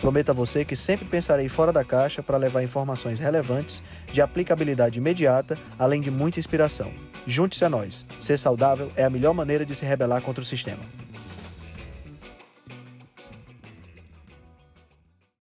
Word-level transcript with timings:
Prometo 0.00 0.30
a 0.30 0.34
você 0.34 0.62
que 0.64 0.76
sempre 0.76 1.06
pensarei 1.06 1.48
fora 1.48 1.72
da 1.72 1.82
caixa 1.82 2.22
para 2.22 2.36
levar 2.36 2.62
informações 2.62 3.18
relevantes, 3.18 3.82
de 4.12 4.20
aplicabilidade 4.20 4.98
imediata, 4.98 5.58
além 5.78 6.02
de 6.02 6.10
muita 6.10 6.38
inspiração. 6.38 6.92
Junte-se 7.26 7.64
a 7.64 7.70
nós. 7.70 8.06
Ser 8.20 8.38
saudável 8.38 8.92
é 8.94 9.04
a 9.04 9.10
melhor 9.10 9.32
maneira 9.32 9.64
de 9.64 9.74
se 9.74 9.86
rebelar 9.86 10.20
contra 10.20 10.42
o 10.42 10.46
sistema. 10.46 10.82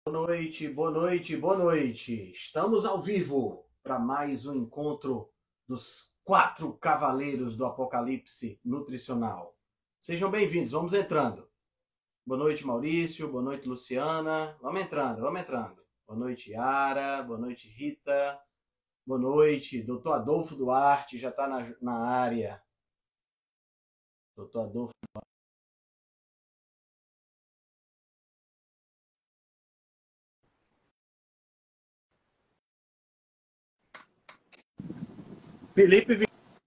Boa 0.07 0.27
noite, 0.27 0.69
boa 0.69 0.91
noite, 0.91 1.37
boa 1.37 1.59
noite. 1.59 2.33
Estamos 2.35 2.87
ao 2.87 3.03
vivo 3.03 3.67
para 3.83 3.99
mais 3.99 4.47
um 4.47 4.55
encontro 4.55 5.31
dos 5.69 6.15
quatro 6.25 6.73
cavaleiros 6.75 7.57
do 7.57 7.67
apocalipse 7.67 8.59
nutricional. 8.65 9.55
Sejam 9.99 10.31
bem-vindos, 10.31 10.73
vamos 10.73 10.95
entrando. 10.95 11.50
Boa 12.25 12.39
noite, 12.39 12.67
Maurício. 12.67 13.31
Boa 13.31 13.43
noite, 13.43 13.69
Luciana. 13.69 14.57
Vamos 14.61 14.81
entrando, 14.83 15.23
vamos 15.23 15.41
entrando. 15.41 15.83
Boa 16.07 16.19
noite, 16.19 16.51
Yara. 16.53 17.23
Boa 17.23 17.39
noite, 17.39 17.69
Rita. 17.69 18.41
Boa 19.07 19.19
noite, 19.19 19.83
doutor 19.83 20.13
Adolfo 20.15 20.55
Duarte 20.55 21.19
já 21.19 21.31
está 21.31 21.49
na, 21.49 21.75
na 21.81 21.95
área. 22.07 22.63
Doutor 24.37 24.67
Adolfo 24.67 24.93
Duarte. 25.13 25.31
Felipe 35.75 36.15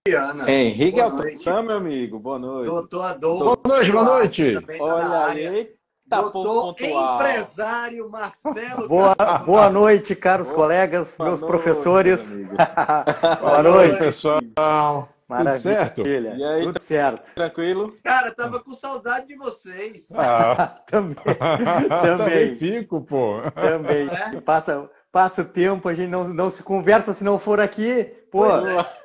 Viana. 0.06 0.52
Henrique 0.52 1.00
Altran, 1.00 1.64
meu 1.64 1.78
amigo. 1.78 2.20
Boa 2.20 2.38
noite. 2.38 2.66
Doutor 2.66 3.06
Adolfo. 3.06 3.46
Boa 3.46 3.58
noite, 3.66 3.92
boa 3.94 4.04
noite. 4.04 4.62
Tá 4.62 4.84
Olha 4.84 5.26
aí. 5.28 5.72
Tá 6.10 6.22
Doutor 6.22 6.76
empresário 6.78 8.10
Marcelo. 8.10 8.90
Boa, 8.90 9.16
boa 9.46 9.70
noite, 9.70 10.14
caros 10.14 10.48
boa, 10.48 10.58
colegas, 10.58 11.16
boa 11.16 11.30
meus 11.30 11.40
noite, 11.40 11.50
professores. 11.50 12.30
boa 13.40 13.64
noite, 13.64 13.98
pessoal. 13.98 15.10
Maravilha. 15.26 15.90
Tudo 15.96 16.04
certo? 16.04 16.08
E 16.38 16.44
aí, 16.44 16.64
Tudo 16.66 16.82
certo. 16.82 17.34
Tranquilo? 17.34 17.98
Cara, 18.04 18.30
tava 18.32 18.60
com 18.60 18.72
saudade 18.72 19.28
de 19.28 19.38
vocês. 19.38 20.10
Ah. 20.18 20.80
também. 20.86 21.16
também. 21.16 22.18
Também 22.18 22.56
fico, 22.58 23.00
pô. 23.00 23.38
Também. 23.56 24.10
É? 24.10 24.42
Passa, 24.42 24.90
passa 25.14 25.44
o 25.44 25.46
tempo, 25.46 25.88
a 25.88 25.94
gente 25.94 26.10
não, 26.10 26.28
não 26.28 26.50
se 26.50 26.62
conversa 26.62 27.14
se 27.14 27.24
não 27.24 27.40
for 27.40 27.62
aqui. 27.62 28.14
Pô. 28.30 28.46
É. 28.48 29.03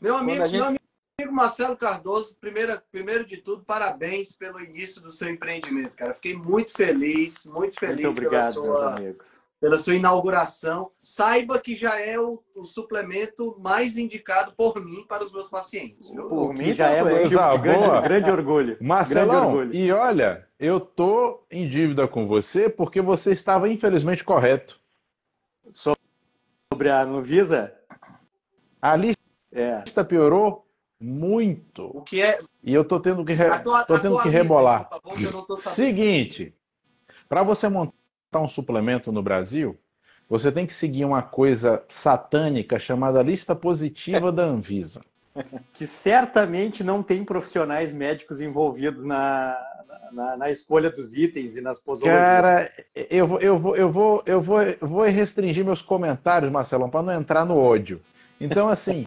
Meu 0.00 0.16
amigo, 0.16 0.46
gente... 0.46 0.60
meu 0.60 0.64
amigo 0.64 0.86
Marcelo 1.32 1.76
Cardoso, 1.76 2.36
primeiro, 2.40 2.78
primeiro 2.90 3.24
de 3.24 3.38
tudo, 3.38 3.64
parabéns 3.64 4.36
pelo 4.36 4.60
início 4.60 5.02
do 5.02 5.10
seu 5.10 5.28
empreendimento, 5.28 5.96
cara. 5.96 6.12
Fiquei 6.12 6.36
muito 6.36 6.72
feliz, 6.72 7.46
muito 7.46 7.78
feliz 7.78 8.02
muito 8.04 8.12
obrigado, 8.12 8.62
pela, 8.62 8.64
sua, 8.64 9.16
pela 9.60 9.78
sua 9.78 9.94
inauguração. 9.94 10.90
Saiba 10.98 11.58
que 11.58 11.74
já 11.74 12.00
é 12.00 12.18
o, 12.18 12.42
o, 12.54 12.64
suplemento 12.64 13.56
mais 13.58 13.96
indicado 13.96 14.52
por 14.54 14.82
mim 14.84 15.04
para 15.08 15.24
os 15.24 15.32
meus 15.32 15.48
pacientes. 15.48 16.10
Viu? 16.10 16.28
Por 16.28 16.52
mim 16.52 16.74
já 16.74 16.90
é 16.90 17.02
motivo 17.02 17.28
de 17.28 17.58
grande, 17.58 18.08
grande 18.08 18.30
orgulho. 18.30 18.76
Marcelão, 18.80 19.26
grande 19.26 19.46
orgulho. 19.46 19.74
e 19.74 19.92
olha, 19.92 20.46
eu 20.58 20.78
tô 20.80 21.46
em 21.50 21.68
dívida 21.68 22.06
com 22.06 22.26
você 22.26 22.68
porque 22.68 23.00
você 23.00 23.32
estava 23.32 23.68
infelizmente 23.68 24.22
correto. 24.22 24.78
Sobre 25.72 26.90
a 26.90 27.02
Anvisa? 27.02 27.74
A 28.80 28.96
lista 29.84 30.00
é. 30.00 30.04
piorou 30.04 30.66
muito. 31.00 31.90
O 31.94 32.02
que 32.02 32.22
é? 32.22 32.38
E 32.62 32.72
eu 32.72 32.84
tô 32.84 32.98
tendo 33.00 33.24
que, 33.24 33.32
re... 33.32 33.46
Atua... 33.46 33.84
tô 33.84 33.98
tendo 33.98 34.20
que 34.22 34.28
rebolar. 34.28 34.88
Seguinte, 35.58 36.54
para 37.28 37.42
você 37.42 37.68
montar 37.68 37.92
um 38.34 38.48
suplemento 38.48 39.12
no 39.12 39.22
Brasil, 39.22 39.78
você 40.28 40.50
tem 40.50 40.66
que 40.66 40.74
seguir 40.74 41.04
uma 41.04 41.22
coisa 41.22 41.84
satânica 41.88 42.78
chamada 42.78 43.22
lista 43.22 43.54
positiva 43.54 44.32
da 44.32 44.44
Anvisa. 44.44 45.00
Que 45.74 45.86
certamente 45.86 46.82
não 46.82 47.02
tem 47.02 47.22
profissionais 47.22 47.92
médicos 47.92 48.40
envolvidos 48.40 49.04
na, 49.04 49.54
na, 50.10 50.34
na 50.34 50.50
escolha 50.50 50.90
dos 50.90 51.14
itens 51.14 51.56
e 51.56 51.60
nas 51.60 51.78
posologias. 51.78 52.18
Cara, 52.18 52.72
eu, 52.94 53.26
vou, 53.26 53.38
eu, 53.40 53.58
vou, 53.58 53.76
eu, 53.76 53.92
vou, 53.92 54.22
eu, 54.24 54.40
vou, 54.40 54.62
eu 54.62 54.88
vou 54.88 55.02
restringir 55.04 55.62
meus 55.62 55.82
comentários, 55.82 56.50
Marcelão, 56.50 56.88
para 56.88 57.02
não 57.02 57.12
entrar 57.12 57.44
no 57.44 57.60
ódio. 57.60 58.00
Então, 58.40 58.68
assim, 58.68 59.06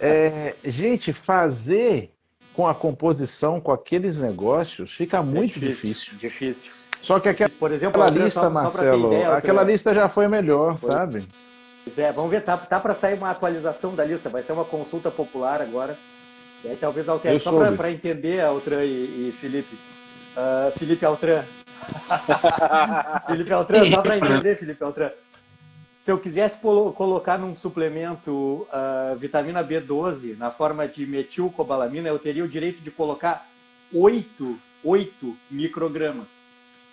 é, 0.00 0.54
gente, 0.64 1.12
fazer 1.12 2.10
com 2.54 2.66
a 2.66 2.74
composição, 2.74 3.60
com 3.60 3.72
aqueles 3.72 4.18
negócios, 4.18 4.92
fica 4.92 5.18
é 5.18 5.22
muito 5.22 5.58
difícil. 5.58 6.14
Difícil. 6.18 6.70
Só 7.02 7.18
que 7.18 7.28
aquela, 7.28 7.50
Por 7.50 7.72
exemplo, 7.72 8.02
aquela 8.02 8.24
lista, 8.24 8.40
só, 8.40 8.50
Marcelo, 8.50 9.02
só 9.02 9.08
ideia, 9.08 9.36
aquela 9.36 9.62
lista 9.64 9.94
já 9.94 10.08
foi 10.08 10.28
melhor, 10.28 10.78
foi. 10.78 10.90
sabe? 10.90 11.26
Pois 11.82 11.98
é, 11.98 12.12
vamos 12.12 12.30
ver, 12.30 12.42
tá, 12.42 12.56
tá 12.56 12.78
para 12.78 12.94
sair 12.94 13.14
uma 13.14 13.30
atualização 13.30 13.94
da 13.94 14.04
lista, 14.04 14.28
vai 14.28 14.42
ser 14.42 14.52
uma 14.52 14.64
consulta 14.64 15.10
popular 15.10 15.60
agora. 15.60 15.96
E 16.62 16.68
aí 16.68 16.76
talvez 16.76 17.08
altere, 17.08 17.40
só 17.40 17.72
para 17.72 17.90
entender, 17.90 18.40
Altran 18.40 18.84
e, 18.84 19.28
e 19.28 19.34
Felipe. 19.40 19.74
Uh, 20.36 20.78
Felipe 20.78 21.04
Altran. 21.04 21.42
Felipe 23.26 23.52
Altran, 23.52 23.90
só 23.90 24.00
para 24.00 24.16
entender, 24.18 24.56
Felipe 24.56 24.84
Altran 24.84 25.10
se 26.02 26.10
eu 26.10 26.18
quisesse 26.18 26.58
colocar 26.58 27.38
num 27.38 27.54
suplemento 27.54 28.32
uh, 28.32 29.16
vitamina 29.16 29.62
B12 29.62 30.36
na 30.36 30.50
forma 30.50 30.88
de 30.88 31.06
metilcobalamina, 31.06 32.08
eu 32.08 32.18
teria 32.18 32.44
o 32.44 32.48
direito 32.48 32.82
de 32.82 32.90
colocar 32.90 33.48
8, 33.94 34.58
8 34.82 35.36
microgramas. 35.48 36.26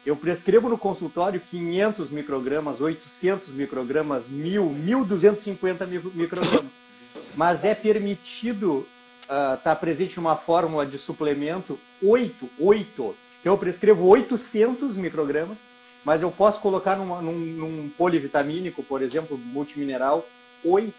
Eu 0.06 0.16
prescrevo 0.16 0.70
no 0.70 0.78
consultório 0.78 1.42
500 1.42 2.12
microgramas, 2.12 2.80
800 2.80 3.48
microgramas, 3.48 4.30
1000, 4.30 4.64
1250 4.70 5.88
microgramas. 5.88 6.72
Mas 7.36 7.66
é 7.66 7.74
permitido 7.74 8.86
estar 9.24 9.56
uh, 9.56 9.58
tá 9.58 9.76
presente 9.76 10.18
numa 10.18 10.36
fórmula 10.36 10.86
de 10.86 11.00
suplemento 11.00 11.80
8, 12.04 12.48
8. 12.60 13.16
Então 13.40 13.54
eu 13.54 13.58
prescrevo 13.58 14.06
800 14.06 14.96
microgramas 14.98 15.58
mas 16.04 16.22
eu 16.22 16.32
posso 16.32 16.60
colocar 16.62 16.96
numa, 16.96 17.22
num, 17.22 17.34
num 17.34 17.90
polivitamínico, 17.98 18.84
por 18.84 19.02
exemplo, 19.02 19.38
multimineral, 19.38 20.26
8. 20.64 20.94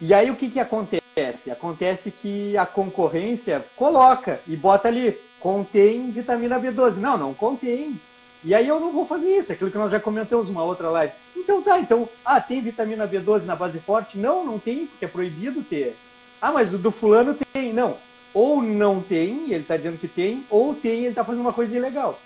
E 0.00 0.14
aí 0.14 0.30
o 0.30 0.36
que, 0.36 0.50
que 0.50 0.60
acontece? 0.60 1.50
Acontece 1.50 2.10
que 2.10 2.56
a 2.56 2.64
concorrência 2.64 3.64
coloca 3.74 4.40
e 4.46 4.56
bota 4.56 4.88
ali, 4.88 5.18
contém 5.40 6.10
vitamina 6.10 6.60
B12. 6.60 6.96
Não, 6.96 7.18
não 7.18 7.34
contém. 7.34 8.00
E 8.44 8.54
aí 8.54 8.68
eu 8.68 8.78
não 8.78 8.92
vou 8.92 9.04
fazer 9.04 9.36
isso, 9.36 9.52
aquilo 9.52 9.70
que 9.70 9.78
nós 9.78 9.90
já 9.90 9.98
comentamos 9.98 10.48
uma 10.48 10.62
outra 10.62 10.88
live. 10.90 11.12
Então 11.36 11.60
tá, 11.60 11.80
então, 11.80 12.08
ah, 12.24 12.40
tem 12.40 12.60
vitamina 12.60 13.08
B12 13.08 13.44
na 13.44 13.56
base 13.56 13.80
forte? 13.80 14.16
Não, 14.16 14.44
não 14.44 14.60
tem, 14.60 14.86
porque 14.86 15.04
é 15.04 15.08
proibido 15.08 15.62
ter. 15.62 15.96
Ah, 16.40 16.52
mas 16.52 16.72
o 16.72 16.78
do 16.78 16.92
fulano 16.92 17.36
tem. 17.52 17.72
Não, 17.72 17.96
ou 18.32 18.62
não 18.62 19.02
tem, 19.02 19.44
ele 19.50 19.62
está 19.62 19.76
dizendo 19.76 19.98
que 19.98 20.06
tem, 20.06 20.44
ou 20.48 20.72
tem, 20.74 21.00
ele 21.00 21.08
está 21.08 21.24
fazendo 21.24 21.40
uma 21.40 21.52
coisa 21.52 21.76
ilegal. 21.76 22.20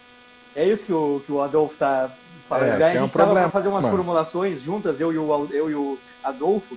É 0.54 0.66
isso 0.66 0.84
que 0.84 0.92
o, 0.92 1.22
que 1.24 1.32
o 1.32 1.40
Adolfo 1.40 1.74
está 1.74 2.10
falando. 2.48 2.80
É, 2.80 2.84
aí 2.84 2.96
a 2.96 3.00
gente 3.00 3.04
um 3.04 3.08
para 3.08 3.50
fazer 3.50 3.68
umas 3.68 3.84
mano. 3.84 3.96
formulações 3.96 4.60
juntas, 4.62 5.00
eu 5.00 5.12
e, 5.12 5.18
o, 5.18 5.48
eu 5.50 5.70
e 5.70 5.74
o 5.74 5.98
Adolfo, 6.22 6.76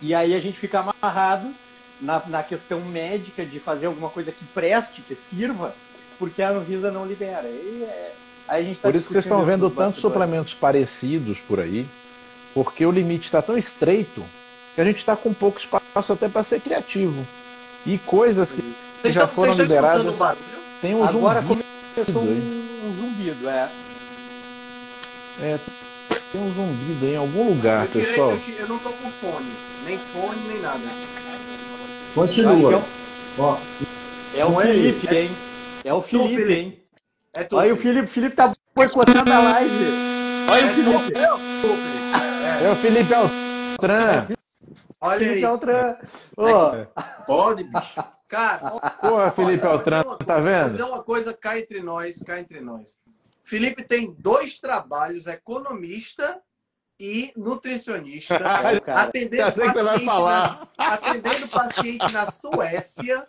e 0.00 0.14
aí 0.14 0.34
a 0.34 0.40
gente 0.40 0.58
fica 0.58 0.80
amarrado 0.80 1.52
na, 2.00 2.22
na 2.26 2.42
questão 2.42 2.80
médica 2.80 3.44
de 3.44 3.58
fazer 3.58 3.86
alguma 3.86 4.08
coisa 4.08 4.30
que 4.30 4.44
preste, 4.46 5.02
que 5.02 5.14
sirva, 5.14 5.74
porque 6.18 6.42
a 6.42 6.50
Anvisa 6.50 6.90
não 6.90 7.04
libera. 7.04 7.48
E, 7.48 7.84
é, 7.88 8.12
aí 8.46 8.64
a 8.64 8.68
gente 8.68 8.80
tá 8.80 8.88
por 8.88 8.94
isso 8.94 9.08
que 9.08 9.12
vocês 9.12 9.24
estão 9.24 9.44
vendo 9.44 9.68
tantos 9.70 10.00
suplementos 10.00 10.54
parecidos 10.54 11.38
por 11.38 11.58
aí, 11.58 11.86
porque 12.54 12.86
o 12.86 12.90
limite 12.90 13.26
está 13.26 13.42
tão 13.42 13.58
estreito 13.58 14.24
que 14.74 14.80
a 14.80 14.84
gente 14.84 14.98
está 14.98 15.16
com 15.16 15.34
pouco 15.34 15.58
espaço 15.58 16.12
até 16.12 16.28
para 16.28 16.44
ser 16.44 16.60
criativo. 16.60 17.26
E 17.84 17.98
coisas 17.98 18.52
que, 18.52 18.74
que 19.02 19.12
já 19.12 19.26
foram 19.26 19.54
liberadas. 19.54 20.04
Tem 20.80 20.94
um 20.94 21.04
Agora 21.04 21.42
começou 22.04 22.22
um 22.22 22.68
um 22.84 22.94
zumbido, 22.94 23.48
é. 23.48 23.68
É, 25.40 25.58
tem 26.32 26.40
um 26.40 26.52
zumbido 26.52 27.06
aí 27.06 27.12
em 27.12 27.16
algum 27.16 27.48
lugar, 27.48 27.84
eu 27.84 27.90
tirei, 27.90 28.06
pessoal. 28.06 28.30
Eu, 28.30 28.54
eu, 28.58 28.68
não 28.68 28.78
tô 28.78 28.90
com 28.90 29.10
fone, 29.10 29.52
nem 29.84 29.98
fone, 29.98 30.40
nem 30.48 30.60
nada. 30.60 30.80
Continua. 32.14 32.72
É, 32.72 32.76
o... 32.76 32.84
Ó, 33.38 33.56
é 34.34 34.44
o 34.44 34.60
Felipe, 34.60 35.14
é... 35.14 35.22
hein? 35.22 35.30
É 35.84 35.94
o 35.94 36.02
Felipe, 36.02 36.28
Felipe. 36.36 36.52
hein? 36.52 36.78
É 37.32 37.44
tu, 37.44 37.56
Olha 37.56 37.74
o 37.74 37.76
Felipe, 37.76 38.06
Felipe 38.06 38.36
tá 38.36 38.52
boicotando 38.74 39.32
a 39.32 39.38
live. 39.38 39.74
Olha 40.48 40.60
é 40.60 40.64
o 40.64 40.74
Felipe. 40.74 41.18
É 42.64 42.70
o 42.70 42.76
Felipe 42.76 43.14
Altran. 43.14 44.37
Olha 45.00 45.18
Felipe 45.18 45.36
aí. 45.38 45.44
Altran. 45.44 45.96
Ô, 46.36 47.24
Pode, 47.26 47.64
bicho. 47.64 48.04
Cara, 48.28 48.72
ó, 48.74 48.90
Porra, 49.08 49.30
Felipe 49.32 49.64
olha, 49.66 49.72
Altran, 49.72 50.02
vou 50.02 50.16
tá 50.16 50.24
coisa, 50.34 50.40
Vou 50.40 50.42
vendo? 50.62 50.70
dizer 50.72 50.82
uma 50.84 51.02
coisa 51.02 51.34
cá 51.34 51.58
entre 51.58 51.80
nós, 51.80 52.22
cá 52.22 52.38
entre 52.40 52.60
nós. 52.60 52.98
Felipe 53.42 53.82
tem 53.82 54.12
dois 54.18 54.58
trabalhos, 54.60 55.26
economista 55.26 56.42
e 57.00 57.32
nutricionista. 57.36 58.34
é, 58.74 58.80
cara. 58.80 59.02
atendendo 59.02 59.52
paciente, 59.54 60.04
falar. 60.04 60.58
na, 60.76 60.92
atendendo 60.92 61.48
paciente 61.48 62.12
na 62.12 62.30
Suécia, 62.30 63.26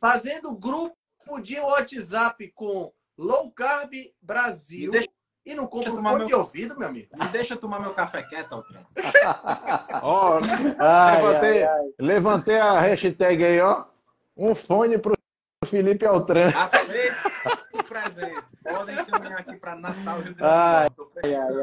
fazendo 0.00 0.52
grupo 0.54 0.94
de 1.42 1.58
WhatsApp 1.58 2.52
com 2.54 2.92
Low 3.16 3.50
Carb 3.52 3.92
Brasil 4.20 4.90
Deixa- 4.90 5.08
e 5.46 5.54
não 5.54 5.66
compra 5.66 5.92
um 5.92 5.96
tomar 5.96 6.10
fone 6.10 6.18
meu- 6.24 6.28
de 6.28 6.34
ouvido, 6.34 6.76
meu 6.78 6.88
amigo. 6.88 7.08
Me 7.16 7.28
deixa 7.28 7.54
eu 7.54 7.58
tomar 7.58 7.80
meu 7.80 7.94
café 7.94 8.22
quieto, 8.22 8.52
Altran. 8.52 8.80
Ó, 10.02 10.40
Ai, 10.80 11.22
levantei, 11.22 11.62
ai, 11.62 11.68
ai. 11.78 11.90
levantei 12.00 12.58
a 12.58 12.80
hashtag 12.80 13.44
aí, 13.44 13.60
ó. 13.60 13.84
Um 14.36 14.54
fone 14.54 14.98
pro 14.98 15.14
Felipe 15.64 16.04
Altran. 16.04 16.48
Aceito 16.48 17.16
o 17.72 17.82
presente. 17.84 18.42
Podem 18.62 18.96
caminhar 19.04 19.40
aqui 19.40 19.56
para 19.56 19.76
Natal, 19.76 20.20
Rio 20.20 20.34
Ai, 20.40 20.88
precisando. 21.14 21.60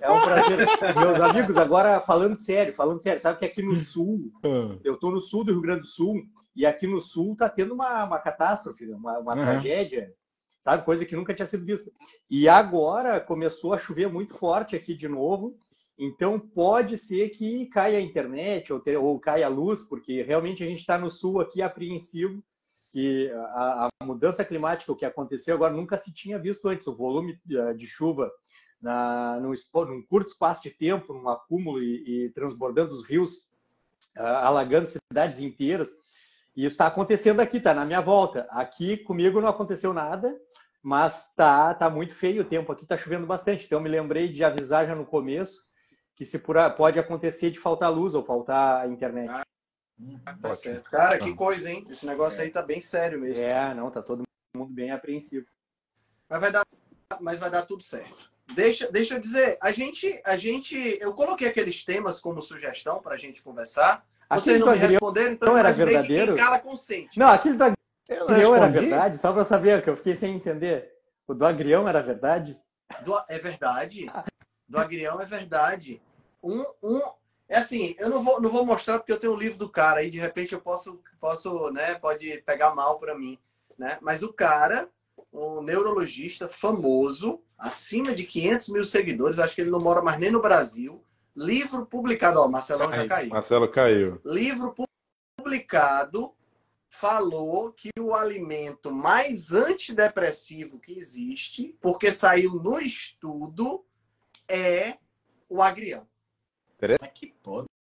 É 0.00 0.10
um 0.10 0.20
prazer. 0.20 0.58
Meus 0.96 1.20
amigos, 1.20 1.56
agora 1.56 2.00
falando 2.00 2.36
sério, 2.36 2.74
falando 2.74 3.00
sério, 3.02 3.20
sabe 3.20 3.38
que 3.38 3.46
aqui 3.46 3.62
no 3.62 3.74
sul, 3.76 4.30
eu 4.84 4.94
estou 4.94 5.10
no 5.10 5.20
sul 5.20 5.44
do 5.44 5.52
Rio 5.52 5.62
Grande 5.62 5.80
do 5.80 5.86
Sul, 5.86 6.22
e 6.54 6.66
aqui 6.66 6.86
no 6.86 7.00
sul 7.00 7.32
está 7.32 7.48
tendo 7.48 7.72
uma, 7.74 8.04
uma 8.04 8.18
catástrofe, 8.18 8.84
né? 8.86 8.94
uma, 8.96 9.18
uma 9.18 9.34
Uhum. 9.34 9.42
tragédia, 9.42 10.12
sabe? 10.68 10.84
Coisa 10.84 11.06
que 11.06 11.16
nunca 11.16 11.32
tinha 11.32 11.46
sido 11.46 11.64
vista. 11.64 11.90
E 12.30 12.46
agora 12.46 13.18
começou 13.18 13.72
a 13.72 13.78
chover 13.78 14.12
muito 14.12 14.34
forte 14.34 14.76
aqui 14.76 14.94
de 14.94 15.08
novo, 15.08 15.56
então 15.98 16.38
pode 16.38 16.98
ser 16.98 17.30
que 17.30 17.66
caia 17.66 17.96
a 17.98 18.02
internet 18.02 18.70
ou, 18.70 18.78
ter- 18.78 18.98
ou 18.98 19.18
caia 19.18 19.46
a 19.46 19.48
luz, 19.48 19.82
porque 19.82 20.22
realmente 20.22 20.62
a 20.62 20.66
gente 20.66 20.80
está 20.80 20.98
no 20.98 21.10
sul 21.10 21.40
aqui 21.40 21.62
apreensivo, 21.62 22.44
que 22.92 23.30
a, 23.32 23.88
a 24.00 24.04
mudança 24.04 24.44
climática, 24.44 24.92
o 24.92 24.96
que 24.96 25.06
aconteceu 25.06 25.54
agora, 25.54 25.72
nunca 25.72 25.96
se 25.96 26.12
tinha 26.12 26.38
visto 26.38 26.68
antes. 26.68 26.86
O 26.86 26.94
volume 26.94 27.38
eh, 27.50 27.74
de 27.74 27.86
chuva 27.86 28.30
na, 28.80 29.40
num, 29.40 29.52
num 29.86 30.02
curto 30.02 30.28
espaço 30.28 30.62
de 30.62 30.70
tempo, 30.70 31.12
num 31.14 31.28
acúmulo 31.28 31.82
e, 31.82 32.26
e 32.26 32.30
transbordando 32.30 32.92
os 32.92 33.04
rios, 33.04 33.48
ah, 34.16 34.46
alagando 34.46 34.86
cidades 34.86 35.38
inteiras. 35.40 35.90
E 36.56 36.64
isso 36.64 36.74
está 36.74 36.86
acontecendo 36.88 37.40
aqui, 37.40 37.58
está 37.58 37.72
na 37.72 37.84
minha 37.84 38.00
volta. 38.00 38.46
Aqui 38.50 38.96
comigo 38.96 39.40
não 39.40 39.48
aconteceu 39.48 39.92
nada, 39.92 40.34
mas 40.82 41.34
tá, 41.34 41.74
tá 41.74 41.90
muito 41.90 42.14
feio 42.14 42.42
o 42.42 42.44
tempo 42.44 42.72
aqui, 42.72 42.82
está 42.82 42.96
chovendo 42.96 43.26
bastante. 43.26 43.66
Então 43.66 43.78
eu 43.78 43.82
me 43.82 43.88
lembrei 43.88 44.28
de 44.28 44.42
avisar 44.44 44.86
já 44.86 44.94
no 44.94 45.06
começo 45.06 45.68
que 46.18 46.24
se 46.24 46.38
por, 46.38 46.56
pode 46.76 46.98
acontecer 46.98 47.50
de 47.50 47.60
faltar 47.60 47.92
luz 47.92 48.12
ou 48.12 48.24
faltar 48.24 48.90
internet. 48.90 49.30
Tá 50.42 50.54
certo. 50.54 50.90
Cara, 50.90 51.16
que 51.16 51.32
coisa, 51.32 51.70
hein? 51.70 51.86
Esse 51.88 52.06
negócio 52.06 52.42
aí 52.42 52.50
tá 52.50 52.60
bem 52.60 52.80
sério 52.80 53.20
mesmo. 53.20 53.40
É, 53.40 53.72
não, 53.72 53.88
tá 53.88 54.02
todo 54.02 54.24
mundo 54.56 54.72
bem 54.72 54.90
apreensivo. 54.90 55.46
Mas 56.28 56.40
vai 56.40 56.50
dar, 56.50 56.66
mas 57.20 57.38
vai 57.38 57.50
dar 57.50 57.62
tudo 57.62 57.84
certo. 57.84 58.32
Deixa, 58.54 58.90
deixa 58.90 59.14
eu 59.14 59.20
dizer, 59.20 59.58
a 59.60 59.70
gente, 59.70 60.20
a 60.24 60.36
gente, 60.36 60.76
eu 61.00 61.14
coloquei 61.14 61.48
aqueles 61.48 61.84
temas 61.84 62.18
como 62.18 62.42
sugestão 62.42 63.00
para 63.00 63.14
a 63.14 63.18
gente 63.18 63.42
conversar. 63.42 64.04
Vocês 64.30 64.58
não 64.58 64.72
me 64.72 64.76
responderam, 64.76 65.32
então 65.32 65.56
era 65.56 65.70
que 65.72 65.84
verdadeiro? 65.84 66.34
quem 66.34 66.44
cala 66.44 66.58
consente. 66.58 67.18
não, 67.18 67.28
aquele 67.28 67.56
do 67.56 67.77
Eu 68.08 68.20
não 68.20 68.28
agrião 68.30 68.54
era 68.56 68.66
respondi? 68.66 68.88
verdade, 68.88 69.18
só 69.18 69.32
para 69.32 69.44
saber, 69.44 69.82
que 69.82 69.90
eu 69.90 69.96
fiquei 69.96 70.14
sem 70.14 70.34
entender. 70.34 70.90
O 71.26 71.34
do 71.34 71.44
agrião 71.44 71.86
era 71.86 72.02
verdade? 72.02 72.58
Do- 73.04 73.22
é 73.28 73.38
verdade. 73.38 74.10
Do 74.66 74.78
Agrião 74.78 75.20
é 75.20 75.24
verdade. 75.24 76.00
Um, 76.42 76.62
um, 76.82 77.00
é 77.48 77.58
assim, 77.58 77.94
eu 77.98 78.08
não 78.10 78.22
vou, 78.22 78.40
não 78.40 78.50
vou 78.50 78.64
mostrar 78.64 78.98
porque 78.98 79.12
eu 79.12 79.18
tenho 79.20 79.32
o 79.34 79.38
livro 79.38 79.58
do 79.58 79.68
cara 79.68 80.00
aí, 80.00 80.10
de 80.10 80.18
repente 80.18 80.52
eu 80.52 80.60
posso, 80.60 81.00
posso, 81.20 81.70
né, 81.70 81.94
pode 81.94 82.38
pegar 82.46 82.74
mal 82.74 82.98
para 82.98 83.14
mim, 83.18 83.38
né? 83.78 83.98
Mas 84.00 84.22
o 84.22 84.32
cara, 84.32 84.88
um 85.32 85.62
neurologista 85.62 86.48
famoso, 86.48 87.40
acima 87.58 88.14
de 88.14 88.24
500 88.24 88.68
mil 88.70 88.84
seguidores, 88.84 89.38
acho 89.38 89.54
que 89.54 89.60
ele 89.62 89.70
não 89.70 89.80
mora 89.80 90.02
mais 90.02 90.18
nem 90.18 90.30
no 90.30 90.40
Brasil. 90.40 91.02
Livro 91.36 91.86
publicado, 91.86 92.40
ó, 92.40 92.48
Marcelão 92.48 92.90
já 92.90 93.06
caiu. 93.06 93.30
Marcelo 93.30 93.68
caiu. 93.70 94.20
Livro 94.24 94.74
publicado 95.36 96.34
falou 96.88 97.72
que 97.72 97.90
o 97.98 98.14
alimento 98.14 98.90
mais 98.90 99.52
antidepressivo 99.52 100.78
que 100.78 100.92
existe, 100.92 101.76
porque 101.80 102.10
saiu 102.10 102.54
no 102.54 102.78
estudo, 102.78 103.84
é 104.48 104.96
o 105.48 105.62
agrião. 105.62 106.06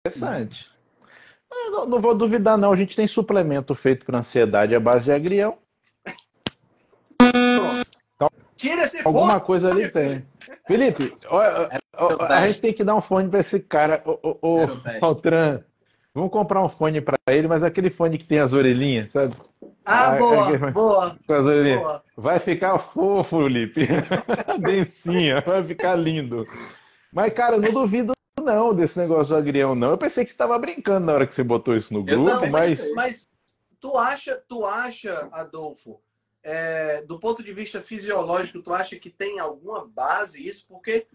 Interessante. 0.05 0.71
Não, 1.49 1.85
não 1.85 2.01
vou 2.01 2.15
duvidar, 2.15 2.57
não. 2.57 2.71
A 2.71 2.75
gente 2.75 2.95
tem 2.95 3.07
suplemento 3.07 3.73
feito 3.73 4.05
para 4.05 4.19
ansiedade 4.19 4.75
à 4.75 4.79
base 4.79 5.05
de 5.05 5.11
agrião. 5.11 5.57
Tira 8.55 8.83
esse 8.83 9.05
Alguma 9.05 9.33
fone! 9.33 9.45
coisa 9.45 9.69
ali 9.69 9.89
tem. 9.89 10.27
Felipe, 10.65 11.13
ó, 11.27 11.39
ó, 11.93 12.15
o 12.15 12.21
a 12.23 12.47
gente 12.47 12.59
tem 12.59 12.73
que 12.73 12.83
dar 12.83 12.95
um 12.95 13.01
fone 13.01 13.29
para 13.29 13.39
esse 13.39 13.59
cara. 13.59 14.03
Era 14.03 14.73
o 14.73 14.81
teste. 14.81 15.05
Altran, 15.05 15.63
vamos 16.17 16.31
comprar 16.31 16.63
um 16.63 16.69
fone 16.69 16.99
para 16.99 17.15
ele, 17.29 17.47
mas 17.47 17.61
aquele 17.61 17.91
fone 17.91 18.17
que 18.17 18.25
tem 18.25 18.39
as 18.39 18.51
orelhinhas, 18.51 19.11
sabe? 19.11 19.35
Ah, 19.85 20.15
Ah, 20.15 20.17
boa, 20.17 20.51
é- 20.55 20.71
boa, 20.71 21.19
Com 21.27 21.33
as 21.33 21.45
orelhinhas. 21.45 21.79
boa. 21.81 22.03
Vai 22.17 22.39
ficar 22.39 22.79
fofo, 22.79 23.43
Felipe. 23.43 23.81
Densinha, 24.59 25.41
vai 25.41 25.63
ficar 25.63 25.95
lindo. 25.95 26.47
Mas, 27.13 27.31
cara, 27.33 27.57
eu 27.57 27.61
não 27.61 27.71
duvido 27.71 28.13
não 28.41 28.73
desse 28.73 28.97
negócio 28.97 29.35
do 29.35 29.37
agrião, 29.37 29.75
não. 29.75 29.91
Eu 29.91 29.97
pensei 29.97 30.23
que 30.23 30.31
você 30.31 30.33
estava 30.33 30.57
brincando 30.57 31.05
na 31.05 31.13
hora 31.13 31.27
que 31.27 31.35
você 31.35 31.43
botou 31.43 31.75
isso 31.75 31.93
no 31.93 32.03
grupo, 32.03 32.31
também 32.31 32.49
mas 32.49 32.79
pensei. 32.79 32.93
Mas 32.95 33.27
tu 33.79 33.95
acha, 33.95 34.41
tu 34.47 34.65
acha, 34.65 35.29
Adolfo, 35.31 36.01
é, 36.41 37.03
do 37.03 37.19
ponto 37.19 37.43
de 37.43 37.53
vista 37.53 37.79
fisiológico, 37.79 38.63
tu 38.63 38.73
acha 38.73 38.95
que 38.97 39.11
tem 39.11 39.37
alguma 39.37 39.85
base 39.87 40.43
isso? 40.43 40.65
Porque 40.67 41.05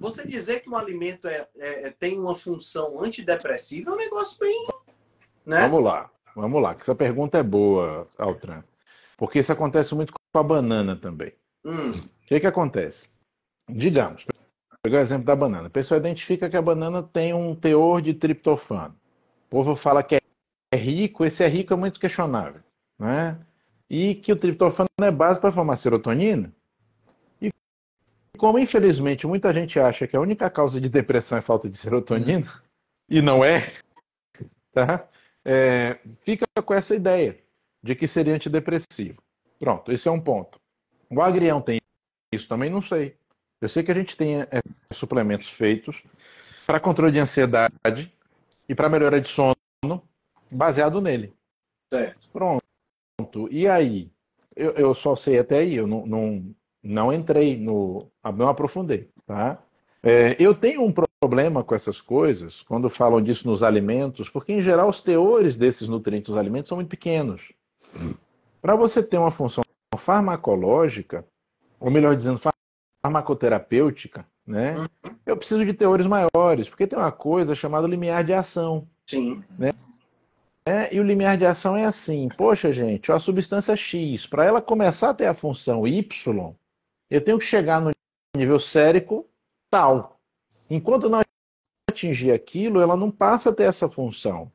você 0.00 0.26
dizer 0.26 0.60
que 0.60 0.70
um 0.70 0.76
alimento 0.76 1.28
é, 1.28 1.46
é- 1.58 1.90
tem 1.90 2.18
uma 2.18 2.34
função 2.34 2.98
antidepressiva 3.04 3.90
é 3.90 3.94
um 3.94 3.98
negócio 3.98 4.38
bem. 4.40 4.66
Né? 5.44 5.60
vamos 5.68 5.84
lá. 5.84 6.10
Vamos 6.34 6.62
lá, 6.62 6.74
que 6.74 6.80
essa 6.82 6.94
pergunta 6.94 7.38
é 7.38 7.42
boa, 7.42 8.06
Altran. 8.16 8.62
Porque 9.18 9.40
isso 9.40 9.52
acontece 9.52 9.94
muito 9.94 10.12
com 10.12 10.38
a 10.38 10.42
banana 10.42 10.96
também. 10.96 11.32
Hum, 11.64 11.90
O 11.90 12.26
que 12.26 12.40
que 12.40 12.46
acontece? 12.46 13.08
Digamos, 13.68 14.24
pegar 14.82 14.98
o 14.98 15.02
exemplo 15.02 15.26
da 15.26 15.36
banana. 15.36 15.66
A 15.66 15.70
pessoa 15.70 15.98
identifica 15.98 16.48
que 16.48 16.56
a 16.56 16.62
banana 16.62 17.02
tem 17.02 17.34
um 17.34 17.54
teor 17.54 18.00
de 18.00 18.14
triptofano. 18.14 18.94
O 19.46 19.50
povo 19.50 19.76
fala 19.76 20.02
que 20.02 20.14
é 20.72 20.76
rico, 20.76 21.24
esse 21.24 21.42
é 21.42 21.48
rico 21.48 21.74
é 21.74 21.76
muito 21.76 21.98
questionável, 22.00 22.62
né? 22.98 23.38
E 23.90 24.14
que 24.14 24.32
o 24.32 24.36
triptofano 24.36 24.88
é 25.02 25.10
base 25.10 25.40
para 25.40 25.52
formar 25.52 25.76
serotonina. 25.76 26.54
Como 28.40 28.58
infelizmente 28.58 29.26
muita 29.26 29.52
gente 29.52 29.78
acha 29.78 30.06
que 30.06 30.16
a 30.16 30.20
única 30.20 30.48
causa 30.48 30.80
de 30.80 30.88
depressão 30.88 31.36
é 31.36 31.42
falta 31.42 31.68
de 31.68 31.76
serotonina, 31.76 32.50
e 33.06 33.20
não 33.20 33.44
é, 33.44 33.70
tá? 34.72 35.06
É, 35.44 35.98
fica 36.22 36.46
com 36.64 36.72
essa 36.72 36.94
ideia 36.94 37.38
de 37.82 37.94
que 37.94 38.08
seria 38.08 38.34
antidepressivo. 38.34 39.22
Pronto, 39.58 39.92
esse 39.92 40.08
é 40.08 40.10
um 40.10 40.18
ponto. 40.18 40.58
O 41.10 41.20
agrião 41.20 41.60
tem 41.60 41.82
isso 42.32 42.48
também? 42.48 42.70
Não 42.70 42.80
sei. 42.80 43.14
Eu 43.60 43.68
sei 43.68 43.82
que 43.82 43.92
a 43.92 43.94
gente 43.94 44.16
tem 44.16 44.40
é, 44.40 44.48
suplementos 44.90 45.50
feitos 45.50 46.02
para 46.66 46.80
controle 46.80 47.12
de 47.12 47.18
ansiedade 47.18 48.10
e 48.66 48.74
para 48.74 48.88
melhora 48.88 49.20
de 49.20 49.28
sono 49.28 49.54
baseado 50.50 50.98
nele. 51.02 51.34
certo. 51.92 52.26
Pronto. 52.32 52.64
E 53.50 53.68
aí? 53.68 54.10
Eu, 54.56 54.70
eu 54.70 54.94
só 54.94 55.14
sei 55.14 55.38
até 55.38 55.58
aí, 55.58 55.74
eu 55.74 55.86
não, 55.86 56.06
não, 56.06 56.54
não 56.82 57.12
entrei 57.12 57.56
no. 57.56 58.06
não 58.36 58.48
aprofundei, 58.48 59.08
tá? 59.26 59.58
É, 60.02 60.34
eu 60.38 60.54
tenho 60.54 60.82
um 60.82 60.92
problema 61.20 61.62
com 61.62 61.74
essas 61.74 62.00
coisas, 62.00 62.62
quando 62.62 62.88
falam 62.88 63.20
disso 63.20 63.46
nos 63.46 63.62
alimentos, 63.62 64.28
porque 64.28 64.52
em 64.52 64.60
geral 64.60 64.88
os 64.88 65.00
teores 65.00 65.56
desses 65.56 65.88
nutrientes 65.88 66.30
nos 66.30 66.38
alimentos 66.38 66.68
são 66.68 66.76
muito 66.76 66.88
pequenos. 66.88 67.52
Para 68.62 68.74
você 68.76 69.02
ter 69.02 69.18
uma 69.18 69.30
função 69.30 69.62
farmacológica, 69.98 71.26
ou 71.78 71.90
melhor 71.90 72.16
dizendo, 72.16 72.40
farmacoterapêutica, 73.04 74.26
né? 74.46 74.74
Eu 75.26 75.36
preciso 75.36 75.64
de 75.64 75.74
teores 75.74 76.06
maiores, 76.06 76.68
porque 76.68 76.86
tem 76.86 76.98
uma 76.98 77.12
coisa 77.12 77.54
chamada 77.54 77.86
limiar 77.86 78.24
de 78.24 78.32
ação. 78.32 78.88
Sim. 79.06 79.42
É, 80.64 80.94
e 80.94 81.00
o 81.00 81.04
limiar 81.04 81.36
de 81.36 81.44
ação 81.44 81.76
é 81.76 81.84
assim, 81.84 82.28
poxa 82.36 82.72
gente, 82.72 83.10
a 83.10 83.18
substância 83.18 83.76
X, 83.76 84.26
para 84.26 84.44
ela 84.44 84.62
começar 84.62 85.10
a 85.10 85.14
ter 85.14 85.26
a 85.26 85.34
função 85.34 85.86
Y, 85.86 86.54
eu 87.10 87.20
tenho 87.20 87.38
que 87.38 87.44
chegar 87.44 87.80
no 87.80 87.90
nível 88.36 88.60
sérico 88.60 89.26
tal. 89.70 90.18
Enquanto 90.68 91.08
não 91.08 91.20
atingir 91.90 92.30
aquilo, 92.32 92.80
ela 92.80 92.96
não 92.96 93.10
passa 93.10 93.50
a 93.50 93.52
ter 93.52 93.64
essa 93.64 93.88
função. 93.88 94.50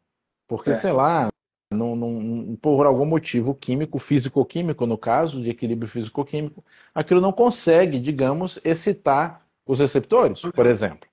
Porque, 0.47 0.71
É. 0.71 0.75
sei 0.75 0.91
lá, 0.91 1.29
não, 1.73 1.95
não- 1.95 2.55
por 2.55 2.85
algum 2.85 3.05
motivo 3.05 3.53
químico, 3.53 3.99
físico-químico, 3.99 4.85
no 4.85 4.97
caso, 4.97 5.41
de 5.41 5.49
equilíbrio 5.49 5.89
físico-químico, 5.89 6.63
aquilo 6.93 7.19
não 7.19 7.33
consegue, 7.33 7.99
digamos, 7.99 8.59
excitar 8.63 9.45
os 9.67 9.79
receptores, 9.79 10.41
por 10.41 10.65
exemplo. 10.65 11.09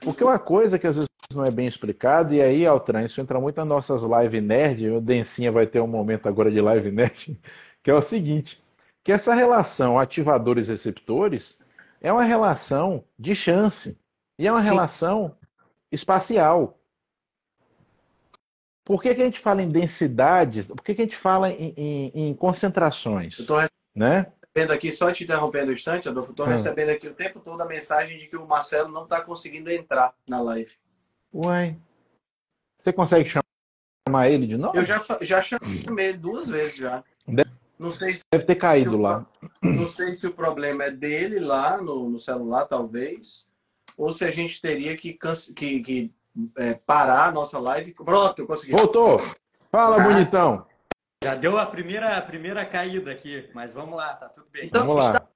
Porque 0.00 0.22
uma 0.22 0.38
coisa 0.38 0.78
que 0.78 0.86
às 0.86 0.96
vezes 0.96 1.08
não 1.34 1.44
é 1.44 1.50
bem 1.50 1.66
explicado, 1.66 2.32
e 2.34 2.40
aí, 2.40 2.66
Altran, 2.66 3.02
isso 3.02 3.20
entra 3.20 3.40
muito 3.40 3.56
nas 3.56 3.66
nossas 3.66 4.02
live 4.02 4.40
nerd, 4.40 4.88
o 4.90 5.00
Dencinha 5.00 5.50
vai 5.50 5.66
ter 5.66 5.80
um 5.80 5.86
momento 5.88 6.28
agora 6.28 6.50
de 6.50 6.60
live 6.60 6.92
nerd, 6.92 7.40
que 7.82 7.90
é 7.90 7.94
o 7.94 8.02
seguinte, 8.02 8.62
que 9.06 9.12
essa 9.12 9.32
relação 9.32 10.00
ativadores-receptores 10.00 11.60
é 12.00 12.12
uma 12.12 12.24
relação 12.24 13.04
de 13.16 13.36
chance, 13.36 13.96
e 14.36 14.48
é 14.48 14.50
uma 14.50 14.60
Sim. 14.60 14.66
relação 14.66 15.38
espacial. 15.92 16.76
Por 18.84 19.00
que, 19.00 19.14
que, 19.14 19.22
a 19.22 19.24
gente 19.26 19.38
fala 19.38 19.62
em 19.62 19.68
densidades? 19.68 20.66
Por 20.66 20.82
que, 20.82 20.92
que 20.92 21.02
a 21.02 21.04
gente 21.04 21.16
fala 21.16 21.52
em, 21.52 21.72
em, 21.76 22.12
em 22.14 22.34
concentrações? 22.34 23.38
Estou 23.38 23.60
né? 23.94 24.26
recebendo 24.42 24.72
aqui, 24.72 24.90
só 24.90 25.08
te 25.12 25.22
interrompendo 25.22 25.70
um 25.70 25.74
instante, 25.74 26.08
Adolfo, 26.08 26.32
estou 26.32 26.44
hum. 26.44 26.48
recebendo 26.48 26.88
aqui 26.88 27.06
o 27.06 27.14
tempo 27.14 27.38
todo 27.38 27.60
a 27.60 27.64
mensagem 27.64 28.18
de 28.18 28.26
que 28.26 28.36
o 28.36 28.44
Marcelo 28.44 28.90
não 28.90 29.04
está 29.04 29.20
conseguindo 29.20 29.70
entrar 29.70 30.12
na 30.26 30.40
live. 30.40 30.72
Uai. 31.32 31.78
Você 32.80 32.92
consegue 32.92 33.30
chamar 33.30 34.30
ele 34.30 34.48
de 34.48 34.56
novo? 34.56 34.76
Eu 34.76 34.84
já, 34.84 35.00
já 35.20 35.40
chamei 35.40 36.08
ele 36.08 36.18
duas 36.18 36.48
vezes 36.48 36.78
já. 36.78 37.04
Deve, 37.78 37.82
não 37.84 37.90
sei 37.90 38.16
se, 38.16 38.22
deve 38.32 38.44
ter 38.44 38.56
caído 38.56 38.98
lá. 38.98 39.26
Não 39.62 39.86
sei 39.86 40.14
se 40.14 40.26
o 40.26 40.32
problema 40.32 40.84
é 40.84 40.90
dele 40.90 41.38
lá 41.40 41.80
no, 41.80 42.08
no 42.08 42.18
celular, 42.18 42.66
talvez, 42.66 43.48
ou 43.96 44.12
se 44.12 44.24
a 44.24 44.30
gente 44.30 44.60
teria 44.60 44.96
que, 44.96 45.18
que, 45.54 45.80
que 45.80 46.14
é, 46.58 46.74
parar 46.74 47.28
a 47.28 47.32
nossa 47.32 47.58
live. 47.58 47.92
Pronto, 47.92 48.38
eu 48.38 48.46
consegui. 48.46 48.72
Voltou! 48.72 49.18
Fala, 49.70 50.00
ah. 50.00 50.04
bonitão! 50.04 50.66
Já 51.24 51.34
deu 51.34 51.58
a 51.58 51.66
primeira, 51.66 52.16
a 52.16 52.22
primeira 52.22 52.64
caída 52.64 53.10
aqui, 53.10 53.48
mas 53.54 53.72
vamos 53.72 53.96
lá, 53.96 54.14
tá 54.14 54.28
tudo 54.28 54.46
bem. 54.50 54.66
Então, 54.66 54.86
vamos 54.86 55.04
lá. 55.04 55.28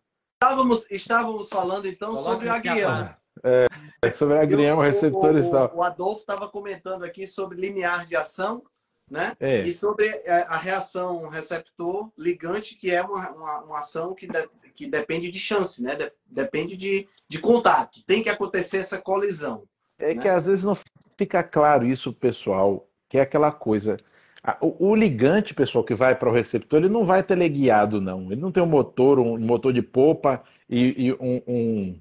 Estávamos, 0.42 0.90
estávamos 0.90 1.48
falando 1.48 1.86
então 1.86 2.14
Coloca 2.14 2.30
sobre 2.30 2.48
o 2.48 2.52
agrião. 2.52 3.14
É, 3.42 3.66
sobre 4.14 4.38
agrião, 4.38 4.78
receptores 4.80 5.46
e 5.46 5.50
tal. 5.50 5.72
O 5.74 5.82
Adolfo 5.82 6.20
estava 6.20 6.48
comentando 6.48 7.04
aqui 7.04 7.26
sobre 7.26 7.58
limiar 7.58 8.06
de 8.06 8.16
ação, 8.16 8.62
né? 9.10 9.34
É. 9.40 9.62
E 9.62 9.72
sobre 9.72 10.08
a 10.26 10.56
reação 10.56 11.28
receptor 11.28 12.10
ligante, 12.16 12.76
que 12.76 12.90
é 12.90 13.02
uma, 13.02 13.30
uma, 13.32 13.60
uma 13.64 13.78
ação 13.80 14.14
que, 14.14 14.26
de, 14.26 14.48
que 14.74 14.86
depende 14.86 15.28
de 15.28 15.38
chance, 15.38 15.82
né? 15.82 15.96
De, 15.96 16.12
depende 16.24 16.76
de, 16.76 17.08
de 17.28 17.38
contato. 17.38 18.04
Tem 18.06 18.22
que 18.22 18.30
acontecer 18.30 18.78
essa 18.78 18.98
colisão. 18.98 19.64
É 19.98 20.14
né? 20.14 20.22
que 20.22 20.28
às 20.28 20.46
vezes 20.46 20.64
não 20.64 20.78
fica 21.18 21.42
claro 21.42 21.84
isso, 21.84 22.12
pessoal, 22.12 22.88
que 23.08 23.18
é 23.18 23.22
aquela 23.22 23.50
coisa. 23.50 23.96
O, 24.60 24.90
o 24.90 24.96
ligante, 24.96 25.52
pessoal, 25.52 25.84
que 25.84 25.94
vai 25.94 26.14
para 26.14 26.30
o 26.30 26.32
receptor, 26.32 26.78
ele 26.78 26.88
não 26.88 27.04
vai 27.04 27.22
teleguiado, 27.22 28.00
não. 28.00 28.30
Ele 28.32 28.40
não 28.40 28.52
tem 28.52 28.62
um 28.62 28.66
motor, 28.66 29.18
um 29.18 29.38
motor 29.38 29.72
de 29.72 29.82
popa 29.82 30.42
e, 30.68 31.08
e 31.08 31.12
um, 31.14 31.42
um, 31.46 32.00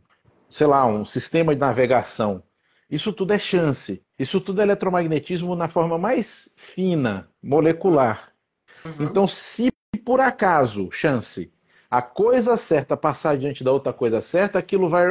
sei 0.50 0.68
lá, 0.68 0.86
um 0.86 1.04
sistema 1.04 1.54
de 1.54 1.60
navegação. 1.60 2.42
Isso 2.90 3.12
tudo 3.12 3.34
é 3.34 3.40
chance. 3.40 4.02
Isso 4.20 4.42
tudo 4.42 4.60
é 4.60 4.64
eletromagnetismo 4.64 5.56
na 5.56 5.70
forma 5.70 5.98
mais 5.98 6.54
fina, 6.58 7.30
molecular. 7.42 8.34
Uhum. 8.84 9.06
Então, 9.06 9.28
se 9.28 9.72
por 10.04 10.20
acaso, 10.20 10.92
chance, 10.92 11.52
a 11.90 12.02
coisa 12.02 12.58
certa 12.58 12.98
passar 12.98 13.38
diante 13.38 13.64
da 13.64 13.72
outra 13.72 13.94
coisa 13.94 14.22
certa, 14.22 14.60
aquilo 14.60 14.90
vai. 14.90 15.08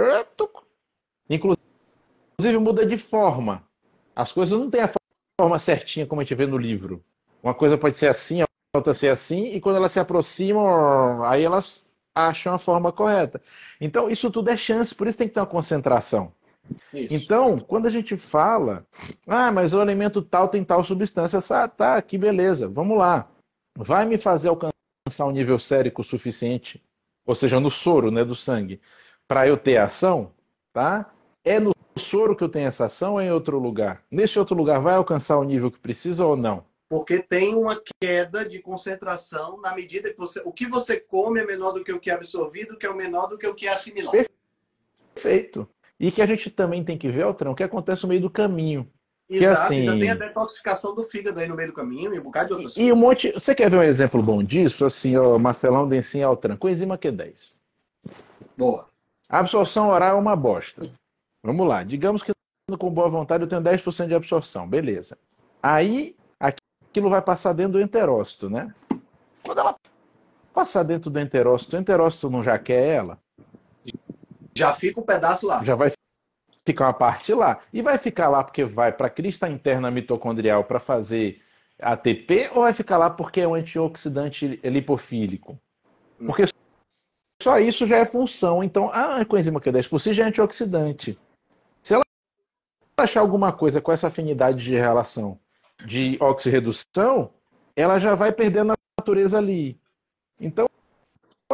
Inclusive 1.31 1.59
muda 2.61 2.85
de 2.85 2.99
forma. 2.99 3.65
As 4.15 4.33
coisas 4.33 4.59
não 4.59 4.71
têm 4.71 4.83
a 4.83 4.93
forma 5.41 5.59
certinha 5.59 6.07
como 6.07 6.21
a 6.21 6.25
gente 6.25 6.35
vê 6.35 6.47
no 6.47 6.59
livro. 6.59 7.03
Uma 7.43 7.55
coisa 7.55 7.79
pode 7.79 7.97
ser 7.97 8.09
assim, 8.09 8.43
a 8.43 8.47
outra 8.75 8.93
ser 8.93 9.09
assim, 9.09 9.47
e 9.55 9.61
quando 9.61 9.77
elas 9.77 9.93
se 9.93 10.01
aproximam, 10.01 11.25
aí 11.25 11.45
elas 11.45 11.87
acham 12.15 12.53
a 12.53 12.59
forma 12.59 12.93
correta. 12.93 13.41
Então, 13.81 14.11
isso 14.11 14.31
tudo 14.31 14.51
é 14.51 14.57
chance, 14.57 14.95
por 14.95 15.07
isso 15.07 15.17
tem 15.17 15.29
que 15.29 15.35
ter 15.35 15.41
uma 15.41 15.47
concentração. 15.47 16.33
Isso. 16.93 17.15
Então, 17.15 17.59
quando 17.59 17.87
a 17.87 17.91
gente 17.91 18.17
fala, 18.17 18.87
ah, 19.27 19.51
mas 19.51 19.75
o 19.75 19.81
alimento 19.81 20.23
tal 20.23 20.49
tem 20.49 20.65
tal 20.65 20.85
substância, 20.85 21.41
ah, 21.51 21.69
tá, 21.69 21.97
aqui 21.97 22.17
beleza, 22.19 22.69
vamos 22.69 22.97
lá. 22.97 23.31
Vai 23.77 24.05
me 24.07 24.19
fazer 24.19 24.49
alcançar 24.49 25.27
um 25.27 25.31
nível 25.31 25.59
sérico 25.59 26.03
suficiente, 26.03 26.83
ou 27.27 27.35
seja, 27.35 27.61
no 27.61 27.71
soro, 27.71 28.11
né, 28.11 28.25
do 28.25 28.35
sangue, 28.35 28.81
para 29.27 29.47
eu 29.47 29.57
ter 29.57 29.77
ação, 29.77 30.33
tá? 30.73 31.13
É 31.45 31.61
no 31.61 31.73
soro 31.97 32.35
que 32.35 32.43
eu 32.43 32.49
tenho 32.49 32.69
essa 32.69 32.87
ação 32.87 33.15
ou 33.15 33.21
é 33.21 33.27
em 33.27 33.31
outro 33.31 33.59
lugar? 33.59 34.03
Nesse 34.11 34.39
outro 34.39 34.57
lugar 34.57 34.81
vai 34.81 34.95
alcançar 34.95 35.39
o 35.39 35.45
nível 35.45 35.71
que 35.71 35.79
precisa 35.79 36.25
ou 36.25 36.37
não? 36.37 36.65
Porque 36.89 37.19
tem 37.19 37.55
uma 37.55 37.81
queda 38.01 38.49
de 38.49 38.61
concentração 38.61 39.61
na 39.61 39.75
medida 39.75 40.11
que 40.11 40.17
você. 40.17 40.41
O 40.45 40.53
que 40.53 40.67
você 40.67 40.99
come 40.99 41.39
é 41.39 41.45
menor 41.45 41.73
do 41.73 41.85
que 41.85 41.93
o 41.93 42.01
que 42.01 42.11
é 42.11 42.15
absorvido, 42.15 42.79
que 42.79 42.87
é 42.87 42.91
o 42.91 42.97
menor 42.97 43.27
do 43.27 43.37
que 43.37 43.47
o 43.47 43.55
que 43.55 43.67
é 43.67 43.73
assimilado. 43.73 44.17
Perfeito. 45.15 45.69
E 45.99 46.11
que 46.13 46.23
a 46.23 46.27
gente 46.27 46.51
também 46.51 46.85
tem 46.85 46.97
que 46.97 47.11
ver, 47.11 47.23
Altrão, 47.23 47.53
o 47.53 47.55
que 47.55 47.63
acontece 47.63 48.03
no 48.03 48.09
meio 48.09 48.21
do 48.21 48.31
caminho. 48.31 48.89
Exato, 49.29 49.57
que, 49.57 49.65
assim... 49.65 49.81
ainda 49.81 49.99
tem 49.99 50.11
a 50.11 50.15
detoxificação 50.15 50.95
do 50.95 51.03
fígado 51.03 51.39
aí 51.39 51.47
no 51.47 51.55
meio 51.55 51.69
do 51.69 51.75
caminho 51.75 52.15
e 52.15 52.19
um 52.19 52.23
bocado 52.23 52.47
de 52.47 52.53
outras 52.55 52.75
coisas. 52.75 52.89
E 52.89 52.93
um 52.93 52.97
monte. 52.97 53.33
Você 53.33 53.55
quer 53.55 53.71
ver 53.71 53.77
um 53.77 53.83
exemplo 53.83 54.23
bom 54.23 54.43
disso? 54.43 54.85
Assim, 54.85 55.17
ó, 55.17 55.39
Marcelão 55.39 55.89
Densim 55.89 56.23
Altran, 56.23 56.57
coenzima 56.57 56.97
Q10. 56.97 57.55
Boa. 58.57 58.87
A 59.29 59.41
absorção 59.41 59.89
oral 59.89 60.17
é 60.17 60.21
uma 60.21 60.35
bosta. 60.35 60.91
Vamos 61.45 61.69
lá. 61.69 61.85
Digamos 61.85 62.23
que 62.23 62.33
com 62.79 62.91
boa 62.91 63.09
vontade 63.09 63.43
eu 63.43 63.49
tenho 63.49 63.63
10% 63.63 64.07
de 64.07 64.15
absorção. 64.15 64.67
Beleza. 64.67 65.19
Aí 65.63 66.17
aquilo 66.41 67.11
vai 67.11 67.21
passar 67.21 67.53
dentro 67.53 67.73
do 67.73 67.81
enterócito, 67.81 68.49
né? 68.49 68.75
Quando 69.43 69.59
ela 69.59 69.77
passar 70.55 70.83
dentro 70.83 71.11
do 71.11 71.21
enterócito, 71.21 71.77
o 71.77 71.79
enterócito 71.79 72.31
não 72.31 72.43
já 72.43 72.59
quer 72.59 72.87
ela? 72.87 73.19
Já 74.59 74.75
fica 74.75 75.01
um 75.01 75.05
pedaço 75.05 75.47
lá. 75.47 75.63
Já 75.63 75.75
vai 75.75 75.93
ficar 76.65 76.87
uma 76.87 76.95
parte 76.95 77.33
lá. 77.33 77.61
E 77.73 77.81
vai 77.81 77.97
ficar 77.99 78.29
lá 78.29 78.45
porque 78.45 78.65
vai 78.65 78.93
para 78.93 79.07
a 79.07 79.11
crista 79.11 79.49
interna 79.49 79.91
mitocondrial 79.91 80.65
para 80.65 80.79
fazer 80.79 81.41
ATP 81.81 82.51
ou 82.55 82.63
vai 82.63 82.73
ficar 82.73 82.99
lá 82.99 83.09
porque 83.09 83.41
é 83.41 83.49
um 83.49 83.55
antioxidante 83.55 84.61
lipofílico? 84.65 85.59
Porque 86.19 86.45
só 87.43 87.59
isso 87.59 87.87
já 87.87 87.99
é 87.99 88.05
função. 88.05 88.63
Então, 88.63 88.91
a 88.91 89.25
coenzima 89.25 89.61
Q10 89.61 89.89
por 89.89 90.01
si 90.01 90.13
já 90.13 90.25
é 90.25 90.29
antioxidante. 90.29 91.19
Se 91.83 91.95
ela 91.95 92.05
achar 92.99 93.21
alguma 93.21 93.53
coisa 93.53 93.81
com 93.81 93.93
essa 93.93 94.09
afinidade 94.09 94.63
de 94.63 94.75
relação 94.75 95.39
de 95.87 96.19
oxirredução, 96.21 97.31
ela 97.77 97.99
já 97.99 98.15
vai 98.17 98.33
perdendo 98.33 98.73
a 98.73 98.77
natureza 98.99 99.39
ali. 99.39 99.81
Então, 100.41 100.69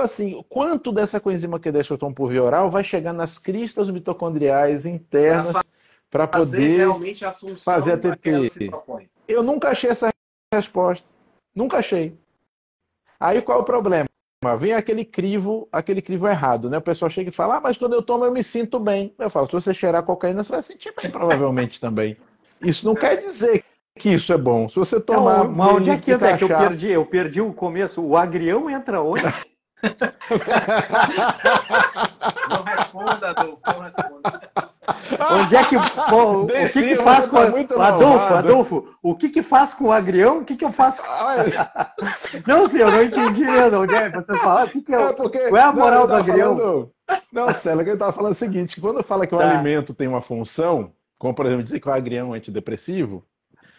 assim, 0.00 0.44
quanto 0.48 0.90
dessa 0.90 1.20
coenzima 1.20 1.60
que 1.60 1.70
deixa 1.70 1.94
o 1.94 2.14
por 2.14 2.30
via 2.30 2.42
oral 2.42 2.70
vai 2.70 2.82
chegar 2.82 3.12
nas 3.12 3.38
cristas 3.38 3.88
mitocondriais 3.90 4.86
internas 4.86 5.56
para 6.10 6.26
poder 6.26 6.78
realmente 6.78 7.24
a 7.24 7.32
função 7.32 7.74
fazer 7.74 7.92
a 7.92 7.96
TT? 7.96 8.70
Eu 9.28 9.42
nunca 9.42 9.70
achei 9.70 9.90
essa 9.90 10.10
resposta. 10.52 11.06
Nunca 11.54 11.78
achei. 11.78 12.18
Aí 13.18 13.40
qual 13.40 13.58
é 13.58 13.62
o 13.62 13.64
problema? 13.64 14.06
Vem 14.58 14.74
aquele 14.74 15.04
crivo, 15.04 15.66
aquele 15.72 16.02
crivo 16.02 16.28
errado, 16.28 16.68
né? 16.68 16.76
O 16.76 16.82
pessoal 16.82 17.10
chega 17.10 17.30
e 17.30 17.32
fala: 17.32 17.56
"Ah, 17.56 17.60
mas 17.60 17.78
quando 17.78 17.94
eu 17.94 18.02
tomo 18.02 18.24
eu 18.24 18.32
me 18.32 18.44
sinto 18.44 18.78
bem". 18.78 19.14
Eu 19.18 19.30
falo: 19.30 19.46
"Se 19.46 19.52
você 19.52 19.72
cheirar 19.72 20.02
cocaína, 20.02 20.44
você 20.44 20.52
vai 20.52 20.62
sentir 20.62 20.92
bem 21.00 21.10
provavelmente 21.10 21.80
também". 21.80 22.16
Isso 22.60 22.84
não 22.84 22.94
quer 22.94 23.16
dizer 23.16 23.64
que 23.98 24.10
isso 24.10 24.32
é 24.32 24.36
bom. 24.36 24.68
Se 24.68 24.76
você 24.76 25.00
tomar. 25.00 25.44
Não, 25.44 25.50
mas 25.50 25.72
onde 25.72 25.90
é 25.90 25.96
que 25.96 26.12
entra? 26.12 26.30
É 26.30 26.36
que 26.36 26.44
eu 26.44 26.48
perdi, 26.48 26.90
eu 26.90 27.06
perdi 27.06 27.40
o 27.40 27.52
começo. 27.54 28.02
O 28.02 28.16
agrião 28.16 28.68
entra 28.68 29.00
onde? 29.00 29.22
não 32.48 32.62
responda, 32.62 33.30
Adolfo, 33.30 33.62
não 33.66 33.80
responda. 33.80 34.40
Onde 35.30 35.56
é 35.56 35.64
que. 35.64 35.76
Pô, 36.10 36.42
o 36.42 36.46
que, 36.46 36.82
que 36.82 36.96
faz 36.96 37.26
com. 37.26 37.64
Tá 37.64 37.88
Adolfo, 37.88 38.34
Adolfo, 38.34 38.96
o 39.02 39.14
que, 39.14 39.28
que 39.28 39.42
faz 39.42 39.72
com 39.74 39.84
o 39.86 39.92
agrião? 39.92 40.38
O 40.38 40.44
que, 40.44 40.56
que 40.56 40.64
eu 40.64 40.72
faço 40.72 41.02
com. 41.02 41.08
não, 42.46 42.68
senhor, 42.68 42.90
eu 42.90 42.96
não 42.96 43.02
entendi 43.02 43.44
mesmo. 43.44 43.80
Onde 43.80 43.94
é? 43.94 44.10
Você 44.10 44.36
fala, 44.38 44.64
o 44.64 44.68
que, 44.68 44.82
que 44.82 44.94
é, 44.94 45.02
é 45.02 45.12
porque, 45.12 45.48
qual 45.48 45.56
é 45.56 45.64
a 45.64 45.72
moral 45.72 46.00
não, 46.00 46.08
do 46.08 46.14
agrião? 46.14 46.56
Falando, 46.56 46.90
não, 47.32 47.54
Célia, 47.54 47.82
ele 47.82 47.92
estava 47.92 48.12
falando 48.12 48.32
o 48.32 48.36
seguinte: 48.36 48.80
quando 48.80 49.02
fala 49.02 49.26
que 49.26 49.34
o 49.34 49.38
tá. 49.38 49.50
alimento 49.50 49.94
tem 49.94 50.08
uma 50.08 50.20
função, 50.20 50.92
como 51.18 51.34
por 51.34 51.46
exemplo 51.46 51.62
dizer 51.62 51.80
que 51.80 51.88
o 51.88 51.92
agrião 51.92 52.34
é 52.34 52.38
antidepressivo, 52.38 53.24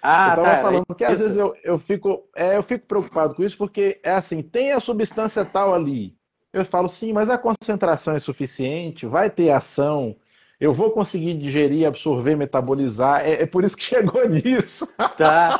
ah, 0.05 0.29
eu 0.29 0.43
tava 0.43 0.55
tá, 0.55 0.61
falando 0.61 0.95
que 0.95 1.03
às 1.03 1.19
vezes 1.19 1.37
eu, 1.37 1.55
eu, 1.63 1.79
fico, 1.79 2.23
é, 2.35 2.57
eu 2.57 2.63
fico 2.63 2.85
preocupado 2.85 3.33
com 3.33 3.43
isso, 3.43 3.57
porque 3.57 3.99
é 4.03 4.11
assim, 4.11 4.41
tem 4.41 4.71
a 4.71 4.79
substância 4.79 5.43
tal 5.43 5.73
ali. 5.73 6.15
Eu 6.53 6.63
falo, 6.63 6.87
sim, 6.87 7.11
mas 7.11 7.29
a 7.29 7.37
concentração 7.37 8.15
é 8.15 8.19
suficiente, 8.19 9.05
vai 9.05 9.29
ter 9.29 9.49
ação, 9.49 10.15
eu 10.59 10.73
vou 10.73 10.91
conseguir 10.91 11.33
digerir, 11.37 11.87
absorver, 11.87 12.35
metabolizar. 12.35 13.25
É, 13.25 13.43
é 13.43 13.45
por 13.45 13.63
isso 13.63 13.75
que 13.75 13.83
chegou 13.85 14.27
nisso. 14.27 14.87
Tá, 15.17 15.59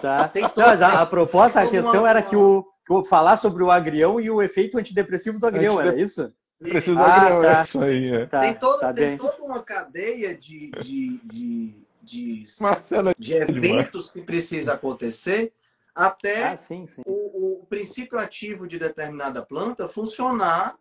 tá. 0.00 0.32
Não, 0.56 0.86
a, 0.86 1.02
a 1.02 1.06
proposta, 1.06 1.60
a 1.60 1.68
questão 1.68 2.06
era 2.06 2.22
que 2.22 2.36
o, 2.36 2.64
que 2.86 2.92
o 2.92 3.04
falar 3.04 3.36
sobre 3.36 3.62
o 3.62 3.70
agrião 3.70 4.20
e 4.20 4.30
o 4.30 4.40
efeito 4.40 4.78
antidepressivo 4.78 5.38
do 5.38 5.46
agrião, 5.46 5.74
Antidep... 5.74 5.94
era 5.94 6.02
isso? 6.02 6.32
Preciso 6.58 6.98
ah, 6.98 7.04
do 7.04 7.10
agrião, 7.10 7.42
tá. 7.42 7.58
é 7.58 7.62
isso 7.62 7.82
aí. 7.82 8.14
É. 8.14 8.26
Tá, 8.26 8.40
tem, 8.40 8.54
todo, 8.54 8.80
tá 8.80 8.92
tem 8.92 9.16
toda 9.16 9.42
uma 9.42 9.62
cadeia 9.62 10.34
de, 10.34 10.70
de, 10.70 11.20
de 11.24 11.85
de, 12.06 12.44
Marcelo, 12.60 13.12
de 13.18 13.34
eventos 13.34 14.10
que 14.10 14.22
precisa 14.22 14.74
acontecer 14.74 15.52
até 15.94 16.44
ah, 16.44 16.56
sim, 16.56 16.86
sim. 16.86 17.02
O, 17.06 17.62
o, 17.62 17.66
princípio 17.66 18.18
ativo 18.18 18.66
de 18.68 18.78
determinada 18.78 19.44
planta 19.44 19.88
funcionar 19.88 20.78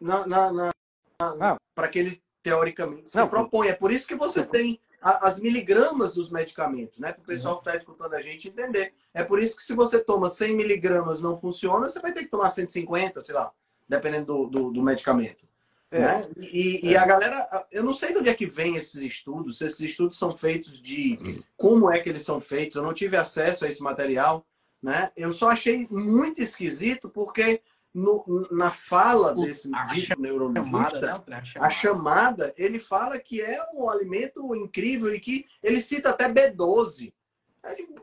na, 0.00 0.26
na, 0.26 0.52
na, 0.52 0.72
ah. 1.20 1.56
para 1.74 1.88
que 1.88 1.98
ele 1.98 2.22
teoricamente 2.42 3.10
se 3.10 3.16
Não, 3.16 3.28
propõe. 3.28 3.68
É 3.68 3.74
por 3.74 3.90
isso 3.90 4.06
que 4.06 4.14
você 4.14 4.44
tem 4.44 4.80
a, 5.00 5.26
as 5.26 5.40
miligramas 5.40 6.14
dos 6.14 6.30
medicamentos, 6.30 6.98
né? 6.98 7.12
Para 7.12 7.22
o 7.22 7.26
pessoal 7.26 7.56
que 7.56 7.68
está 7.68 7.76
escutando 7.76 8.14
a 8.14 8.22
gente 8.22 8.48
entender. 8.48 8.94
É 9.12 9.24
por 9.24 9.40
isso 9.40 9.56
que 9.56 9.62
se 9.64 9.74
você 9.74 10.02
toma 10.02 10.28
100 10.28 10.56
miligramas 10.56 11.20
não 11.20 11.36
funciona, 11.36 11.86
você 11.86 12.00
vai 12.00 12.12
ter 12.12 12.22
que 12.24 12.30
tomar 12.30 12.48
150, 12.48 13.20
sei 13.20 13.34
lá, 13.34 13.52
dependendo 13.88 14.26
do, 14.26 14.46
do, 14.46 14.70
do 14.70 14.82
medicamento. 14.82 15.44
É. 15.92 16.00
Né? 16.00 16.28
E, 16.38 16.80
é. 16.82 16.90
e, 16.90 16.96
a 16.96 17.04
galera, 17.04 17.46
eu 17.70 17.84
não 17.84 17.94
sei 17.94 18.12
de 18.12 18.18
onde 18.18 18.30
é 18.30 18.34
que 18.34 18.46
vem 18.46 18.76
esses 18.76 19.00
estudos, 19.02 19.58
se 19.58 19.66
esses 19.66 19.80
estudos 19.80 20.18
são 20.18 20.34
feitos 20.34 20.80
de 20.80 21.44
como 21.54 21.90
é 21.90 22.00
que 22.00 22.08
eles 22.08 22.22
são 22.22 22.40
feitos, 22.40 22.76
eu 22.76 22.82
não 22.82 22.94
tive 22.94 23.16
acesso 23.16 23.64
a 23.64 23.68
esse 23.68 23.82
material, 23.82 24.46
né? 24.82 25.12
Eu 25.14 25.30
só 25.32 25.50
achei 25.50 25.86
muito 25.90 26.40
esquisito 26.40 27.10
porque 27.10 27.60
no, 27.94 28.24
na 28.50 28.70
fala 28.70 29.34
desse 29.34 29.70
dito 29.92 30.18
neurologista, 30.18 31.22
né? 31.28 31.42
a 31.60 31.68
chamada, 31.68 32.52
ele 32.56 32.78
fala 32.78 33.18
que 33.18 33.42
é 33.42 33.58
um 33.74 33.88
alimento 33.88 34.56
incrível 34.56 35.14
e 35.14 35.20
que 35.20 35.46
ele 35.62 35.78
cita 35.78 36.08
até 36.08 36.32
B12. 36.32 37.12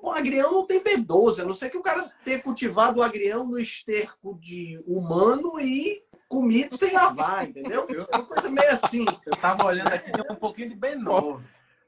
O 0.02 0.12
agrião 0.12 0.52
não 0.54 0.66
tem 0.66 0.82
B12, 0.82 1.40
a 1.40 1.46
não 1.46 1.54
ser 1.54 1.70
que 1.70 1.78
o 1.78 1.82
cara 1.82 2.02
tenha 2.24 2.42
cultivado 2.42 3.00
o 3.00 3.04
agrião 3.04 3.46
no 3.46 3.60
esterco 3.60 4.38
de 4.40 4.80
humano 4.86 5.60
e 5.60 6.02
comido 6.30 6.78
sem 6.78 6.94
lavar, 6.94 7.50
entendeu? 7.50 7.86
É 7.90 8.16
uma 8.16 8.26
coisa 8.26 8.50
meio 8.50 8.70
assim. 8.70 9.04
Eu 9.26 9.36
tava 9.36 9.66
olhando 9.66 9.92
aqui, 9.92 10.12
tem 10.12 10.24
um 10.30 10.36
pouquinho 10.36 10.70
de 10.70 10.76
B9. 10.76 11.42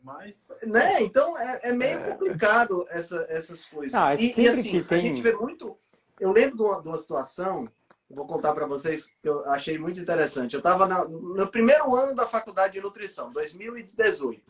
Mas... 0.03 0.43
Né? 0.63 1.03
Então 1.03 1.37
é, 1.37 1.69
é 1.69 1.71
meio 1.71 1.99
é. 1.99 2.11
complicado 2.11 2.83
essa, 2.89 3.25
essas 3.29 3.63
coisas. 3.65 3.93
Ah, 3.93 4.15
e, 4.15 4.33
e, 4.35 4.47
assim, 4.49 4.83
tem... 4.83 4.97
a 4.97 5.01
gente 5.01 5.21
vê 5.21 5.31
muito. 5.31 5.77
Eu 6.19 6.31
lembro 6.31 6.57
de 6.57 6.63
uma, 6.63 6.81
de 6.81 6.87
uma 6.87 6.97
situação 6.97 7.71
vou 8.13 8.25
contar 8.27 8.53
para 8.53 8.65
vocês 8.65 9.07
que 9.21 9.27
eu 9.27 9.45
achei 9.49 9.77
muito 9.77 9.99
interessante. 9.99 10.53
Eu 10.53 10.59
estava 10.59 10.87
no 11.07 11.47
primeiro 11.47 11.95
ano 11.95 12.13
da 12.13 12.25
faculdade 12.25 12.73
de 12.73 12.81
nutrição, 12.81 13.31
2018, 13.31 14.41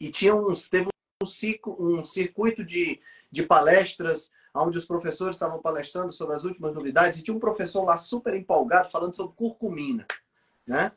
e 0.00 0.10
tinha 0.10 0.34
uns, 0.34 0.68
teve 0.68 0.88
um, 1.22 1.26
ciclo, 1.26 1.76
um 1.78 2.04
circuito 2.04 2.64
de, 2.64 3.00
de 3.30 3.44
palestras 3.44 4.30
onde 4.54 4.78
os 4.78 4.84
professores 4.84 5.36
estavam 5.36 5.60
palestrando 5.60 6.12
sobre 6.12 6.34
as 6.34 6.44
últimas 6.44 6.74
novidades 6.74 7.18
e 7.18 7.22
tinha 7.22 7.36
um 7.36 7.40
professor 7.40 7.84
lá 7.84 7.96
super 7.96 8.34
empolgado 8.34 8.90
falando 8.90 9.14
sobre 9.14 9.36
curcumina, 9.36 10.06
né? 10.66 10.92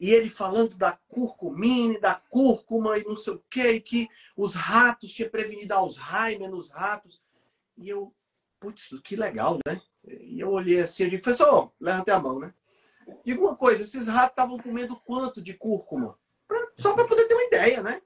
E 0.00 0.10
ele 0.10 0.28
falando 0.28 0.76
da 0.76 0.98
curcumina, 1.08 2.00
da 2.00 2.14
cúrcuma 2.14 2.98
e 2.98 3.04
não 3.04 3.16
sei 3.16 3.34
o 3.34 3.44
que, 3.48 3.80
que 3.80 4.08
os 4.36 4.54
ratos 4.54 5.12
tinha 5.12 5.30
prevenido 5.30 5.72
Alzheimer 5.72 6.50
nos 6.50 6.70
ratos. 6.70 7.22
E 7.76 7.88
eu, 7.88 8.12
putz, 8.58 8.90
que 9.04 9.14
legal, 9.14 9.58
né? 9.64 9.80
E 10.04 10.40
eu 10.40 10.50
olhei 10.50 10.80
assim, 10.80 11.04
eu 11.04 11.10
digo, 11.10 11.22
professor, 11.22 11.72
levantei 11.80 12.12
a 12.12 12.18
mão, 12.18 12.40
né? 12.40 12.52
Digo 13.24 13.44
uma 13.44 13.54
coisa, 13.54 13.84
esses 13.84 14.08
ratos 14.08 14.32
estavam 14.32 14.58
comendo 14.58 14.96
quanto 14.96 15.40
de 15.40 15.54
cúrcuma? 15.54 16.18
Pra, 16.48 16.58
só 16.76 16.94
para 16.94 17.06
poder 17.06 17.28
ter 17.28 17.34
uma 17.34 17.44
ideia, 17.44 17.80
né? 17.80 18.02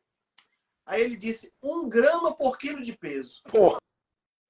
Aí 0.84 1.02
ele 1.02 1.16
disse, 1.16 1.52
um 1.62 1.88
grama 1.88 2.34
por 2.34 2.58
quilo 2.58 2.82
de 2.82 2.96
peso. 2.96 3.42
Porra! 3.44 3.78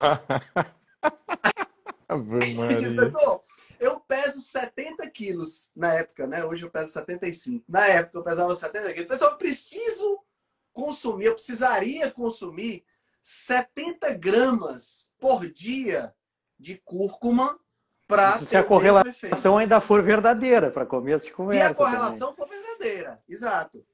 professor, 2.94 3.42
eu 3.78 4.00
peso 4.00 4.40
70 4.40 5.08
quilos 5.10 5.70
na 5.74 5.92
época, 5.94 6.26
né? 6.26 6.44
Hoje 6.44 6.64
eu 6.64 6.70
peso 6.70 6.92
75. 6.92 7.64
Na 7.68 7.86
época 7.86 8.18
eu 8.18 8.22
pesava 8.22 8.54
70 8.54 8.92
quilos. 8.92 9.06
Professor, 9.06 9.30
eu 9.32 9.38
preciso 9.38 10.20
consumir, 10.72 11.26
eu 11.26 11.34
precisaria 11.34 12.10
consumir 12.10 12.84
70 13.22 14.14
gramas 14.14 15.10
por 15.18 15.48
dia 15.48 16.14
de 16.58 16.76
cúrcuma 16.78 17.58
para 18.06 18.38
se 18.38 18.56
a 18.56 18.62
correlação 18.62 19.58
ainda 19.58 19.80
for 19.80 20.00
verdadeira, 20.00 20.70
para 20.70 20.86
começo 20.86 21.26
de 21.26 21.32
conversa. 21.32 21.66
Se 21.66 21.72
a 21.72 21.74
correlação 21.74 22.32
também. 22.32 22.36
for 22.36 22.48
verdadeira, 22.48 23.22
exato. 23.28 23.84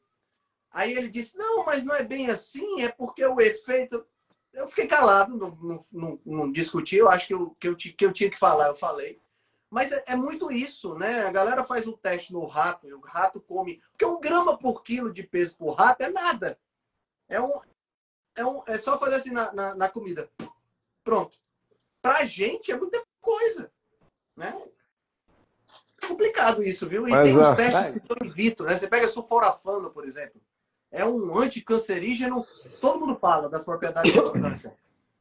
Aí 0.71 0.93
ele 0.93 1.09
disse: 1.09 1.37
não, 1.39 1.65
mas 1.65 1.83
não 1.83 1.95
é 1.95 2.03
bem 2.03 2.31
assim, 2.31 2.83
é 2.83 2.91
porque 2.91 3.25
o 3.25 3.41
efeito. 3.41 4.07
Eu 4.53 4.69
fiquei 4.69 4.87
calado, 4.87 5.37
não, 5.37 5.51
não, 5.57 5.79
não, 5.91 6.21
não 6.25 6.53
discuti, 6.53 6.97
eu 6.97 7.09
acho 7.09 7.27
que 7.27 7.35
eu, 7.35 7.57
que, 7.59 7.69
eu, 7.69 7.77
que 7.77 8.05
eu 8.05 8.13
tinha 8.13 8.31
que 8.31 8.39
falar, 8.39 8.69
eu 8.69 8.75
falei. 8.75 9.21
Mas 9.71 9.91
é, 9.91 10.05
é, 10.09 10.17
muito 10.17 10.53
isso, 10.53 10.95
né? 10.97 11.23
A 11.23 11.33
galera 11.33 11.65
faz 11.65 11.87
um 11.87 11.97
teste 11.97 12.31
no 12.31 12.45
rato 12.45 12.87
e 12.87 12.93
o 12.93 13.01
rato 13.01 13.41
come. 13.41 13.81
Porque 13.91 14.05
um 14.05 14.21
grama 14.21 14.59
por 14.59 14.83
quilo 14.83 15.11
de 15.11 15.23
peso 15.23 15.57
por 15.57 15.73
rato 15.73 16.03
é 16.03 16.11
nada. 16.11 16.59
É, 17.27 17.41
um, 17.41 17.51
é, 18.37 18.45
um, 18.45 18.63
é 18.67 18.77
só 18.77 18.99
fazer 18.99 19.15
assim 19.15 19.31
na, 19.31 19.51
na, 19.55 19.75
na 19.75 19.89
comida. 19.89 20.29
Pronto. 21.03 21.39
Pra 22.03 22.27
gente 22.27 22.71
é 22.71 22.77
muita 22.77 23.03
coisa, 23.19 23.73
né? 24.37 24.55
É 26.03 26.07
complicado 26.07 26.63
isso, 26.63 26.87
viu? 26.87 27.09
E 27.09 27.11
Mas, 27.11 27.29
tem 27.29 27.39
uns 27.39 27.55
testes 27.55 27.93
que 27.93 28.07
são 28.07 28.17
in 28.23 28.29
vitro, 28.29 28.67
né? 28.67 28.77
Você 28.77 28.87
pega 28.87 29.09
sulforafano, 29.09 29.91
por 29.91 30.05
exemplo. 30.05 30.39
É 30.93 31.05
um 31.05 31.39
anticancerígeno. 31.39 32.47
Todo 32.81 33.01
mundo 33.01 33.17
fala 33.17 33.49
das 33.49 33.65
propriedades 33.65 34.13
do 34.13 34.31
câncer. 34.33 34.73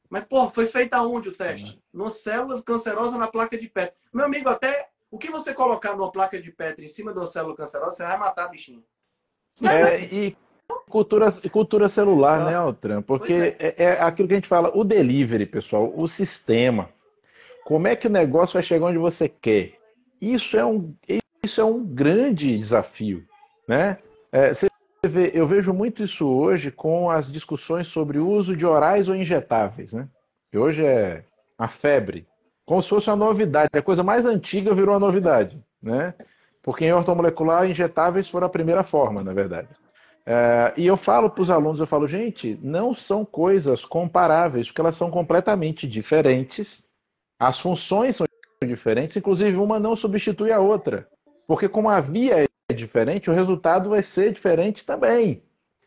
Mas, 0.10 0.25
pô, 0.25 0.49
foi 0.49 0.67
feito 0.67 0.93
aonde 0.93 1.29
o 1.29 1.36
teste? 1.36 1.81
Numa 1.93 2.12
célula 2.12 2.62
cancerosa 2.62 3.17
na 3.17 3.27
placa 3.27 3.57
de 3.57 3.69
Petri. 3.69 3.95
Meu 4.13 4.25
amigo, 4.25 4.49
até 4.49 4.89
o 5.10 5.17
que 5.17 5.31
você 5.31 5.53
colocar 5.53 5.95
numa 5.95 6.12
placa 6.12 6.41
de 6.41 6.51
Petri 6.51 6.86
em 6.86 6.89
cima 6.89 7.13
de 7.13 7.19
uma 7.19 7.27
célula 7.27 7.55
cancerosa, 7.55 7.91
você 7.91 8.03
vai 8.03 8.17
matar 8.17 8.45
a 8.45 8.47
bichinha. 8.49 8.84
É, 9.62 10.01
e 10.03 10.36
cultura, 10.89 11.31
cultura 11.51 11.88
celular, 11.88 12.45
né, 12.45 12.55
Altran? 12.55 13.01
Porque 13.01 13.34
é. 13.34 13.75
É, 13.77 13.84
é. 13.86 14.01
aquilo 14.01 14.27
que 14.27 14.34
a 14.34 14.38
gente 14.38 14.49
fala, 14.49 14.71
o 14.75 14.84
delivery, 14.84 15.45
pessoal, 15.45 15.91
o 15.95 16.07
sistema. 16.07 16.89
Como 17.63 17.88
é 17.88 17.95
que 17.95 18.07
o 18.07 18.12
negócio 18.12 18.55
vai 18.55 18.63
chegar 18.63 18.88
onde 18.88 18.97
você 18.97 19.29
quer? 19.29 19.73
Isso 20.19 20.57
é 20.57 20.65
um, 20.65 20.93
isso 21.43 21.62
é 21.62 21.63
um 21.63 21.84
grande 21.84 22.57
desafio, 22.57 23.25
né? 23.67 23.97
É, 24.31 24.53
você 24.53 24.70
vê, 25.09 25.31
eu 25.33 25.47
vejo 25.47 25.73
muito 25.73 26.03
isso 26.03 26.27
hoje 26.27 26.71
com 26.71 27.09
as 27.09 27.31
discussões 27.31 27.87
sobre 27.87 28.19
o 28.19 28.29
uso 28.29 28.55
de 28.55 28.65
orais 28.65 29.07
ou 29.07 29.15
injetáveis, 29.15 29.93
né? 29.93 30.07
Que 30.51 30.57
hoje 30.57 30.85
é 30.85 31.23
a 31.57 31.67
febre, 31.67 32.27
como 32.65 32.81
se 32.81 32.89
fosse 32.89 33.09
uma 33.09 33.15
novidade. 33.15 33.69
A 33.73 33.81
coisa 33.81 34.03
mais 34.03 34.25
antiga 34.25 34.75
virou 34.75 34.93
uma 34.93 34.99
novidade, 34.99 35.61
né? 35.81 36.13
Porque 36.61 36.85
em 36.85 36.93
ortomolecular, 36.93 37.69
injetáveis 37.69 38.29
foram 38.29 38.45
a 38.45 38.49
primeira 38.49 38.83
forma, 38.83 39.23
na 39.23 39.33
verdade. 39.33 39.69
É, 40.23 40.73
e 40.77 40.85
eu 40.85 40.95
falo 40.95 41.31
para 41.31 41.41
os 41.41 41.49
alunos, 41.49 41.79
eu 41.79 41.87
falo, 41.87 42.07
gente, 42.07 42.59
não 42.61 42.93
são 42.93 43.25
coisas 43.25 43.83
comparáveis, 43.83 44.67
porque 44.67 44.81
elas 44.81 44.95
são 44.95 45.09
completamente 45.09 45.87
diferentes. 45.87 46.83
As 47.39 47.59
funções 47.59 48.17
são 48.17 48.27
diferentes, 48.63 49.17
inclusive 49.17 49.57
uma 49.57 49.79
não 49.79 49.95
substitui 49.95 50.51
a 50.51 50.59
outra. 50.59 51.07
Porque 51.47 51.67
como 51.67 51.89
a 51.89 51.99
via 51.99 52.43
é 52.43 52.50
diferente, 52.82 53.30
o 53.30 53.34
resultado 53.34 53.89
vai 53.89 54.04
ser 54.04 54.34
diferente 54.34 54.86
também. 54.86 55.44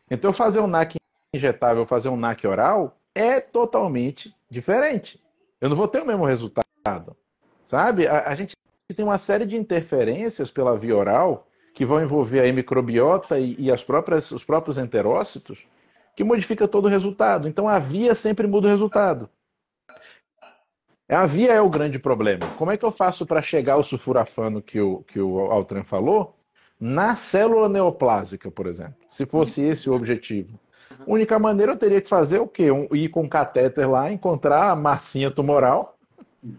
Então, 0.09 0.33
fazer 0.33 0.59
um 0.59 0.67
NAC 0.67 0.95
injetável, 1.33 1.85
fazer 1.85 2.09
um 2.09 2.17
NAC 2.17 2.45
oral, 2.45 2.97
é 3.13 3.39
totalmente 3.39 4.33
diferente. 4.49 5.21
Eu 5.59 5.69
não 5.69 5.77
vou 5.77 5.87
ter 5.87 6.01
o 6.01 6.05
mesmo 6.05 6.25
resultado. 6.25 7.15
Sabe? 7.63 8.07
A, 8.07 8.29
a 8.29 8.35
gente 8.35 8.53
tem 8.95 9.05
uma 9.05 9.17
série 9.17 9.45
de 9.45 9.55
interferências 9.55 10.51
pela 10.51 10.77
via 10.77 10.95
oral 10.95 11.47
que 11.73 11.85
vão 11.85 12.01
envolver 12.01 12.47
a 12.47 12.53
microbiota 12.53 13.39
e, 13.39 13.55
e 13.59 13.71
as 13.71 13.83
próprias, 13.83 14.31
os 14.31 14.43
próprios 14.43 14.77
enterócitos, 14.77 15.59
que 16.15 16.23
modifica 16.23 16.67
todo 16.67 16.85
o 16.85 16.89
resultado. 16.89 17.47
Então 17.47 17.67
a 17.67 17.79
via 17.79 18.15
sempre 18.15 18.47
muda 18.47 18.67
o 18.67 18.69
resultado. 18.69 19.29
A 21.09 21.25
via 21.25 21.53
é 21.53 21.61
o 21.61 21.69
grande 21.69 21.99
problema. 21.99 22.47
Como 22.57 22.71
é 22.71 22.77
que 22.77 22.85
eu 22.85 22.91
faço 22.91 23.25
para 23.25 23.41
chegar 23.41 23.73
ao 23.73 23.83
sulfurafano 23.83 24.61
que 24.61 24.79
o, 24.79 25.03
que 25.03 25.19
o 25.19 25.39
Altran 25.51 25.83
falou 25.83 26.34
na 26.79 27.15
célula 27.15 27.69
neoplásica, 27.69 28.51
por 28.51 28.67
exemplo? 28.67 28.95
Se 29.07 29.25
fosse 29.25 29.61
esse 29.61 29.89
o 29.89 29.93
objetivo. 29.93 30.59
A 30.91 31.03
única 31.05 31.37
maneira 31.39 31.73
eu 31.73 31.77
teria 31.77 32.01
que 32.01 32.09
fazer 32.09 32.39
o 32.39 32.47
quê? 32.47 32.71
Um, 32.71 32.87
ir 32.93 33.09
com 33.09 33.23
um 33.23 33.29
catéter 33.29 33.89
lá, 33.89 34.11
encontrar 34.11 34.69
a 34.69 34.75
massinha 34.75 35.31
tumoral 35.31 35.97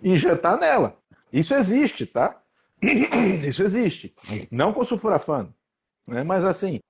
e 0.03 0.11
injetar 0.11 0.59
nela. 0.59 0.97
Isso 1.33 1.55
existe, 1.55 2.07
tá? 2.07 2.41
Isso 3.47 3.63
existe. 3.63 4.15
Não 4.51 4.73
com 4.73 4.85
sulforafano. 4.85 5.55
Né? 6.07 6.23
Mas 6.23 6.45
assim, 6.45 6.81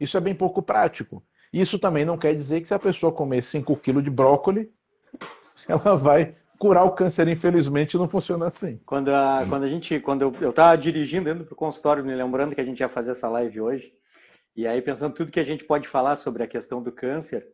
isso 0.00 0.16
é 0.16 0.20
bem 0.20 0.34
pouco 0.34 0.62
prático. 0.62 1.22
Isso 1.52 1.78
também 1.78 2.04
não 2.04 2.18
quer 2.18 2.34
dizer 2.34 2.60
que 2.60 2.68
se 2.68 2.74
a 2.74 2.78
pessoa 2.78 3.12
comer 3.12 3.42
5 3.42 3.76
kg 3.76 4.02
de 4.02 4.10
brócolis, 4.10 4.68
ela 5.68 5.96
vai 5.96 6.34
curar 6.58 6.84
o 6.84 6.92
câncer. 6.92 7.28
Infelizmente, 7.28 7.96
não 7.96 8.08
funciona 8.08 8.46
assim. 8.46 8.80
Quando 8.84 9.08
a, 9.10 9.46
quando 9.48 9.62
a 9.62 9.68
gente, 9.68 10.00
quando 10.00 10.34
eu 10.40 10.50
estava 10.50 10.76
dirigindo 10.76 11.24
dentro 11.26 11.44
do 11.44 11.54
consultório, 11.54 12.04
me 12.04 12.14
lembrando 12.14 12.54
que 12.54 12.60
a 12.60 12.64
gente 12.64 12.80
ia 12.80 12.88
fazer 12.88 13.12
essa 13.12 13.28
live 13.28 13.60
hoje, 13.60 13.92
e 14.56 14.66
aí 14.66 14.82
pensando 14.82 15.14
tudo 15.14 15.32
que 15.32 15.40
a 15.40 15.44
gente 15.44 15.64
pode 15.64 15.86
falar 15.86 16.16
sobre 16.16 16.42
a 16.42 16.46
questão 16.46 16.82
do 16.82 16.90
câncer, 16.90 17.46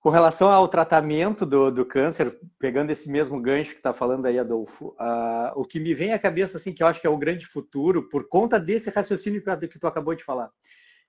com 0.00 0.10
relação 0.10 0.50
ao 0.50 0.68
tratamento 0.68 1.46
do, 1.46 1.70
do 1.70 1.84
câncer, 1.84 2.38
pegando 2.58 2.90
esse 2.90 3.10
mesmo 3.10 3.40
gancho 3.40 3.70
que 3.70 3.78
está 3.78 3.94
falando 3.94 4.26
aí, 4.26 4.38
Adolfo, 4.38 4.88
uh, 5.00 5.52
o 5.54 5.64
que 5.64 5.80
me 5.80 5.94
vem 5.94 6.12
à 6.12 6.18
cabeça, 6.18 6.58
assim, 6.58 6.74
que 6.74 6.82
eu 6.82 6.86
acho 6.86 7.00
que 7.00 7.06
é 7.06 7.10
o 7.10 7.16
grande 7.16 7.46
futuro, 7.46 8.06
por 8.10 8.28
conta 8.28 8.60
desse 8.60 8.90
raciocínio 8.90 9.42
que, 9.42 9.68
que 9.68 9.78
tu 9.78 9.86
acabou 9.86 10.14
de 10.14 10.22
falar, 10.22 10.50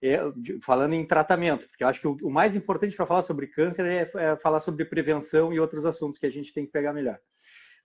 é, 0.07 0.31
de, 0.35 0.59
falando 0.61 0.93
em 0.93 1.05
tratamento, 1.05 1.67
porque 1.67 1.83
eu 1.83 1.87
acho 1.87 1.99
que 1.99 2.07
o, 2.07 2.17
o 2.23 2.29
mais 2.31 2.55
importante 2.55 2.95
para 2.95 3.05
falar 3.05 3.21
sobre 3.21 3.47
câncer 3.47 3.85
é, 3.85 4.11
é, 4.15 4.35
falar 4.37 4.59
sobre 4.59 4.85
prevenção 4.85 5.53
e 5.53 5.59
outros 5.59 5.85
assuntos 5.85 6.17
que 6.19 6.25
a 6.25 6.31
gente 6.31 6.53
tem 6.53 6.65
que 6.65 6.71
pegar 6.71 6.93
melhor. 6.93 7.19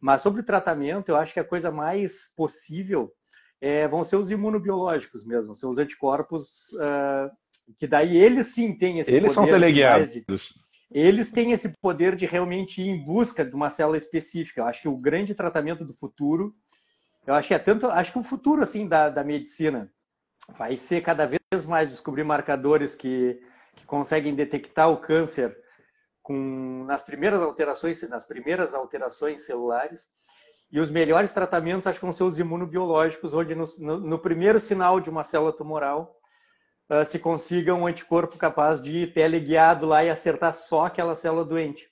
Mas 0.01 0.23
sobre 0.23 0.43
tratamento, 0.43 1.11
eu 1.11 1.17
acho 1.17 1.33
que 1.33 1.41
a 1.41 1.45
coisa 1.45 1.71
mais 1.71 2.33
possível 2.37 3.13
é, 3.61 3.87
vão 3.87 4.03
ser 4.05 4.17
os 4.17 4.31
imunobiológicos 4.31 5.25
mesmo, 5.25 5.55
são 5.55 5.69
os 5.71 5.79
anticorpos 5.79 6.73
uh, 6.73 7.31
Que 7.77 7.87
daí 7.87 8.17
eles 8.17 8.49
sim 8.49 8.77
têm 8.77 8.99
esse 8.99 9.13
Eles 9.15 9.33
são 9.33 9.45
poder 9.45 9.53
teleguiados. 9.61 10.11
de- 10.11 10.25
eles 10.93 11.31
têm 11.31 11.53
esse 11.53 11.69
poder 11.81 12.17
de 12.17 12.27
realmente 12.27 12.81
ir 12.83 12.89
em 12.89 13.05
busca 13.05 13.45
de 13.45 13.55
uma 13.55 13.71
célula 13.71 13.97
específica. 13.97 14.61
Eu 14.61 14.65
acho 14.65 14.83
que 14.83 14.89
o 14.89 14.97
grande 14.97 15.35
tratamento 15.37 15.85
do 15.85 15.93
futuro, 15.95 16.53
eu 17.25 17.35
acho 17.35 17.47
que 17.47 17.55
é 17.55 17.61
tanto, 17.61 17.87
acho 17.87 18.11
que 18.13 18.19
o 18.19 18.25
futuro 18.25 18.61
assim 18.63 18.89
da, 18.89 19.09
da 19.09 19.23
medicina 19.23 19.93
vai 20.57 20.77
ser 20.77 21.03
cada 21.03 21.27
vez 21.27 21.65
mais 21.67 21.91
descobrir 21.91 22.25
marcadores 22.25 22.95
que, 22.95 23.41
que 23.77 23.85
conseguem 23.87 24.35
detectar 24.35 24.91
o 24.91 24.99
câncer 24.99 25.57
com 26.23 26.85
nas 26.87 27.03
primeiras 27.03 27.41
alterações, 27.41 28.09
nas 28.09 28.25
primeiras 28.25 28.75
alterações 28.75 29.45
celulares. 29.45 30.09
E 30.71 30.79
os 30.79 30.91
melhores 30.91 31.35
tratamentos 31.35 31.87
acho 31.87 31.99
que 31.99 32.05
vão 32.05 32.13
ser 32.13 32.23
os 32.23 32.39
imunobiológicos, 32.39 33.35
onde 33.35 33.55
no, 33.55 33.65
no, 33.79 33.99
no 33.99 34.19
primeiro 34.19 34.61
sinal 34.61 35.01
de 35.01 35.11
uma 35.11 35.25
célula 35.25 35.53
tumoral 35.53 36.17
uh, 36.89 37.05
se 37.05 37.19
consiga 37.19 37.75
um 37.75 37.87
anticorpo 37.87 38.39
capaz 38.39 38.81
de 38.81 38.91
ir 38.93 39.13
teleguiado 39.13 39.87
lá 39.87 40.05
e 40.05 40.11
acertar 40.11 40.53
só 40.55 40.87
aquela 40.87 41.17
célula 41.17 41.45
doente. 41.45 41.90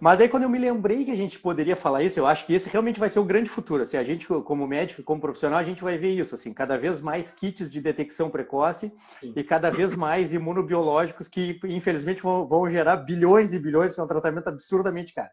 Mas 0.00 0.18
daí 0.18 0.30
quando 0.30 0.44
eu 0.44 0.48
me 0.48 0.58
lembrei 0.58 1.04
que 1.04 1.10
a 1.10 1.16
gente 1.16 1.38
poderia 1.38 1.76
falar 1.76 2.02
isso, 2.02 2.18
eu 2.18 2.26
acho 2.26 2.46
que 2.46 2.54
esse 2.54 2.70
realmente 2.70 2.98
vai 2.98 3.10
ser 3.10 3.18
o 3.18 3.24
grande 3.24 3.50
futuro. 3.50 3.82
Assim, 3.82 3.98
a 3.98 4.02
gente, 4.02 4.26
como 4.26 4.66
médico, 4.66 5.02
como 5.02 5.20
profissional, 5.20 5.58
a 5.58 5.64
gente 5.64 5.82
vai 5.82 5.98
ver 5.98 6.14
isso, 6.18 6.34
assim, 6.34 6.54
cada 6.54 6.78
vez 6.78 7.02
mais 7.02 7.34
kits 7.34 7.70
de 7.70 7.82
detecção 7.82 8.30
precoce 8.30 8.90
Sim. 9.20 9.34
e 9.36 9.44
cada 9.44 9.70
vez 9.70 9.94
mais 9.94 10.32
imunobiológicos 10.32 11.28
que, 11.28 11.60
infelizmente, 11.64 12.22
vão, 12.22 12.48
vão 12.48 12.70
gerar 12.70 12.96
bilhões 12.96 13.52
e 13.52 13.58
bilhões, 13.58 13.94
que 13.94 14.00
é 14.00 14.02
um 14.02 14.08
tratamento 14.08 14.48
absurdamente 14.48 15.12
caro. 15.12 15.30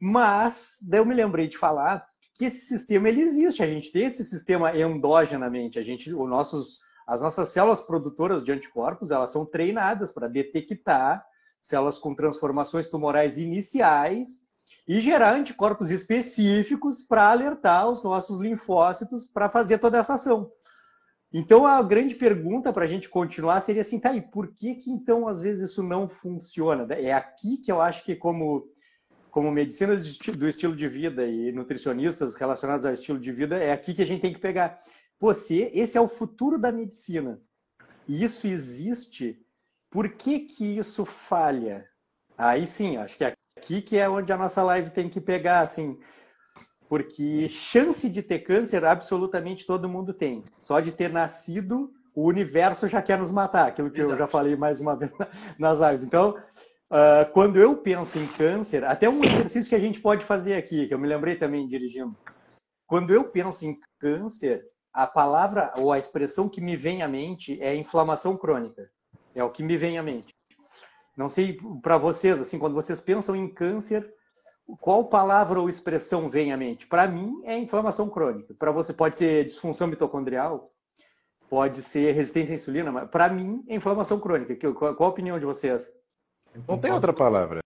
Mas, 0.00 0.78
daí 0.90 0.98
eu 0.98 1.06
me 1.06 1.14
lembrei 1.14 1.46
de 1.46 1.56
falar 1.56 2.04
que 2.34 2.46
esse 2.46 2.66
sistema 2.66 3.08
ele 3.08 3.22
existe, 3.22 3.62
a 3.62 3.66
gente 3.66 3.92
tem 3.92 4.06
esse 4.06 4.24
sistema 4.24 4.76
endogenamente, 4.76 5.78
a 5.78 5.82
gente, 5.82 6.12
os 6.12 6.28
nossos, 6.28 6.80
as 7.06 7.20
nossas 7.20 7.50
células 7.50 7.80
produtoras 7.80 8.44
de 8.44 8.50
anticorpos, 8.50 9.12
elas 9.12 9.30
são 9.30 9.46
treinadas 9.46 10.10
para 10.10 10.26
detectar 10.26 11.24
células 11.66 11.98
com 11.98 12.14
transformações 12.14 12.88
tumorais 12.88 13.38
iniciais 13.38 14.44
e 14.86 15.00
gerar 15.00 15.34
anticorpos 15.34 15.90
específicos 15.90 17.02
para 17.02 17.30
alertar 17.30 17.88
os 17.90 18.02
nossos 18.02 18.40
linfócitos 18.40 19.26
para 19.26 19.48
fazer 19.48 19.78
toda 19.78 19.98
essa 19.98 20.14
ação. 20.14 20.50
Então 21.32 21.66
a 21.66 21.82
grande 21.82 22.14
pergunta 22.14 22.72
para 22.72 22.84
a 22.84 22.88
gente 22.88 23.08
continuar 23.08 23.60
seria 23.60 23.82
assim, 23.82 23.98
tá, 23.98 24.14
e 24.14 24.22
por 24.22 24.54
que 24.54 24.76
que 24.76 24.90
então 24.90 25.26
às 25.26 25.40
vezes 25.40 25.70
isso 25.70 25.82
não 25.82 26.08
funciona? 26.08 26.86
É 26.94 27.12
aqui 27.12 27.58
que 27.58 27.70
eu 27.70 27.80
acho 27.80 28.04
que 28.04 28.14
como 28.14 28.68
como 29.28 29.50
medicina 29.50 29.94
do 29.94 30.00
esti- 30.00 30.32
do 30.32 30.48
estilo 30.48 30.74
de 30.74 30.88
vida 30.88 31.26
e 31.26 31.52
nutricionistas 31.52 32.34
relacionados 32.34 32.86
ao 32.86 32.94
estilo 32.94 33.18
de 33.18 33.30
vida, 33.30 33.58
é 33.58 33.70
aqui 33.70 33.92
que 33.92 34.00
a 34.00 34.06
gente 34.06 34.22
tem 34.22 34.32
que 34.32 34.40
pegar. 34.40 34.80
Você, 35.18 35.70
esse 35.74 35.98
é 35.98 36.00
o 36.00 36.08
futuro 36.08 36.58
da 36.58 36.72
medicina. 36.72 37.38
E 38.08 38.24
isso 38.24 38.46
existe. 38.46 39.38
Por 39.90 40.08
que 40.10 40.40
que 40.40 40.76
isso 40.76 41.04
falha? 41.04 41.88
Aí 42.36 42.66
sim, 42.66 42.96
acho 42.96 43.16
que 43.16 43.24
é 43.24 43.34
aqui 43.56 43.80
que 43.80 43.96
é 43.96 44.08
onde 44.08 44.32
a 44.32 44.36
nossa 44.36 44.62
live 44.62 44.90
tem 44.90 45.08
que 45.08 45.20
pegar, 45.20 45.60
assim, 45.60 45.98
porque 46.88 47.48
chance 47.48 48.08
de 48.08 48.22
ter 48.22 48.40
câncer 48.40 48.84
absolutamente 48.84 49.66
todo 49.66 49.88
mundo 49.88 50.12
tem. 50.12 50.44
Só 50.58 50.80
de 50.80 50.92
ter 50.92 51.10
nascido, 51.10 51.90
o 52.14 52.26
universo 52.26 52.88
já 52.88 53.00
quer 53.00 53.18
nos 53.18 53.30
matar, 53.30 53.68
aquilo 53.68 53.90
que 53.90 54.00
eu 54.00 54.06
Exato. 54.06 54.18
já 54.18 54.26
falei 54.26 54.56
mais 54.56 54.80
uma 54.80 54.96
vez 54.96 55.10
nas 55.58 55.78
lives. 55.78 56.04
Então, 56.04 56.36
ah, 56.90 57.28
quando 57.32 57.56
eu 57.56 57.76
penso 57.76 58.18
em 58.18 58.26
câncer, 58.26 58.84
até 58.84 59.08
um 59.08 59.24
exercício 59.24 59.68
que 59.68 59.74
a 59.74 59.80
gente 59.80 60.00
pode 60.00 60.24
fazer 60.24 60.54
aqui, 60.54 60.86
que 60.86 60.94
eu 60.94 60.98
me 60.98 61.08
lembrei 61.08 61.36
também 61.36 61.66
dirigindo. 61.66 62.16
Quando 62.86 63.12
eu 63.12 63.24
penso 63.24 63.66
em 63.66 63.78
câncer, 63.98 64.64
a 64.92 65.06
palavra 65.06 65.72
ou 65.76 65.92
a 65.92 65.98
expressão 65.98 66.48
que 66.48 66.60
me 66.60 66.76
vem 66.76 67.02
à 67.02 67.08
mente 67.08 67.60
é 67.60 67.74
inflamação 67.74 68.36
crônica. 68.36 68.88
É 69.36 69.44
o 69.44 69.50
que 69.50 69.62
me 69.62 69.76
vem 69.76 69.98
à 69.98 70.02
mente. 70.02 70.34
Não 71.14 71.28
sei 71.28 71.58
para 71.82 71.98
vocês, 71.98 72.40
assim, 72.40 72.58
quando 72.58 72.74
vocês 72.74 73.00
pensam 73.00 73.36
em 73.36 73.46
câncer, 73.46 74.10
qual 74.80 75.04
palavra 75.04 75.60
ou 75.60 75.68
expressão 75.68 76.30
vem 76.30 76.54
à 76.54 76.56
mente? 76.56 76.86
Para 76.86 77.06
mim 77.06 77.42
é 77.44 77.56
inflamação 77.56 78.08
crônica. 78.08 78.54
Para 78.54 78.72
você 78.72 78.94
pode 78.94 79.16
ser 79.16 79.44
disfunção 79.44 79.86
mitocondrial, 79.86 80.72
pode 81.50 81.82
ser 81.82 82.12
resistência 82.12 82.54
à 82.54 82.56
insulina, 82.56 82.90
mas 82.90 83.10
para 83.10 83.28
mim 83.28 83.62
é 83.68 83.76
inflamação 83.76 84.18
crônica. 84.18 84.56
Qual 84.72 84.96
a 84.98 85.08
opinião 85.08 85.38
de 85.38 85.44
vocês? 85.44 85.92
Não 86.66 86.78
tem 86.78 86.90
outra 86.90 87.12
palavra. 87.12 87.60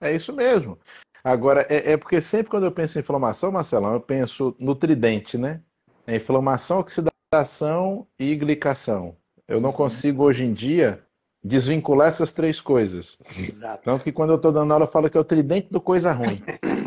É 0.00 0.12
isso 0.12 0.32
mesmo. 0.32 0.78
Agora, 1.22 1.64
é, 1.68 1.92
é 1.92 1.96
porque 1.96 2.20
sempre 2.20 2.50
quando 2.50 2.64
eu 2.64 2.72
penso 2.72 2.98
em 2.98 3.02
inflamação, 3.02 3.52
Marcelão, 3.52 3.94
eu 3.94 4.00
penso 4.00 4.54
no 4.58 4.74
tridente, 4.74 5.38
né? 5.38 5.62
É 6.06 6.16
inflamação, 6.16 6.80
oxidação 6.80 8.06
e 8.18 8.34
glicação. 8.34 9.16
Eu 9.48 9.60
não 9.60 9.72
consigo 9.72 10.24
hoje 10.24 10.44
em 10.44 10.52
dia 10.52 11.02
desvincular 11.42 12.08
essas 12.08 12.32
três 12.32 12.60
coisas. 12.60 13.16
Exato. 13.36 13.82
Tanto 13.84 14.04
que 14.04 14.12
quando 14.12 14.30
eu 14.30 14.36
estou 14.36 14.52
dando 14.52 14.72
aula, 14.72 14.84
eu 14.84 14.90
falo 14.90 15.08
que 15.08 15.16
é 15.16 15.20
o 15.20 15.24
tridente 15.24 15.68
do 15.70 15.80
coisa 15.80 16.12
ruim. 16.12 16.42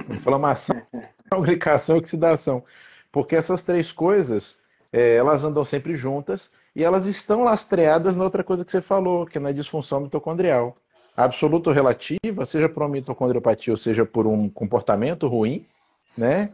Inflamação, 0.09 0.79
glicação 1.41 1.95
e 1.95 1.99
oxidação. 1.99 2.63
Porque 3.11 3.35
essas 3.35 3.63
três 3.63 3.91
coisas, 3.91 4.59
é, 4.93 5.15
elas 5.15 5.43
andam 5.43 5.65
sempre 5.65 5.95
juntas 5.95 6.51
e 6.75 6.83
elas 6.83 7.07
estão 7.07 7.43
lastreadas 7.43 8.15
na 8.15 8.23
outra 8.23 8.43
coisa 8.43 8.63
que 8.63 8.71
você 8.71 8.81
falou, 8.81 9.25
que 9.25 9.39
é 9.39 9.41
na 9.41 9.51
disfunção 9.51 9.99
mitocondrial. 9.99 10.77
Absoluta 11.17 11.69
ou 11.69 11.75
relativa, 11.75 12.45
seja 12.45 12.69
por 12.69 12.83
uma 12.83 12.89
mitocondriopatia 12.89 13.73
ou 13.73 13.77
seja 13.77 14.05
por 14.05 14.27
um 14.27 14.47
comportamento 14.47 15.27
ruim, 15.27 15.65
né? 16.15 16.51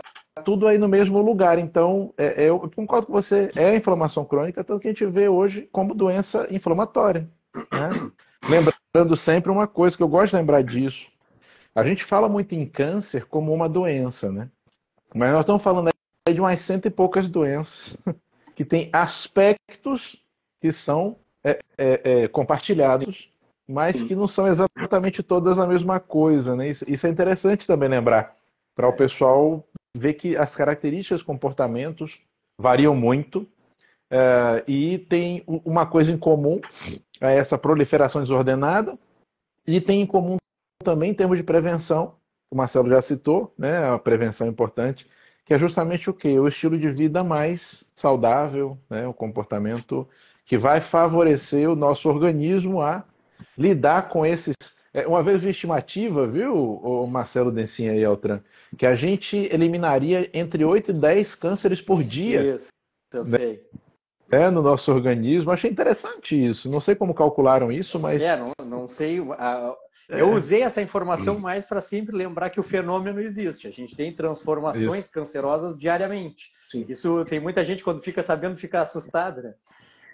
Tá 0.00 0.42
tudo 0.42 0.66
aí 0.66 0.78
no 0.78 0.88
mesmo 0.88 1.20
lugar. 1.20 1.58
Então, 1.58 2.14
é, 2.16 2.44
é, 2.44 2.48
eu 2.48 2.58
concordo 2.74 3.06
com 3.06 3.12
você, 3.12 3.50
é 3.54 3.70
a 3.70 3.76
inflamação 3.76 4.24
crônica, 4.24 4.64
tanto 4.64 4.80
que 4.80 4.88
a 4.88 4.90
gente 4.90 5.04
vê 5.06 5.28
hoje 5.28 5.68
como 5.70 5.94
doença 5.94 6.46
inflamatória. 6.50 7.28
Né? 7.54 7.90
Lembrando 8.94 9.16
sempre 9.16 9.52
uma 9.52 9.66
coisa 9.66 9.96
que 9.96 10.02
eu 10.02 10.08
gosto 10.08 10.30
de 10.30 10.36
lembrar 10.36 10.62
disso. 10.62 11.08
A 11.74 11.84
gente 11.84 12.04
fala 12.04 12.28
muito 12.28 12.54
em 12.54 12.66
câncer 12.66 13.26
como 13.26 13.52
uma 13.52 13.68
doença, 13.68 14.30
né? 14.30 14.50
Mas 15.14 15.30
nós 15.32 15.40
estamos 15.40 15.62
falando 15.62 15.90
aí 16.26 16.34
de 16.34 16.40
umas 16.40 16.60
cento 16.60 16.86
e 16.86 16.90
poucas 16.90 17.28
doenças 17.28 17.96
que 18.54 18.64
têm 18.64 18.90
aspectos 18.92 20.16
que 20.60 20.70
são 20.70 21.16
é, 21.44 21.58
é, 21.76 22.00
é, 22.04 22.28
compartilhados, 22.28 23.30
mas 23.66 24.02
que 24.02 24.14
não 24.14 24.28
são 24.28 24.46
exatamente 24.46 25.22
todas 25.22 25.58
a 25.58 25.66
mesma 25.66 25.98
coisa, 25.98 26.54
né? 26.54 26.68
Isso, 26.68 26.84
isso 26.86 27.06
é 27.06 27.10
interessante 27.10 27.66
também 27.66 27.88
lembrar 27.88 28.36
para 28.74 28.88
o 28.88 28.92
pessoal 28.92 29.64
ver 29.96 30.14
que 30.14 30.36
as 30.36 30.56
características, 30.56 31.22
comportamentos 31.22 32.20
variam 32.58 32.94
muito 32.94 33.46
eh, 34.10 34.64
e 34.66 34.98
tem 34.98 35.42
uma 35.46 35.86
coisa 35.86 36.12
em 36.12 36.18
comum 36.18 36.60
a 37.20 37.30
essa 37.30 37.56
proliferação 37.56 38.20
desordenada 38.20 38.98
e 39.66 39.80
tem 39.80 40.02
em 40.02 40.06
comum 40.06 40.36
também 40.82 41.10
em 41.10 41.14
termos 41.14 41.38
de 41.38 41.44
prevenção, 41.44 42.16
o 42.50 42.56
Marcelo 42.56 42.90
já 42.90 43.00
citou, 43.00 43.54
né? 43.56 43.88
A 43.88 43.98
prevenção 43.98 44.46
é 44.46 44.50
importante, 44.50 45.08
que 45.44 45.54
é 45.54 45.58
justamente 45.58 46.10
o 46.10 46.14
quê? 46.14 46.38
O 46.38 46.48
estilo 46.48 46.78
de 46.78 46.90
vida 46.90 47.24
mais 47.24 47.90
saudável, 47.94 48.76
né? 48.90 49.06
O 49.06 49.14
comportamento 49.14 50.06
que 50.44 50.58
vai 50.58 50.80
favorecer 50.80 51.70
o 51.70 51.76
nosso 51.76 52.08
organismo 52.08 52.82
a 52.82 53.04
lidar 53.56 54.08
com 54.08 54.26
esses. 54.26 54.54
É, 54.94 55.06
Uma 55.06 55.22
vez 55.22 55.40
vi 55.40 55.50
estimativa, 55.50 56.26
viu, 56.26 56.54
o 56.54 57.06
Marcelo 57.06 57.50
Dencinha 57.50 57.94
e 57.94 58.04
Altran, 58.04 58.40
que 58.76 58.86
a 58.86 58.94
gente 58.94 59.36
eliminaria 59.52 60.28
entre 60.34 60.64
8 60.64 60.90
e 60.90 60.94
10 60.94 61.34
cânceres 61.34 61.80
por 61.80 62.02
dia 62.02 62.54
Isso, 62.56 62.68
eu 63.12 63.24
sei. 63.24 63.62
né, 64.30 64.50
no 64.50 64.62
nosso 64.62 64.92
organismo. 64.92 65.50
Achei 65.50 65.70
interessante 65.70 66.34
isso. 66.42 66.70
Não 66.70 66.80
sei 66.80 66.94
como 66.94 67.14
calcularam 67.14 67.70
isso, 67.72 67.98
mas 67.98 68.22
É, 68.22 68.36
não, 68.36 68.52
não 68.64 68.86
sei. 68.88 69.18
a- 69.38 69.74
Eu 70.08 70.32
usei 70.32 70.62
essa 70.62 70.82
informação 70.82 71.38
mais 71.38 71.64
para 71.64 71.80
sempre 71.80 72.14
lembrar 72.16 72.50
que 72.50 72.60
o 72.60 72.62
fenômeno 72.62 73.20
existe. 73.20 73.66
A 73.68 73.70
gente 73.70 73.94
tem 73.96 74.14
transformações 74.14 75.06
cancerosas 75.06 75.78
diariamente. 75.78 76.50
Sim. 76.68 76.84
Isso 76.88 77.24
tem 77.26 77.38
muita 77.40 77.64
gente 77.64 77.84
quando 77.84 78.02
fica 78.02 78.22
sabendo 78.22 78.56
fica 78.56 78.80
assustada, 78.82 79.40
né? 79.42 79.54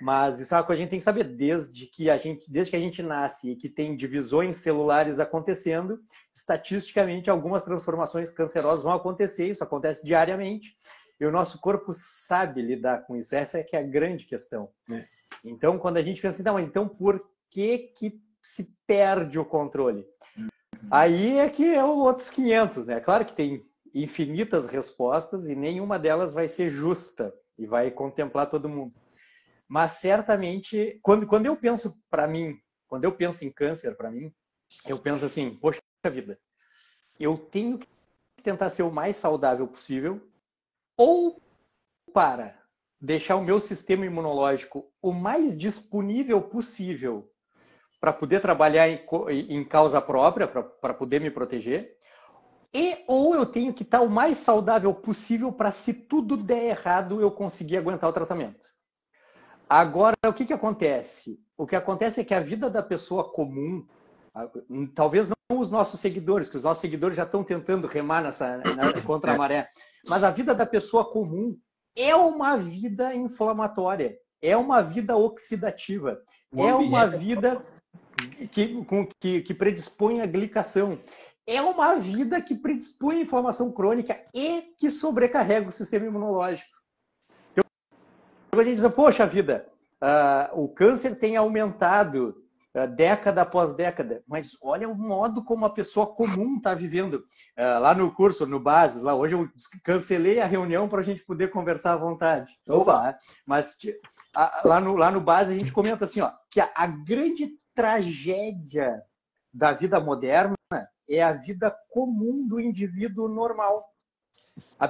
Mas 0.01 0.39
isso 0.39 0.55
é 0.55 0.57
uma 0.57 0.65
coisa 0.65 0.79
que 0.79 0.83
a 0.83 0.85
gente 0.85 0.91
tem 0.91 0.99
que 0.99 1.05
saber 1.05 1.25
desde 1.25 1.87
que 1.87 2.09
a 2.09 2.17
gente, 2.17 2.51
desde 2.51 2.71
que 2.71 2.77
a 2.77 2.81
gente 2.81 3.03
nasce 3.03 3.51
e 3.51 3.57
que 3.57 3.69
tem 3.69 3.97
divisões 3.97 4.57
celulares 4.59 5.19
acontecendo, 5.19 6.01
estatisticamente 6.33 7.29
algumas 7.29 7.65
transformações 7.65 8.31
cancerosas 8.31 8.85
vão 8.85 8.93
acontecer, 8.93 9.49
isso 9.49 9.65
acontece 9.65 10.05
diariamente. 10.05 10.77
E 11.21 11.27
o 11.27 11.33
nosso 11.33 11.61
corpo 11.61 11.93
sabe 11.93 12.63
lidar 12.63 13.05
com 13.05 13.17
isso. 13.17 13.35
Essa 13.35 13.59
é 13.59 13.65
que 13.65 13.75
é 13.75 13.81
a 13.81 13.87
grande 13.87 14.25
questão. 14.25 14.69
É. 14.91 15.05
Então, 15.45 15.79
quando 15.79 15.97
a 15.97 16.03
gente 16.03 16.23
pensa, 16.23 16.41
então, 16.41 16.59
então 16.61 16.89
por 16.89 17.25
que 17.51 17.79
que 17.79 18.21
se 18.41 18.77
perde 18.87 19.39
o 19.39 19.45
controle? 19.45 20.07
Aí 20.91 21.39
é 21.39 21.49
que 21.51 21.75
é 21.75 21.85
o 21.85 21.99
outros 21.99 22.31
500, 22.31 22.87
né? 22.87 23.01
Claro 23.01 23.25
que 23.25 23.33
tem 23.33 23.67
infinitas 23.93 24.69
respostas 24.69 25.49
e 25.49 25.55
nenhuma 25.55 25.99
delas 25.99 26.33
vai 26.33 26.47
ser 26.47 26.71
justa 26.71 27.35
e 27.59 27.67
vai 27.67 27.91
contemplar 27.91 28.49
todo 28.49 28.69
mundo. 28.69 28.95
Mas 29.69 29.93
certamente, 29.93 30.99
quando, 31.03 31.27
quando 31.27 31.47
eu 31.47 31.57
penso 31.57 31.95
para 32.11 32.27
mim, 32.27 32.59
quando 32.87 33.05
eu 33.05 33.13
penso 33.13 33.45
em 33.45 33.53
câncer 33.53 33.97
para 33.97 34.11
mim, 34.11 34.33
eu 34.87 34.99
penso 34.99 35.25
assim, 35.25 35.55
poxa 35.55 35.81
vida, 36.11 36.39
eu 37.21 37.37
tenho 37.37 37.79
que 37.79 37.87
tentar 38.43 38.71
ser 38.71 38.83
o 38.83 38.91
mais 38.91 39.17
saudável 39.17 39.67
possível 39.67 40.27
ou 40.97 41.41
para 42.13 42.59
deixar 43.01 43.37
o 43.37 43.45
meu 43.45 43.61
sistema 43.61 44.07
imunológico 44.07 44.91
o 45.03 45.13
mais 45.13 45.57
disponível 45.57 46.41
possível 46.41 47.31
para 48.01 48.13
poder 48.13 48.41
trabalhar 48.41 48.89
em, 48.89 49.05
em 49.31 49.65
causa 49.65 50.01
própria, 50.01 50.47
para 50.47 50.95
poder 50.95 51.21
me 51.21 51.31
proteger, 51.31 51.97
e 52.73 53.03
ou 53.07 53.35
eu 53.35 53.47
tenho 53.47 53.73
que 53.73 53.83
estar 53.83 54.01
o 54.03 54.11
mais 54.11 54.39
saudável 54.39 54.95
possível 54.95 55.53
para, 55.53 55.73
se 55.73 56.07
tudo 56.07 56.37
der 56.37 56.65
errado, 56.65 57.21
eu 57.21 57.31
conseguir 57.31 57.77
aguentar 57.77 58.09
o 58.09 58.13
tratamento. 58.13 58.69
Agora, 59.69 60.17
o 60.27 60.33
que, 60.33 60.47
que 60.47 60.53
acontece? 60.53 61.39
O 61.57 61.67
que 61.67 61.77
acontece 61.77 62.21
é 62.21 62.25
que 62.25 62.33
a 62.33 62.41
vida 62.41 62.71
da 62.71 62.83
pessoa 62.83 63.31
comum, 63.31 63.87
talvez 64.95 65.29
não 65.29 65.61
os 65.61 65.71
nossos 65.71 66.01
seguidores, 66.01 66.49
que 66.49 66.57
os 66.57 66.63
nossos 66.63 66.81
seguidores 66.81 67.17
já 67.17 67.25
estão 67.25 67.45
tentando 67.45 67.87
remar 67.87 68.23
nessa, 68.23 68.59
na, 68.59 68.93
contra 69.03 69.35
a 69.35 69.37
maré, 69.37 69.69
mas 70.07 70.25
a 70.25 70.31
vida 70.31 70.55
da 70.55 70.65
pessoa 70.65 71.11
comum 71.11 71.57
é 71.97 72.15
uma 72.15 72.57
vida 72.57 73.15
inflamatória, 73.15 74.17
é 74.41 74.57
uma 74.57 74.81
vida 74.81 75.17
oxidativa, 75.17 76.23
é 76.57 76.75
uma 76.75 77.07
vida 77.07 77.63
que, 78.51 78.85
que, 79.21 79.43
que 79.43 79.55
predispõe 79.55 80.21
à 80.21 80.27
glicação, 80.27 80.99
é 81.47 81.61
uma 81.61 81.97
vida 81.97 82.41
que 82.41 82.55
predispõe 82.55 83.17
à 83.17 83.23
inflamação 83.23 83.73
crônica 83.73 84.19
e 84.35 84.75
que 84.79 84.91
sobrecarrega 84.91 85.69
o 85.69 85.73
sistema 85.73 86.07
imunológico. 86.07 86.78
A 88.61 88.65
gente 88.65 88.81
diz, 88.81 88.89
poxa 88.93 89.27
vida, 89.27 89.67
uh, 90.03 90.61
o 90.61 90.69
câncer 90.69 91.17
tem 91.17 91.37
aumentado 91.37 92.43
uh, 92.75 92.87
década 92.89 93.43
após 93.43 93.75
década, 93.75 94.23
mas 94.27 94.57
olha 94.61 94.89
o 94.89 94.95
modo 94.95 95.45
como 95.45 95.65
a 95.65 95.71
pessoa 95.71 96.07
comum 96.07 96.57
está 96.57 96.75
vivendo. 96.75 97.25
Uh, 97.57 97.81
lá 97.81 97.95
no 97.95 98.13
curso, 98.13 98.47
no 98.47 98.59
Bases, 98.59 99.03
lá 99.03 99.15
hoje 99.15 99.35
eu 99.35 99.49
cancelei 99.85 100.41
a 100.41 100.47
reunião 100.47 100.89
para 100.89 101.01
a 101.01 101.05
gente 101.05 101.25
poder 101.25 101.49
conversar 101.49 101.95
à 101.95 101.97
vontade. 101.97 102.59
Opa! 102.69 103.19
Mas 103.47 103.77
lá 104.65 104.81
no, 104.81 104.97
lá 104.97 105.11
no 105.11 105.21
Bases 105.21 105.55
a 105.55 105.59
gente 105.59 105.73
comenta 105.73 106.05
assim, 106.05 106.21
ó, 106.21 106.33
que 106.51 106.61
a, 106.61 106.71
a 106.75 106.87
grande 106.87 107.53
tragédia 107.75 109.01
da 109.53 109.73
vida 109.73 110.01
moderna 110.01 110.55
é 111.09 111.23
a 111.23 111.33
vida 111.33 111.75
comum 111.89 112.47
do 112.47 112.61
indivíduo 112.61 113.29
normal. 113.29 113.85
A 114.79 114.87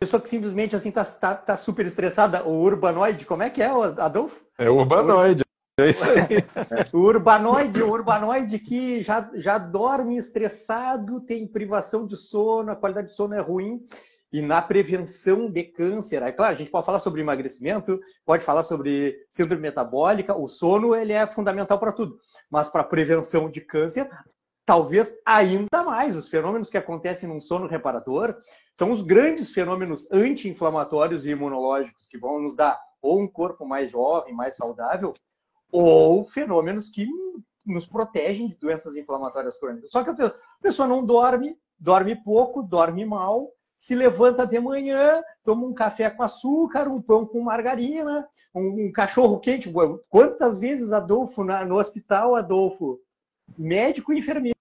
pessoa 0.00 0.22
que 0.22 0.30
simplesmente 0.30 0.74
assim 0.74 0.90
tá, 0.90 1.04
tá, 1.04 1.34
tá 1.34 1.56
super 1.58 1.84
estressada, 1.84 2.42
o 2.42 2.62
urbanoide, 2.62 3.26
como 3.26 3.42
é 3.42 3.50
que 3.50 3.62
é, 3.62 3.66
Adolfo? 3.66 4.40
É 4.56 4.70
o 4.70 4.76
urbanoide. 4.76 5.42
É 5.78 5.90
isso 5.90 6.04
aí. 6.04 6.18
o 6.94 7.00
urbanoide, 7.00 7.82
o 7.82 7.90
urbanoide 7.90 8.58
que 8.58 9.02
já, 9.02 9.30
já 9.34 9.58
dorme 9.58 10.16
estressado, 10.16 11.20
tem 11.20 11.46
privação 11.46 12.06
de 12.06 12.16
sono, 12.16 12.72
a 12.72 12.76
qualidade 12.76 13.08
de 13.08 13.12
sono 13.12 13.34
é 13.34 13.40
ruim 13.40 13.86
e 14.32 14.40
na 14.40 14.62
prevenção 14.62 15.50
de 15.50 15.64
câncer. 15.64 16.22
É 16.22 16.32
claro, 16.32 16.54
a 16.54 16.56
gente 16.56 16.70
pode 16.70 16.86
falar 16.86 17.00
sobre 17.00 17.20
emagrecimento, 17.20 18.00
pode 18.24 18.42
falar 18.42 18.62
sobre 18.62 19.22
síndrome 19.28 19.60
metabólica, 19.60 20.34
o 20.34 20.48
sono 20.48 20.94
ele 20.94 21.12
é 21.12 21.26
fundamental 21.26 21.78
para 21.78 21.92
tudo, 21.92 22.18
mas 22.50 22.68
para 22.68 22.84
prevenção 22.84 23.50
de 23.50 23.60
câncer, 23.60 24.08
talvez 24.70 25.18
ainda 25.26 25.82
mais. 25.82 26.14
Os 26.14 26.28
fenômenos 26.28 26.70
que 26.70 26.78
acontecem 26.78 27.28
num 27.28 27.40
sono 27.40 27.66
reparador 27.66 28.36
são 28.72 28.92
os 28.92 29.02
grandes 29.02 29.50
fenômenos 29.50 30.08
anti-inflamatórios 30.12 31.26
e 31.26 31.30
imunológicos 31.30 32.06
que 32.06 32.16
vão 32.16 32.40
nos 32.40 32.54
dar 32.54 32.80
ou 33.02 33.20
um 33.20 33.26
corpo 33.26 33.66
mais 33.66 33.90
jovem, 33.90 34.32
mais 34.32 34.54
saudável, 34.54 35.12
ou 35.72 36.22
fenômenos 36.22 36.88
que 36.88 37.04
nos 37.66 37.84
protegem 37.84 38.46
de 38.46 38.54
doenças 38.54 38.94
inflamatórias 38.94 39.58
crônicas. 39.58 39.90
Só 39.90 40.04
que 40.04 40.10
a 40.10 40.34
pessoa 40.62 40.86
não 40.86 41.04
dorme, 41.04 41.58
dorme 41.76 42.14
pouco, 42.14 42.62
dorme 42.62 43.04
mal, 43.04 43.50
se 43.76 43.96
levanta 43.96 44.46
de 44.46 44.60
manhã, 44.60 45.20
toma 45.42 45.66
um 45.66 45.74
café 45.74 46.08
com 46.10 46.22
açúcar, 46.22 46.86
um 46.86 47.02
pão 47.02 47.26
com 47.26 47.40
margarina, 47.40 48.24
um, 48.54 48.86
um 48.86 48.92
cachorro 48.92 49.40
quente. 49.40 49.68
Quantas 50.08 50.60
vezes, 50.60 50.92
Adolfo, 50.92 51.42
na, 51.42 51.64
no 51.64 51.76
hospital, 51.76 52.36
Adolfo, 52.36 53.00
médico 53.58 54.12
e 54.12 54.18
enfermeiro, 54.20 54.59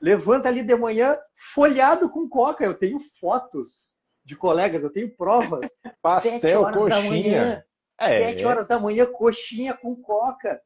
levanta 0.00 0.48
ali 0.48 0.62
de 0.62 0.76
manhã 0.76 1.18
folhado 1.54 2.08
com 2.08 2.28
coca. 2.28 2.64
Eu 2.64 2.74
tenho 2.74 2.98
fotos 2.98 3.96
de 4.24 4.36
colegas, 4.36 4.82
eu 4.82 4.90
tenho 4.90 5.14
provas. 5.14 5.70
Pastel, 6.02 6.40
sete 6.40 6.54
horas 6.54 6.76
coxinha. 6.76 7.02
da 7.02 7.08
manhã. 7.08 7.64
É. 7.98 8.18
Sete 8.18 8.44
horas 8.44 8.66
da 8.66 8.78
manhã, 8.78 9.06
coxinha 9.06 9.74
com 9.74 9.94
coca 9.94 10.60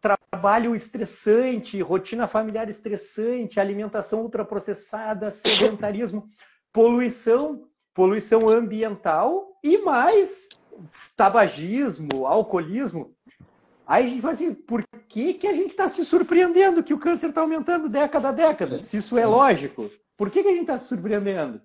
trabalho 0.00 0.74
estressante, 0.74 1.80
rotina 1.80 2.26
familiar 2.26 2.68
estressante, 2.68 3.60
alimentação 3.60 4.22
ultraprocessada, 4.22 5.30
sedentarismo, 5.30 6.28
poluição, 6.72 7.68
poluição 7.94 8.48
ambiental 8.48 9.58
e 9.62 9.78
mais 9.78 10.48
tabagismo, 11.16 12.26
alcoolismo. 12.26 13.14
Aí 13.86 14.06
a 14.06 14.08
gente 14.08 14.20
fala 14.20 14.34
assim, 14.34 14.54
por 14.54 14.84
que, 15.08 15.34
que 15.34 15.46
a 15.46 15.52
gente 15.52 15.70
está 15.70 15.88
se 15.88 16.04
surpreendendo 16.04 16.82
que 16.82 16.94
o 16.94 16.98
câncer 16.98 17.28
está 17.30 17.40
aumentando 17.40 17.88
década 17.88 18.28
a 18.28 18.32
década? 18.32 18.82
Se 18.82 18.96
isso 18.96 19.18
é 19.18 19.26
lógico, 19.26 19.90
por 20.16 20.30
que, 20.30 20.42
que 20.42 20.48
a 20.48 20.52
gente 20.52 20.62
está 20.62 20.78
se 20.78 20.88
surpreendendo? 20.88 21.60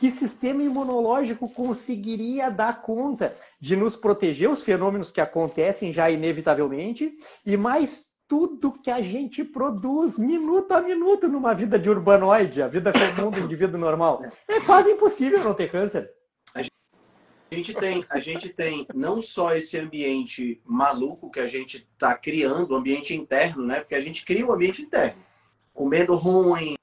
que 0.00 0.10
sistema 0.10 0.62
imunológico 0.62 1.46
conseguiria 1.46 2.50
dar 2.50 2.80
conta 2.80 3.34
de 3.60 3.76
nos 3.76 3.96
proteger 3.96 4.48
os 4.48 4.62
fenômenos 4.62 5.10
que 5.10 5.20
acontecem 5.20 5.92
já 5.92 6.10
inevitavelmente 6.10 7.12
e 7.44 7.54
mais 7.54 8.06
tudo 8.26 8.72
que 8.72 8.90
a 8.90 9.02
gente 9.02 9.44
produz 9.44 10.16
minuto 10.16 10.72
a 10.72 10.80
minuto 10.80 11.28
numa 11.28 11.52
vida 11.52 11.78
de 11.78 11.90
urbanoide, 11.90 12.62
a 12.62 12.68
vida 12.68 12.90
comum 12.92 13.30
do 13.30 13.40
indivíduo 13.40 13.78
normal. 13.78 14.22
É 14.48 14.60
quase 14.60 14.90
impossível 14.90 15.44
não 15.44 15.52
ter 15.52 15.70
câncer. 15.70 16.10
A 17.50 17.54
gente 17.56 17.74
tem, 17.74 18.04
a 18.08 18.20
gente 18.20 18.48
tem 18.48 18.86
não 18.94 19.20
só 19.20 19.56
esse 19.56 19.76
ambiente 19.76 20.60
maluco 20.64 21.28
que 21.28 21.40
a 21.40 21.48
gente 21.48 21.78
está 21.92 22.16
criando, 22.16 22.70
o 22.70 22.76
ambiente 22.76 23.12
interno, 23.12 23.66
né? 23.66 23.80
Porque 23.80 23.96
a 23.96 24.00
gente 24.00 24.24
cria 24.24 24.46
o 24.46 24.50
um 24.50 24.52
ambiente 24.52 24.82
interno, 24.82 25.20
comendo 25.74 26.14
ruim, 26.14 26.76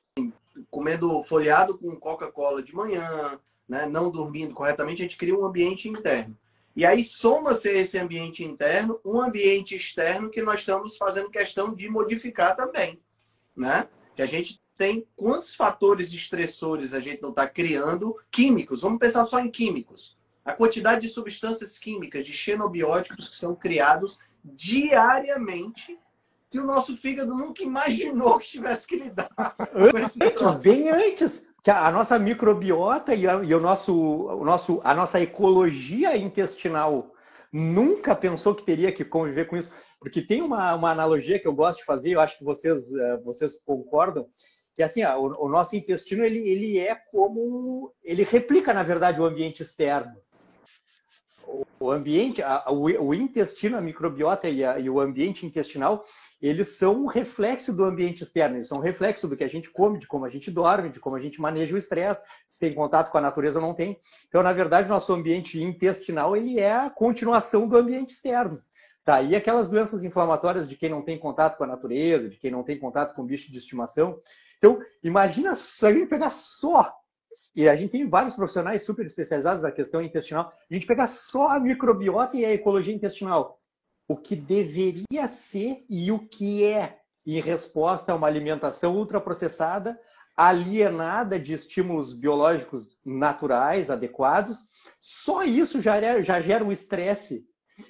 comendo 0.69 1.23
folhado 1.23 1.77
com 1.77 1.95
Coca-Cola 1.95 2.61
de 2.61 2.75
manhã, 2.75 3.39
né? 3.67 3.85
não 3.85 4.11
dormindo 4.11 4.53
corretamente, 4.53 5.01
a 5.01 5.05
gente 5.05 5.17
cria 5.17 5.37
um 5.37 5.45
ambiente 5.45 5.87
interno. 5.87 6.37
E 6.75 6.85
aí 6.85 7.01
soma-se 7.01 7.69
esse 7.69 7.97
ambiente 7.97 8.43
interno 8.43 8.99
um 9.05 9.21
ambiente 9.21 9.73
externo 9.73 10.29
que 10.29 10.41
nós 10.41 10.59
estamos 10.59 10.97
fazendo 10.97 11.29
questão 11.29 11.73
de 11.73 11.89
modificar 11.89 12.57
também, 12.57 12.99
né? 13.55 13.87
Que 14.17 14.21
a 14.21 14.25
gente 14.25 14.61
tem 14.77 15.07
quantos 15.15 15.55
fatores 15.55 16.11
estressores 16.11 16.93
a 16.93 16.99
gente 16.99 17.21
não 17.21 17.29
está 17.29 17.47
criando 17.47 18.15
químicos? 18.29 18.81
Vamos 18.81 18.99
pensar 18.99 19.23
só 19.23 19.39
em 19.39 19.49
químicos. 19.49 20.16
A 20.47 20.53
quantidade 20.53 21.01
de 21.01 21.09
substâncias 21.09 21.77
químicas, 21.77 22.25
de 22.25 22.31
xenobióticos 22.31 23.27
que 23.27 23.35
são 23.35 23.53
criados 23.53 24.17
diariamente 24.43 25.99
que 26.49 26.57
o 26.57 26.65
nosso 26.65 26.95
fígado 26.95 27.35
nunca 27.35 27.61
imaginou 27.61 28.39
que 28.39 28.47
tivesse 28.47 28.87
que 28.87 28.95
lidar 28.95 29.29
Antes, 29.73 30.63
bem 30.63 30.89
antes. 30.89 31.47
Que 31.61 31.69
a 31.69 31.91
nossa 31.91 32.17
microbiota 32.17 33.13
e, 33.13 33.27
a, 33.27 33.43
e 33.43 33.53
o 33.53 33.59
nosso, 33.59 33.93
o 33.93 34.45
nosso, 34.45 34.79
a 34.85 34.95
nossa 34.95 35.19
ecologia 35.19 36.15
intestinal 36.15 37.13
nunca 37.51 38.15
pensou 38.15 38.55
que 38.55 38.63
teria 38.63 38.91
que 38.91 39.03
conviver 39.03 39.45
com 39.45 39.57
isso. 39.57 39.73
Porque 39.99 40.21
tem 40.21 40.41
uma, 40.41 40.73
uma 40.75 40.91
analogia 40.91 41.39
que 41.39 41.47
eu 41.47 41.53
gosto 41.53 41.79
de 41.79 41.85
fazer, 41.85 42.11
eu 42.11 42.21
acho 42.21 42.37
que 42.37 42.45
vocês, 42.45 42.93
eh, 42.93 43.17
vocês 43.17 43.57
concordam, 43.65 44.27
que 44.75 44.83
assim, 44.83 45.03
ó, 45.03 45.19
o, 45.19 45.45
o, 45.45 45.49
nosso 45.49 45.75
intestino 45.75 46.23
ele, 46.23 46.47
ele 46.47 46.77
é 46.77 46.95
como. 46.95 47.91
ele 48.03 48.23
replica, 48.23 48.73
na 48.73 48.83
verdade, 48.83 49.19
o 49.19 49.25
ambiente 49.25 49.63
externo. 49.63 50.15
O, 51.79 51.91
ambiente, 51.91 52.41
a, 52.41 52.65
o, 52.71 53.13
intestino, 53.13 53.77
a 53.77 53.81
microbiota 53.81 54.49
e, 54.49 54.65
a, 54.65 54.79
e 54.79 54.89
o 54.89 54.99
ambiente 54.99 55.45
intestinal, 55.45 56.03
eles 56.41 56.77
são 56.77 57.03
um 57.03 57.05
reflexo 57.05 57.71
do 57.71 57.85
ambiente 57.85 58.23
externo, 58.23 58.57
eles 58.57 58.67
são 58.67 58.79
um 58.79 58.81
reflexo 58.81 59.27
do 59.27 59.37
que 59.37 59.43
a 59.43 59.47
gente 59.47 59.69
come, 59.69 59.99
de 59.99 60.07
como 60.07 60.25
a 60.25 60.29
gente 60.29 60.51
dorme, 60.51 60.89
de 60.89 60.99
como 60.99 61.15
a 61.15 61.21
gente 61.21 61.39
maneja 61.39 61.73
o 61.73 61.77
estresse, 61.77 62.21
se 62.47 62.59
tem 62.59 62.73
contato 62.73 63.11
com 63.11 63.17
a 63.17 63.21
natureza 63.21 63.59
ou 63.59 63.65
não 63.65 63.73
tem. 63.73 63.99
Então, 64.27 64.43
na 64.43 64.51
verdade, 64.51 64.89
nosso 64.89 65.13
ambiente 65.13 65.61
intestinal 65.61 66.35
ele 66.35 66.59
é 66.59 66.73
a 66.73 66.89
continuação 66.89 67.67
do 67.67 67.77
ambiente 67.77 68.13
externo. 68.13 68.61
Tá, 69.05 69.21
e 69.21 69.37
aquelas 69.37 69.69
doenças 69.69 70.03
inflamatórias 70.03 70.67
de 70.67 70.75
quem 70.75 70.89
não 70.89 71.01
tem 71.01 71.17
contato 71.17 71.57
com 71.57 71.63
a 71.63 71.67
natureza, 71.67 72.27
de 72.27 72.35
quem 72.35 72.51
não 72.51 72.61
tem 72.61 72.77
contato 72.77 73.15
com 73.15 73.25
bicho 73.25 73.49
de 73.49 73.57
estimação. 73.57 74.19
Então, 74.57 74.79
imagina 75.01 75.55
só 75.55 75.87
a 75.87 75.93
gente 75.93 76.09
pegar 76.09 76.29
só, 76.29 76.93
e 77.57 77.67
a 77.67 77.75
gente 77.75 77.91
tem 77.91 78.07
vários 78.07 78.35
profissionais 78.35 78.83
super 78.83 79.05
especializados 79.05 79.63
na 79.63 79.71
questão 79.71 80.01
intestinal, 80.01 80.53
a 80.69 80.73
gente 80.73 80.85
pegar 80.85 81.07
só 81.07 81.49
a 81.49 81.59
microbiota 81.59 82.37
e 82.37 82.45
a 82.45 82.53
ecologia 82.53 82.93
intestinal 82.93 83.59
o 84.07 84.15
que 84.15 84.35
deveria 84.35 85.27
ser 85.27 85.83
e 85.89 86.11
o 86.11 86.19
que 86.19 86.63
é 86.63 86.99
em 87.25 87.41
resposta 87.41 88.11
a 88.11 88.15
uma 88.15 88.27
alimentação 88.27 88.95
ultraprocessada, 88.95 89.99
alienada 90.35 91.37
de 91.37 91.51
estímulos 91.51 92.13
biológicos 92.13 92.97
naturais, 93.03 93.89
adequados. 93.89 94.59
Só 95.01 95.43
isso 95.43 95.81
já, 95.81 96.21
já 96.21 96.39
gera 96.39 96.63
um 96.63 96.71
estresse 96.71 97.45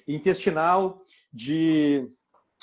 intestinal, 0.08 1.04
de 1.32 2.10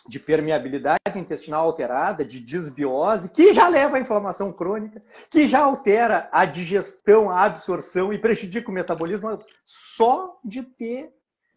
de 0.08 0.20
permeabilidade 0.20 1.00
intestinal 1.16 1.66
alterada, 1.66 2.24
de 2.24 2.40
disbiose, 2.40 3.30
que 3.30 3.54
já 3.54 3.68
leva 3.68 3.98
à 3.98 4.00
inflamação 4.00 4.52
crônica, 4.52 5.02
que 5.30 5.48
já 5.48 5.64
altera 5.64 6.30
a 6.32 6.46
digestão, 6.46 7.30
a 7.30 7.44
absorção 7.44 8.14
e 8.14 8.20
prejudica 8.20 8.70
o 8.70 8.74
metabolismo 8.74 9.40
só 9.66 10.40
de 10.44 10.62
ter 10.62 11.14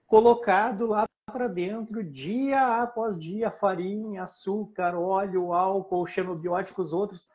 colocado 0.06 0.86
lá 0.86 1.04
para 1.26 1.46
dentro, 1.46 2.02
dia 2.02 2.82
após 2.82 3.18
dia, 3.18 3.50
farinha, 3.50 4.24
açúcar, 4.24 4.94
óleo, 4.94 5.52
álcool, 5.52 6.06
xenobióticos, 6.06 6.92
outros. 6.92 7.28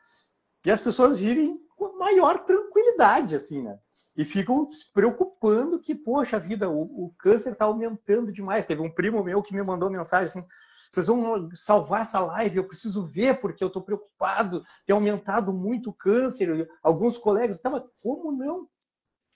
E 0.64 0.70
as 0.70 0.80
pessoas 0.80 1.16
vivem 1.16 1.60
com 1.76 1.98
maior 1.98 2.44
tranquilidade, 2.44 3.36
assim, 3.36 3.62
né? 3.62 3.78
E 4.16 4.24
ficam 4.24 4.70
se 4.72 4.92
preocupando 4.92 5.80
que, 5.80 5.94
poxa 5.94 6.38
vida, 6.38 6.68
o, 6.68 7.06
o 7.06 7.14
câncer 7.18 7.52
está 7.52 7.64
aumentando 7.64 8.32
demais. 8.32 8.66
Teve 8.66 8.80
um 8.80 8.90
primo 8.90 9.22
meu 9.22 9.42
que 9.42 9.54
me 9.54 9.62
mandou 9.62 9.90
mensagem 9.90 10.26
assim, 10.26 10.46
vocês 10.90 11.06
vão 11.06 11.48
salvar 11.54 12.02
essa 12.02 12.20
live, 12.20 12.56
eu 12.56 12.66
preciso 12.66 13.06
ver 13.06 13.40
porque 13.40 13.62
eu 13.62 13.68
estou 13.68 13.82
preocupado, 13.82 14.64
tem 14.86 14.94
aumentado 14.94 15.52
muito 15.52 15.90
o 15.90 15.94
câncer. 15.94 16.68
Alguns 16.82 17.18
colegas 17.18 17.56
estavam, 17.56 17.84
como 18.00 18.32
não? 18.32 18.68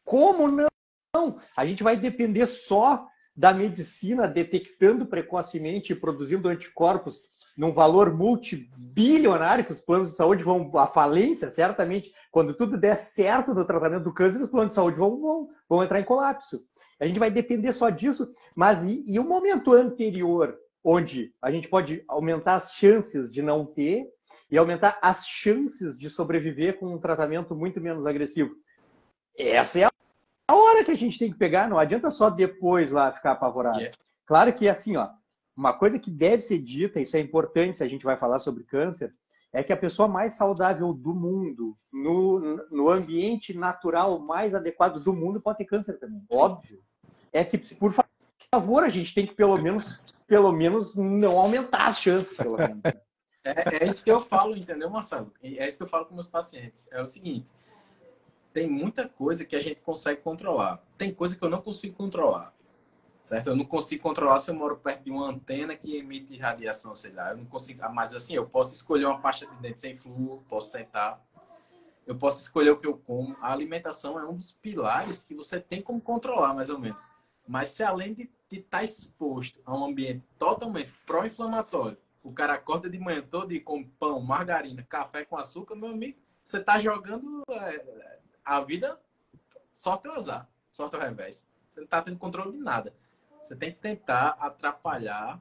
Como 0.04 0.48
não? 0.48 1.38
A 1.56 1.66
gente 1.66 1.82
vai 1.82 1.96
depender 1.96 2.46
só 2.46 3.06
da 3.38 3.54
medicina 3.54 4.26
detectando 4.26 5.06
precocemente 5.06 5.92
e 5.92 5.96
produzindo 5.96 6.48
anticorpos 6.48 7.22
num 7.56 7.72
valor 7.72 8.12
multibilionário, 8.12 9.64
que 9.64 9.70
os 9.70 9.80
planos 9.80 10.11
de 10.11 10.16
saúde 10.16 10.42
vão 10.42 10.70
à 10.76 10.88
falência, 10.88 11.48
certamente, 11.48 12.12
quando 12.32 12.52
tudo 12.52 12.76
der 12.76 12.96
certo 12.96 13.54
no 13.54 13.64
tratamento 13.64 14.02
do 14.02 14.12
câncer, 14.12 14.42
os 14.42 14.50
planos 14.50 14.70
de 14.70 14.74
saúde 14.74 14.98
vão, 14.98 15.20
vão, 15.20 15.48
vão 15.68 15.84
entrar 15.84 16.00
em 16.00 16.04
colapso. 16.04 16.61
A 17.00 17.06
gente 17.06 17.20
vai 17.20 17.30
depender 17.30 17.72
só 17.72 17.90
disso, 17.90 18.32
mas 18.56 18.84
e, 18.84 19.04
e 19.06 19.20
o 19.20 19.24
momento 19.24 19.72
anterior 19.72 20.58
onde 20.90 21.35
a 21.42 21.51
gente 21.51 21.68
pode 21.68 22.03
aumentar 22.09 22.55
as 22.55 22.72
chances 22.72 23.31
de 23.31 23.42
não 23.42 23.66
ter 23.66 24.09
e 24.51 24.57
aumentar 24.57 24.98
as 25.03 25.27
chances 25.27 25.98
de 25.98 26.09
sobreviver 26.09 26.79
com 26.79 26.87
um 26.94 26.98
tratamento 26.98 27.55
muito 27.55 27.79
menos 27.79 28.07
agressivo. 28.07 28.55
Essa 29.38 29.81
é 29.81 29.85
a 29.85 30.57
hora 30.57 30.83
que 30.83 30.90
a 30.90 30.96
gente 30.96 31.18
tem 31.18 31.31
que 31.31 31.37
pegar, 31.37 31.68
não 31.68 31.79
adianta 31.79 32.11
só 32.11 32.31
depois 32.31 32.90
lá 32.90 33.12
ficar 33.12 33.33
apavorado. 33.33 33.77
Yeah. 33.77 33.98
Claro 34.24 34.51
que 34.55 34.66
assim, 34.66 34.96
ó, 34.96 35.11
uma 35.55 35.74
coisa 35.74 35.98
que 35.98 36.11
deve 36.11 36.40
ser 36.40 36.59
dita, 36.59 36.98
isso 36.98 37.18
é 37.18 37.20
importante 37.20 37.77
se 37.77 37.85
a 37.85 37.88
gente 37.88 38.05
vai 38.05 38.16
falar 38.16 38.38
sobre 38.38 38.64
câncer, 38.64 39.12
é 39.53 39.62
que 39.62 39.74
a 39.74 39.77
pessoa 39.77 40.09
mais 40.09 40.38
saudável 40.38 40.94
do 40.94 41.14
mundo, 41.14 41.77
no, 41.92 42.57
no 42.70 42.88
ambiente 42.88 43.53
natural 43.53 44.18
mais 44.20 44.55
adequado 44.55 45.01
do 45.01 45.12
mundo, 45.12 45.38
pode 45.38 45.59
ter 45.59 45.66
câncer 45.66 45.98
também. 45.98 46.24
Óbvio. 46.31 46.83
É 47.31 47.44
que, 47.44 47.59
por 47.74 47.92
favor, 48.55 48.85
a 48.85 48.88
gente 48.88 49.14
tem 49.14 49.27
que 49.27 49.35
pelo 49.35 49.59
menos 49.59 50.03
pelo 50.28 50.52
menos 50.52 50.94
não 50.94 51.38
aumentar 51.38 51.88
as 51.88 51.98
chances, 51.98 52.36
pelo 52.36 52.56
menos. 52.56 52.82
É, 53.42 53.82
é 53.82 53.86
isso 53.86 54.04
que 54.04 54.12
eu 54.12 54.20
falo, 54.20 54.54
entendeu, 54.54 54.90
Marcelo? 54.90 55.32
É 55.42 55.66
isso 55.66 55.78
que 55.78 55.82
eu 55.82 55.88
falo 55.88 56.04
com 56.04 56.14
meus 56.14 56.28
pacientes. 56.28 56.86
É 56.92 57.00
o 57.00 57.06
seguinte: 57.06 57.50
tem 58.52 58.68
muita 58.68 59.08
coisa 59.08 59.44
que 59.44 59.56
a 59.56 59.60
gente 59.60 59.80
consegue 59.80 60.20
controlar. 60.20 60.82
Tem 60.98 61.12
coisa 61.14 61.34
que 61.34 61.42
eu 61.42 61.48
não 61.48 61.62
consigo 61.62 61.96
controlar. 61.96 62.52
Certo? 63.24 63.48
Eu 63.48 63.56
não 63.56 63.64
consigo 63.64 64.02
controlar 64.02 64.38
se 64.38 64.50
eu 64.50 64.54
moro 64.54 64.76
perto 64.76 65.04
de 65.04 65.10
uma 65.10 65.28
antena 65.28 65.76
que 65.76 65.96
emite 65.96 66.36
radiação, 66.36 66.94
sei 66.94 67.12
lá. 67.12 67.30
Eu 67.30 67.38
não 67.38 67.44
consigo. 67.46 67.82
Ah, 67.82 67.88
mas 67.88 68.14
assim, 68.14 68.34
eu 68.34 68.46
posso 68.46 68.74
escolher 68.74 69.06
uma 69.06 69.20
pasta 69.20 69.46
de 69.46 69.54
dente 69.56 69.80
sem 69.80 69.96
flúor, 69.96 70.42
posso 70.48 70.70
tentar. 70.70 71.22
Eu 72.06 72.16
posso 72.16 72.40
escolher 72.40 72.70
o 72.70 72.78
que 72.78 72.86
eu 72.86 72.96
como. 72.96 73.36
A 73.40 73.52
alimentação 73.52 74.18
é 74.18 74.26
um 74.26 74.34
dos 74.34 74.52
pilares 74.52 75.24
que 75.24 75.34
você 75.34 75.60
tem 75.60 75.80
como 75.80 76.00
controlar, 76.00 76.54
mais 76.54 76.70
ou 76.70 76.78
menos. 76.78 77.10
Mas 77.46 77.70
se 77.70 77.82
além 77.82 78.14
de 78.14 78.30
estar 78.56 78.78
tá 78.78 78.84
exposto 78.84 79.61
a 79.64 79.76
um 79.76 79.84
ambiente 79.84 80.24
totalmente 80.38 80.92
pró-inflamatório, 81.06 81.98
o 82.22 82.32
cara 82.32 82.54
acorda 82.54 82.90
de 82.90 82.98
manhã 82.98 83.22
todo 83.22 83.52
e 83.52 83.61
com 83.61 83.84
pão, 83.84 84.20
margarina, 84.20 84.82
café 84.82 85.24
com 85.24 85.37
açúcar, 85.37 85.74
meu 85.74 85.90
amigo, 85.90 86.18
você 86.44 86.58
está 86.58 86.78
jogando 86.78 87.42
é, 87.50 88.18
a 88.44 88.61
vida 88.61 89.00
só 89.72 89.96
teu 89.96 90.12
azar, 90.12 90.48
só 90.70 90.88
teu 90.88 90.98
revés. 90.98 91.46
Você 91.68 91.80
não 91.80 91.84
está 91.84 92.02
tendo 92.02 92.18
controle 92.18 92.52
de 92.52 92.58
nada. 92.58 92.94
Você 93.42 93.54
tem 93.54 93.72
que 93.72 93.78
tentar 93.78 94.30
atrapalhar, 94.40 95.40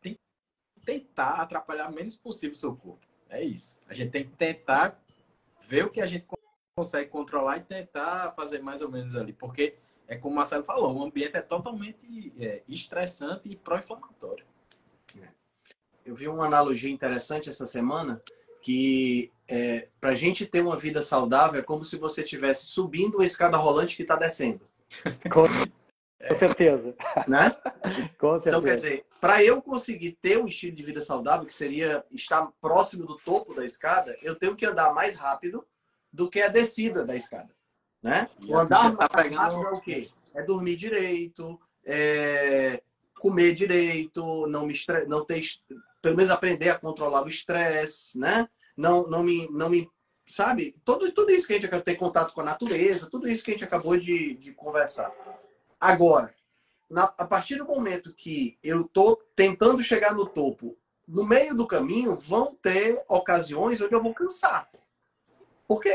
tem 0.00 0.14
que 0.14 0.80
tentar 0.84 1.40
atrapalhar 1.40 1.90
o 1.90 1.94
menos 1.94 2.16
possível 2.16 2.54
o 2.54 2.58
seu 2.58 2.74
corpo. 2.74 3.06
É 3.28 3.42
isso. 3.42 3.78
A 3.86 3.94
gente 3.94 4.10
tem 4.10 4.24
que 4.24 4.36
tentar 4.36 5.00
ver 5.60 5.84
o 5.84 5.90
que 5.90 6.00
a 6.00 6.06
gente 6.06 6.26
consegue 6.74 7.10
controlar 7.10 7.58
e 7.58 7.62
tentar 7.62 8.32
fazer 8.32 8.60
mais 8.60 8.80
ou 8.80 8.90
menos 8.90 9.16
ali, 9.16 9.32
porque 9.32 9.76
é 10.12 10.18
como 10.18 10.34
o 10.34 10.36
Marcelo 10.36 10.62
falou, 10.62 10.94
o 10.94 11.02
ambiente 11.02 11.36
é 11.36 11.40
totalmente 11.40 12.32
é, 12.38 12.62
estressante 12.68 13.48
e 13.48 13.56
pró-inflamatório. 13.56 14.44
É. 15.18 15.28
Eu 16.04 16.14
vi 16.14 16.28
uma 16.28 16.44
analogia 16.44 16.90
interessante 16.90 17.48
essa 17.48 17.64
semana 17.64 18.22
que 18.60 19.32
é, 19.48 19.88
para 19.98 20.10
a 20.10 20.14
gente 20.14 20.46
ter 20.46 20.60
uma 20.60 20.76
vida 20.76 21.00
saudável 21.00 21.60
é 21.60 21.64
como 21.64 21.84
se 21.84 21.96
você 21.96 22.22
estivesse 22.22 22.66
subindo 22.66 23.14
uma 23.14 23.24
escada 23.24 23.56
rolante 23.56 23.96
que 23.96 24.02
está 24.02 24.16
descendo. 24.16 24.60
Com, 25.32 25.44
com 26.28 26.34
certeza. 26.34 26.94
Né? 27.26 27.50
Com 28.18 28.38
certeza. 28.38 28.48
Então, 28.48 28.62
quer 28.62 28.74
dizer, 28.74 29.06
para 29.18 29.42
eu 29.42 29.62
conseguir 29.62 30.12
ter 30.20 30.38
um 30.38 30.46
estilo 30.46 30.76
de 30.76 30.82
vida 30.82 31.00
saudável, 31.00 31.46
que 31.46 31.54
seria 31.54 32.04
estar 32.12 32.52
próximo 32.60 33.06
do 33.06 33.16
topo 33.16 33.54
da 33.54 33.64
escada, 33.64 34.16
eu 34.22 34.34
tenho 34.34 34.54
que 34.54 34.66
andar 34.66 34.92
mais 34.92 35.16
rápido 35.16 35.66
do 36.12 36.28
que 36.28 36.42
a 36.42 36.48
descida 36.48 37.04
da 37.04 37.16
escada. 37.16 37.48
Né? 38.02 38.28
o 38.48 38.58
andar 38.58 38.96
tá 38.96 39.08
pegando... 39.08 39.62
é 39.62 39.70
o 39.70 39.80
quê? 39.80 40.10
É 40.34 40.42
dormir 40.42 40.76
direito, 40.76 41.60
é 41.84 42.82
comer 43.18 43.52
direito, 43.52 44.46
não 44.48 44.66
me 44.66 44.72
estre... 44.72 45.06
não 45.06 45.24
ter 45.24 45.40
pelo 46.00 46.16
menos 46.16 46.32
aprender 46.32 46.70
a 46.70 46.78
controlar 46.78 47.22
o 47.22 47.28
estresse, 47.28 48.18
né? 48.18 48.48
Não, 48.76 49.08
não 49.08 49.22
me, 49.22 49.48
não 49.52 49.70
me, 49.70 49.88
sabe? 50.26 50.74
Tudo, 50.84 51.12
tudo 51.12 51.30
isso 51.30 51.46
que 51.46 51.52
a 51.52 51.60
gente 51.60 51.80
ter 51.82 51.94
contato 51.94 52.34
com 52.34 52.40
a 52.40 52.44
natureza, 52.44 53.08
tudo 53.08 53.28
isso 53.28 53.44
que 53.44 53.52
a 53.52 53.54
gente 53.54 53.64
acabou 53.64 53.96
de, 53.96 54.34
de 54.34 54.52
conversar. 54.52 55.12
Agora, 55.78 56.34
na, 56.90 57.04
a 57.04 57.24
partir 57.24 57.56
do 57.56 57.64
momento 57.64 58.12
que 58.12 58.58
eu 58.62 58.84
tô 58.84 59.16
tentando 59.36 59.82
chegar 59.84 60.12
no 60.12 60.26
topo, 60.26 60.76
no 61.06 61.24
meio 61.24 61.56
do 61.56 61.66
caminho 61.66 62.16
vão 62.16 62.54
ter 62.54 63.02
ocasiões 63.08 63.80
onde 63.80 63.94
eu 63.94 64.02
vou 64.02 64.12
cansar. 64.12 64.68
Porque 65.68 65.94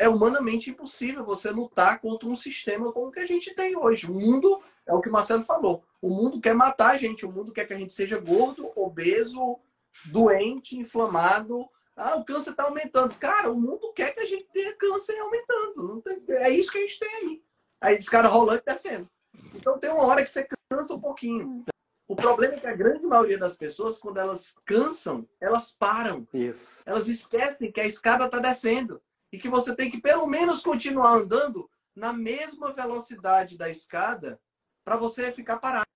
é 0.00 0.08
humanamente 0.08 0.70
impossível 0.70 1.22
você 1.22 1.50
lutar 1.50 2.00
contra 2.00 2.26
um 2.26 2.34
sistema 2.34 2.90
como 2.90 3.08
o 3.08 3.12
que 3.12 3.20
a 3.20 3.26
gente 3.26 3.54
tem 3.54 3.76
hoje. 3.76 4.06
O 4.06 4.14
mundo, 4.14 4.62
é 4.86 4.94
o 4.94 5.00
que 5.00 5.10
o 5.10 5.12
Marcelo 5.12 5.44
falou, 5.44 5.84
o 6.00 6.08
mundo 6.08 6.40
quer 6.40 6.54
matar 6.54 6.92
a 6.92 6.96
gente, 6.96 7.26
o 7.26 7.30
mundo 7.30 7.52
quer 7.52 7.66
que 7.66 7.74
a 7.74 7.78
gente 7.78 7.92
seja 7.92 8.18
gordo, 8.18 8.72
obeso, 8.74 9.58
doente, 10.06 10.78
inflamado. 10.78 11.68
Ah, 11.94 12.16
o 12.16 12.24
câncer 12.24 12.52
está 12.52 12.64
aumentando. 12.64 13.14
Cara, 13.16 13.52
o 13.52 13.60
mundo 13.60 13.92
quer 13.92 14.14
que 14.14 14.20
a 14.20 14.26
gente 14.26 14.48
tenha 14.54 14.74
câncer 14.74 15.18
aumentando. 15.18 16.00
Tem, 16.00 16.36
é 16.36 16.48
isso 16.48 16.72
que 16.72 16.78
a 16.78 16.80
gente 16.80 16.98
tem 16.98 17.14
aí. 17.16 17.42
Aí 17.78 17.96
esse 17.96 18.10
cara 18.10 18.26
rolando 18.26 18.62
e 18.66 18.72
descendo. 18.72 19.06
Então 19.54 19.78
tem 19.78 19.90
uma 19.90 20.04
hora 20.04 20.24
que 20.24 20.30
você 20.30 20.48
cansa 20.70 20.94
um 20.94 21.00
pouquinho. 21.00 21.62
O 22.08 22.16
problema 22.16 22.54
é 22.54 22.58
que 22.58 22.66
a 22.66 22.74
grande 22.74 23.06
maioria 23.06 23.36
das 23.36 23.54
pessoas, 23.54 23.98
quando 23.98 24.18
elas 24.18 24.54
cansam, 24.64 25.28
elas 25.38 25.76
param. 25.78 26.26
Isso. 26.32 26.80
Elas 26.86 27.06
esquecem 27.06 27.70
que 27.70 27.82
a 27.82 27.86
escada 27.86 28.24
está 28.24 28.38
descendo 28.38 29.00
e 29.32 29.38
que 29.38 29.48
você 29.48 29.74
tem 29.74 29.90
que 29.90 30.00
pelo 30.00 30.26
menos 30.26 30.60
continuar 30.60 31.12
andando 31.12 31.68
na 31.94 32.12
mesma 32.12 32.72
velocidade 32.72 33.56
da 33.56 33.68
escada 33.68 34.40
para 34.84 34.96
você 34.96 35.30
ficar 35.32 35.58
parado. 35.58 35.86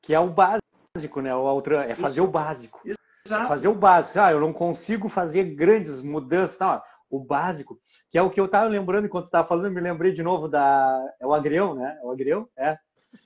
Que 0.00 0.14
é 0.14 0.20
o 0.20 0.30
básico, 0.30 1.20
né? 1.20 1.34
O 1.34 1.46
Altran 1.46 1.82
é 1.82 1.94
fazer 1.94 2.20
Isso. 2.20 2.28
o 2.28 2.30
básico. 2.30 2.80
Exato. 3.26 3.48
Fazer 3.48 3.68
o 3.68 3.74
básico. 3.74 4.18
Ah, 4.18 4.32
eu 4.32 4.40
não 4.40 4.52
consigo 4.52 5.08
fazer 5.08 5.44
grandes 5.54 6.02
mudanças, 6.02 6.56
tá? 6.56 6.82
O 7.08 7.20
básico, 7.20 7.78
que 8.10 8.16
é 8.16 8.22
o 8.22 8.30
que 8.30 8.40
eu 8.40 8.46
estava 8.46 8.68
lembrando 8.68 9.04
enquanto 9.04 9.26
estava 9.26 9.46
falando, 9.46 9.74
me 9.74 9.80
lembrei 9.80 10.12
de 10.12 10.22
novo 10.22 10.48
da 10.48 10.98
é 11.20 11.26
o 11.26 11.34
agrião, 11.34 11.74
né? 11.74 11.98
É 12.02 12.06
o 12.06 12.10
agrião, 12.10 12.48
é. 12.56 12.78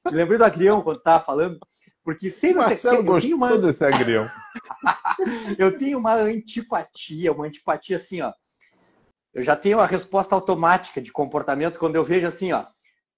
Me 0.05 0.13
lembrei 0.13 0.37
do 0.37 0.45
agrião 0.45 0.83
quando 0.83 0.99
estava 0.99 1.23
falando, 1.23 1.57
porque 2.03 2.29
sempre 2.29 2.63
Marcelo 2.63 2.97
você... 2.97 3.03
gostou 3.05 3.37
uma... 3.37 3.57
desse 3.57 3.85
agrião. 3.85 4.29
eu 5.57 5.79
tenho 5.79 5.99
uma 5.99 6.15
antipatia, 6.15 7.31
uma 7.31 7.47
antipatia 7.47 7.97
assim, 7.97 8.21
ó 8.23 8.33
eu 9.37 9.43
já 9.43 9.55
tenho 9.55 9.79
a 9.79 9.87
resposta 9.87 10.35
automática 10.35 10.99
de 10.99 11.13
comportamento 11.13 11.79
quando 11.79 11.95
eu 11.95 12.03
vejo 12.03 12.27
assim, 12.27 12.53
ó, 12.53 12.65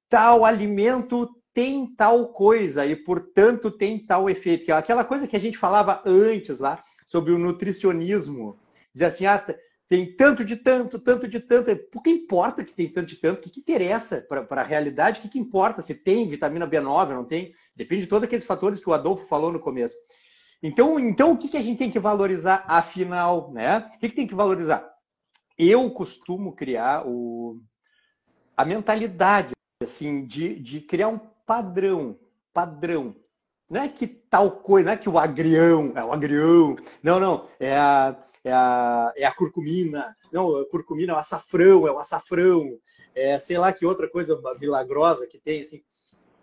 tal 0.08 0.44
alimento 0.44 1.30
tem 1.54 1.86
tal 1.94 2.32
coisa 2.32 2.84
e, 2.84 2.96
portanto, 2.96 3.70
tem 3.70 4.04
tal 4.04 4.28
efeito. 4.28 4.64
Que 4.64 4.72
é 4.72 4.74
aquela 4.74 5.04
coisa 5.04 5.28
que 5.28 5.36
a 5.36 5.38
gente 5.38 5.56
falava 5.56 6.02
antes 6.04 6.58
lá 6.58 6.82
sobre 7.06 7.30
o 7.32 7.38
nutricionismo. 7.38 8.58
Dizer 8.92 9.04
assim, 9.04 9.26
ah, 9.26 9.46
tem 9.86 10.12
tanto 10.16 10.44
de 10.44 10.56
tanto, 10.56 10.98
tanto 10.98 11.28
de 11.28 11.38
tanto. 11.38 11.76
Por 11.92 12.02
que 12.02 12.10
importa 12.10 12.64
que 12.64 12.72
tem 12.72 12.88
tanto 12.88 13.06
de 13.06 13.16
tanto? 13.16 13.38
O 13.38 13.42
que, 13.42 13.50
que 13.50 13.60
interessa 13.60 14.20
para 14.28 14.60
a 14.60 14.64
realidade? 14.64 15.20
O 15.20 15.22
que, 15.22 15.28
que 15.28 15.38
importa 15.38 15.82
se 15.82 15.94
tem 15.94 16.28
vitamina 16.28 16.66
B9 16.66 17.10
não 17.10 17.24
tem? 17.24 17.54
Depende 17.76 18.02
de 18.02 18.08
todos 18.08 18.24
aqueles 18.24 18.44
fatores 18.44 18.80
que 18.80 18.90
o 18.90 18.92
Adolfo 18.92 19.24
falou 19.28 19.52
no 19.52 19.60
começo. 19.60 19.94
Então, 20.60 20.98
então 20.98 21.30
o 21.30 21.38
que, 21.38 21.48
que 21.48 21.56
a 21.56 21.62
gente 21.62 21.78
tem 21.78 21.92
que 21.92 22.00
valorizar 22.00 22.64
afinal? 22.66 23.52
Né? 23.52 23.88
O 23.94 24.00
que, 24.00 24.08
que 24.08 24.16
tem 24.16 24.26
que 24.26 24.34
valorizar? 24.34 24.97
Eu 25.58 25.90
costumo 25.90 26.52
criar 26.52 27.06
o, 27.06 27.60
a 28.56 28.64
mentalidade 28.64 29.52
assim 29.82 30.24
de, 30.24 30.54
de 30.54 30.80
criar 30.80 31.08
um 31.08 31.18
padrão, 31.18 32.18
padrão 32.52 33.14
Não 33.68 33.82
é 33.82 33.88
que 33.88 34.06
tal 34.06 34.50
coisa, 34.50 34.86
não 34.86 34.92
é 34.92 34.96
que 34.96 35.08
o 35.08 35.18
agrião, 35.18 35.92
é 35.96 36.04
o 36.04 36.12
agrião. 36.12 36.76
Não, 37.02 37.18
não, 37.18 37.48
é 37.58 37.76
a, 37.76 38.16
é 38.44 38.52
a, 38.52 39.12
é 39.16 39.24
a 39.24 39.34
curcumina. 39.34 40.14
Não, 40.32 40.56
a 40.56 40.68
curcumina 40.68 41.12
é 41.12 41.16
o 41.16 41.18
açafrão, 41.18 41.86
é 41.86 41.92
o 41.92 41.98
açafrão. 41.98 42.78
É 43.14 43.38
sei 43.38 43.58
lá 43.58 43.72
que 43.72 43.86
outra 43.86 44.08
coisa 44.08 44.40
milagrosa 44.60 45.26
que 45.26 45.38
tem, 45.38 45.62
assim. 45.62 45.82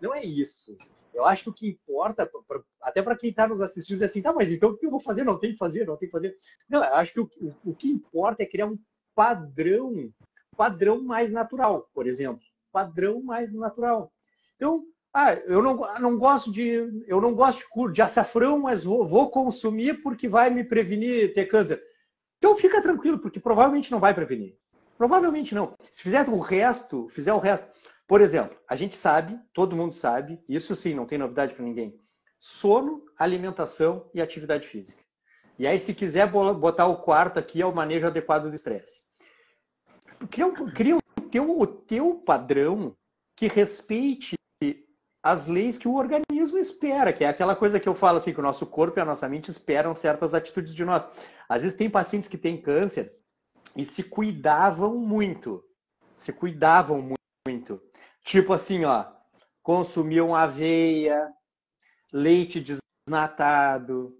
Não 0.00 0.14
é 0.14 0.22
isso. 0.22 0.76
Eu 1.14 1.24
acho 1.24 1.44
que 1.44 1.48
o 1.48 1.54
que 1.54 1.68
importa, 1.68 2.30
até 2.82 3.02
para 3.02 3.16
quem 3.16 3.30
está 3.30 3.48
nos 3.48 3.62
assistindo, 3.62 4.02
é 4.02 4.04
assim, 4.04 4.20
tá, 4.20 4.34
mas 4.34 4.50
então 4.50 4.70
o 4.70 4.76
que 4.76 4.84
eu 4.84 4.90
vou 4.90 5.00
fazer? 5.00 5.24
Não 5.24 5.38
tem 5.38 5.52
que 5.52 5.58
fazer, 5.58 5.86
não 5.86 5.96
tem 5.96 6.08
que 6.08 6.12
fazer. 6.12 6.36
Não, 6.68 6.84
eu 6.84 6.94
acho 6.94 7.12
que 7.14 7.20
o, 7.20 7.30
o, 7.40 7.70
o 7.70 7.74
que 7.74 7.88
importa 7.88 8.42
é 8.42 8.46
criar 8.46 8.66
um 8.66 8.78
padrão, 9.16 10.12
padrão 10.56 11.02
mais 11.02 11.32
natural, 11.32 11.88
por 11.94 12.06
exemplo. 12.06 12.42
Padrão 12.70 13.22
mais 13.22 13.54
natural. 13.54 14.12
Então, 14.56 14.84
ah, 15.12 15.32
eu 15.32 15.62
não, 15.62 15.76
não 15.98 16.18
gosto 16.18 16.52
de 16.52 17.04
eu 17.06 17.20
não 17.22 17.34
gosto 17.34 17.64
de, 17.86 17.92
de 17.94 18.02
açafrão, 18.02 18.58
mas 18.58 18.84
vou, 18.84 19.08
vou 19.08 19.30
consumir 19.30 20.02
porque 20.02 20.28
vai 20.28 20.50
me 20.50 20.62
prevenir 20.62 21.32
ter 21.32 21.46
câncer. 21.46 21.82
Então 22.36 22.54
fica 22.54 22.82
tranquilo, 22.82 23.18
porque 23.18 23.40
provavelmente 23.40 23.90
não 23.90 23.98
vai 23.98 24.12
prevenir. 24.12 24.58
Provavelmente 24.98 25.54
não. 25.54 25.74
Se 25.90 26.02
fizer 26.02 26.28
o 26.28 26.38
resto, 26.38 27.08
fizer 27.08 27.32
o 27.32 27.38
resto. 27.38 27.66
Por 28.06 28.20
exemplo, 28.20 28.56
a 28.68 28.76
gente 28.76 28.94
sabe, 28.94 29.38
todo 29.54 29.74
mundo 29.74 29.94
sabe, 29.94 30.38
isso 30.46 30.76
sim, 30.76 30.94
não 30.94 31.06
tem 31.06 31.18
novidade 31.18 31.54
para 31.54 31.64
ninguém. 31.64 31.98
Sono, 32.38 33.02
alimentação 33.18 34.08
e 34.14 34.20
atividade 34.20 34.68
física. 34.68 35.02
E 35.58 35.66
aí, 35.66 35.78
se 35.78 35.94
quiser 35.94 36.30
botar 36.30 36.86
o 36.86 36.98
quarto 36.98 37.38
aqui, 37.38 37.62
é 37.62 37.66
o 37.66 37.74
manejo 37.74 38.06
adequado 38.06 38.50
do 38.50 38.54
estresse. 38.54 39.05
Cria, 40.30 40.50
cria 40.74 40.96
o, 40.96 41.20
teu, 41.30 41.60
o 41.60 41.66
teu 41.66 42.14
padrão 42.14 42.96
que 43.36 43.46
respeite 43.48 44.36
as 45.22 45.48
leis 45.48 45.76
que 45.76 45.88
o 45.88 45.96
organismo 45.96 46.56
espera, 46.56 47.12
que 47.12 47.24
é 47.24 47.28
aquela 47.28 47.56
coisa 47.56 47.80
que 47.80 47.88
eu 47.88 47.94
falo 47.94 48.18
assim, 48.18 48.32
que 48.32 48.38
o 48.38 48.42
nosso 48.44 48.64
corpo 48.64 48.98
e 48.98 49.02
a 49.02 49.04
nossa 49.04 49.28
mente 49.28 49.50
esperam 49.50 49.92
certas 49.92 50.34
atitudes 50.34 50.72
de 50.72 50.84
nós. 50.84 51.06
Às 51.48 51.62
vezes 51.62 51.76
tem 51.76 51.90
pacientes 51.90 52.28
que 52.28 52.38
têm 52.38 52.60
câncer 52.60 53.12
e 53.74 53.84
se 53.84 54.04
cuidavam 54.04 54.94
muito, 54.96 55.64
se 56.14 56.32
cuidavam 56.32 57.12
muito. 57.44 57.82
Tipo 58.22 58.52
assim, 58.52 58.84
ó, 58.84 59.04
consumiam 59.64 60.32
aveia, 60.32 61.28
leite 62.12 62.64
desnatado, 63.08 64.16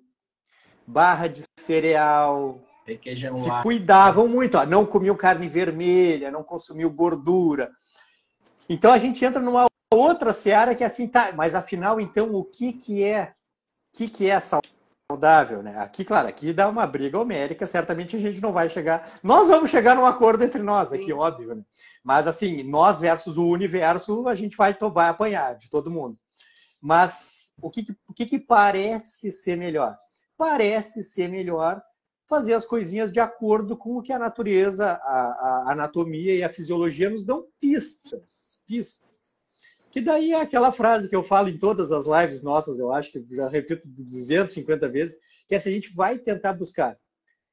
barra 0.85 1.29
de 1.29 1.43
cereal, 1.57 2.61
Requeijão 2.87 3.35
se 3.35 3.49
lá. 3.49 3.63
cuidavam 3.63 4.29
muito, 4.29 4.57
ó, 4.57 4.65
não 4.65 4.87
comiam 4.87 5.17
carne 5.17 5.49
vermelha, 5.49 6.31
não 6.31 6.45
consumiam 6.45 6.89
gordura. 6.89 7.73
Então 8.69 8.93
a 8.93 8.99
gente 8.99 9.25
entra 9.25 9.43
numa 9.43 9.67
outra 9.93 10.33
seara 10.33 10.75
que 10.75 10.85
é 10.85 10.87
assim, 10.87 11.09
tá, 11.09 11.33
mas 11.33 11.55
afinal, 11.55 12.01
então, 12.01 12.33
o 12.35 12.45
que 12.45 12.73
que 12.73 13.03
é, 13.03 13.35
o 13.93 13.97
que 13.97 14.09
que 14.09 14.31
é 14.31 14.39
saudável, 15.11 15.65
né? 15.65 15.79
Aqui, 15.79 16.05
claro, 16.05 16.29
aqui 16.29 16.53
dá 16.53 16.69
uma 16.69 16.87
briga 16.87 17.19
homérica, 17.19 17.67
certamente 17.67 18.17
a 18.17 18.21
gente 18.21 18.41
não 18.41 18.53
vai 18.53 18.71
chegar, 18.71 19.19
nós 19.21 19.49
vamos 19.49 19.69
chegar 19.69 19.97
num 19.97 20.07
acordo 20.07 20.45
entre 20.45 20.63
nós 20.63 20.93
aqui, 20.93 21.07
Sim. 21.07 21.13
óbvio, 21.13 21.57
né? 21.57 21.63
Mas 22.05 22.29
assim, 22.29 22.63
nós 22.63 23.01
versus 23.01 23.37
o 23.37 23.49
universo, 23.49 24.29
a 24.29 24.35
gente 24.37 24.57
vai, 24.57 24.77
vai 24.93 25.09
apanhar 25.09 25.57
de 25.57 25.69
todo 25.69 25.91
mundo. 25.91 26.17
Mas 26.81 27.57
o 27.61 27.69
que, 27.69 27.85
o 28.07 28.13
que, 28.13 28.27
que 28.27 28.39
parece 28.39 29.33
ser 29.33 29.57
melhor? 29.57 29.99
Parece 30.37 31.03
ser 31.03 31.29
melhor 31.29 31.83
fazer 32.29 32.55
as 32.55 32.65
coisinhas 32.65 33.13
de 33.13 33.21
acordo 33.21 33.77
com 33.77 33.97
o 33.97 34.03
que 34.03 34.13
a 34.13 34.19
natureza, 34.19 34.87
a, 34.87 35.65
a 35.69 35.73
anatomia 35.73 36.35
e 36.35 36.43
a 36.43 36.49
fisiologia 36.49 37.09
nos 37.09 37.25
dão 37.25 37.47
pistas, 37.61 38.61
pistas. 38.67 39.39
Que 39.91 40.01
daí 40.01 40.33
é 40.33 40.41
aquela 40.41 40.73
frase 40.73 41.09
que 41.09 41.17
eu 41.17 41.23
falo 41.23 41.49
em 41.49 41.59
todas 41.59 41.91
as 41.93 42.07
lives 42.07 42.43
nossas, 42.43 42.79
eu 42.79 42.93
acho 42.93 43.13
que 43.13 43.25
já 43.31 43.49
repito 43.49 43.89
250 43.89 44.89
vezes, 44.89 45.17
que 45.49 45.55
é 45.55 45.61
se 45.61 45.69
a 45.69 45.73
gente 45.73 45.95
vai 45.95 46.19
tentar 46.19 46.53
buscar 46.53 46.99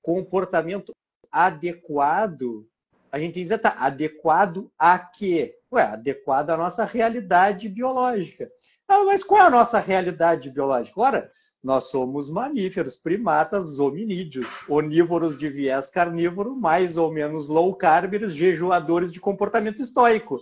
comportamento 0.02 0.92
adequado, 1.32 2.68
a 3.12 3.20
gente 3.20 3.34
tem 3.34 3.44
que 3.44 3.50
dizer, 3.50 3.60
tá, 3.60 3.76
adequado 3.80 4.72
a 4.78 5.00
quê? 5.00 5.56
Ué, 5.72 5.84
adequado 5.84 6.50
à 6.50 6.58
nossa 6.58 6.84
realidade 6.84 7.70
biológica. 7.70 8.52
Ah, 8.88 9.04
mas 9.06 9.24
qual 9.24 9.42
é 9.42 9.46
a 9.46 9.50
nossa 9.50 9.80
realidade 9.80 10.50
biológica? 10.50 11.00
Ora, 11.00 11.32
nós 11.64 11.86
somos 11.86 12.30
mamíferos, 12.30 12.98
primatas, 12.98 13.80
hominídeos, 13.80 14.50
onívoros 14.68 15.38
de 15.38 15.48
viés 15.48 15.90
carnívoro, 15.90 16.56
mais 16.58 16.98
ou 16.98 17.10
menos 17.10 17.48
low 17.48 17.74
carbers, 17.74 18.36
jejuadores 18.36 19.14
de 19.14 19.20
comportamento 19.22 19.82
estoico. 19.82 20.42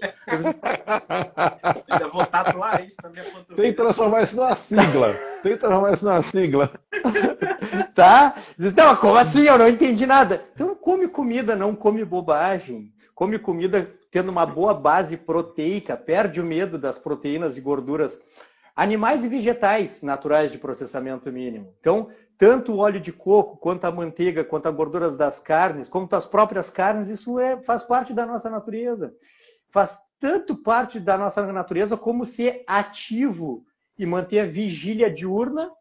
Ainda 1.88 2.08
vou 2.08 2.26
tatuar 2.26 2.84
isso 2.84 2.98
na 3.04 3.10
minha 3.10 3.24
panturrilha. 3.26 3.56
Tem 3.56 3.72
que 3.72 3.78
transformar 3.78 4.24
isso 4.24 4.36
numa 4.36 4.56
sigla. 4.56 5.14
Tem 5.44 5.52
que 5.54 5.60
transformar 5.60 5.94
isso 5.94 6.06
numa 6.06 6.22
sigla. 6.24 6.72
tá? 7.94 8.36
Não, 8.58 8.96
como 8.96 9.18
assim? 9.18 9.44
Eu 9.44 9.60
não 9.60 9.70
entendi 9.70 10.08
nada. 10.08 10.44
Então 10.56 10.74
come 10.74 11.08
comida, 11.08 11.56
não 11.56 11.76
come 11.76 12.04
bobagem. 12.04 12.92
Come 13.14 13.38
comida 13.38 13.88
tendo 14.10 14.30
uma 14.30 14.46
boa 14.46 14.74
base 14.74 15.16
proteica, 15.16 15.96
perde 15.96 16.42
o 16.42 16.44
medo 16.44 16.80
das 16.80 16.98
proteínas 16.98 17.58
e 17.58 17.62
gorduras 17.62 18.20
Animais 18.76 19.24
e 19.24 19.28
vegetais 19.28 20.02
naturais 20.02 20.52
de 20.52 20.58
processamento 20.58 21.32
mínimo. 21.32 21.76
Então, 21.80 22.10
tanto 22.38 22.74
o 22.74 22.78
óleo 22.78 23.00
de 23.00 23.12
coco, 23.12 23.58
quanto 23.58 23.86
a 23.86 23.92
manteiga, 23.92 24.44
quanto 24.44 24.68
as 24.68 24.76
gorduras 24.76 25.16
das 25.16 25.40
carnes, 25.40 25.90
quanto 25.90 26.16
as 26.16 26.26
próprias 26.26 26.70
carnes, 26.70 27.08
isso 27.08 27.40
é, 27.40 27.62
faz 27.62 27.84
parte 27.84 28.14
da 28.14 28.26
nossa 28.26 28.50
natureza. 28.50 29.14
Faz 29.70 30.00
tanto 30.20 30.56
parte 30.56 31.00
da 31.00 31.18
nossa 31.18 31.46
natureza 31.52 31.98
como 31.98 32.26
ser 32.26 32.64
ativo 32.68 33.66
e 33.98 34.06
manter 34.06 34.40
a 34.40 34.46
vigília 34.46 35.12
diurna 35.12 35.72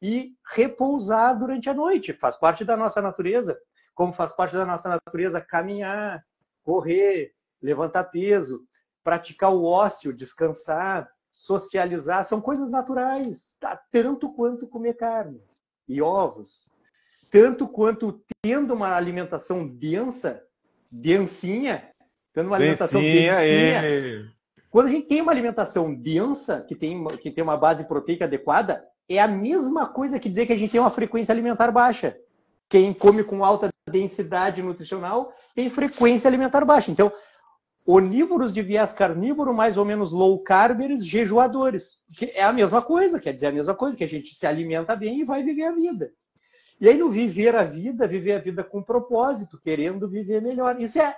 e 0.00 0.32
repousar 0.54 1.38
durante 1.38 1.68
a 1.68 1.74
noite. 1.74 2.12
Faz 2.12 2.36
parte 2.36 2.64
da 2.64 2.76
nossa 2.76 3.02
natureza, 3.02 3.58
como 3.94 4.12
faz 4.12 4.32
parte 4.32 4.56
da 4.56 4.64
nossa 4.64 4.88
natureza 4.88 5.40
caminhar, 5.40 6.24
correr, 6.62 7.32
levantar 7.60 8.04
peso, 8.04 8.64
praticar 9.02 9.52
o 9.52 9.64
ócio, 9.64 10.12
descansar, 10.12 11.08
socializar, 11.38 12.24
são 12.24 12.40
coisas 12.40 12.70
naturais, 12.70 13.56
tá? 13.60 13.80
tanto 13.90 14.32
quanto 14.32 14.66
comer 14.66 14.94
carne 14.94 15.40
e 15.88 16.02
ovos, 16.02 16.70
tanto 17.30 17.66
quanto 17.66 18.20
tendo 18.42 18.74
uma 18.74 18.94
alimentação 18.94 19.66
densa, 19.66 20.42
densinha, 20.90 21.90
tendo 22.32 22.46
uma 22.46 22.56
alimentação 22.56 23.00
densinha. 23.00 23.80
densinha 23.80 24.38
quando 24.70 24.86
a 24.86 24.90
gente 24.90 25.06
tem 25.06 25.22
uma 25.22 25.32
alimentação 25.32 25.94
densa, 25.94 26.60
que 26.60 26.74
tem, 26.74 27.02
que 27.16 27.30
tem 27.30 27.42
uma 27.42 27.56
base 27.56 27.84
proteica 27.84 28.26
adequada, 28.26 28.86
é 29.08 29.18
a 29.18 29.26
mesma 29.26 29.86
coisa 29.86 30.18
que 30.18 30.28
dizer 30.28 30.46
que 30.46 30.52
a 30.52 30.56
gente 30.56 30.70
tem 30.70 30.80
uma 30.80 30.90
frequência 30.90 31.32
alimentar 31.32 31.70
baixa. 31.70 32.16
Quem 32.68 32.92
come 32.92 33.24
com 33.24 33.42
alta 33.42 33.70
densidade 33.90 34.62
nutricional 34.62 35.32
tem 35.54 35.70
frequência 35.70 36.28
alimentar 36.28 36.66
baixa. 36.66 36.90
Então, 36.90 37.10
onívoros 37.90 38.52
de 38.52 38.60
viés 38.60 38.92
carnívoro, 38.92 39.54
mais 39.54 39.78
ou 39.78 39.84
menos 39.84 40.12
low 40.12 40.38
carbers, 40.40 41.06
jejuadores. 41.06 41.98
Que 42.12 42.26
é 42.26 42.42
a 42.42 42.52
mesma 42.52 42.82
coisa, 42.82 43.18
quer 43.18 43.32
dizer 43.32 43.46
a 43.46 43.52
mesma 43.52 43.74
coisa, 43.74 43.96
que 43.96 44.04
a 44.04 44.08
gente 44.08 44.34
se 44.34 44.46
alimenta 44.46 44.94
bem 44.94 45.20
e 45.20 45.24
vai 45.24 45.42
viver 45.42 45.64
a 45.64 45.72
vida. 45.72 46.12
E 46.78 46.86
aí, 46.86 46.98
no 46.98 47.10
viver 47.10 47.56
a 47.56 47.64
vida, 47.64 48.06
viver 48.06 48.34
a 48.34 48.38
vida 48.40 48.62
com 48.62 48.82
propósito, 48.82 49.58
querendo 49.58 50.06
viver 50.06 50.42
melhor. 50.42 50.78
Isso 50.78 51.00
é, 51.00 51.16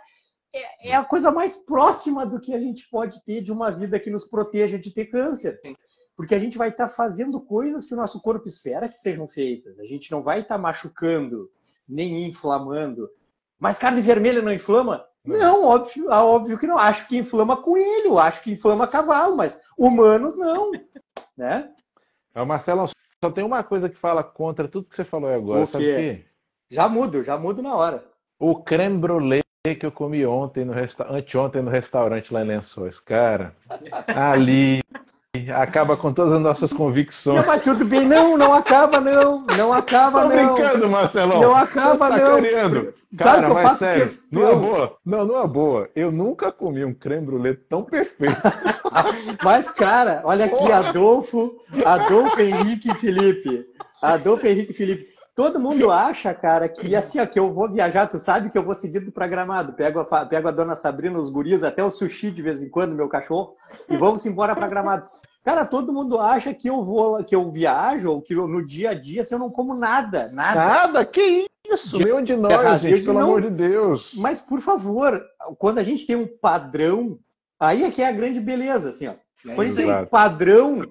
é, 0.55 0.91
é, 0.91 0.95
a 0.95 1.03
coisa 1.03 1.33
mais 1.33 1.57
próxima 1.57 2.25
do 2.25 2.41
que 2.41 2.55
a 2.55 2.61
gente 2.61 2.89
pode 2.89 3.21
ter 3.25 3.43
de 3.43 3.51
uma 3.51 3.73
vida 3.73 3.99
que 3.99 4.09
nos 4.09 4.25
proteja 4.25 4.79
de 4.79 4.93
ter 4.93 5.07
câncer. 5.07 5.61
Porque 6.17 6.37
a 6.37 6.39
gente 6.39 6.57
vai 6.57 6.69
estar 6.69 6.87
tá 6.87 6.95
fazendo 6.95 7.41
coisas 7.41 7.85
que 7.85 7.95
o 7.95 7.97
nosso 7.97 8.21
corpo 8.21 8.47
espera 8.47 8.89
que 8.89 9.01
sejam 9.01 9.27
feitas. 9.27 9.77
A 9.81 9.85
gente 9.87 10.09
não 10.13 10.23
vai 10.23 10.43
estar 10.43 10.55
tá 10.55 10.61
machucando, 10.61 11.51
nem 11.89 12.27
inflamando. 12.27 13.11
Mas 13.59 13.77
carne 13.77 14.01
vermelha 14.01 14.41
não 14.41 14.53
inflama? 14.53 15.05
Não, 15.25 15.65
óbvio, 15.65 16.11
ah, 16.13 16.25
óbvio 16.25 16.59
que 16.59 16.67
não. 16.67 16.79
Acho 16.79 17.07
que 17.07 17.19
inflama 17.19 17.57
coelho, 17.57 18.19
acho 18.19 18.43
que 18.43 18.53
inflama 18.53 18.87
cavalo, 18.87 19.37
mas 19.37 19.61
humanos 19.77 20.39
não, 20.39 20.71
né? 21.37 21.71
É, 22.35 22.45
Marcelo, 22.45 22.89
só 23.23 23.31
tem 23.31 23.45
uma 23.45 23.63
coisa 23.63 23.89
que 23.89 23.97
fala 23.97 24.23
contra 24.23 24.69
tudo 24.69 24.89
que 24.89 24.97
você 24.97 25.05
falou 25.05 25.31
agora, 25.33 25.65
o 25.65 25.67
sabe 25.67 25.93
o 25.93 25.97
quê? 25.97 26.25
Já 26.71 26.89
mudo, 26.89 27.23
já 27.23 27.37
mudo 27.37 27.61
na 27.61 27.75
hora. 27.75 28.05
O 28.39 28.63
creme 28.63 28.97
brulee 28.97 29.43
que 29.79 29.85
eu 29.85 29.93
comi 29.93 30.25
ontem 30.25 30.65
no 30.65 30.73
resta... 30.73 31.07
anteontem 31.13 31.61
no 31.61 31.71
restaurante 31.71 32.33
lá 32.33 32.43
em 32.43 32.47
Lençóis, 32.47 32.99
cara. 32.99 33.55
Ali 34.17 34.81
acaba 35.57 35.97
com 35.97 36.13
todas 36.13 36.33
as 36.33 36.41
nossas 36.41 36.73
convicções. 36.73 37.39
Não, 37.39 37.47
mas 37.47 37.63
tudo 37.63 37.85
bem, 37.85 38.05
não, 38.05 38.37
não 38.37 38.53
acaba, 38.53 39.01
não, 39.01 39.47
não 39.57 39.73
acaba, 39.73 40.23
Tô 40.23 40.29
não. 40.29 40.55
brincando, 40.55 40.89
Marcelão. 40.89 41.41
Não 41.41 41.55
acaba, 41.55 42.11
não. 42.11 42.43
Cara, 43.17 43.43
Sabe 43.43 43.47
que 43.47 43.51
eu 43.51 43.55
faço 43.57 43.79
sério, 43.79 44.03
questão... 44.03 44.41
numa 44.41 44.55
boa, 44.55 44.97
não, 45.05 45.25
numa 45.25 45.47
boa, 45.47 45.89
eu 45.95 46.11
nunca 46.11 46.51
comi 46.51 46.85
um 46.85 46.93
creme 46.95 47.27
brulee 47.27 47.55
tão 47.55 47.85
perfeito. 47.85 48.35
mas, 49.43 49.71
cara, 49.71 50.21
olha 50.25 50.47
aqui, 50.47 50.71
Adolfo, 50.71 51.61
Adolfo 51.85 52.41
Henrique 52.41 52.91
e 52.91 52.95
Felipe. 52.95 53.67
Adolfo 54.03 54.47
Henrique 54.47 54.73
e 54.73 54.75
Felipe. 54.75 55.10
Todo 55.41 55.59
mundo 55.59 55.91
acha, 55.91 56.35
cara, 56.35 56.69
que 56.69 56.95
assim, 56.95 57.19
ó, 57.19 57.25
que 57.25 57.39
eu 57.39 57.51
vou 57.51 57.67
viajar, 57.67 58.07
tu 58.07 58.19
sabe 58.19 58.51
que 58.51 58.59
eu 58.59 58.63
vou 58.63 58.75
seguido 58.75 59.11
para 59.11 59.27
Gramado. 59.27 59.73
Pego 59.73 60.01
a, 60.01 60.27
pego 60.27 60.49
a 60.49 60.51
dona 60.51 60.75
Sabrina, 60.75 61.19
os 61.19 61.31
guris, 61.31 61.63
até 61.63 61.83
o 61.83 61.91
sushi 61.91 62.31
de 62.31 62.43
vez 62.43 62.63
em 62.63 62.69
quando, 62.69 62.95
meu 62.95 63.09
cachorro, 63.09 63.57
e 63.89 63.97
vamos 63.97 64.27
embora 64.27 64.55
para 64.55 64.69
Gramado. 64.69 65.07
Cara, 65.43 65.65
todo 65.65 65.95
mundo 65.95 66.21
acha 66.21 66.53
que 66.53 66.69
eu 66.69 66.85
vou, 66.85 67.25
que 67.25 67.35
eu 67.35 67.51
viajo, 67.51 68.11
ou 68.11 68.21
que 68.21 68.35
eu, 68.35 68.47
no 68.47 68.67
dia 68.67 68.91
a 68.91 68.95
dia, 68.95 69.23
assim, 69.23 69.35
eu 69.35 69.39
não 69.39 69.49
como 69.49 69.75
nada, 69.75 70.31
nada. 70.31 70.61
Nada? 70.61 71.07
Que 71.07 71.47
isso? 71.67 71.97
De... 71.97 72.05
Nenhum 72.05 72.23
de 72.23 72.37
nós, 72.37 72.53
errado. 72.53 72.81
gente, 72.83 73.07
pelo 73.07 73.19
não... 73.19 73.29
amor 73.29 73.41
de 73.41 73.49
Deus. 73.49 74.13
Mas, 74.17 74.43
por 74.43 74.61
favor, 74.61 75.25
quando 75.57 75.79
a 75.79 75.83
gente 75.83 76.07
tem 76.07 76.17
um 76.17 76.27
padrão, 76.27 77.19
aí 77.59 77.83
é 77.83 77.91
que 77.91 78.03
é 78.03 78.09
a 78.09 78.13
grande 78.13 78.41
beleza, 78.41 78.91
assim, 78.91 79.09
ó. 79.09 79.15
É 79.47 79.55
quando 79.55 79.75
tem 79.75 79.91
um 79.91 80.07
padrão, 80.07 80.83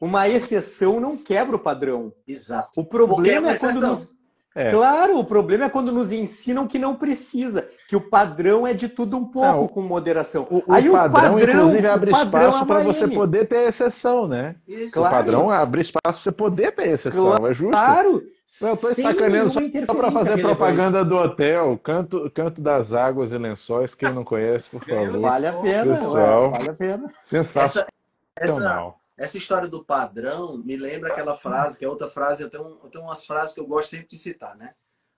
uma 0.00 0.28
exceção 0.28 1.00
não 1.00 1.16
quebra 1.16 1.56
o 1.56 1.58
padrão. 1.58 2.12
Exato. 2.26 2.80
O 2.80 2.84
problema 2.84 3.50
é, 3.50 3.54
é 3.54 3.58
quando 3.58 3.80
nos... 3.80 4.16
É. 4.56 4.70
Claro, 4.70 5.18
o 5.18 5.24
problema 5.24 5.66
é 5.66 5.68
quando 5.68 5.92
nos 5.92 6.10
ensinam 6.10 6.66
que 6.66 6.78
não 6.78 6.94
precisa, 6.94 7.68
que 7.86 7.94
o 7.94 8.00
padrão 8.00 8.66
é 8.66 8.72
de 8.72 8.88
tudo 8.88 9.18
um 9.18 9.26
pouco, 9.26 9.46
não, 9.46 9.68
com 9.68 9.82
moderação. 9.82 10.46
O, 10.50 10.62
Aí, 10.72 10.88
o 10.88 10.92
padrão, 10.92 11.34
o 11.34 11.38
padrão, 11.38 11.58
inclusive, 11.58 11.86
abre 11.86 12.10
espaço 12.10 12.64
para 12.64 12.80
você 12.80 13.06
poder 13.06 13.46
ter 13.46 13.68
exceção, 13.68 14.26
né? 14.26 14.56
Isso. 14.66 14.94
Claro. 14.94 15.14
O 15.14 15.18
padrão 15.18 15.50
abre 15.50 15.82
espaço 15.82 16.00
para 16.00 16.12
você 16.22 16.32
poder 16.32 16.72
ter 16.72 16.88
exceção, 16.88 17.26
claro. 17.26 17.46
é 17.46 17.52
justo? 17.52 17.72
Claro. 17.72 18.22
Eu 18.62 18.72
estou 18.72 18.94
sacaneando 18.94 19.50
só 19.50 19.94
para 19.94 20.12
fazer 20.12 20.40
propaganda 20.40 21.04
do 21.04 21.16
hotel, 21.16 21.78
canto, 21.82 22.30
canto 22.32 22.58
das 22.58 22.94
Águas 22.94 23.32
e 23.32 23.38
Lençóis, 23.38 23.94
quem 23.94 24.10
não 24.10 24.24
conhece, 24.24 24.70
por 24.70 24.82
favor. 24.82 25.20
Vale 25.20 25.48
a 25.48 25.52
pena, 25.52 25.96
Pessoal, 25.96 26.50
vale 26.52 26.70
a 26.70 26.72
pena. 26.72 27.12
Sensacional. 27.20 27.88
Essa, 28.36 28.94
essa, 29.16 29.38
história 29.38 29.66
do 29.66 29.84
padrão 29.84 30.58
me 30.58 30.76
lembra 30.76 31.12
aquela 31.12 31.34
frase, 31.34 31.78
que 31.78 31.84
é 31.84 31.88
outra 31.88 32.08
frase, 32.08 32.42
eu 32.42 32.50
tenho, 32.50 32.78
eu 32.82 32.90
tenho 32.90 33.04
umas 33.04 33.24
frases 33.24 33.54
que 33.54 33.60
eu 33.60 33.66
gosto 33.66 33.90
sempre 33.90 34.08
de 34.08 34.18
citar, 34.18 34.56
né? 34.56 34.74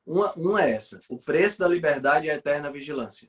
Uma, 0.06 0.32
uma 0.34 0.62
é 0.62 0.70
essa: 0.70 1.00
o 1.08 1.18
preço 1.18 1.58
da 1.58 1.68
liberdade 1.68 2.28
é 2.28 2.32
a 2.32 2.36
eterna 2.36 2.70
vigilância. 2.70 3.28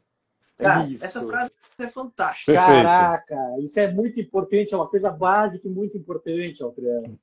Cara, 0.57 0.85
isso. 0.87 1.03
essa 1.03 1.25
frase 1.25 1.51
é 1.79 1.87
fantástica. 1.87 2.53
Caraca, 2.53 3.35
isso 3.61 3.79
é 3.79 3.91
muito 3.91 4.19
importante, 4.19 4.73
é 4.73 4.77
uma 4.77 4.87
coisa 4.87 5.09
básica 5.09 5.67
e 5.67 5.71
muito 5.71 5.97
importante, 5.97 6.61
Altriano. 6.61 7.17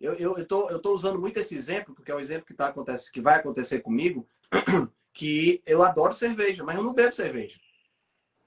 Eu, 0.00 0.14
eu, 0.14 0.36
eu, 0.36 0.46
tô, 0.46 0.68
eu 0.70 0.78
tô 0.78 0.94
usando 0.94 1.18
muito 1.18 1.38
esse 1.38 1.56
exemplo, 1.56 1.94
porque 1.94 2.10
é 2.10 2.14
um 2.14 2.20
exemplo 2.20 2.46
que, 2.46 2.54
tá, 2.54 2.68
acontece, 2.68 3.10
que 3.10 3.20
vai 3.20 3.36
acontecer 3.36 3.80
comigo, 3.80 4.28
que 5.12 5.60
eu 5.66 5.82
adoro 5.82 6.14
cerveja, 6.14 6.62
mas 6.62 6.76
eu 6.76 6.82
não 6.82 6.92
bebo 6.92 7.12
cerveja. 7.12 7.58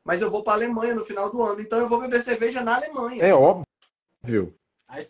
Mas 0.04 0.22
eu 0.22 0.32
vou 0.32 0.44
para 0.44 0.54
a 0.54 0.56
Alemanha 0.56 0.96
no 0.96 1.06
final 1.06 1.30
do 1.30 1.42
ano, 1.44 1.62
então 1.62 1.80
eu 1.80 1.88
vou 1.88 2.02
beber 2.02 2.22
cerveja 2.22 2.64
na 2.64 2.76
Alemanha. 2.76 3.24
É 3.24 3.34
óbvio. 3.34 3.66
Viu? 4.24 4.56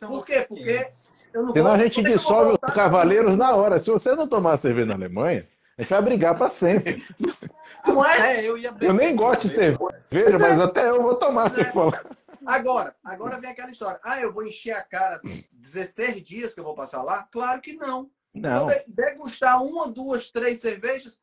Por 0.07 0.25
quê? 0.25 0.45
Porque 0.47 0.85
eu 1.33 1.43
não 1.43 1.53
Senão 1.53 1.65
vou... 1.65 1.73
a 1.73 1.77
gente 1.83 2.03
dissolve 2.03 2.57
os 2.61 2.73
cavaleiros 2.73 3.35
na 3.35 3.55
hora. 3.55 3.81
Se 3.81 3.89
você 3.89 4.15
não 4.15 4.27
tomar 4.27 4.57
cerveja 4.57 4.87
na 4.87 4.93
Alemanha, 4.93 5.47
a 5.77 5.81
gente 5.81 5.89
vai 5.89 6.01
brigar 6.01 6.37
para 6.37 6.49
sempre. 6.49 7.03
Não 7.83 8.05
é? 8.05 8.37
é 8.37 8.45
eu, 8.47 8.59
eu, 8.59 8.93
nem 8.93 9.15
gosto 9.15 9.47
de 9.47 9.49
cerveja, 9.49 9.79
mas, 10.11 10.39
mas 10.39 10.59
é. 10.59 10.63
até 10.63 10.87
eu 10.87 11.01
vou 11.01 11.15
tomar, 11.15 11.49
se 11.49 11.61
é. 11.61 11.71
for. 11.71 11.99
Agora, 12.45 12.95
agora 13.03 13.39
vem 13.39 13.49
aquela 13.49 13.71
história. 13.71 13.99
Ah, 14.03 14.19
eu 14.19 14.31
vou 14.31 14.45
encher 14.45 14.73
a 14.73 14.83
cara 14.83 15.19
16 15.51 16.21
dias 16.21 16.53
que 16.53 16.59
eu 16.59 16.63
vou 16.63 16.75
passar 16.75 17.01
lá? 17.01 17.27
Claro 17.31 17.59
que 17.59 17.73
não. 17.73 18.09
Não. 18.33 18.67
Vou 18.67 18.75
degustar 18.87 19.63
uma, 19.63 19.87
duas, 19.87 20.29
três 20.29 20.61
cervejas 20.61 21.19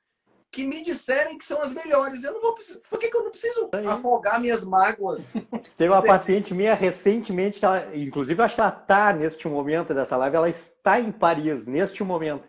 que 0.50 0.66
me 0.66 0.82
disserem 0.82 1.36
que 1.36 1.44
são 1.44 1.60
as 1.60 1.72
melhores. 1.72 2.24
Eu 2.24 2.32
não 2.32 2.40
vou 2.40 2.54
precisar. 2.54 2.80
Por 2.88 2.98
que, 2.98 3.08
que 3.08 3.16
eu 3.16 3.24
não 3.24 3.30
preciso 3.30 3.68
afogar 3.86 4.40
minhas 4.40 4.64
mágoas? 4.64 5.34
Teve 5.76 5.92
uma 5.92 6.02
paciente 6.02 6.54
minha 6.54 6.74
recentemente, 6.74 7.58
que 7.58 7.64
ela, 7.64 7.94
inclusive 7.94 8.42
acho 8.42 8.54
que 8.54 8.60
ela 8.60 8.80
está 8.82 9.12
neste 9.12 9.46
momento 9.46 9.92
dessa 9.92 10.16
live, 10.16 10.36
ela 10.36 10.48
está 10.48 10.98
em 10.98 11.12
Paris 11.12 11.66
neste 11.66 12.02
momento. 12.02 12.44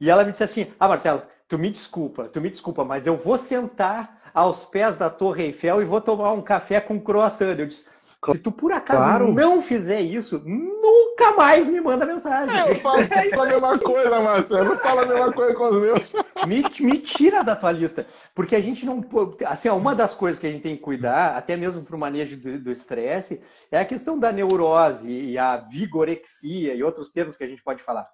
E 0.00 0.10
ela 0.10 0.24
me 0.24 0.32
disse 0.32 0.44
assim: 0.44 0.72
Ah, 0.80 0.88
Marcelo, 0.88 1.22
tu 1.46 1.58
me 1.58 1.70
desculpa, 1.70 2.28
tu 2.28 2.40
me 2.40 2.50
desculpa, 2.50 2.84
mas 2.84 3.06
eu 3.06 3.16
vou 3.16 3.36
sentar 3.36 4.22
aos 4.32 4.64
pés 4.64 4.96
da 4.96 5.10
Torre 5.10 5.44
Eiffel 5.44 5.82
e 5.82 5.84
vou 5.84 6.00
tomar 6.00 6.32
um 6.32 6.42
café 6.42 6.80
com 6.80 6.98
croissant. 6.98 7.58
Eu 7.58 7.66
disse, 7.66 7.86
se 8.24 8.38
tu 8.38 8.52
por 8.52 8.72
acaso 8.72 9.00
claro. 9.00 9.32
não 9.32 9.60
fizer 9.60 10.00
isso, 10.00 10.40
nunca 10.44 11.32
mais 11.32 11.66
me 11.66 11.80
manda 11.80 12.06
mensagem. 12.06 12.56
É, 12.56 12.70
eu 12.70 12.76
falo 12.76 13.02
a 13.02 13.46
mesma 13.46 13.78
coisa, 13.78 14.20
Marcelo. 14.20 14.64
Não 14.64 14.78
fala 14.78 15.02
a 15.02 15.06
mesma 15.06 15.32
coisa 15.32 15.54
com 15.54 15.68
os 15.68 15.80
meus. 15.80 16.12
Me, 16.46 16.62
me 16.86 16.98
tira 16.98 17.42
da 17.42 17.56
tua 17.56 17.72
lista. 17.72 18.06
Porque 18.32 18.54
a 18.54 18.60
gente 18.60 18.86
não. 18.86 19.04
Assim, 19.44 19.68
uma 19.70 19.94
das 19.94 20.14
coisas 20.14 20.38
que 20.38 20.46
a 20.46 20.50
gente 20.50 20.62
tem 20.62 20.76
que 20.76 20.82
cuidar, 20.82 21.36
até 21.36 21.56
mesmo 21.56 21.82
para 21.82 21.96
o 21.96 21.98
manejo 21.98 22.36
do 22.36 22.70
estresse, 22.70 23.42
é 23.70 23.80
a 23.80 23.84
questão 23.84 24.16
da 24.16 24.30
neurose 24.30 25.10
e 25.10 25.36
a 25.36 25.56
vigorexia 25.56 26.74
e 26.74 26.82
outros 26.82 27.10
termos 27.10 27.36
que 27.36 27.42
a 27.42 27.48
gente 27.48 27.62
pode 27.62 27.82
falar. 27.82 28.06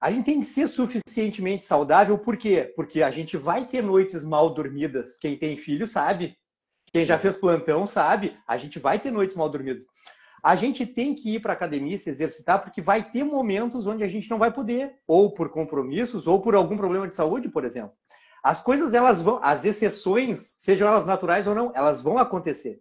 A 0.00 0.10
gente 0.10 0.24
tem 0.24 0.40
que 0.40 0.46
ser 0.46 0.66
suficientemente 0.68 1.64
saudável, 1.64 2.18
por 2.18 2.36
quê? 2.36 2.72
Porque 2.74 3.02
a 3.02 3.10
gente 3.10 3.36
vai 3.36 3.66
ter 3.66 3.82
noites 3.82 4.24
mal 4.24 4.50
dormidas. 4.50 5.16
Quem 5.16 5.36
tem 5.36 5.56
filho 5.56 5.86
sabe. 5.86 6.36
Quem 6.92 7.04
já 7.04 7.18
fez 7.18 7.36
plantão 7.36 7.86
sabe, 7.86 8.36
a 8.46 8.56
gente 8.56 8.78
vai 8.78 8.98
ter 8.98 9.10
noites 9.10 9.36
mal 9.36 9.48
dormidas. 9.48 9.86
A 10.42 10.54
gente 10.54 10.86
tem 10.86 11.14
que 11.14 11.34
ir 11.34 11.40
para 11.40 11.52
a 11.52 11.56
academia 11.56 11.98
se 11.98 12.08
exercitar 12.08 12.62
porque 12.62 12.80
vai 12.80 13.02
ter 13.02 13.24
momentos 13.24 13.86
onde 13.86 14.04
a 14.04 14.08
gente 14.08 14.30
não 14.30 14.38
vai 14.38 14.52
poder, 14.52 14.94
ou 15.06 15.32
por 15.34 15.50
compromissos, 15.50 16.26
ou 16.26 16.40
por 16.40 16.54
algum 16.54 16.76
problema 16.76 17.08
de 17.08 17.14
saúde, 17.14 17.48
por 17.48 17.64
exemplo. 17.64 17.92
As 18.42 18.62
coisas 18.62 18.94
elas 18.94 19.20
vão, 19.20 19.40
as 19.42 19.64
exceções, 19.64 20.54
sejam 20.58 20.86
elas 20.86 21.04
naturais 21.04 21.46
ou 21.46 21.54
não, 21.54 21.72
elas 21.74 22.00
vão 22.00 22.18
acontecer. 22.18 22.80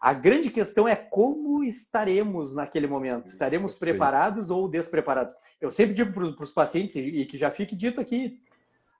A 0.00 0.12
grande 0.12 0.50
questão 0.50 0.88
é 0.88 0.96
como 0.96 1.62
estaremos 1.62 2.54
naquele 2.54 2.86
momento. 2.86 3.28
Estaremos 3.28 3.74
preparados 3.74 4.50
ou 4.50 4.68
despreparados? 4.68 5.34
Eu 5.60 5.70
sempre 5.70 5.94
digo 5.94 6.12
para 6.12 6.44
os 6.44 6.52
pacientes, 6.52 6.96
e 6.96 7.24
que 7.24 7.38
já 7.38 7.50
fique 7.50 7.76
dito 7.76 8.00
aqui, 8.00 8.40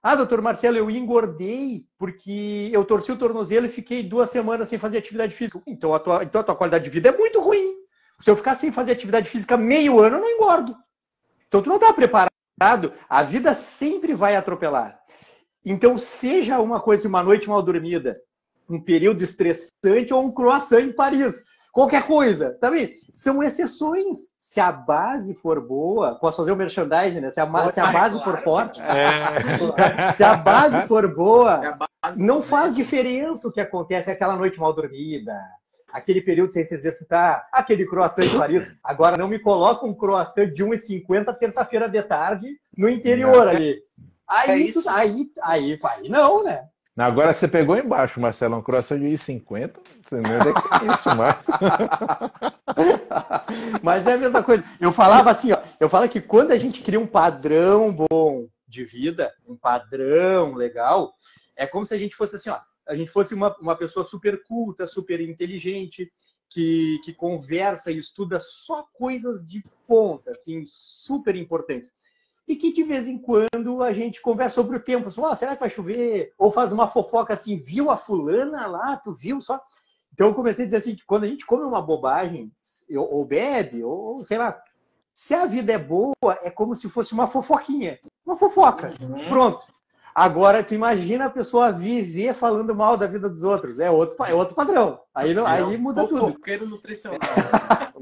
ah, 0.03 0.15
doutor 0.15 0.41
Marcelo, 0.41 0.77
eu 0.77 0.91
engordei 0.91 1.85
porque 1.97 2.69
eu 2.73 2.83
torci 2.83 3.09
o 3.09 3.17
tornozelo 3.17 3.67
e 3.67 3.69
fiquei 3.69 4.03
duas 4.03 4.29
semanas 4.29 4.67
sem 4.67 4.77
fazer 4.77 4.97
atividade 4.97 5.33
física. 5.33 5.61
Então 5.65 5.93
a 5.93 5.99
tua, 5.99 6.23
então 6.25 6.41
a 6.41 6.43
tua 6.43 6.55
qualidade 6.55 6.83
de 6.83 6.89
vida 6.89 7.07
é 7.07 7.17
muito 7.17 7.39
ruim. 7.39 7.73
Se 8.19 8.29
eu 8.29 8.35
ficar 8.35 8.55
sem 8.55 8.69
fazer 8.69 8.91
atividade 8.91 9.29
física 9.29 9.55
meio 9.55 10.01
ano, 10.01 10.17
eu 10.17 10.21
não 10.21 10.29
engordo. 10.29 10.75
Então 11.47 11.61
tu 11.61 11.69
não 11.69 11.77
está 11.77 11.93
preparado. 11.93 12.29
A 13.07 13.23
vida 13.23 13.55
sempre 13.55 14.13
vai 14.13 14.35
atropelar. 14.35 14.99
Então, 15.65 15.97
seja 15.97 16.59
uma 16.59 16.81
coisa, 16.81 17.07
uma 17.07 17.23
noite 17.23 17.47
mal 17.47 17.61
dormida, 17.61 18.19
um 18.69 18.81
período 18.81 19.23
estressante 19.23 20.13
ou 20.13 20.21
um 20.21 20.31
croissant 20.31 20.81
em 20.81 20.91
Paris 20.91 21.45
qualquer 21.73 22.05
coisa, 22.05 22.51
também 22.61 22.95
são 23.11 23.43
exceções. 23.43 24.31
Se 24.39 24.61
a 24.61 24.71
base 24.71 25.33
for 25.33 25.59
boa, 25.59 26.15
posso 26.15 26.37
fazer 26.37 26.51
o 26.51 26.55
merchandising, 26.55 27.19
né? 27.19 27.31
Se 27.31 27.41
a, 27.41 27.71
se 27.71 27.79
a 27.79 27.87
base 27.87 28.23
for 28.23 28.37
forte, 28.43 28.79
é. 28.79 30.13
se 30.15 30.23
a 30.23 30.37
base 30.37 30.87
for 30.87 31.13
boa, 31.13 31.77
não 32.15 32.43
faz 32.43 32.75
diferença 32.75 33.47
o 33.47 33.51
que 33.51 33.59
acontece 33.59 34.11
aquela 34.11 34.35
noite 34.35 34.59
mal 34.59 34.71
dormida, 34.71 35.35
aquele 35.91 36.21
período 36.21 36.53
sem 36.53 36.63
se 36.63 36.75
exercitar, 36.75 37.47
aquele 37.51 37.85
croissant 37.87 38.27
de 38.27 38.37
Paris. 38.37 38.71
Agora 38.83 39.17
não 39.17 39.27
me 39.27 39.39
coloca 39.39 39.85
um 39.85 39.93
croissant 39.93 40.47
de 40.53 40.63
1,50 40.63 41.35
terça-feira 41.37 41.89
de 41.89 42.01
tarde 42.03 42.47
no 42.77 42.87
interior 42.87 43.47
ali. 43.47 43.81
Aí, 44.27 44.51
é 44.51 44.57
isso. 44.57 44.89
aí, 44.89 45.31
aí, 45.41 45.79
aí, 45.83 46.09
não, 46.09 46.43
né? 46.43 46.67
Agora 46.95 47.33
você 47.33 47.47
pegou 47.47 47.75
embaixo, 47.75 48.19
Marcelo, 48.19 48.55
um 48.55 48.61
croissant 48.61 48.99
de 48.99 49.05
1,50. 49.05 49.73
Você 50.03 50.21
não 50.21 50.31
é 50.31 50.53
que 50.53 50.85
é 50.85 50.93
isso 50.93 51.17
mais. 51.17 51.43
Mas 53.81 54.05
é 54.05 54.13
a 54.13 54.17
mesma 54.17 54.43
coisa. 54.43 54.63
Eu 54.79 54.91
falava 54.91 55.31
assim, 55.31 55.51
ó, 55.51 55.57
eu 55.79 55.89
falo 55.89 56.07
que 56.07 56.21
quando 56.21 56.51
a 56.51 56.57
gente 56.57 56.83
cria 56.83 56.99
um 56.99 57.07
padrão 57.07 57.91
bom 57.91 58.47
de 58.67 58.85
vida, 58.85 59.33
um 59.47 59.55
padrão 59.55 60.53
legal, 60.53 61.15
é 61.55 61.65
como 61.65 61.83
se 61.83 61.95
a 61.95 61.97
gente 61.97 62.15
fosse 62.15 62.35
assim, 62.35 62.51
ó, 62.51 62.59
a 62.87 62.95
gente 62.95 63.09
fosse 63.09 63.33
uma, 63.33 63.55
uma 63.57 63.75
pessoa 63.75 64.05
super 64.05 64.43
culta, 64.43 64.85
super 64.85 65.19
inteligente, 65.19 66.11
que, 66.47 66.99
que 67.03 67.13
conversa 67.13 67.91
e 67.91 67.97
estuda 67.97 68.39
só 68.39 68.85
coisas 68.93 69.47
de 69.47 69.63
ponta, 69.87 70.29
assim, 70.29 70.63
super 70.67 71.35
importantes 71.35 71.89
e 72.47 72.55
que 72.55 72.73
de 72.73 72.83
vez 72.83 73.07
em 73.07 73.17
quando 73.17 73.81
a 73.81 73.93
gente 73.93 74.21
conversa 74.21 74.55
sobre 74.55 74.77
o 74.77 74.83
tempo. 74.83 75.07
Assim, 75.07 75.21
oh, 75.21 75.35
será 75.35 75.55
que 75.55 75.61
vai 75.61 75.69
chover? 75.69 76.33
Ou 76.37 76.51
faz 76.51 76.71
uma 76.71 76.87
fofoca 76.87 77.33
assim, 77.33 77.57
viu 77.57 77.89
a 77.89 77.97
fulana 77.97 78.67
lá, 78.67 78.97
tu 78.97 79.13
viu 79.13 79.39
só? 79.39 79.61
Então 80.13 80.27
eu 80.27 80.35
comecei 80.35 80.63
a 80.63 80.67
dizer 80.67 80.77
assim, 80.77 80.95
que 80.95 81.05
quando 81.05 81.23
a 81.23 81.27
gente 81.27 81.45
come 81.45 81.63
uma 81.63 81.81
bobagem, 81.81 82.51
ou 82.95 83.25
bebe, 83.25 83.83
ou 83.83 84.23
sei 84.23 84.37
lá, 84.37 84.61
se 85.13 85.33
a 85.33 85.45
vida 85.45 85.73
é 85.73 85.77
boa, 85.77 86.13
é 86.41 86.49
como 86.49 86.75
se 86.75 86.89
fosse 86.89 87.13
uma 87.13 87.27
fofoquinha. 87.27 87.99
Uma 88.25 88.37
fofoca. 88.37 88.93
Uhum. 89.01 89.29
Pronto. 89.29 89.65
Agora, 90.13 90.63
tu 90.63 90.75
imagina 90.75 91.25
a 91.25 91.29
pessoa 91.29 91.71
viver 91.71 92.35
falando 92.35 92.75
mal 92.75 92.95
da 92.95 93.07
vida 93.07 93.27
dos 93.27 93.43
outros. 93.43 93.79
É 93.79 93.89
outro, 93.89 94.23
é 94.23 94.33
outro 94.33 94.53
padrão. 94.53 94.99
Aí, 95.13 95.33
não, 95.33 95.45
é 95.47 95.63
aí 95.63 95.77
muda 95.77 96.07
tudo. 96.07 96.37
Nutricional. 96.67 97.19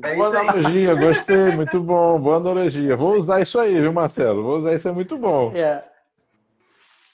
É 0.04 0.16
boa 0.16 0.28
analogia, 0.28 0.96
gostei, 0.96 1.52
muito 1.56 1.82
bom, 1.82 2.20
boa 2.20 2.38
analogia. 2.38 2.98
Vou 2.98 3.16
usar 3.16 3.42
isso 3.42 3.58
aí, 3.60 3.80
viu, 3.80 3.94
Marcelo? 3.94 4.44
Vou 4.44 4.58
usar 4.58 4.74
isso, 4.74 4.88
é 4.88 4.92
muito 4.92 5.18
bom. 5.18 5.54
É. 5.56 5.84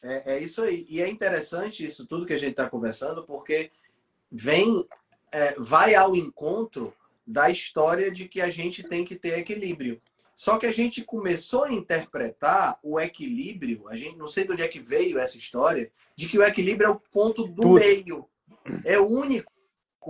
É, 0.01 0.35
é 0.35 0.39
isso 0.39 0.63
aí. 0.63 0.85
E 0.89 1.01
é 1.01 1.09
interessante 1.09 1.85
isso 1.85 2.07
tudo 2.07 2.25
que 2.25 2.33
a 2.33 2.39
gente 2.39 2.51
está 2.51 2.69
conversando, 2.69 3.23
porque 3.23 3.71
vem, 4.31 4.85
é, 5.31 5.55
vai 5.59 5.95
ao 5.95 6.15
encontro 6.15 6.93
da 7.25 7.49
história 7.49 8.09
de 8.09 8.27
que 8.27 8.41
a 8.41 8.49
gente 8.49 8.83
tem 8.83 9.03
que 9.03 9.15
ter 9.15 9.37
equilíbrio. 9.37 10.01
Só 10.38 10.59
que 10.59 10.67
a 10.67 10.71
gente 10.71 11.03
começou 11.03 11.63
a 11.63 11.73
interpretar 11.73 12.77
o 12.83 12.99
equilíbrio, 12.99 13.88
a 13.88 13.95
gente 13.95 14.17
não 14.17 14.27
sei 14.27 14.45
de 14.45 14.51
onde 14.51 14.61
é 14.61 14.67
que 14.67 14.79
veio 14.79 15.17
essa 15.17 15.35
história, 15.35 15.91
de 16.15 16.29
que 16.29 16.38
o 16.38 16.43
equilíbrio 16.43 16.85
é 16.85 16.91
o 16.91 16.99
ponto 16.99 17.43
do 17.43 17.63
Tudo. 17.63 17.73
meio. 17.73 18.29
É 18.85 18.99
único 18.99 19.51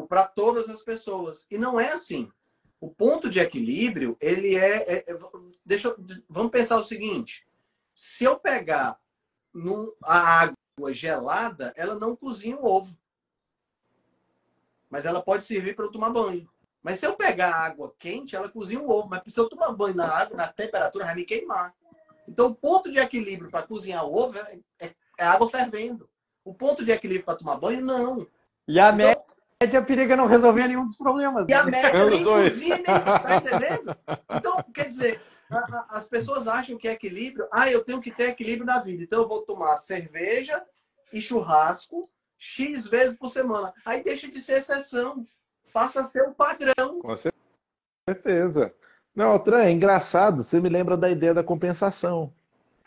para 0.10 0.28
todas 0.28 0.68
as 0.68 0.82
pessoas. 0.82 1.48
E 1.50 1.58
não 1.58 1.80
é 1.80 1.94
assim. 1.94 2.30
O 2.78 2.90
ponto 2.90 3.30
de 3.30 3.40
equilíbrio, 3.40 4.18
ele 4.20 4.58
é, 4.58 4.98
é, 4.98 5.06
é 5.08 5.18
deixa, 5.66 5.96
vamos 6.28 6.52
pensar 6.52 6.78
o 6.78 6.84
seguinte: 6.84 7.48
se 7.94 8.26
eu 8.26 8.38
pegar 8.38 9.00
num, 9.54 9.90
a 10.04 10.42
água 10.42 10.94
gelada, 10.94 11.74
ela 11.78 11.96
não 11.96 12.18
cozinha 12.18 12.58
o 12.58 12.66
ovo. 12.66 12.94
Mas 14.90 15.06
ela 15.06 15.22
pode 15.22 15.46
servir 15.46 15.74
para 15.74 15.86
eu 15.86 15.92
tomar 15.92 16.10
banho. 16.10 16.50
Mas 16.84 17.00
se 17.00 17.06
eu 17.06 17.16
pegar 17.16 17.54
água 17.54 17.94
quente, 18.00 18.36
ela 18.36 18.50
cozinha 18.50 18.82
o 18.82 18.90
ovo. 18.90 19.10
Mas 19.10 19.22
se 19.28 19.40
eu 19.40 19.50
tomar 19.50 19.72
banho 19.72 19.96
na 19.96 20.08
água, 20.08 20.38
na 20.38 20.48
temperatura, 20.48 21.06
vai 21.06 21.16
me 21.16 21.26
queimar. 21.26 21.74
Então, 22.28 22.48
o 22.48 22.56
ponto 22.56 22.92
de 22.92 23.00
equilíbrio 23.00 23.50
para 23.50 23.66
cozinhar 23.66 24.06
o 24.06 24.14
ovo 24.14 24.38
é, 24.38 24.60
é, 24.82 24.92
é, 25.20 25.26
água 25.26 25.50
fervendo. 25.50 26.10
O 26.44 26.54
ponto 26.54 26.84
de 26.84 26.92
equilíbrio 26.92 27.26
para 27.26 27.38
tomar 27.38 27.58
banho, 27.58 27.82
não. 27.82 28.28
E 28.68 28.80
a 28.80 28.92
então, 28.92 29.26
média 29.62 29.82
periga 29.82 30.16
não 30.16 30.28
resolver 30.28 30.68
nenhum 30.68 30.86
dos 30.86 30.98
problemas. 30.98 31.48
E 31.48 31.54
a 31.54 31.64
média 31.64 32.06
nem 32.06 32.24
cozinha, 32.24 32.76
nem, 32.76 32.86
tá 32.86 33.36
entendendo? 33.38 33.98
Então, 34.32 34.64
quer 34.74 34.88
dizer, 34.88 35.22
a, 35.50 35.58
a, 35.58 35.88
as 35.98 36.08
pessoas 36.08 36.48
acham 36.48 36.78
que 36.78 36.88
é 36.88 36.92
equilíbrio. 36.92 37.48
Ah, 37.52 37.70
eu 37.70 37.84
tenho 37.84 38.02
que 38.02 38.12
ter 38.12 38.30
equilíbrio 38.30 38.66
na 38.66 38.80
vida. 38.80 39.04
Então, 39.04 39.22
eu 39.22 39.28
vou 39.28 39.42
tomar 39.44 39.78
cerveja 39.78 40.64
e 41.12 41.22
churrasco 41.22 42.10
X 42.38 42.88
vezes 42.88 43.18
por 43.18 43.30
semana. 43.30 43.74
Aí 43.86 44.04
deixa 44.04 44.30
de 44.30 44.40
ser 44.40 44.60
exceção. 44.60 45.26
Passa 45.74 46.02
a 46.02 46.04
ser 46.04 46.24
o 46.24 46.30
um 46.30 46.34
padrão. 46.34 47.00
Com 47.02 47.16
certeza. 48.08 48.74
Não, 49.16 49.32
Altran, 49.32 49.64
é 49.64 49.72
engraçado. 49.72 50.44
Você 50.44 50.60
me 50.60 50.70
lembra 50.70 50.96
da 50.96 51.10
ideia 51.10 51.34
da 51.34 51.44
compensação. 51.44 52.32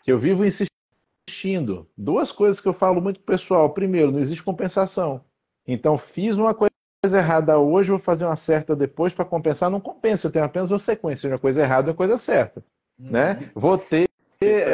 Que 0.01 0.11
eu 0.11 0.17
vivo 0.17 0.45
insistindo. 0.45 1.87
Duas 1.97 2.31
coisas 2.31 2.59
que 2.59 2.67
eu 2.67 2.73
falo 2.73 3.01
muito 3.01 3.19
pessoal. 3.19 3.69
Primeiro, 3.71 4.11
não 4.11 4.19
existe 4.19 4.43
compensação. 4.43 5.23
Então, 5.67 5.97
fiz 5.97 6.35
uma 6.35 6.53
coisa 6.53 6.71
errada 7.03 7.59
hoje, 7.59 7.89
vou 7.89 7.99
fazer 7.99 8.25
uma 8.25 8.35
certa 8.35 8.75
depois 8.75 9.13
para 9.13 9.25
compensar. 9.25 9.69
Não 9.69 9.81
compensa, 9.81 10.27
eu 10.27 10.31
tenho 10.31 10.45
apenas 10.45 10.71
uma 10.71 10.79
sequência. 10.79 11.29
Uma 11.29 11.39
coisa 11.39 11.61
errada 11.61 11.89
e 11.89 11.91
uma 11.91 11.97
coisa 11.97 12.17
certa. 12.17 12.63
Uhum. 12.99 13.11
Né? 13.11 13.51
Vou 13.53 13.77
ter 13.77 14.07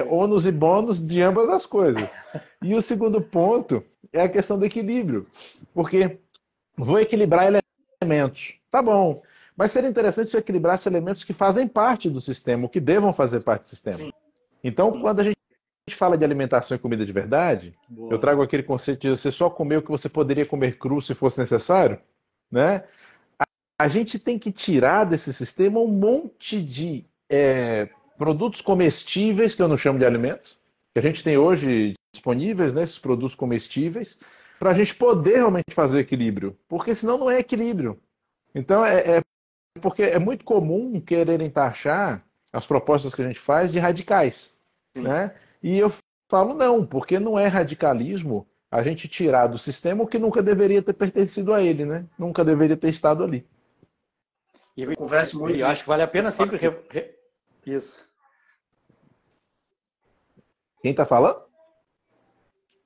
ônus 0.09 0.45
e 0.45 0.51
bônus 0.51 1.05
de 1.05 1.21
ambas 1.21 1.49
as 1.49 1.65
coisas. 1.65 2.07
E 2.61 2.75
o 2.75 2.81
segundo 2.81 3.21
ponto 3.21 3.83
é 4.13 4.21
a 4.21 4.29
questão 4.29 4.57
do 4.57 4.65
equilíbrio. 4.65 5.25
Porque 5.73 6.19
vou 6.75 6.99
equilibrar 6.99 7.47
elementos. 8.01 8.55
Tá 8.69 8.81
bom. 8.81 9.21
Mas 9.55 9.71
seria 9.71 9.89
interessante 9.89 10.31
se 10.31 10.37
equilibrasse 10.37 10.87
elementos 10.87 11.23
que 11.23 11.33
fazem 11.33 11.67
parte 11.67 12.09
do 12.09 12.21
sistema, 12.21 12.63
ou 12.63 12.69
que 12.69 12.79
devam 12.79 13.11
fazer 13.11 13.39
parte 13.39 13.63
do 13.63 13.69
sistema. 13.69 13.97
Sim. 13.97 14.11
Então, 14.63 14.93
Sim. 14.93 15.01
quando 15.01 15.19
a 15.21 15.23
gente 15.23 15.37
fala 15.91 16.17
de 16.17 16.23
alimentação 16.23 16.75
e 16.75 16.79
comida 16.79 17.05
de 17.05 17.11
verdade, 17.11 17.73
Boa. 17.89 18.13
eu 18.13 18.19
trago 18.19 18.41
aquele 18.41 18.63
conceito 18.63 19.01
de 19.01 19.09
você 19.09 19.31
só 19.31 19.49
comer 19.49 19.77
o 19.77 19.81
que 19.81 19.89
você 19.89 20.07
poderia 20.07 20.45
comer 20.45 20.77
cru 20.77 21.01
se 21.01 21.15
fosse 21.15 21.39
necessário, 21.39 21.99
né? 22.51 22.83
A, 23.39 23.45
a 23.79 23.87
gente 23.87 24.19
tem 24.19 24.37
que 24.37 24.51
tirar 24.51 25.05
desse 25.05 25.33
sistema 25.33 25.79
um 25.79 25.87
monte 25.87 26.61
de 26.61 27.05
é, 27.29 27.89
produtos 28.17 28.61
comestíveis, 28.61 29.55
que 29.55 29.61
eu 29.61 29.67
não 29.67 29.77
chamo 29.77 29.97
de 29.97 30.05
alimentos, 30.05 30.59
que 30.93 30.99
a 30.99 31.01
gente 31.01 31.23
tem 31.23 31.37
hoje 31.37 31.93
disponíveis, 32.13 32.73
né, 32.73 32.83
esses 32.83 32.99
produtos 32.99 33.35
comestíveis, 33.35 34.19
para 34.59 34.71
a 34.71 34.73
gente 34.73 34.95
poder 34.95 35.35
realmente 35.35 35.73
fazer 35.73 35.99
equilíbrio, 35.99 36.57
porque 36.67 36.95
senão 36.95 37.17
não 37.17 37.29
é 37.29 37.39
equilíbrio. 37.39 37.99
Então 38.53 38.85
é, 38.85 39.17
é 39.17 39.21
porque 39.79 40.03
é 40.03 40.19
muito 40.19 40.43
comum 40.43 40.99
quererem 40.99 41.49
taxar 41.49 42.23
as 42.51 42.65
propostas 42.65 43.13
que 43.13 43.21
a 43.21 43.27
gente 43.27 43.39
faz 43.39 43.71
de 43.71 43.79
radicais, 43.79 44.59
Sim. 44.95 45.03
né? 45.03 45.35
E 45.61 45.77
eu 45.77 45.93
falo 46.29 46.53
não, 46.53 46.85
porque 46.85 47.19
não 47.19 47.37
é 47.37 47.47
radicalismo 47.47 48.47
a 48.69 48.83
gente 48.83 49.07
tirar 49.07 49.47
do 49.47 49.57
sistema 49.57 50.03
o 50.03 50.07
que 50.07 50.19
nunca 50.19 50.41
deveria 50.41 50.81
ter 50.81 50.93
pertencido 50.93 51.53
a 51.53 51.61
ele, 51.61 51.85
né? 51.85 52.05
Nunca 52.17 52.43
deveria 52.43 52.75
ter 52.75 52.89
estado 52.89 53.23
ali. 53.23 53.47
E 54.75 54.83
eu 54.83 54.95
converso 54.95 55.39
muito. 55.39 55.57
Eu 55.57 55.67
acho 55.67 55.83
que 55.83 55.89
vale 55.89 56.03
a 56.03 56.07
pena 56.07 56.31
sempre 56.31 56.59
isso. 57.65 58.05
Quem 60.81 60.91
está 60.91 61.05
falando? 61.05 61.46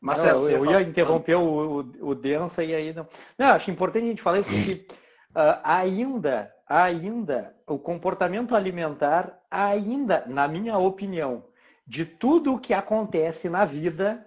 Marcelo, 0.02 0.42
não, 0.42 0.50
eu, 0.50 0.66
eu 0.66 0.72
ia 0.72 0.82
interromper 0.82 1.36
o, 1.36 1.80
o, 1.80 2.10
o 2.10 2.16
Densa 2.16 2.64
e 2.64 2.74
aí 2.74 2.92
não. 2.92 3.08
Não, 3.38 3.48
acho 3.48 3.70
importante 3.70 4.06
a 4.06 4.08
gente 4.08 4.22
falar 4.22 4.40
isso 4.40 4.50
porque 4.50 4.88
uh, 5.36 5.62
ainda, 5.64 6.52
ainda, 6.68 7.56
o 7.68 7.78
comportamento 7.78 8.56
alimentar, 8.56 9.40
ainda, 9.50 10.24
na 10.26 10.48
minha 10.48 10.76
opinião, 10.80 11.46
de 11.86 12.04
tudo 12.04 12.56
o 12.56 12.60
que 12.60 12.74
acontece 12.74 13.48
na 13.48 13.64
vida, 13.64 14.26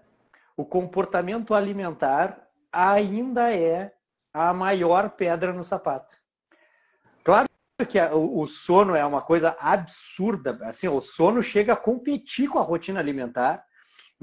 o 0.57 0.65
comportamento 0.65 1.55
alimentar 1.55 2.47
ainda 2.73 3.53
é 3.53 3.93
a 4.33 4.55
maior 4.55 5.11
pedra 5.11 5.53
no 5.53 5.65
sapato. 5.65 6.17
Claro 7.25 7.49
que 7.89 8.01
o 8.01 8.47
sono 8.47 8.95
é 8.95 9.05
uma 9.05 9.23
coisa 9.23 9.57
absurda. 9.59 10.57
Assim, 10.63 10.87
o 10.87 11.01
sono 11.01 11.43
chega 11.43 11.73
a 11.73 11.77
competir 11.77 12.49
com 12.49 12.61
a 12.61 12.63
rotina 12.63 13.01
alimentar 13.01 13.65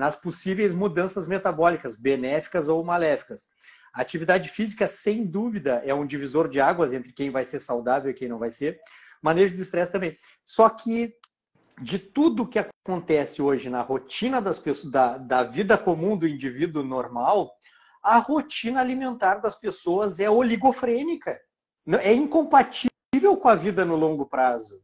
nas 0.02 0.16
possíveis 0.16 0.74
mudanças 0.74 1.28
metabólicas, 1.28 1.95
benéficas 1.95 2.68
ou 2.68 2.84
maléficas. 2.84 3.47
A 3.93 4.02
atividade 4.02 4.49
física, 4.49 4.88
sem 4.88 5.24
dúvida, 5.24 5.80
é 5.86 5.93
um 5.93 6.08
divisor 6.08 6.49
de 6.49 6.60
águas 6.60 6.91
entre 6.91 7.14
quem 7.14 7.30
vai 7.30 7.45
ser 7.45 7.60
saudável 7.60 8.10
e 8.10 8.14
quem 8.16 8.28
não 8.28 8.39
vai 8.39 8.49
ser. 8.49 8.80
Manejo 9.22 9.54
de 9.54 9.62
estresse 9.62 9.91
também. 9.91 10.18
Só 10.43 10.68
que 10.70 11.14
de 11.80 11.99
tudo 11.99 12.47
que 12.47 12.58
acontece 12.58 13.43
hoje 13.43 13.70
na 13.70 13.84
rotina 13.84 14.41
das 14.41 14.58
pessoas, 14.58 14.91
da, 14.91 15.18
da 15.20 15.43
vida 15.43 15.78
comum 15.78 16.18
do 16.18 16.28
indivíduo 16.28 16.82
normal, 16.82 17.52
a 18.02 18.18
rotina 18.18 18.80
alimentar 18.80 19.36
das 19.36 19.54
pessoas 19.54 20.20
é 20.20 20.28
oligofrênica. 20.28 21.39
É 22.02 22.12
incompatível 22.12 23.38
com 23.39 23.47
a 23.47 23.54
vida 23.54 23.86
no 23.86 23.95
longo 23.95 24.26
prazo. 24.26 24.82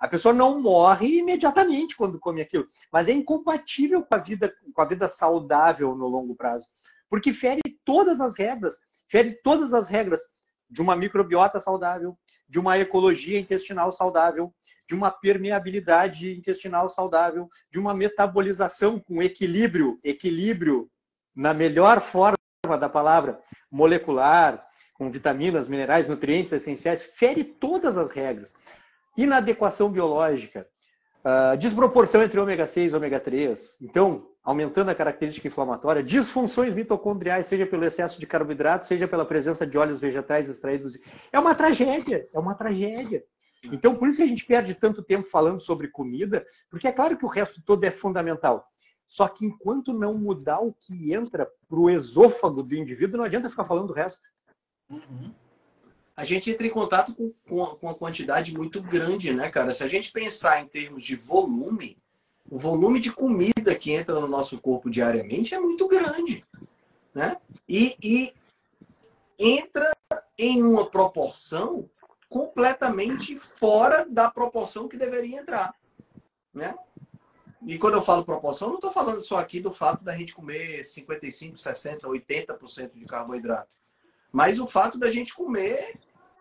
A 0.00 0.08
pessoa 0.08 0.32
não 0.32 0.58
morre 0.58 1.18
imediatamente 1.18 1.94
quando 1.94 2.18
come 2.18 2.40
aquilo, 2.40 2.66
mas 2.90 3.06
é 3.06 3.12
incompatível 3.12 4.02
com 4.02 4.14
a 4.14 4.18
vida, 4.18 4.52
com 4.72 4.80
a 4.80 4.86
vida 4.86 5.06
saudável 5.06 5.94
no 5.94 6.08
longo 6.08 6.34
prazo, 6.34 6.66
porque 7.08 7.34
fere 7.34 7.60
todas 7.84 8.18
as 8.18 8.34
regras, 8.34 8.78
fere 9.10 9.38
todas 9.42 9.74
as 9.74 9.88
regras 9.88 10.22
de 10.70 10.80
uma 10.80 10.96
microbiota 10.96 11.60
saudável, 11.60 12.16
de 12.48 12.58
uma 12.58 12.78
ecologia 12.78 13.38
intestinal 13.38 13.92
saudável, 13.92 14.54
de 14.88 14.94
uma 14.94 15.10
permeabilidade 15.10 16.32
intestinal 16.32 16.88
saudável, 16.88 17.48
de 17.70 17.78
uma 17.78 17.92
metabolização 17.92 18.98
com 18.98 19.22
equilíbrio, 19.22 20.00
equilíbrio 20.02 20.90
na 21.34 21.52
melhor 21.52 22.00
forma 22.00 22.36
da 22.78 22.88
palavra, 22.88 23.38
molecular, 23.70 24.66
com 24.94 25.10
vitaminas, 25.10 25.68
minerais, 25.68 26.08
nutrientes 26.08 26.52
essenciais, 26.52 27.02
fere 27.02 27.44
todas 27.44 27.96
as 27.96 28.10
regras. 28.10 28.54
Inadequação 29.22 29.90
biológica, 29.90 30.66
uh, 31.24 31.56
desproporção 31.58 32.22
entre 32.22 32.40
ômega 32.40 32.66
6 32.66 32.92
e 32.92 32.96
ômega 32.96 33.20
3. 33.20 33.78
Então, 33.82 34.26
aumentando 34.42 34.90
a 34.90 34.94
característica 34.94 35.46
inflamatória, 35.46 36.02
disfunções 36.02 36.74
mitocondriais, 36.74 37.44
seja 37.44 37.66
pelo 37.66 37.84
excesso 37.84 38.18
de 38.18 38.26
carboidrato, 38.26 38.86
seja 38.86 39.06
pela 39.06 39.26
presença 39.26 39.66
de 39.66 39.76
óleos 39.76 39.98
vegetais 39.98 40.48
extraídos. 40.48 40.96
É 41.30 41.38
uma 41.38 41.54
tragédia, 41.54 42.26
é 42.32 42.38
uma 42.38 42.54
tragédia. 42.54 43.22
Então, 43.64 43.94
por 43.94 44.08
isso 44.08 44.16
que 44.16 44.22
a 44.22 44.26
gente 44.26 44.46
perde 44.46 44.74
tanto 44.74 45.02
tempo 45.02 45.28
falando 45.28 45.60
sobre 45.60 45.88
comida, 45.88 46.46
porque 46.70 46.88
é 46.88 46.92
claro 46.92 47.16
que 47.18 47.26
o 47.26 47.28
resto 47.28 47.60
todo 47.62 47.84
é 47.84 47.90
fundamental. 47.90 48.66
Só 49.06 49.28
que 49.28 49.44
enquanto 49.44 49.92
não 49.92 50.16
mudar 50.16 50.60
o 50.60 50.72
que 50.72 51.12
entra 51.12 51.46
para 51.68 51.78
o 51.78 51.90
esôfago 51.90 52.62
do 52.62 52.74
indivíduo, 52.74 53.18
não 53.18 53.24
adianta 53.24 53.50
ficar 53.50 53.64
falando 53.64 53.88
do 53.88 53.92
resto. 53.92 54.22
Uhum. 54.88 55.34
A 56.20 56.24
gente 56.24 56.50
entra 56.50 56.66
em 56.66 56.70
contato 56.70 57.14
com, 57.14 57.32
com, 57.48 57.64
com 57.76 57.86
uma 57.86 57.94
quantidade 57.94 58.54
muito 58.54 58.82
grande, 58.82 59.32
né, 59.32 59.50
cara? 59.50 59.72
Se 59.72 59.82
a 59.82 59.88
gente 59.88 60.12
pensar 60.12 60.60
em 60.60 60.68
termos 60.68 61.02
de 61.02 61.16
volume, 61.16 61.96
o 62.50 62.58
volume 62.58 63.00
de 63.00 63.10
comida 63.10 63.74
que 63.74 63.90
entra 63.90 64.20
no 64.20 64.28
nosso 64.28 64.60
corpo 64.60 64.90
diariamente 64.90 65.54
é 65.54 65.58
muito 65.58 65.88
grande, 65.88 66.44
né? 67.14 67.38
E, 67.66 67.96
e 68.02 68.34
entra 69.38 69.90
em 70.36 70.62
uma 70.62 70.90
proporção 70.90 71.88
completamente 72.28 73.38
fora 73.38 74.04
da 74.04 74.30
proporção 74.30 74.88
que 74.88 74.98
deveria 74.98 75.40
entrar, 75.40 75.74
né? 76.52 76.74
E 77.66 77.78
quando 77.78 77.94
eu 77.94 78.02
falo 78.02 78.26
proporção, 78.26 78.68
não 78.68 78.74
estou 78.74 78.92
falando 78.92 79.22
só 79.22 79.38
aqui 79.38 79.58
do 79.58 79.72
fato 79.72 80.04
da 80.04 80.14
gente 80.14 80.34
comer 80.34 80.84
55, 80.84 81.56
60, 81.56 82.06
80% 82.06 82.92
de 82.92 83.06
carboidrato. 83.06 83.74
Mas 84.30 84.60
o 84.60 84.66
fato 84.66 84.98
da 84.98 85.10
gente 85.10 85.34
comer 85.34 85.98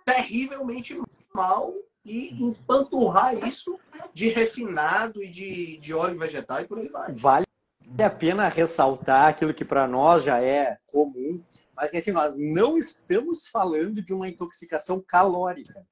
terrivelmente 0.10 1.00
mal 1.34 1.74
e 2.04 2.44
empanturrar 2.44 3.38
isso 3.48 3.80
de 4.14 4.30
refinado 4.30 5.24
e 5.24 5.30
de, 5.30 5.78
de 5.78 5.94
óleo 5.94 6.18
vegetal 6.18 6.62
e 6.62 6.66
por 6.66 6.80
aí 6.80 6.90
vai. 6.90 7.14
Vale 7.14 7.46
a 8.00 8.10
pena 8.10 8.48
ressaltar 8.48 9.30
aquilo 9.30 9.54
que 9.54 9.66
para 9.66 9.88
nós 9.88 10.24
já 10.24 10.42
é 10.42 10.78
comum, 10.92 11.44
mas 11.76 11.92
que 11.92 11.98
assim, 11.98 12.12
nós 12.12 12.34
não 12.36 12.78
estamos 12.78 13.48
falando 13.48 14.02
de 14.02 14.14
uma 14.14 14.28
intoxicação 14.28 15.04
calórica. 15.06 15.86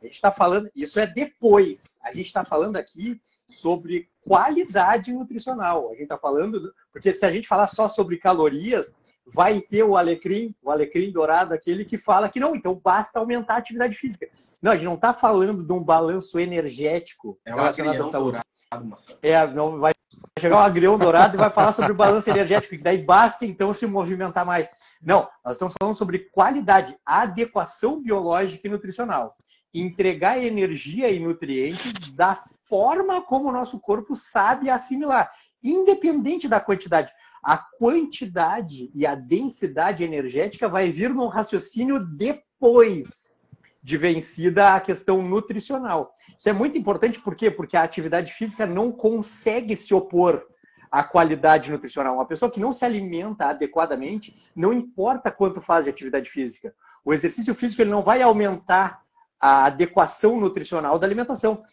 A 0.00 0.04
gente 0.04 0.14
está 0.14 0.32
falando, 0.32 0.70
isso 0.74 0.98
é 0.98 1.06
depois. 1.06 1.98
A 2.02 2.12
gente 2.12 2.26
está 2.26 2.42
falando 2.42 2.76
aqui 2.76 3.20
sobre 3.46 4.08
qualidade 4.22 5.12
nutricional. 5.12 5.88
A 5.88 5.92
gente 5.92 6.04
está 6.04 6.16
falando, 6.16 6.72
porque 6.92 7.12
se 7.12 7.26
a 7.26 7.30
gente 7.30 7.46
falar 7.46 7.66
só 7.66 7.88
sobre 7.88 8.16
calorias, 8.16 8.96
vai 9.32 9.60
ter 9.60 9.82
o 9.82 9.96
alecrim, 9.96 10.54
o 10.62 10.70
alecrim 10.70 11.10
dourado, 11.10 11.54
aquele 11.54 11.84
que 11.84 11.98
fala 11.98 12.28
que 12.28 12.40
não, 12.40 12.54
então 12.54 12.74
basta 12.74 13.18
aumentar 13.18 13.54
a 13.54 13.58
atividade 13.58 13.94
física. 13.94 14.28
Não, 14.60 14.72
a 14.72 14.74
gente 14.76 14.84
não 14.84 14.94
está 14.94 15.12
falando 15.12 15.64
de 15.64 15.72
um 15.72 15.82
balanço 15.82 16.38
energético 16.38 17.38
é 17.44 17.54
relacionado 17.54 18.02
à 18.02 18.06
saúde. 18.06 18.40
Dourado, 18.72 19.18
é, 19.22 19.46
não 19.48 19.80
vai 19.80 19.92
chegar 20.38 20.56
um 20.56 20.60
agrião 20.60 20.98
dourado 20.98 21.36
e 21.36 21.38
vai 21.38 21.50
falar 21.50 21.72
sobre 21.72 21.92
o 21.92 21.94
balanço 21.94 22.28
energético, 22.30 22.76
que 22.76 22.82
daí 22.82 22.98
basta 22.98 23.44
então 23.44 23.72
se 23.72 23.86
movimentar 23.86 24.44
mais. 24.44 24.70
Não, 25.02 25.28
nós 25.44 25.54
estamos 25.54 25.74
falando 25.78 25.96
sobre 25.96 26.20
qualidade, 26.30 26.96
adequação 27.04 28.00
biológica 28.00 28.66
e 28.66 28.70
nutricional. 28.70 29.36
Entregar 29.72 30.42
energia 30.42 31.10
e 31.10 31.18
nutrientes 31.18 31.92
da 32.14 32.42
forma 32.64 33.22
como 33.22 33.48
o 33.48 33.52
nosso 33.52 33.80
corpo 33.80 34.14
sabe 34.14 34.70
assimilar, 34.70 35.30
independente 35.62 36.48
da 36.48 36.60
quantidade 36.60 37.12
a 37.42 37.56
quantidade 37.56 38.90
e 38.94 39.06
a 39.06 39.14
densidade 39.14 40.04
energética 40.04 40.68
vai 40.68 40.90
vir 40.90 41.10
num 41.10 41.26
raciocínio 41.26 42.04
depois 42.04 43.36
de 43.82 43.96
vencida 43.96 44.74
a 44.74 44.80
questão 44.80 45.22
nutricional. 45.22 46.14
Isso 46.36 46.48
é 46.48 46.52
muito 46.52 46.76
importante, 46.76 47.20
por 47.20 47.34
quê? 47.34 47.50
Porque 47.50 47.76
a 47.76 47.82
atividade 47.82 48.32
física 48.32 48.66
não 48.66 48.92
consegue 48.92 49.74
se 49.74 49.94
opor 49.94 50.46
à 50.90 51.02
qualidade 51.02 51.70
nutricional. 51.70 52.14
Uma 52.14 52.26
pessoa 52.26 52.50
que 52.50 52.60
não 52.60 52.72
se 52.72 52.84
alimenta 52.84 53.46
adequadamente, 53.46 54.36
não 54.54 54.72
importa 54.72 55.30
quanto 55.30 55.60
faz 55.60 55.84
de 55.84 55.90
atividade 55.90 56.28
física. 56.28 56.74
O 57.04 57.14
exercício 57.14 57.54
físico 57.54 57.80
ele 57.80 57.90
não 57.90 58.02
vai 58.02 58.20
aumentar 58.20 59.00
a 59.40 59.64
adequação 59.64 60.38
nutricional 60.38 60.98
da 60.98 61.06
alimentação. 61.06 61.64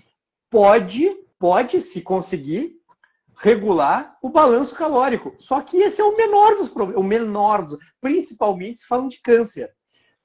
Pode, 0.50 1.14
pode 1.38 1.82
se 1.82 2.02
conseguir 2.02 2.77
regular 3.38 4.18
o 4.22 4.30
balanço 4.30 4.76
calórico. 4.76 5.36
Só 5.38 5.62
que 5.62 5.78
esse 5.78 6.02
é 6.02 6.04
o 6.04 6.18
menor 6.18 6.56
dos 6.56 6.70
problemas, 6.70 7.04
o 7.04 7.08
menor 7.08 7.64
dos, 7.64 7.78
principalmente 8.02 8.80
se 8.80 8.88
falando 8.88 9.10
de 9.10 9.22
câncer. 9.22 9.72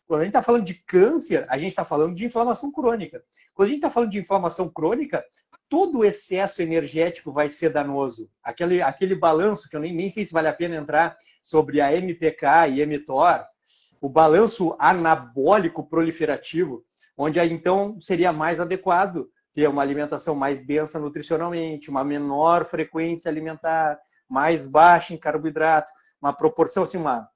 Quando 0.06 0.22
a 0.22 0.24
gente 0.24 0.30
está 0.30 0.42
falando 0.42 0.64
de 0.64 0.74
câncer, 0.74 1.46
a 1.48 1.56
gente 1.56 1.70
está 1.70 1.84
falando 1.84 2.14
de 2.14 2.24
inflamação 2.24 2.70
crônica. 2.72 3.22
Quando 3.54 3.66
a 3.66 3.70
gente 3.70 3.78
está 3.78 3.90
falando 3.90 4.10
de 4.10 4.18
inflamação 4.18 4.68
crônica, 4.68 5.24
todo 5.68 5.98
o 5.98 6.04
excesso 6.04 6.60
energético 6.60 7.32
vai 7.32 7.48
ser 7.48 7.70
danoso. 7.70 8.30
Aquele, 8.42 8.82
aquele 8.82 9.14
balanço, 9.14 9.68
que 9.68 9.76
eu 9.76 9.80
nem, 9.80 9.94
nem 9.94 10.10
sei 10.10 10.26
se 10.26 10.32
vale 10.32 10.48
a 10.48 10.52
pena 10.52 10.76
entrar, 10.76 11.16
sobre 11.42 11.80
a 11.80 11.94
MPK 11.94 12.68
e 12.74 12.84
mTOR, 12.86 13.44
o 14.00 14.08
balanço 14.08 14.74
anabólico 14.78 15.86
proliferativo, 15.86 16.84
onde 17.16 17.38
aí, 17.38 17.52
então 17.52 18.00
seria 18.00 18.32
mais 18.32 18.58
adequado 18.58 19.30
ter 19.54 19.68
uma 19.68 19.82
alimentação 19.82 20.34
mais 20.34 20.64
densa 20.64 20.98
nutricionalmente, 20.98 21.90
uma 21.90 22.04
menor 22.04 22.64
frequência 22.64 23.30
alimentar, 23.30 23.98
mais 24.28 24.66
baixa 24.66 25.12
em 25.12 25.18
carboidrato, 25.18 25.92
uma 26.20 26.32
proporção, 26.32 26.84
assim, 26.84 26.96
uma, 26.96 27.28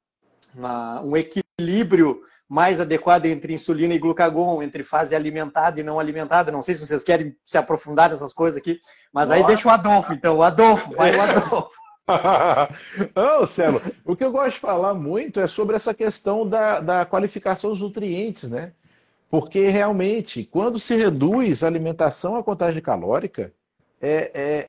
uma, 0.54 1.00
um 1.02 1.16
equilíbrio 1.16 2.20
mais 2.48 2.80
adequado 2.80 3.26
entre 3.26 3.52
insulina 3.52 3.92
e 3.92 3.98
glucagon, 3.98 4.62
entre 4.62 4.82
fase 4.82 5.14
alimentada 5.14 5.80
e 5.80 5.82
não 5.82 5.98
alimentada. 5.98 6.52
Não 6.52 6.62
sei 6.62 6.74
se 6.74 6.86
vocês 6.86 7.02
querem 7.02 7.36
se 7.42 7.58
aprofundar 7.58 8.10
nessas 8.10 8.32
coisas 8.32 8.56
aqui, 8.56 8.78
mas 9.12 9.28
Nossa. 9.28 9.40
aí 9.40 9.46
deixa 9.46 9.68
o 9.68 9.70
Adolfo, 9.70 10.12
então. 10.12 10.36
O 10.36 10.42
Adolfo, 10.42 10.94
vai 10.94 11.16
o 11.16 11.20
Adolfo. 11.20 11.70
Não, 13.14 13.46
Celo, 13.48 13.82
o 14.04 14.14
que 14.14 14.22
eu 14.22 14.30
gosto 14.30 14.54
de 14.54 14.60
falar 14.60 14.94
muito 14.94 15.40
é 15.40 15.48
sobre 15.48 15.74
essa 15.74 15.92
questão 15.92 16.48
da, 16.48 16.80
da 16.80 17.04
qualificação 17.04 17.70
dos 17.70 17.80
nutrientes, 17.80 18.48
né? 18.48 18.72
Porque 19.28 19.68
realmente, 19.68 20.44
quando 20.44 20.78
se 20.78 20.96
reduz 20.96 21.62
a 21.62 21.66
alimentação 21.66 22.36
à 22.36 22.42
contagem 22.42 22.80
calórica, 22.80 23.52
é, 24.00 24.30
é, 24.34 24.66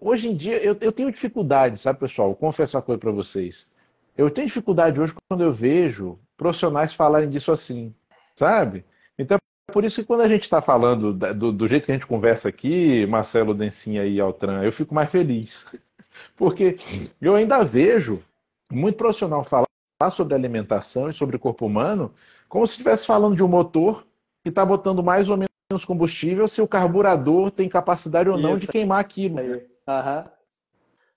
hoje 0.00 0.28
em 0.28 0.36
dia 0.36 0.58
eu, 0.58 0.76
eu, 0.80 0.92
tenho 0.92 1.10
dificuldade, 1.10 1.78
sabe, 1.78 1.98
pessoal? 1.98 2.28
Vou 2.28 2.36
confessar 2.36 2.78
uma 2.78 2.84
coisa 2.84 2.98
para 2.98 3.10
vocês. 3.10 3.70
Eu 4.16 4.30
tenho 4.30 4.46
dificuldade 4.46 5.00
hoje 5.00 5.14
quando 5.28 5.42
eu 5.42 5.52
vejo 5.52 6.18
profissionais 6.36 6.94
falarem 6.94 7.30
disso 7.30 7.50
assim, 7.50 7.94
sabe? 8.34 8.84
Então, 9.18 9.38
é 9.68 9.72
por 9.72 9.84
isso 9.84 10.00
que 10.02 10.06
quando 10.06 10.20
a 10.22 10.28
gente 10.28 10.42
está 10.42 10.60
falando 10.60 11.14
do, 11.14 11.52
do, 11.52 11.68
jeito 11.68 11.86
que 11.86 11.92
a 11.92 11.94
gente 11.94 12.06
conversa 12.06 12.48
aqui, 12.48 13.06
Marcelo 13.06 13.54
Dencinha 13.54 14.04
e 14.04 14.20
Altran, 14.20 14.62
eu 14.62 14.72
fico 14.72 14.94
mais 14.94 15.10
feliz. 15.10 15.66
Porque 16.36 16.76
eu 17.20 17.34
ainda 17.34 17.64
vejo 17.64 18.20
muito 18.70 18.96
profissional 18.96 19.42
falar 19.44 19.66
sobre 20.10 20.34
alimentação 20.34 21.08
e 21.08 21.12
sobre 21.12 21.38
corpo 21.38 21.64
humano 21.64 22.12
como 22.52 22.66
se 22.66 22.72
estivesse 22.72 23.06
falando 23.06 23.34
de 23.34 23.42
um 23.42 23.48
motor 23.48 24.06
que 24.42 24.50
está 24.50 24.62
botando 24.62 25.02
mais 25.02 25.30
ou 25.30 25.38
menos 25.38 25.86
combustível 25.86 26.46
se 26.46 26.60
o 26.60 26.68
carburador 26.68 27.50
tem 27.50 27.66
capacidade 27.66 28.28
ou 28.28 28.36
não 28.36 28.56
Isso. 28.56 28.66
de 28.66 28.72
queimar 28.72 29.00
aquilo. 29.00 29.38
Uhum. 29.40 30.24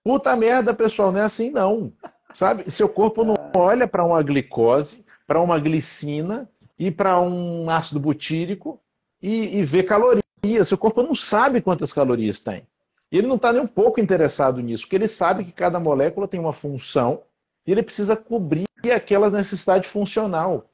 Puta 0.01 0.33
merda, 0.37 0.73
pessoal, 0.73 1.11
não 1.11 1.19
é 1.19 1.23
assim 1.23 1.49
não. 1.49 1.91
Sabe? 2.33 2.71
Seu 2.71 2.87
corpo 2.87 3.25
não 3.25 3.35
olha 3.53 3.85
para 3.85 4.05
uma 4.05 4.23
glicose, 4.23 5.05
para 5.27 5.41
uma 5.41 5.59
glicina 5.59 6.49
e 6.79 6.89
para 6.89 7.19
um 7.19 7.69
ácido 7.69 7.99
butírico 7.99 8.79
e, 9.21 9.57
e 9.57 9.65
vê 9.65 9.83
calorias. 9.83 10.23
Seu 10.63 10.77
corpo 10.77 11.03
não 11.03 11.13
sabe 11.13 11.59
quantas 11.59 11.91
calorias 11.91 12.39
tem. 12.39 12.65
Ele 13.11 13.27
não 13.27 13.35
está 13.35 13.51
nem 13.51 13.61
um 13.61 13.67
pouco 13.67 13.99
interessado 13.99 14.61
nisso, 14.61 14.83
porque 14.83 14.95
ele 14.95 15.09
sabe 15.09 15.43
que 15.43 15.51
cada 15.51 15.81
molécula 15.81 16.29
tem 16.29 16.39
uma 16.39 16.53
função 16.53 17.23
e 17.67 17.73
ele 17.73 17.83
precisa 17.83 18.15
cobrir 18.15 18.63
aquela 18.89 19.29
necessidade 19.29 19.85
funcional. 19.85 20.69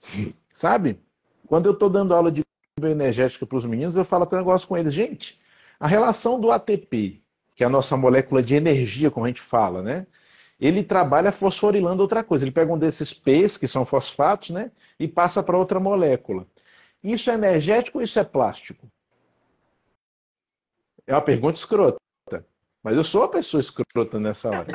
Sabe? 0.62 1.00
Quando 1.48 1.66
eu 1.66 1.72
estou 1.72 1.90
dando 1.90 2.14
aula 2.14 2.32
de 2.32 2.44
bioenergética 2.80 3.48
para 3.48 3.58
os 3.58 3.66
meninos, 3.66 3.96
eu 3.96 4.06
falo 4.06 4.26
até 4.26 4.36
um 4.36 4.40
negócio 4.40 4.68
com 4.68 4.78
eles. 4.78 4.94
Gente, 4.94 5.42
a 5.80 5.88
relação 5.88 6.40
do 6.40 6.52
ATP, 6.52 7.20
que 7.56 7.64
é 7.64 7.66
a 7.66 7.70
nossa 7.70 7.98
molécula 7.98 8.44
de 8.44 8.54
energia, 8.54 9.10
como 9.10 9.26
a 9.26 9.30
gente 9.30 9.42
fala, 9.42 9.82
né? 9.82 10.06
Ele 10.60 10.84
trabalha 10.84 11.32
fosforilando 11.32 12.04
outra 12.04 12.24
coisa. 12.24 12.46
Ele 12.46 12.52
pega 12.52 12.72
um 12.72 12.78
desses 12.78 13.12
P's, 13.12 13.58
que 13.58 13.68
são 13.68 13.88
fosfatos, 13.88 14.52
né? 14.52 14.72
E 15.00 15.08
passa 15.08 15.42
para 15.42 15.58
outra 15.58 15.80
molécula. 15.80 16.46
Isso 17.04 17.32
é 17.32 17.34
energético 17.34 17.98
ou 17.98 18.04
isso 18.04 18.20
é 18.20 18.24
plástico? 18.24 18.88
É 21.08 21.16
uma 21.16 21.24
pergunta 21.24 21.58
escrota. 21.58 21.98
Mas 22.84 22.96
eu 22.96 23.04
sou 23.04 23.22
uma 23.22 23.30
pessoa 23.30 23.62
escrota 23.62 24.20
nessa 24.20 24.50
hora. 24.50 24.68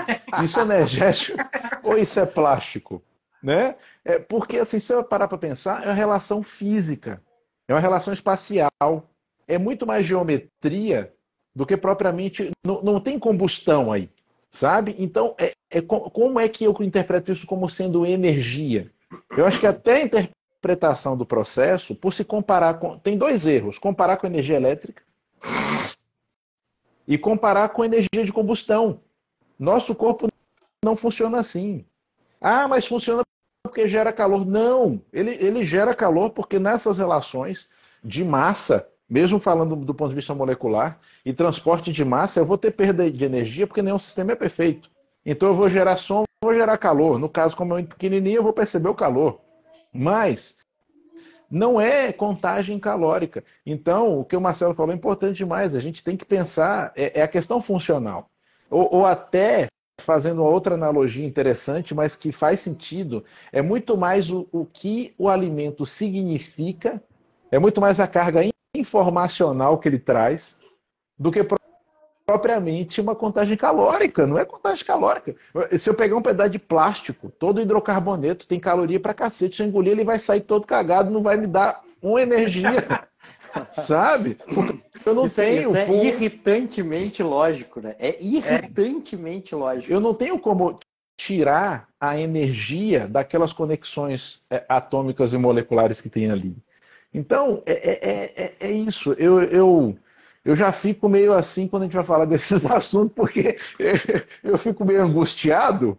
Isso 0.43 0.59
é 0.59 0.62
energético 0.64 1.39
ou 1.84 1.97
isso 1.97 2.18
é 2.18 2.26
plástico? 2.26 3.01
Né? 3.43 3.76
É, 4.05 4.18
porque, 4.18 4.59
assim, 4.59 4.78
se 4.78 4.93
eu 4.93 5.05
parar 5.05 5.28
para 5.28 5.39
pensar, 5.39 5.84
é 5.84 5.87
uma 5.87 5.95
relação 5.95 6.43
física, 6.43 7.22
é 7.68 7.74
uma 7.74 7.80
relação 7.80 8.12
espacial, 8.12 9.11
é 9.47 9.59
muito 9.59 9.87
mais 9.87 10.07
geometria 10.07 11.12
do 11.55 11.64
que 11.64 11.76
propriamente. 11.76 12.51
Não, 12.64 12.82
não 12.82 13.01
tem 13.01 13.18
combustão 13.18 13.93
aí, 13.93 14.11
sabe? 14.51 14.95
Então, 14.99 15.34
é, 15.39 15.53
é, 15.70 15.80
como 15.80 16.39
é 16.39 16.49
que 16.49 16.64
eu 16.64 16.74
interpreto 16.80 17.32
isso 17.32 17.47
como 17.47 17.68
sendo 17.68 18.05
energia? 18.05 18.91
Eu 19.37 19.47
acho 19.47 19.61
que 19.61 19.66
até 19.66 19.97
a 19.97 20.03
interpretação 20.03 21.16
do 21.16 21.24
processo, 21.24 21.95
por 21.95 22.12
se 22.12 22.24
comparar 22.24 22.74
com. 22.74 22.99
Tem 22.99 23.16
dois 23.16 23.47
erros: 23.47 23.78
comparar 23.78 24.16
com 24.16 24.26
energia 24.26 24.57
elétrica 24.57 25.03
e 27.07 27.16
comparar 27.16 27.68
com 27.70 27.84
energia 27.84 28.24
de 28.24 28.32
combustão. 28.32 29.01
Nosso 29.59 29.95
corpo 29.95 30.28
não 30.84 30.97
funciona 30.97 31.39
assim. 31.39 31.84
Ah, 32.41 32.68
mas 32.68 32.87
funciona 32.87 33.22
porque 33.62 33.89
gera 33.89 34.12
calor. 34.12 34.47
Não, 34.47 35.01
ele, 35.12 35.37
ele 35.41 35.64
gera 35.64 35.95
calor 35.95 36.30
porque 36.30 36.59
nessas 36.59 36.99
relações 36.99 37.68
de 38.03 38.24
massa, 38.24 38.87
mesmo 39.09 39.39
falando 39.39 39.76
do 39.76 39.95
ponto 39.95 40.11
de 40.11 40.16
vista 40.16 40.34
molecular, 40.34 40.99
e 41.24 41.32
transporte 41.32 41.93
de 41.93 42.05
massa, 42.05 42.41
eu 42.41 42.47
vou 42.47 42.57
ter 42.57 42.70
perda 42.70 43.11
de 43.11 43.24
energia 43.24 43.66
porque 43.66 43.82
nenhum 43.82 43.99
sistema 43.99 44.32
é 44.32 44.37
perfeito. 44.37 44.91
Então 45.24 45.49
eu 45.49 45.57
vou 45.57 45.68
gerar 45.68 45.97
som, 45.97 46.22
vou 46.43 46.55
gerar 46.55 46.78
calor. 46.78 47.18
No 47.18 47.28
caso, 47.28 47.57
como 47.57 47.72
é 47.72 47.76
muito 47.76 47.89
pequenininho, 47.89 48.37
eu 48.37 48.43
vou 48.43 48.53
perceber 48.53 48.89
o 48.89 48.95
calor. 48.95 49.41
Mas 49.93 50.57
não 51.51 51.80
é 51.80 52.12
contagem 52.12 52.78
calórica. 52.78 53.45
Então, 53.64 54.20
o 54.20 54.24
que 54.24 54.37
o 54.37 54.41
Marcelo 54.41 54.74
falou 54.74 54.93
é 54.93 54.97
importante 54.97 55.37
demais. 55.37 55.74
A 55.74 55.80
gente 55.80 56.03
tem 56.03 56.16
que 56.16 56.24
pensar, 56.24 56.93
é, 56.97 57.20
é 57.20 57.22
a 57.22 57.28
questão 57.28 57.62
funcional. 57.62 58.28
Ou, 58.70 58.89
ou, 58.93 59.07
até 59.07 59.66
fazendo 60.01 60.42
uma 60.42 60.51
outra 60.51 60.74
analogia 60.74 61.26
interessante, 61.26 61.94
mas 61.94 62.14
que 62.14 62.30
faz 62.30 62.61
sentido, 62.61 63.24
é 63.53 63.62
muito 63.62 63.97
mais 63.97 64.30
o, 64.30 64.47
o 64.53 64.64
que 64.64 65.14
o 65.18 65.28
alimento 65.28 65.86
significa, 65.86 67.03
é 67.51 67.59
muito 67.59 67.80
mais 67.80 67.99
a 67.99 68.07
carga 68.07 68.42
informacional 68.74 69.78
que 69.78 69.88
ele 69.88 69.99
traz, 69.99 70.57
do 71.18 71.30
que 71.30 71.40
propriamente 72.26 73.01
uma 73.01 73.14
contagem 73.14 73.57
calórica. 73.57 74.26
Não 74.26 74.38
é 74.38 74.44
contagem 74.44 74.84
calórica. 74.84 75.34
Se 75.78 75.88
eu 75.88 75.94
pegar 75.94 76.16
um 76.16 76.22
pedaço 76.22 76.51
de 76.51 76.59
plástico, 76.59 77.30
todo 77.30 77.61
hidrocarboneto 77.61 78.47
tem 78.47 78.61
caloria 78.61 79.01
pra 79.01 79.14
cacete. 79.14 79.57
Se 79.57 79.62
eu 79.62 79.66
engolir, 79.66 79.92
ele 79.92 80.05
vai 80.05 80.18
sair 80.18 80.40
todo 80.40 80.66
cagado, 80.66 81.11
não 81.11 81.22
vai 81.22 81.36
me 81.36 81.47
dar 81.47 81.82
uma 82.03 82.20
energia. 82.20 82.86
Sabe? 83.72 84.36
Eu 85.07 85.14
não 85.14 85.24
isso, 85.24 85.36
tenho. 85.36 85.68
Isso 85.68 85.76
é 85.76 86.04
irritantemente 86.04 87.22
lógico, 87.22 87.80
né? 87.80 87.94
É 87.98 88.20
irritantemente 88.20 89.54
é. 89.54 89.57
lógico. 89.57 89.92
Eu 89.92 90.00
não 90.00 90.12
tenho 90.12 90.38
como 90.38 90.78
tirar 91.16 91.88
a 91.98 92.18
energia 92.18 93.09
daquelas 93.09 93.52
conexões 93.52 94.42
é, 94.50 94.64
atômicas 94.68 95.32
e 95.32 95.38
moleculares 95.38 96.00
que 96.00 96.11
tem 96.11 96.30
ali. 96.30 96.57
Então, 97.14 97.62
é, 97.64 97.72
é, 97.72 98.44
é, 98.44 98.54
é 98.61 98.70
isso. 98.70 99.12
Eu, 99.14 99.42
eu, 99.44 99.96
eu 100.44 100.54
já 100.54 100.72
fico 100.72 101.09
meio 101.09 101.32
assim 101.32 101.66
quando 101.66 101.84
a 101.84 101.86
gente 101.86 101.96
vai 101.96 102.04
falar 102.04 102.26
desses 102.26 102.66
assuntos, 102.66 103.14
porque 103.14 103.57
eu 104.44 104.59
fico 104.59 104.84
meio 104.84 105.02
angustiado, 105.02 105.98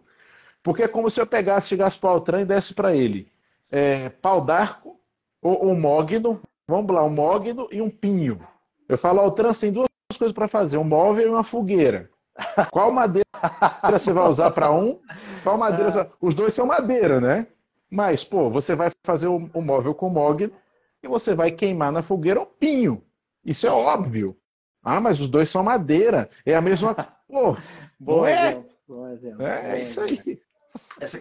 Porque 0.62 0.82
é 0.82 0.88
como 0.88 1.10
se 1.10 1.20
eu 1.20 1.26
pegasse, 1.26 1.68
chegasse 1.68 1.98
para 1.98 2.10
o 2.10 2.12
Altran 2.12 2.42
e 2.42 2.44
desse 2.44 2.74
para 2.74 2.94
ele 2.94 3.28
é, 3.70 4.08
pau 4.08 4.44
d'arco, 4.44 4.98
ou 5.42 5.70
um 5.70 5.78
mogno, 5.78 6.40
vamos 6.66 6.94
lá, 6.94 7.04
um 7.04 7.10
mogno 7.10 7.68
e 7.70 7.80
um 7.80 7.90
pinho. 7.90 8.40
Eu 8.88 8.96
falo, 8.96 9.20
Altran, 9.20 9.52
tem 9.52 9.72
duas 9.72 9.88
coisas 10.16 10.32
para 10.32 10.48
fazer, 10.48 10.78
um 10.78 10.84
móvel 10.84 11.26
e 11.26 11.30
uma 11.30 11.44
fogueira. 11.44 12.10
Qual 12.70 12.90
madeira 12.90 13.26
você 13.90 14.12
vai 14.12 14.28
usar 14.28 14.50
para 14.52 14.70
um? 14.72 15.00
Qual 15.42 15.58
madeira? 15.58 15.90
Você... 15.90 16.10
Os 16.20 16.34
dois 16.34 16.54
são 16.54 16.66
madeira, 16.66 17.20
né? 17.20 17.46
Mas, 17.90 18.24
pô, 18.24 18.50
você 18.50 18.74
vai 18.74 18.90
fazer 19.04 19.26
o, 19.26 19.50
o 19.52 19.60
móvel 19.60 19.94
com 19.94 20.08
mogno 20.08 20.52
e 21.02 21.08
você 21.08 21.34
vai 21.34 21.50
queimar 21.50 21.92
na 21.92 22.02
fogueira 22.02 22.40
o 22.40 22.46
pinho. 22.46 23.02
Isso 23.44 23.66
é 23.66 23.70
óbvio. 23.70 24.36
Ah, 24.82 25.00
mas 25.00 25.20
os 25.20 25.28
dois 25.28 25.48
são 25.50 25.62
madeira. 25.62 26.30
É 26.44 26.54
a 26.54 26.60
mesma. 26.60 26.94
Pô, 27.28 27.56
bom 28.00 28.26
é? 28.26 28.52
exemplo. 28.52 28.70
Bom 28.88 29.08
exemplo. 29.08 29.46
É, 29.46 29.80
é 29.80 29.84
isso 29.84 30.00
aí. 30.00 30.40
Essa 30.98 31.20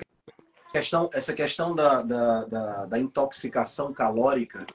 questão, 0.72 1.10
essa 1.12 1.34
questão 1.34 1.76
da, 1.76 2.02
da, 2.02 2.46
da, 2.46 2.86
da 2.86 3.00
intoxicação 3.00 3.92
calórica, 3.92 4.66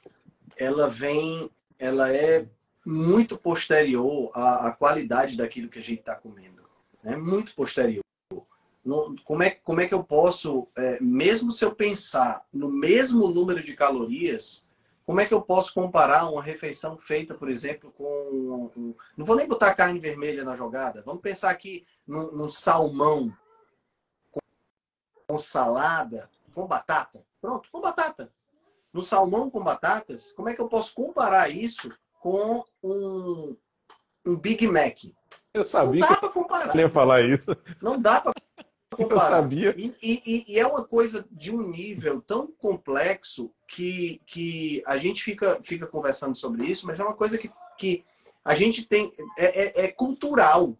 ela 0.57 0.87
vem, 0.87 1.49
ela 1.79 2.11
é 2.11 2.45
muito 2.85 3.37
posterior 3.37 4.31
à, 4.33 4.67
à 4.67 4.71
qualidade 4.71 5.37
daquilo 5.37 5.69
que 5.69 5.79
a 5.79 5.83
gente 5.83 5.99
está 5.99 6.15
comendo. 6.15 6.63
É 7.03 7.11
né? 7.11 7.17
muito 7.17 7.53
posterior. 7.55 8.03
No, 8.83 9.15
como, 9.23 9.43
é, 9.43 9.49
como 9.49 9.79
é 9.79 9.87
que 9.87 9.93
eu 9.93 10.03
posso, 10.03 10.67
é, 10.75 10.99
mesmo 11.01 11.51
se 11.51 11.63
eu 11.63 11.73
pensar 11.73 12.45
no 12.51 12.69
mesmo 12.69 13.29
número 13.29 13.63
de 13.63 13.73
calorias, 13.73 14.67
como 15.05 15.21
é 15.21 15.25
que 15.25 15.33
eu 15.33 15.41
posso 15.41 15.73
comparar 15.73 16.29
uma 16.29 16.41
refeição 16.41 16.97
feita, 16.97 17.33
por 17.33 17.49
exemplo, 17.49 17.91
com. 17.91 18.71
Um, 18.75 18.95
não 19.17 19.25
vou 19.25 19.35
nem 19.35 19.47
botar 19.47 19.73
carne 19.73 19.99
vermelha 19.99 20.43
na 20.43 20.55
jogada. 20.55 21.01
Vamos 21.05 21.21
pensar 21.21 21.49
aqui 21.49 21.85
num, 22.07 22.31
num 22.31 22.49
salmão 22.49 23.35
com, 24.31 24.39
com 25.27 25.39
salada, 25.39 26.29
com 26.53 26.65
batata. 26.65 27.25
Pronto, 27.41 27.69
com 27.71 27.81
batata. 27.81 28.31
No 28.93 29.01
salmão 29.01 29.49
com 29.49 29.63
batatas, 29.63 30.31
como 30.33 30.47
é 30.49 30.53
que 30.53 30.61
eu 30.61 30.69
posso 30.69 30.93
comparar 30.93 31.49
isso 31.49 31.91
com 32.23 32.63
um, 32.81 33.57
um 34.25 34.39
Big 34.39 34.65
Mac? 34.65 34.97
Eu 35.53 35.65
sabia 35.65 35.99
não 35.99 36.09
dá 36.09 36.17
para 36.17 36.29
comparar. 36.29 36.75
ia 36.77 36.89
falar 36.89 37.21
isso. 37.21 37.57
Não 37.81 38.01
dá 38.01 38.21
para 38.21 38.33
comparar. 38.95 39.25
Eu 39.25 39.41
sabia. 39.41 39.75
E, 39.77 39.93
e, 40.01 40.45
e, 40.47 40.57
é 40.57 40.65
uma 40.65 40.85
coisa 40.85 41.27
de 41.29 41.53
um 41.53 41.61
nível 41.69 42.21
tão 42.21 42.47
complexo 42.47 43.53
que, 43.67 44.21
que 44.25 44.81
a 44.87 44.95
gente 44.97 45.21
fica, 45.21 45.59
fica 45.63 45.85
conversando 45.85 46.37
sobre 46.37 46.65
isso, 46.65 46.87
mas 46.87 47.01
é 47.01 47.03
uma 47.03 47.13
coisa 47.13 47.37
que, 47.37 47.51
que 47.77 48.05
a 48.45 48.55
gente 48.55 48.85
tem. 48.85 49.11
É, 49.37 49.81
é, 49.81 49.85
é 49.85 49.91
cultural. 49.91 50.77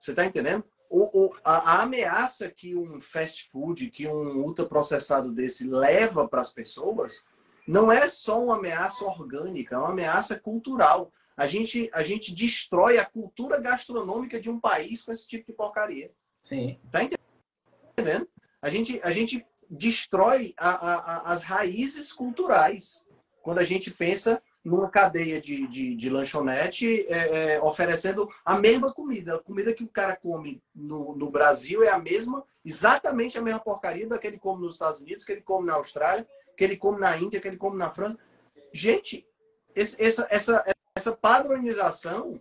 Você 0.00 0.12
está 0.12 0.24
entendendo? 0.24 0.62
O, 0.88 1.24
o, 1.24 1.34
a, 1.44 1.72
a, 1.72 1.82
ameaça 1.82 2.48
que 2.48 2.76
um 2.76 3.00
fast 3.00 3.50
food, 3.50 3.90
que 3.90 4.06
um 4.06 4.44
ultraprocessado 4.44 5.32
desse 5.32 5.66
leva 5.66 6.28
para 6.28 6.40
as 6.40 6.52
pessoas, 6.52 7.24
não 7.66 7.90
é 7.90 8.08
só 8.08 8.42
uma 8.42 8.56
ameaça 8.56 9.04
orgânica, 9.04 9.74
é 9.74 9.78
uma 9.78 9.90
ameaça 9.90 10.38
cultural. 10.38 11.12
A 11.36 11.46
gente, 11.46 11.90
a 11.92 12.02
gente 12.02 12.34
destrói 12.34 12.98
a 12.98 13.04
cultura 13.04 13.60
gastronômica 13.60 14.40
de 14.40 14.48
um 14.50 14.60
país 14.60 15.02
com 15.02 15.10
esse 15.10 15.26
tipo 15.26 15.46
de 15.46 15.56
porcaria. 15.56 16.10
Sim. 16.40 16.78
Tá 16.90 17.02
entendendo? 17.02 18.28
A 18.62 18.70
gente, 18.70 19.00
a 19.02 19.10
gente 19.10 19.44
destrói 19.68 20.54
a, 20.56 20.70
a, 20.70 21.32
as 21.32 21.42
raízes 21.42 22.12
culturais 22.12 23.04
quando 23.42 23.58
a 23.58 23.64
gente 23.64 23.90
pensa 23.90 24.42
numa 24.64 24.88
cadeia 24.88 25.38
de, 25.38 25.66
de, 25.66 25.94
de 25.94 26.08
lanchonete 26.08 27.06
é, 27.08 27.54
é, 27.54 27.62
oferecendo 27.62 28.26
a 28.42 28.56
mesma 28.56 28.92
comida. 28.92 29.36
A 29.36 29.38
comida 29.38 29.74
que 29.74 29.84
o 29.84 29.88
cara 29.88 30.16
come 30.16 30.62
no, 30.74 31.14
no 31.14 31.30
Brasil 31.30 31.82
é 31.82 31.90
a 31.90 31.98
mesma, 31.98 32.42
exatamente 32.64 33.36
a 33.36 33.42
mesma 33.42 33.60
porcaria 33.60 34.08
da 34.08 34.18
que 34.18 34.26
ele 34.26 34.38
come 34.38 34.62
nos 34.62 34.76
Estados 34.76 35.00
Unidos, 35.00 35.24
que 35.24 35.32
ele 35.32 35.42
come 35.42 35.66
na 35.66 35.74
Austrália, 35.74 36.26
que 36.56 36.64
ele 36.64 36.76
come 36.76 37.00
na 37.00 37.16
Índia, 37.16 37.40
que 37.40 37.48
ele 37.48 37.56
come 37.56 37.76
na 37.76 37.90
França. 37.90 38.18
Gente, 38.72 39.26
essa, 39.74 40.26
essa, 40.30 40.64
essa 40.96 41.16
padronização 41.16 42.40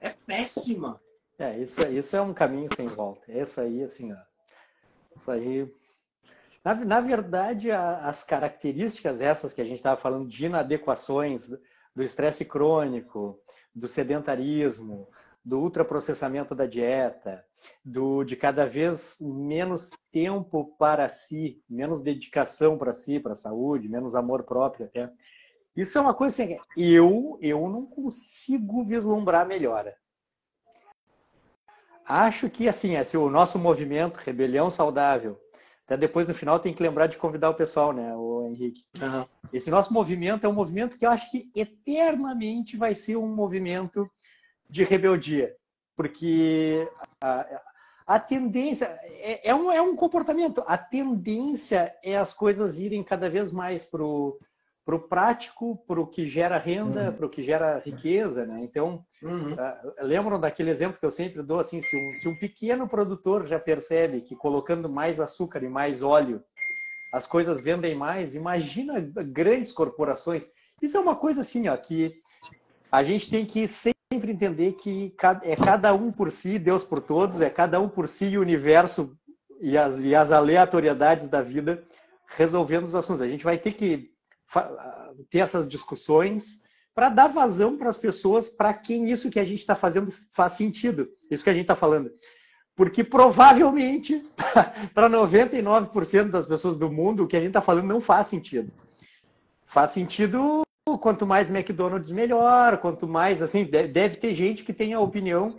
é 0.00 0.10
péssima. 0.10 1.00
É, 1.38 1.58
isso, 1.58 1.82
isso 1.82 2.16
é 2.16 2.20
um 2.20 2.32
caminho 2.32 2.68
sem 2.74 2.86
volta. 2.86 3.30
Essa 3.30 3.62
aí, 3.62 3.82
assim, 3.82 4.12
ó, 4.12 4.16
isso 5.14 5.30
aí. 5.30 5.70
Na, 6.64 6.74
na 6.74 7.00
verdade, 7.00 7.70
a, 7.70 8.08
as 8.08 8.24
características 8.24 9.20
essas 9.20 9.52
que 9.52 9.60
a 9.60 9.64
gente 9.64 9.76
estava 9.76 10.00
falando 10.00 10.28
de 10.28 10.46
inadequações 10.46 11.48
do 11.94 12.02
estresse 12.02 12.44
crônico, 12.44 13.40
do 13.74 13.86
sedentarismo, 13.86 15.08
do 15.46 15.60
ultraprocessamento 15.60 16.56
da 16.56 16.66
dieta, 16.66 17.44
do 17.84 18.24
de 18.24 18.34
cada 18.34 18.66
vez 18.66 19.18
menos 19.20 19.92
tempo 20.10 20.74
para 20.76 21.08
si, 21.08 21.62
menos 21.70 22.02
dedicação 22.02 22.76
para 22.76 22.92
si, 22.92 23.20
para 23.20 23.30
a 23.30 23.36
saúde, 23.36 23.88
menos 23.88 24.16
amor 24.16 24.42
próprio 24.42 24.86
até. 24.86 25.08
Isso 25.76 25.96
é 25.98 26.00
uma 26.00 26.12
coisa 26.12 26.42
assim, 26.42 26.58
eu 26.76 27.38
eu 27.40 27.68
não 27.68 27.86
consigo 27.86 28.82
vislumbrar 28.82 29.46
melhora. 29.46 29.96
Acho 32.04 32.50
que 32.50 32.68
assim, 32.68 32.96
esse, 32.96 33.16
o 33.16 33.30
nosso 33.30 33.56
movimento 33.56 34.16
Rebelião 34.16 34.68
Saudável, 34.68 35.40
até 35.84 35.96
depois 35.96 36.26
no 36.26 36.34
final 36.34 36.58
tem 36.58 36.74
que 36.74 36.82
lembrar 36.82 37.06
de 37.06 37.18
convidar 37.18 37.50
o 37.50 37.54
pessoal, 37.54 37.92
né, 37.92 38.16
o 38.16 38.48
Henrique. 38.48 38.84
Uhum. 39.00 39.24
Esse 39.52 39.70
nosso 39.70 39.94
movimento 39.94 40.44
é 40.44 40.48
um 40.48 40.52
movimento 40.52 40.98
que 40.98 41.06
eu 41.06 41.10
acho 41.10 41.30
que 41.30 41.52
eternamente 41.54 42.76
vai 42.76 42.96
ser 42.96 43.16
um 43.16 43.32
movimento 43.32 44.10
de 44.68 44.84
rebeldia, 44.84 45.54
porque 45.96 46.88
a, 47.20 47.62
a 48.06 48.20
tendência 48.20 48.86
é, 49.02 49.50
é, 49.50 49.54
um, 49.54 49.72
é 49.72 49.80
um 49.80 49.96
comportamento. 49.96 50.62
A 50.66 50.78
tendência 50.78 51.94
é 52.04 52.16
as 52.16 52.32
coisas 52.32 52.78
irem 52.78 53.02
cada 53.02 53.28
vez 53.28 53.50
mais 53.50 53.84
para 53.84 54.02
o 54.02 54.38
para 54.86 54.94
o 54.94 55.00
prático, 55.00 55.76
para 55.84 56.00
o 56.00 56.06
que 56.06 56.28
gera 56.28 56.56
renda, 56.58 57.06
uhum. 57.06 57.12
para 57.12 57.26
o 57.26 57.28
que 57.28 57.42
gera 57.42 57.82
riqueza, 57.84 58.46
né? 58.46 58.60
Então, 58.62 59.04
uhum. 59.20 59.54
uh, 59.54 59.56
lembram 59.98 60.38
daquele 60.38 60.70
exemplo 60.70 60.96
que 61.00 61.04
eu 61.04 61.10
sempre 61.10 61.42
dou, 61.42 61.58
assim, 61.58 61.82
se 61.82 61.96
um, 61.96 62.14
se 62.14 62.28
um 62.28 62.36
pequeno 62.36 62.88
produtor 62.88 63.44
já 63.44 63.58
percebe 63.58 64.20
que 64.20 64.36
colocando 64.36 64.88
mais 64.88 65.18
açúcar 65.18 65.64
e 65.64 65.68
mais 65.68 66.04
óleo, 66.04 66.40
as 67.12 67.26
coisas 67.26 67.60
vendem 67.60 67.96
mais, 67.96 68.36
imagina 68.36 69.00
grandes 69.00 69.72
corporações. 69.72 70.48
Isso 70.80 70.96
é 70.96 71.00
uma 71.00 71.16
coisa 71.16 71.40
assim, 71.40 71.66
ó, 71.66 71.76
que 71.76 72.20
a 72.92 73.02
gente 73.02 73.28
tem 73.28 73.44
que 73.44 73.66
sempre 74.16 74.32
entender 74.32 74.72
que 74.72 75.14
é 75.42 75.54
cada 75.54 75.94
um 75.94 76.10
por 76.10 76.32
si, 76.32 76.58
Deus 76.58 76.82
por 76.82 77.00
todos, 77.00 77.40
é 77.40 77.50
cada 77.50 77.78
um 77.78 77.88
por 77.88 78.08
si 78.08 78.26
e 78.26 78.38
o 78.38 78.40
universo 78.40 79.14
e 79.60 79.76
as, 79.76 79.98
e 79.98 80.14
as 80.14 80.32
aleatoriedades 80.32 81.28
da 81.28 81.42
vida 81.42 81.84
resolvendo 82.28 82.84
os 82.84 82.94
assuntos. 82.94 83.20
A 83.20 83.28
gente 83.28 83.44
vai 83.44 83.58
ter 83.58 83.74
que 83.74 84.10
ter 85.28 85.38
essas 85.40 85.68
discussões 85.68 86.62
para 86.94 87.10
dar 87.10 87.26
vazão 87.26 87.76
para 87.76 87.90
as 87.90 87.98
pessoas, 87.98 88.48
para 88.48 88.72
quem 88.72 89.10
isso 89.10 89.28
que 89.28 89.38
a 89.38 89.44
gente 89.44 89.60
está 89.60 89.74
fazendo 89.74 90.10
faz 90.10 90.52
sentido, 90.52 91.08
isso 91.30 91.44
que 91.44 91.50
a 91.50 91.52
gente 91.52 91.62
está 91.62 91.76
falando. 91.76 92.10
Porque 92.74 93.04
provavelmente, 93.04 94.26
para 94.94 95.10
99% 95.10 96.30
das 96.30 96.46
pessoas 96.46 96.76
do 96.76 96.90
mundo, 96.90 97.24
o 97.24 97.26
que 97.26 97.36
a 97.36 97.40
gente 97.40 97.48
está 97.48 97.60
falando 97.60 97.86
não 97.86 98.00
faz 98.00 98.28
sentido. 98.28 98.72
Faz 99.66 99.90
sentido 99.90 100.65
quanto 100.98 101.26
mais 101.26 101.50
McDonald's, 101.50 102.10
melhor. 102.10 102.78
Quanto 102.78 103.06
mais, 103.06 103.42
assim, 103.42 103.64
deve 103.64 104.16
ter 104.16 104.34
gente 104.34 104.64
que 104.64 104.72
tem 104.72 104.94
a 104.94 105.00
opinião 105.00 105.54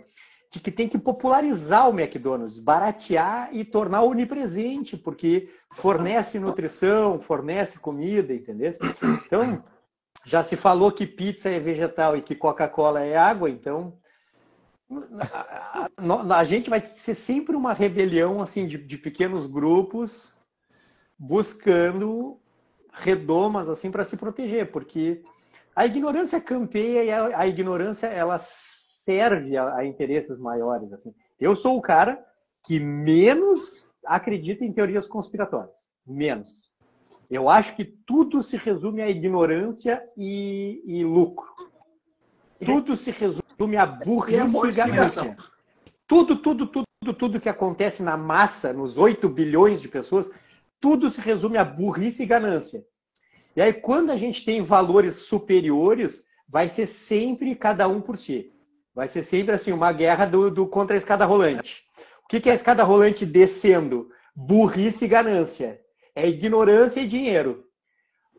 de 0.50 0.60
que 0.60 0.70
tem 0.70 0.88
que 0.88 0.98
popularizar 0.98 1.88
o 1.88 1.98
McDonald's, 1.98 2.58
baratear 2.58 3.50
e 3.52 3.64
tornar 3.64 4.02
onipresente, 4.02 4.96
porque 4.96 5.50
fornece 5.74 6.38
nutrição, 6.38 7.20
fornece 7.20 7.78
comida, 7.78 8.32
entendeu? 8.32 8.72
Então, 9.26 9.62
já 10.24 10.42
se 10.42 10.56
falou 10.56 10.90
que 10.90 11.06
pizza 11.06 11.50
é 11.50 11.60
vegetal 11.60 12.16
e 12.16 12.22
que 12.22 12.34
Coca-Cola 12.34 13.00
é 13.02 13.16
água, 13.16 13.50
então 13.50 13.98
a, 15.20 15.88
a, 15.96 16.38
a, 16.38 16.44
gente 16.44 16.70
vai 16.70 16.80
ser 16.80 17.14
sempre 17.14 17.54
uma 17.54 17.74
rebelião 17.74 18.40
assim 18.40 18.66
de, 18.66 18.78
de 18.78 18.96
pequenos 18.96 19.44
grupos 19.44 20.34
buscando 21.18 22.40
redomas 23.00 23.68
assim 23.68 23.90
para 23.90 24.04
se 24.04 24.16
proteger, 24.16 24.70
porque 24.70 25.22
a 25.74 25.86
ignorância 25.86 26.40
campeia 26.40 27.04
e 27.04 27.10
a, 27.10 27.40
a 27.40 27.46
ignorância 27.46 28.06
ela 28.06 28.38
serve 28.38 29.56
a, 29.56 29.76
a 29.76 29.84
interesses 29.84 30.38
maiores. 30.38 30.92
Assim. 30.92 31.14
Eu 31.40 31.54
sou 31.54 31.76
o 31.76 31.82
cara 31.82 32.22
que 32.64 32.80
menos 32.80 33.88
acredita 34.04 34.64
em 34.64 34.72
teorias 34.72 35.06
conspiratórias. 35.06 35.88
Menos. 36.06 36.68
Eu 37.30 37.48
acho 37.48 37.76
que 37.76 37.84
tudo 37.84 38.42
se 38.42 38.56
resume 38.56 39.02
à 39.02 39.08
ignorância 39.08 40.02
e, 40.16 40.82
e 40.84 41.04
lucro. 41.04 41.46
Tudo 42.64 42.96
se 42.96 43.10
resume 43.10 43.76
à 43.76 43.86
burrice 43.86 44.66
e, 44.66 44.76
ganância. 44.76 45.36
Tudo, 46.06 46.36
tudo, 46.36 46.66
tudo, 46.66 47.14
tudo 47.14 47.40
que 47.40 47.48
acontece 47.48 48.02
na 48.02 48.16
massa, 48.16 48.72
nos 48.72 48.96
8 48.96 49.28
bilhões 49.28 49.80
de 49.80 49.88
pessoas, 49.88 50.30
tudo 50.80 51.10
se 51.10 51.20
resume 51.20 51.58
a 51.58 51.64
burrice 51.64 52.22
e 52.22 52.26
ganância. 52.26 52.84
E 53.56 53.62
aí, 53.62 53.72
quando 53.72 54.10
a 54.10 54.16
gente 54.16 54.44
tem 54.44 54.62
valores 54.62 55.16
superiores, 55.16 56.24
vai 56.48 56.68
ser 56.68 56.86
sempre 56.86 57.54
cada 57.54 57.88
um 57.88 58.00
por 58.00 58.16
si. 58.16 58.52
Vai 58.94 59.08
ser 59.08 59.22
sempre 59.22 59.54
assim, 59.54 59.72
uma 59.72 59.92
guerra 59.92 60.26
do, 60.26 60.50
do 60.50 60.66
contra 60.66 60.96
a 60.96 60.98
escada 60.98 61.24
rolante. 61.24 61.84
O 62.24 62.28
que, 62.28 62.48
é 62.48 62.52
a 62.52 62.54
escada 62.54 62.82
rolante 62.82 63.24
descendo? 63.24 64.10
burrice 64.38 65.04
e 65.04 65.08
ganância. 65.08 65.80
É 66.14 66.28
ignorância 66.28 67.00
e 67.00 67.08
dinheiro. 67.08 67.64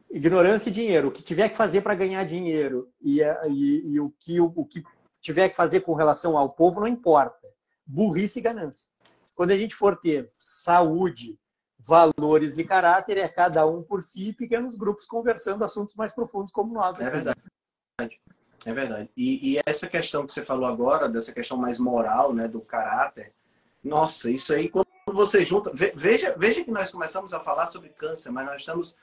Ignorância 0.09 0.69
e 0.69 0.73
dinheiro. 0.73 1.09
O 1.09 1.11
que 1.11 1.21
tiver 1.21 1.49
que 1.49 1.57
fazer 1.57 1.81
para 1.81 1.93
ganhar 1.93 2.23
dinheiro 2.23 2.89
e, 3.01 3.19
e, 3.49 3.83
e 3.85 3.99
o, 3.99 4.09
que, 4.17 4.39
o, 4.39 4.53
o 4.55 4.65
que 4.65 4.81
tiver 5.21 5.49
que 5.49 5.57
fazer 5.57 5.81
com 5.81 5.93
relação 5.93 6.37
ao 6.37 6.49
povo 6.49 6.79
não 6.79 6.87
importa. 6.87 7.45
Burrice 7.85 8.39
e 8.39 8.41
ganância. 8.41 8.87
Quando 9.35 9.51
a 9.51 9.57
gente 9.57 9.75
for 9.75 9.97
ter 9.97 10.31
saúde, 10.37 11.37
valores 11.79 12.57
e 12.57 12.63
caráter, 12.63 13.17
é 13.17 13.27
cada 13.27 13.65
um 13.65 13.81
por 13.81 14.03
si, 14.03 14.33
pequenos 14.33 14.75
grupos 14.75 15.05
conversando 15.05 15.63
assuntos 15.63 15.95
mais 15.95 16.13
profundos 16.13 16.51
como 16.51 16.73
nós. 16.73 16.99
É 16.99 17.09
verdade. 17.09 17.39
É 18.65 18.73
verdade. 18.73 19.09
E, 19.15 19.53
e, 19.53 19.61
essa 19.65 19.87
questão 19.87 20.25
que 20.25 20.33
você 20.33 20.43
falou 20.43 20.65
agora, 20.65 21.07
dessa 21.07 21.31
questão 21.31 21.57
mais 21.57 21.79
moral, 21.79 22.33
né, 22.33 22.47
do 22.47 22.59
caráter, 22.59 23.33
nossa, 23.81 24.29
isso 24.29 24.53
aí, 24.53 24.67
quando 24.67 24.85
você 25.07 25.45
junta. 25.45 25.71
Veja, 25.73 26.35
veja 26.37 26.63
que 26.63 26.71
nós 26.71 26.91
começamos 26.91 27.33
a 27.33 27.39
falar 27.39 27.67
sobre 27.67 27.89
câncer, 27.89 28.31
mas 28.31 28.45
nós 28.45 28.57
estamos 28.57 28.97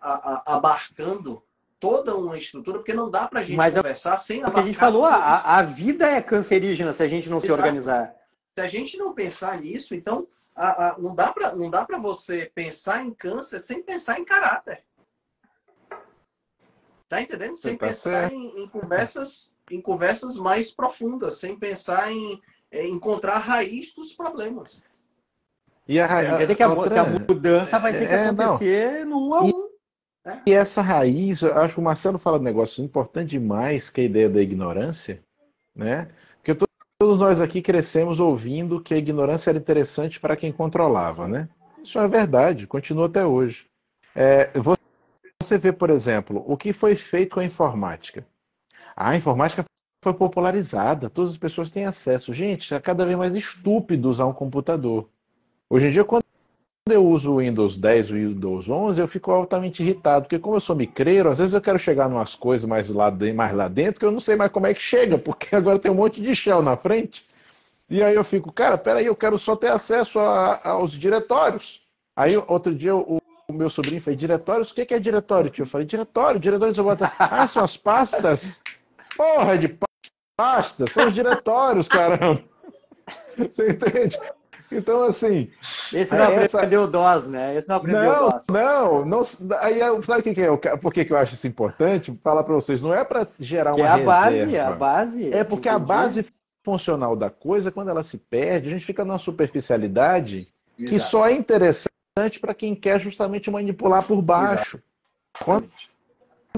a, 0.00 0.52
a, 0.52 0.56
abarcando 0.56 1.42
toda 1.80 2.14
uma 2.14 2.36
estrutura, 2.36 2.78
porque 2.78 2.92
não 2.92 3.10
dá 3.10 3.26
para 3.26 3.40
a 3.40 3.42
gente 3.42 3.56
mas 3.56 3.74
conversar 3.74 4.14
é, 4.14 4.18
sem 4.18 4.40
abarcar. 4.42 4.62
a 4.62 4.66
gente 4.66 4.78
falou, 4.78 5.04
a, 5.04 5.58
a, 5.58 5.62
vida 5.62 6.06
é 6.06 6.20
cancerígena 6.20 6.92
se 6.92 7.02
a 7.02 7.08
gente 7.08 7.30
não 7.30 7.38
Exato. 7.38 7.46
se 7.46 7.58
organizar. 7.58 8.14
Se 8.58 8.62
a 8.62 8.66
gente 8.66 8.98
não 8.98 9.14
pensar 9.14 9.58
nisso, 9.60 9.94
então 9.94 10.26
a, 10.58 10.88
a, 10.88 10.98
não 10.98 11.14
dá 11.14 11.32
para 11.32 11.54
não 11.54 11.70
dá 11.70 11.84
para 11.84 11.98
você 11.98 12.50
pensar 12.52 13.04
em 13.04 13.12
câncer 13.12 13.60
sem 13.60 13.82
pensar 13.82 14.18
em 14.18 14.24
caráter. 14.24 14.84
Tá 17.08 17.22
entendendo? 17.22 17.56
Sem 17.56 17.76
tá 17.76 17.86
pensar 17.86 18.32
em, 18.32 18.62
em, 18.62 18.68
conversas 18.68 19.54
em 19.70 19.80
conversas 19.80 20.36
mais 20.36 20.70
profundas, 20.70 21.38
sem 21.38 21.56
pensar 21.56 22.10
em, 22.10 22.40
em 22.72 22.92
encontrar 22.92 23.34
a 23.34 23.38
raiz 23.38 23.94
dos 23.94 24.12
problemas. 24.12 24.82
E 25.86 25.98
a, 25.98 26.06
a, 26.06 26.36
a, 26.36 26.54
que 26.54 26.62
a, 26.62 26.68
outra... 26.68 26.92
que 26.92 26.98
a 26.98 27.04
mudança 27.04 27.78
vai 27.78 27.92
ter 27.92 28.06
que 28.06 28.12
é, 28.12 28.26
acontecer 28.26 29.06
não. 29.06 29.20
no 29.20 29.28
um 29.28 29.34
a 29.34 29.44
um. 29.44 29.68
E 30.44 30.52
essa 30.52 30.82
raiz, 30.82 31.40
eu 31.40 31.56
acho 31.56 31.74
que 31.74 31.80
o 31.80 31.82
Marcelo 31.82 32.18
fala 32.18 32.38
um 32.38 32.42
negócio 32.42 32.84
importante 32.84 33.30
demais, 33.30 33.88
que 33.88 34.02
é 34.02 34.04
a 34.04 34.06
ideia 34.06 34.28
da 34.28 34.42
ignorância, 34.42 35.22
né? 35.74 36.10
Todos 37.00 37.16
nós 37.20 37.40
aqui 37.40 37.62
crescemos 37.62 38.18
ouvindo 38.18 38.80
que 38.80 38.92
a 38.92 38.96
ignorância 38.98 39.50
era 39.50 39.58
interessante 39.58 40.18
para 40.18 40.36
quem 40.36 40.50
controlava, 40.50 41.28
né? 41.28 41.48
Isso 41.80 41.96
é 41.96 42.08
verdade, 42.08 42.66
continua 42.66 43.06
até 43.06 43.24
hoje. 43.24 43.66
É, 44.16 44.50
você 45.40 45.56
vê, 45.58 45.72
por 45.72 45.90
exemplo, 45.90 46.42
o 46.44 46.56
que 46.56 46.72
foi 46.72 46.96
feito 46.96 47.34
com 47.34 47.40
a 47.40 47.44
informática. 47.44 48.26
A 48.96 49.14
informática 49.14 49.64
foi 50.02 50.12
popularizada, 50.12 51.08
todas 51.08 51.30
as 51.30 51.38
pessoas 51.38 51.70
têm 51.70 51.86
acesso. 51.86 52.34
Gente, 52.34 52.74
é 52.74 52.80
cada 52.80 53.06
vez 53.06 53.16
mais 53.16 53.36
estúpido 53.36 54.10
usar 54.10 54.26
um 54.26 54.32
computador. 54.32 55.08
Hoje 55.70 55.86
em 55.86 55.90
dia, 55.92 56.04
quando 56.04 56.24
eu 56.92 57.06
uso 57.06 57.32
o 57.32 57.38
Windows 57.38 57.76
10 57.76 58.10
e 58.10 58.12
o 58.12 58.16
Windows 58.16 58.68
11, 58.68 59.00
eu 59.00 59.08
fico 59.08 59.30
altamente 59.30 59.82
irritado, 59.82 60.24
porque 60.24 60.38
como 60.38 60.56
eu 60.56 60.60
sou 60.60 60.76
micreiro, 60.76 61.30
às 61.30 61.38
vezes 61.38 61.54
eu 61.54 61.60
quero 61.60 61.78
chegar 61.78 62.08
em 62.08 62.12
umas 62.12 62.34
coisas 62.34 62.68
mais 62.68 62.88
lá, 62.88 63.10
mais 63.34 63.52
lá 63.54 63.68
dentro 63.68 64.00
que 64.00 64.06
eu 64.06 64.10
não 64.10 64.20
sei 64.20 64.36
mais 64.36 64.50
como 64.50 64.66
é 64.66 64.74
que 64.74 64.82
chega, 64.82 65.16
porque 65.18 65.54
agora 65.54 65.78
tem 65.78 65.90
um 65.90 65.96
monte 65.96 66.20
de 66.20 66.34
shell 66.34 66.62
na 66.62 66.76
frente. 66.76 67.26
E 67.90 68.02
aí 68.02 68.14
eu 68.14 68.24
fico, 68.24 68.52
cara, 68.52 68.76
peraí, 68.76 69.06
eu 69.06 69.16
quero 69.16 69.38
só 69.38 69.56
ter 69.56 69.70
acesso 69.70 70.18
a, 70.18 70.60
aos 70.68 70.92
diretórios. 70.92 71.80
Aí 72.14 72.36
outro 72.36 72.74
dia 72.74 72.94
o, 72.94 73.18
o 73.48 73.52
meu 73.52 73.70
sobrinho 73.70 74.00
falou, 74.00 74.16
diretórios? 74.16 74.70
O 74.70 74.74
que 74.74 74.92
é 74.92 74.98
diretório, 74.98 75.50
tio? 75.50 75.62
Eu 75.62 75.66
falei, 75.66 75.86
diretório, 75.86 76.38
diretório 76.38 76.74
você 76.74 76.82
bota. 76.82 77.12
Ah, 77.18 77.48
são 77.48 77.64
as 77.64 77.76
pastas? 77.76 78.60
Porra 79.16 79.56
de 79.56 79.78
pastas, 80.36 80.92
são 80.92 81.08
os 81.08 81.14
diretórios, 81.14 81.88
caramba. 81.88 82.42
Você 83.36 83.70
entende? 83.70 84.18
Então, 84.70 85.02
assim. 85.02 85.50
Esse 85.92 86.14
não 86.14 86.24
essa... 86.24 86.58
aprendeu 86.58 86.86
DOS, 86.86 87.28
né? 87.28 87.56
Esse 87.56 87.68
não 87.68 87.76
aprendeu 87.76 88.02
não, 88.02 88.28
DOS. 88.28 88.46
Não, 88.48 89.04
não. 89.04 89.22
Aí, 89.60 89.78
sabe 90.04 90.20
o 90.20 90.22
que, 90.22 90.34
que 90.34 90.42
é? 90.42 90.76
Por 90.76 90.92
que, 90.92 91.04
que 91.04 91.12
eu 91.12 91.16
acho 91.16 91.34
isso 91.34 91.46
importante? 91.46 92.18
Falar 92.22 92.44
para 92.44 92.54
vocês, 92.54 92.82
não 92.82 92.92
é 92.92 93.04
para 93.04 93.26
gerar 93.38 93.72
que 93.72 93.80
uma. 93.80 93.88
É 93.88 93.90
a 93.90 93.96
reserva. 93.96 94.06
base, 94.06 94.58
a 94.58 94.70
base. 94.70 95.34
É 95.34 95.44
porque 95.44 95.68
a 95.68 95.78
base 95.78 96.26
funcional 96.64 97.16
da 97.16 97.30
coisa, 97.30 97.72
quando 97.72 97.88
ela 97.88 98.02
se 98.02 98.18
perde, 98.18 98.68
a 98.68 98.72
gente 98.72 98.84
fica 98.84 99.04
numa 99.04 99.18
superficialidade 99.18 100.48
Exato. 100.78 100.92
que 100.92 101.00
só 101.00 101.26
é 101.26 101.32
interessante 101.32 101.88
para 102.40 102.52
quem 102.54 102.74
quer 102.74 103.00
justamente 103.00 103.50
manipular 103.50 104.02
por 104.02 104.20
baixo. 104.20 104.78
Quando 105.42 105.70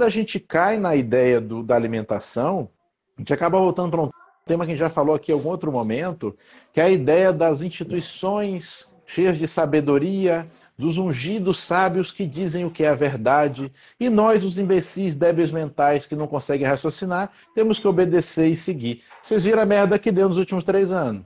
a 0.01 0.11
gente 0.11 0.41
cai 0.41 0.79
na 0.79 0.97
ideia 0.97 1.41
do, 1.41 1.63
da 1.63 1.77
alimentação, 1.77 2.69
a 3.17 3.21
gente 3.21 3.33
acaba 3.33 3.59
voltando 3.59 3.91
para 3.91 4.03
um 4.03 4.11
tema 4.47 4.65
que 4.65 4.73
a 4.73 4.75
gente 4.75 4.81
já 4.81 4.91
falou 4.91 5.15
aqui 5.15 5.31
em 5.31 5.35
algum 5.35 5.49
outro 5.49 5.71
momento, 5.71 6.37
que 6.73 6.81
é 6.81 6.85
a 6.85 6.91
ideia 6.91 7.33
das 7.33 7.61
instituições 7.61 8.93
cheias 9.07 9.39
de 9.39 9.47
sabedoria, 9.49 10.49
dos 10.81 10.97
ungidos 10.97 11.63
sábios 11.63 12.11
que 12.11 12.27
dizem 12.27 12.65
o 12.65 12.71
que 12.71 12.85
é 12.85 12.89
a 12.89 12.95
verdade, 12.95 13.71
e 13.99 14.09
nós, 14.09 14.43
os 14.43 14.59
imbecis 14.59 15.15
débeis 15.15 15.51
mentais 15.51 16.07
que 16.07 16.17
não 16.17 16.27
conseguem 16.27 16.67
raciocinar, 16.67 17.31
temos 17.55 17.79
que 17.79 17.87
obedecer 17.87 18.49
e 18.49 18.57
seguir. 18.57 19.03
Vocês 19.23 19.45
viram 19.45 19.63
a 19.63 19.67
merda 19.67 19.99
que 19.99 20.11
deu 20.11 20.29
nos 20.29 20.39
últimos 20.39 20.65
três 20.65 20.91
anos. 20.91 21.25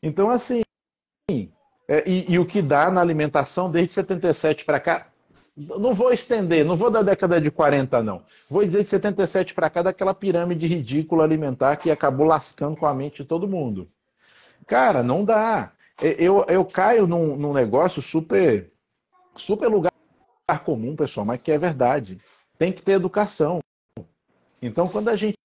Então, 0.00 0.30
assim, 0.30 0.62
é, 1.88 2.08
e, 2.08 2.32
e, 2.32 2.38
o 2.38 2.46
que 2.46 2.62
dá 2.62 2.90
na 2.90 3.00
alimentação 3.00 3.70
desde 3.70 3.92
77 3.92 4.64
para 4.64 4.80
cá, 4.80 5.08
não 5.56 5.94
vou 5.94 6.12
estender, 6.12 6.64
não 6.64 6.76
vou 6.76 6.90
da 6.90 7.02
década 7.02 7.40
de 7.40 7.50
40, 7.50 8.02
não. 8.02 8.22
Vou 8.48 8.64
dizer 8.64 8.82
de 8.82 8.88
77 8.88 9.54
para 9.54 9.68
cá, 9.68 9.82
daquela 9.82 10.14
pirâmide 10.14 10.66
ridícula 10.66 11.24
alimentar 11.24 11.76
que 11.76 11.90
acabou 11.90 12.26
lascando 12.26 12.76
com 12.76 12.86
a 12.86 12.94
mente 12.94 13.22
de 13.22 13.28
todo 13.28 13.48
mundo. 13.48 13.90
Cara, 14.66 15.02
não 15.02 15.24
dá. 15.24 15.72
Eu, 16.00 16.44
eu 16.48 16.64
caio 16.64 17.06
num, 17.06 17.36
num 17.36 17.52
negócio 17.52 18.00
super, 18.00 18.72
super 19.36 19.68
lugar 19.68 19.92
comum, 20.64 20.96
pessoal, 20.96 21.26
mas 21.26 21.40
que 21.40 21.52
é 21.52 21.58
verdade. 21.58 22.18
Tem 22.58 22.72
que 22.72 22.82
ter 22.82 22.92
educação. 22.92 23.60
Então, 24.60 24.86
quando 24.86 25.08
a 25.08 25.16
gente 25.16 25.36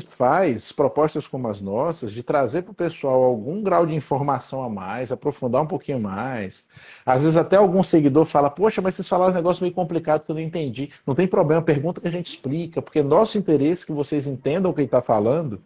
faz 0.00 0.70
propostas 0.70 1.26
como 1.26 1.48
as 1.48 1.62
nossas, 1.62 2.12
de 2.12 2.22
trazer 2.22 2.62
para 2.62 2.72
o 2.72 2.74
pessoal 2.74 3.22
algum 3.24 3.62
grau 3.62 3.86
de 3.86 3.94
informação 3.94 4.62
a 4.62 4.68
mais, 4.68 5.10
aprofundar 5.10 5.62
um 5.62 5.66
pouquinho 5.66 5.98
mais. 5.98 6.66
Às 7.06 7.22
vezes 7.22 7.36
até 7.38 7.56
algum 7.56 7.82
seguidor 7.82 8.26
fala, 8.26 8.50
poxa, 8.50 8.82
mas 8.82 8.94
vocês 8.94 9.08
falaram 9.08 9.32
um 9.32 9.36
negócio 9.36 9.62
meio 9.62 9.74
complicado 9.74 10.24
que 10.24 10.30
eu 10.30 10.34
não 10.34 10.42
entendi. 10.42 10.90
Não 11.06 11.14
tem 11.14 11.26
problema, 11.26 11.62
pergunta 11.62 12.02
que 12.02 12.08
a 12.08 12.10
gente 12.10 12.26
explica, 12.26 12.82
porque 12.82 12.98
é 12.98 13.02
nosso 13.02 13.38
interesse 13.38 13.86
que 13.86 13.92
vocês 13.92 14.26
entendam 14.26 14.70
o 14.70 14.74
que 14.74 14.82
está 14.82 15.00
falando, 15.00 15.62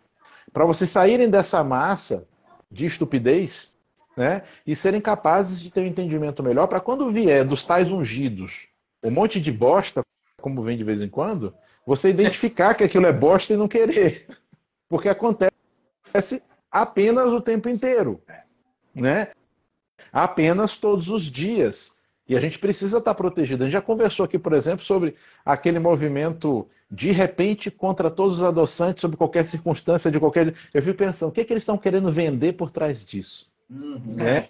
para 0.52 0.64
vocês 0.64 0.90
saírem 0.90 1.28
dessa 1.28 1.64
massa 1.64 2.24
de 2.70 2.86
estupidez, 2.86 3.76
né? 4.16 4.42
E 4.66 4.76
serem 4.76 5.00
capazes 5.00 5.60
de 5.60 5.70
ter 5.70 5.80
um 5.80 5.86
entendimento 5.86 6.42
melhor 6.42 6.68
para 6.68 6.80
quando 6.80 7.10
vier 7.10 7.44
dos 7.44 7.64
tais 7.64 7.90
ungidos, 7.90 8.68
um 9.02 9.10
monte 9.10 9.40
de 9.40 9.50
bosta, 9.50 10.02
como 10.40 10.62
vem 10.62 10.76
de 10.76 10.84
vez 10.84 11.02
em 11.02 11.08
quando, 11.08 11.54
você 11.86 12.10
identificar 12.10 12.74
que 12.74 12.84
aquilo 12.84 13.06
é 13.06 13.12
bosta 13.12 13.52
e 13.52 13.56
não 13.56 13.68
querer. 13.68 14.26
Porque 14.88 15.08
acontece 15.08 16.42
apenas 16.70 17.32
o 17.32 17.40
tempo 17.40 17.68
inteiro. 17.68 18.20
Né? 18.94 19.28
Apenas 20.12 20.76
todos 20.76 21.08
os 21.08 21.24
dias. 21.24 21.92
E 22.28 22.36
a 22.36 22.40
gente 22.40 22.58
precisa 22.58 22.98
estar 22.98 23.14
protegido. 23.14 23.62
A 23.62 23.66
gente 23.66 23.72
já 23.72 23.82
conversou 23.82 24.24
aqui, 24.24 24.38
por 24.38 24.52
exemplo, 24.52 24.84
sobre 24.84 25.16
aquele 25.44 25.78
movimento 25.78 26.68
de 26.90 27.10
repente 27.10 27.70
contra 27.70 28.10
todos 28.10 28.34
os 28.36 28.42
adoçantes, 28.42 29.00
sobre 29.00 29.16
qualquer 29.16 29.46
circunstância, 29.46 30.10
de 30.10 30.20
qualquer. 30.20 30.54
Eu 30.72 30.82
fico 30.82 30.98
pensando, 30.98 31.30
o 31.30 31.32
que, 31.32 31.40
é 31.40 31.44
que 31.44 31.52
eles 31.52 31.62
estão 31.62 31.78
querendo 31.78 32.12
vender 32.12 32.52
por 32.52 32.70
trás 32.70 33.04
disso? 33.04 33.50
Uhum. 33.70 34.16
É. 34.20 34.48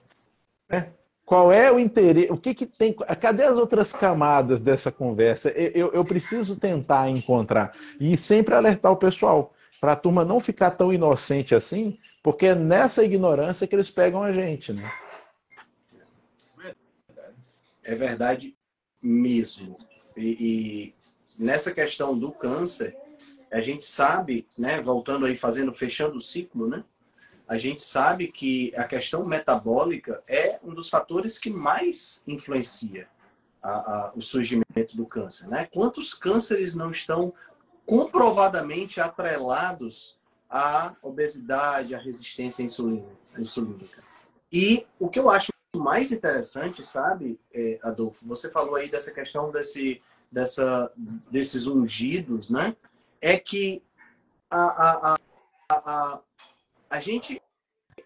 é. 0.68 0.88
Qual 1.32 1.50
é 1.50 1.72
o 1.72 1.78
interesse? 1.78 2.30
O 2.30 2.36
que, 2.36 2.52
que 2.52 2.66
tem? 2.66 2.92
Cadê 2.92 3.44
as 3.44 3.56
outras 3.56 3.90
camadas 3.90 4.60
dessa 4.60 4.92
conversa? 4.92 5.48
Eu, 5.48 5.90
eu 5.94 6.04
preciso 6.04 6.56
tentar 6.56 7.08
encontrar 7.08 7.74
e 7.98 8.18
sempre 8.18 8.54
alertar 8.54 8.92
o 8.92 8.98
pessoal 8.98 9.54
para 9.80 9.92
a 9.92 9.96
turma 9.96 10.26
não 10.26 10.40
ficar 10.40 10.72
tão 10.72 10.92
inocente 10.92 11.54
assim, 11.54 11.98
porque 12.22 12.44
é 12.44 12.54
nessa 12.54 13.02
ignorância 13.02 13.66
que 13.66 13.74
eles 13.74 13.90
pegam 13.90 14.22
a 14.22 14.30
gente, 14.30 14.74
né? 14.74 14.92
É 17.82 17.94
verdade 17.94 18.54
mesmo. 19.02 19.78
E, 20.14 20.36
e 20.38 20.94
nessa 21.42 21.72
questão 21.72 22.14
do 22.18 22.30
câncer, 22.30 22.94
a 23.50 23.62
gente 23.62 23.84
sabe, 23.84 24.46
né? 24.58 24.82
Voltando 24.82 25.24
aí, 25.24 25.34
fazendo, 25.34 25.72
fechando 25.72 26.18
o 26.18 26.20
ciclo, 26.20 26.68
né? 26.68 26.84
A 27.52 27.58
gente 27.58 27.82
sabe 27.82 28.28
que 28.28 28.74
a 28.76 28.84
questão 28.84 29.26
metabólica 29.26 30.22
é 30.26 30.58
um 30.64 30.72
dos 30.72 30.88
fatores 30.88 31.38
que 31.38 31.50
mais 31.50 32.22
influencia 32.26 33.06
a, 33.62 33.70
a, 33.72 34.12
o 34.16 34.22
surgimento 34.22 34.96
do 34.96 35.04
câncer. 35.04 35.48
Né? 35.48 35.68
Quantos 35.70 36.14
cânceres 36.14 36.74
não 36.74 36.90
estão 36.90 37.30
comprovadamente 37.84 39.02
atrelados 39.02 40.18
à 40.48 40.96
obesidade, 41.02 41.94
à 41.94 41.98
resistência 41.98 42.62
insulínica? 42.62 44.02
E 44.50 44.86
o 44.98 45.10
que 45.10 45.18
eu 45.18 45.28
acho 45.28 45.52
mais 45.76 46.10
interessante, 46.10 46.82
sabe, 46.82 47.38
é, 47.52 47.78
Adolfo, 47.82 48.26
você 48.26 48.50
falou 48.50 48.76
aí 48.76 48.88
dessa 48.88 49.10
questão 49.10 49.50
desse, 49.50 50.00
dessa, 50.30 50.90
desses 51.30 51.66
ungidos, 51.66 52.48
né? 52.48 52.74
É 53.20 53.38
que 53.38 53.82
a, 54.50 54.62
a, 54.62 55.14
a, 55.14 55.18
a, 55.68 56.20
a 56.92 57.00
gente 57.00 57.40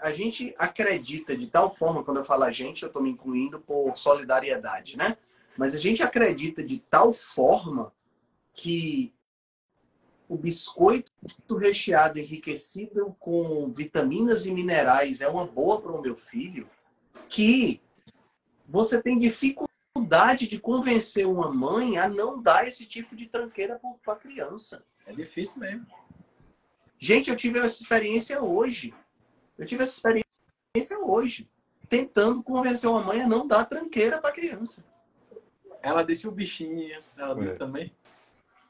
a 0.00 0.12
gente 0.12 0.54
acredita 0.58 1.36
de 1.36 1.46
tal 1.46 1.74
forma, 1.74 2.04
quando 2.04 2.18
eu 2.18 2.24
falo 2.24 2.44
a 2.44 2.52
gente, 2.52 2.82
eu 2.82 2.88
estou 2.88 3.02
me 3.02 3.10
incluindo 3.10 3.58
por 3.58 3.96
solidariedade, 3.96 4.96
né? 4.96 5.16
Mas 5.56 5.74
a 5.74 5.78
gente 5.78 6.02
acredita 6.02 6.62
de 6.62 6.78
tal 6.78 7.12
forma 7.12 7.92
que 8.52 9.12
o 10.28 10.36
biscoito 10.36 11.10
recheado 11.58 12.18
enriquecido 12.18 13.16
com 13.18 13.72
vitaminas 13.72 14.44
e 14.44 14.52
minerais 14.52 15.20
é 15.20 15.28
uma 15.28 15.46
boa 15.46 15.80
para 15.80 15.92
o 15.92 16.02
meu 16.02 16.16
filho, 16.16 16.68
que 17.28 17.80
você 18.68 19.02
tem 19.02 19.18
dificuldade 19.18 20.46
de 20.46 20.58
convencer 20.58 21.26
uma 21.26 21.50
mãe 21.50 21.96
a 21.96 22.08
não 22.08 22.40
dar 22.40 22.68
esse 22.68 22.84
tipo 22.84 23.16
de 23.16 23.26
tranqueira 23.26 23.80
para 24.04 24.14
a 24.14 24.16
criança. 24.16 24.84
É 25.06 25.12
difícil 25.12 25.60
mesmo. 25.60 25.86
Gente, 26.98 27.30
eu 27.30 27.36
tive 27.36 27.58
essa 27.58 27.82
experiência 27.82 28.42
hoje. 28.42 28.94
Eu 29.58 29.66
tive 29.66 29.82
essa 29.82 29.92
experiência 29.92 30.98
hoje, 31.02 31.48
tentando 31.88 32.42
convencer 32.42 32.88
uma 32.88 33.02
mãe 33.02 33.22
a 33.22 33.28
não 33.28 33.46
dar 33.46 33.64
tranqueira 33.64 34.20
para 34.20 34.30
a 34.30 34.34
criança. 34.34 34.84
Ela 35.82 36.02
disse 36.02 36.26
o 36.26 36.32
bichinho, 36.32 36.98
ela 37.16 37.34
disse 37.34 37.52
é. 37.52 37.56
também. 37.56 37.92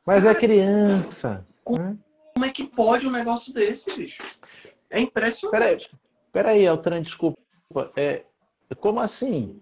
Mas 0.05 0.24
é 0.24 0.35
criança. 0.35 1.45
Como, 1.64 1.79
né? 1.79 1.97
como, 2.35 2.45
é 2.45 2.51
que 2.51 2.64
pode 2.64 3.07
um 3.07 3.11
negócio 3.11 3.53
desse, 3.53 3.97
bicho? 3.97 4.22
É 4.89 5.01
impressionante. 5.01 5.59
Peraí, 5.59 5.79
peraí 6.33 6.66
Altran, 6.66 7.03
desculpa. 7.03 7.41
É, 7.97 8.24
como 8.79 9.01
assim? 9.01 9.61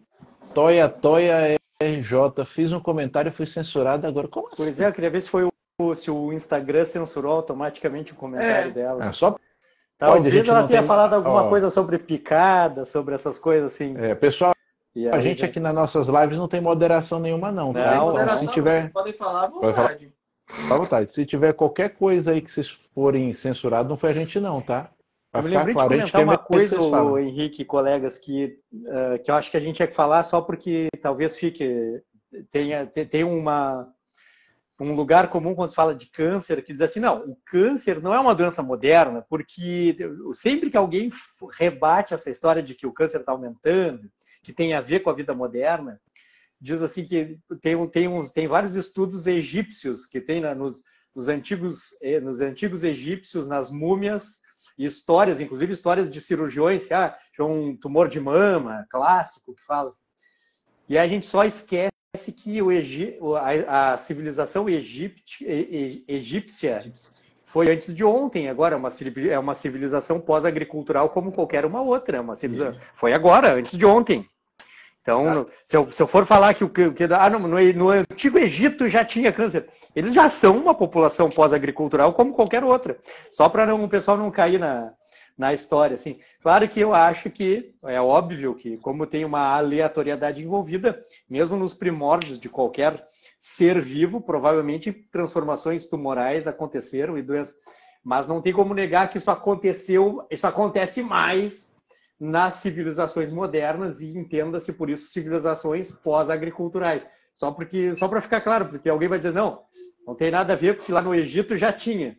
Toia, 0.53 0.89
Toia, 0.89 1.57
RJ, 1.81 2.45
fiz 2.45 2.73
um 2.73 2.81
comentário 2.81 3.31
e 3.31 3.33
fui 3.33 3.47
censurado 3.47 4.07
agora. 4.07 4.29
Como 4.29 4.49
assim? 4.49 4.57
Pois 4.57 4.81
é, 4.81 4.89
eu 4.89 4.93
queria 4.93 5.11
ver 5.11 5.23
se 5.23 5.29
foi 5.31 5.45
o, 5.45 5.53
se 5.95 6.11
o 6.11 6.33
Instagram 6.33 6.85
censurou 6.85 7.33
automaticamente 7.33 8.13
o 8.13 8.17
comentário 8.17 8.71
é. 8.71 8.73
dela. 8.73 9.05
É, 9.07 9.13
só 9.13 9.37
Talvez 9.97 10.35
Pode, 10.35 10.51
ela 10.51 10.67
tenha 10.67 10.81
tem... 10.81 10.89
falado 10.89 11.15
alguma 11.15 11.49
coisa 11.49 11.71
sobre 11.71 11.99
picada, 11.99 12.85
sobre 12.85 13.15
essas 13.15 13.39
coisas 13.39 13.73
assim. 13.73 13.95
É, 13.97 14.15
pessoal, 14.15 14.53
a 15.13 15.21
gente 15.21 15.41
já... 15.41 15.47
aqui 15.47 15.61
nas 15.61 15.75
nossas 15.75 16.09
lives 16.09 16.37
não 16.37 16.49
tem 16.49 16.61
moderação 16.61 17.21
nenhuma, 17.21 17.53
não. 17.53 17.73
Tá? 17.73 17.95
Não, 17.95 18.07
tá? 18.07 18.13
moderação, 18.13 18.39
se 18.39 18.53
tiver... 18.53 18.81
vocês 18.83 18.93
podem 18.93 19.13
falar 19.13 19.45
à 19.45 19.49
vontade. 19.49 20.13
À 20.71 20.77
vontade. 20.77 21.13
Se 21.13 21.25
tiver 21.25 21.53
qualquer 21.53 21.91
coisa 21.91 22.33
aí 22.33 22.41
que 22.41 22.51
vocês 22.51 22.71
forem 22.93 23.33
censurados, 23.33 23.89
não 23.89 23.97
foi 23.97 24.11
a 24.11 24.15
gente 24.15 24.39
não, 24.41 24.61
tá? 24.61 24.91
Vai 25.33 25.43
eu 25.43 25.45
me 25.45 25.57
lembrei 25.57 25.75
claro. 25.75 25.89
de 25.89 25.97
comentar 25.97 26.23
uma 26.23 26.39
coisa, 26.39 26.81
o 26.81 27.19
Henrique 27.19 27.63
e 27.63 27.65
colegas, 27.65 28.19
que, 28.19 28.59
uh, 28.73 29.23
que 29.23 29.31
eu 29.31 29.35
acho 29.37 29.51
que 29.51 29.57
a 29.57 29.61
gente 29.61 29.77
tinha 29.77 29.89
que 29.89 29.95
falar 29.95 30.23
só 30.25 30.41
porque 30.41 30.89
talvez 31.01 31.37
fique 31.37 32.03
tenha, 32.51 32.87
tenha 32.87 33.27
uma, 33.27 33.89
um 34.81 34.95
lugar 34.95 35.31
comum 35.31 35.55
quando 35.55 35.69
se 35.69 35.75
fala 35.75 35.95
de 35.95 36.07
câncer, 36.07 36.63
que 36.65 36.73
diz 36.73 36.81
assim, 36.81 37.01
não, 37.01 37.31
o 37.31 37.37
câncer 37.47 38.03
não 38.03 38.13
é 38.13 38.19
uma 38.19 38.35
doença 38.35 38.63
moderna, 38.63 39.25
porque 39.29 39.97
sempre 40.33 40.71
que 40.71 40.77
alguém 40.77 41.11
rebate 41.53 42.13
essa 42.13 42.31
história 42.31 42.63
de 42.63 42.75
que 42.75 42.87
o 42.87 42.93
câncer 42.93 43.21
está 43.21 43.33
aumentando, 43.33 44.11
que 44.43 44.53
tem 44.53 44.75
a 44.75 44.81
ver 44.81 45.01
com 45.01 45.11
a 45.11 45.15
vida 45.15 45.33
moderna, 45.35 46.01
diz 46.61 46.83
assim 46.83 47.05
que 47.05 47.39
tem, 47.63 47.89
tem, 47.89 48.09
uns, 48.09 48.33
tem 48.33 48.49
vários 48.49 48.75
estudos 48.75 49.27
egípcios 49.27 50.07
que 50.07 50.21
tem 50.21 50.41
nos, 50.55 50.83
nos, 51.15 51.29
antigos, 51.29 51.97
eh, 52.03 52.19
nos 52.21 52.41
antigos 52.41 52.83
egípcios, 52.83 53.47
nas 53.47 53.71
múmias, 53.71 54.43
e 54.77 54.85
histórias, 54.85 55.41
inclusive 55.41 55.73
histórias 55.73 56.11
de 56.11 56.21
cirurgiões 56.21 56.87
que 56.87 56.95
ah, 56.95 57.17
um 57.39 57.77
tumor 57.77 58.09
de 58.09 58.19
mama, 58.19 58.87
clássico, 58.91 59.55
que 59.55 59.63
fala. 59.63 59.91
E 60.89 60.99
a 60.99 61.07
gente 61.07 61.27
só 61.27 61.45
esquece 61.45 61.94
que 62.33 62.63
o 62.63 62.71
Egi, 62.71 63.19
a, 63.67 63.93
a 63.93 63.97
civilização 63.97 64.69
egípcia, 64.69 65.47
egípcia 66.09 66.81
foi 67.43 67.71
antes 67.71 67.95
de 67.95 68.05
ontem, 68.05 68.49
agora 68.49 68.75
é 68.75 68.79
uma, 68.79 68.89
é 69.31 69.39
uma 69.39 69.55
civilização 69.55 70.21
pós-agricultural 70.21 71.11
como 71.11 71.33
qualquer 71.33 71.65
uma 71.65 71.81
outra. 71.81 72.17
É 72.19 72.21
uma 72.21 72.35
civilização, 72.35 72.81
foi 72.95 73.13
agora, 73.13 73.55
antes 73.55 73.79
de 73.79 73.87
ontem. 73.87 74.29
Então, 75.05 75.47
se 75.63 75.77
eu, 75.77 75.87
se 75.91 76.03
eu, 76.03 76.07
for 76.07 76.25
falar 76.25 76.55
que 76.55 76.65
o 76.65 76.69
que, 76.71 76.83
ah, 77.17 77.29
no, 77.29 77.39
no, 77.39 77.89
antigo 77.91 78.39
Egito 78.39 78.89
já 78.89 79.05
tinha 79.05 79.31
câncer, 79.31 79.69
eles 79.95 80.15
já 80.15 80.31
são 80.31 80.57
uma 80.57 80.75
população 80.75 81.29
pós-agricultural 81.29 82.15
como 82.15 82.33
qualquer 82.33 82.65
outra. 82.65 82.97
Só 83.31 83.49
para 83.51 83.75
o 83.75 83.89
pessoal 83.89 84.17
não 84.17 84.31
cair 84.31 84.59
na, 84.59 84.91
na 85.37 85.53
história. 85.53 85.95
Assim. 85.95 86.19
Claro 86.41 86.69
que 86.69 86.81
eu 86.81 86.95
acho 86.95 87.31
que 87.31 87.75
é 87.85 88.01
óbvio 88.01 88.55
que, 88.55 88.77
como 88.79 89.07
tem 89.07 89.25
uma 89.25 89.55
aleatoriedade 89.57 90.43
envolvida, 90.43 91.03
mesmo 91.29 91.57
nos 91.57 91.75
primórdios 91.75 92.39
de 92.39 92.49
qualquer 92.49 93.07
ser 93.39 93.81
vivo, 93.81 94.21
provavelmente 94.21 94.93
transformações 94.93 95.87
tumorais 95.87 96.47
aconteceram 96.47 97.19
e 97.19 97.23
doenças. 97.23 97.57
Mas 98.03 98.27
não 98.27 98.41
tem 98.41 98.53
como 98.53 98.75
negar 98.75 99.11
que 99.11 99.19
isso 99.19 99.31
aconteceu, 99.31 100.27
isso 100.31 100.47
acontece 100.47 101.03
mais 101.03 101.75
nas 102.19 102.55
civilizações 102.55 103.33
modernas 103.33 104.01
e 104.01 104.17
entenda-se 104.17 104.73
por 104.73 104.89
isso 104.89 105.11
civilizações 105.11 105.91
pós-agriculturais. 105.91 107.09
Só 107.33 107.51
porque 107.51 107.97
só 107.97 108.07
para 108.07 108.21
ficar 108.21 108.41
claro, 108.41 108.67
porque 108.67 108.89
alguém 108.89 109.09
vai 109.09 109.19
dizer 109.19 109.33
não, 109.33 109.63
não 110.07 110.15
tem 110.15 110.31
nada 110.31 110.53
a 110.53 110.57
ver 110.57 110.77
porque 110.77 110.93
lá 110.93 111.03
no 111.03 111.15
Egito 111.15 111.57
já 111.57 111.73
tinha. 111.73 112.17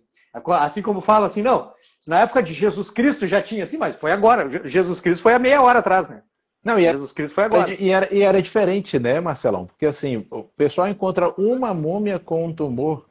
Assim 0.60 0.82
como 0.82 1.00
fala 1.00 1.28
assim, 1.28 1.42
não, 1.42 1.72
na 2.08 2.20
época 2.20 2.44
de 2.44 2.54
Jesus 2.54 2.90
Cristo 2.90 3.26
já 3.26 3.42
tinha 3.42 3.64
assim, 3.64 3.78
mas 3.78 3.96
foi 3.96 4.12
agora. 4.12 4.48
Jesus 4.68 5.00
Cristo 5.00 5.22
foi 5.22 5.34
há 5.34 5.40
meia 5.40 5.62
hora 5.62 5.80
atrás, 5.80 6.10
né? 6.10 6.22
Não, 6.64 6.80
e 6.80 6.86
era, 6.86 6.94
Jesus 6.94 7.12
Cristo 7.12 7.36
foi 7.36 7.44
agora. 7.46 7.74
E 7.74 7.90
era, 7.90 8.14
e 8.14 8.22
era 8.22 8.42
diferente, 8.42 9.00
né, 9.00 9.20
Marcelão? 9.20 9.66
Porque 9.66 9.86
assim, 9.86 10.26
o 10.32 10.44
pessoal 10.44 10.88
encontra 10.88 11.34
uma 11.38 11.74
múmia 11.74 12.20
com 12.20 12.46
um 12.46 12.54
tumor 12.54 13.06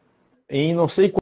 em 0.50 0.74
não 0.74 0.88
sei 0.88 1.14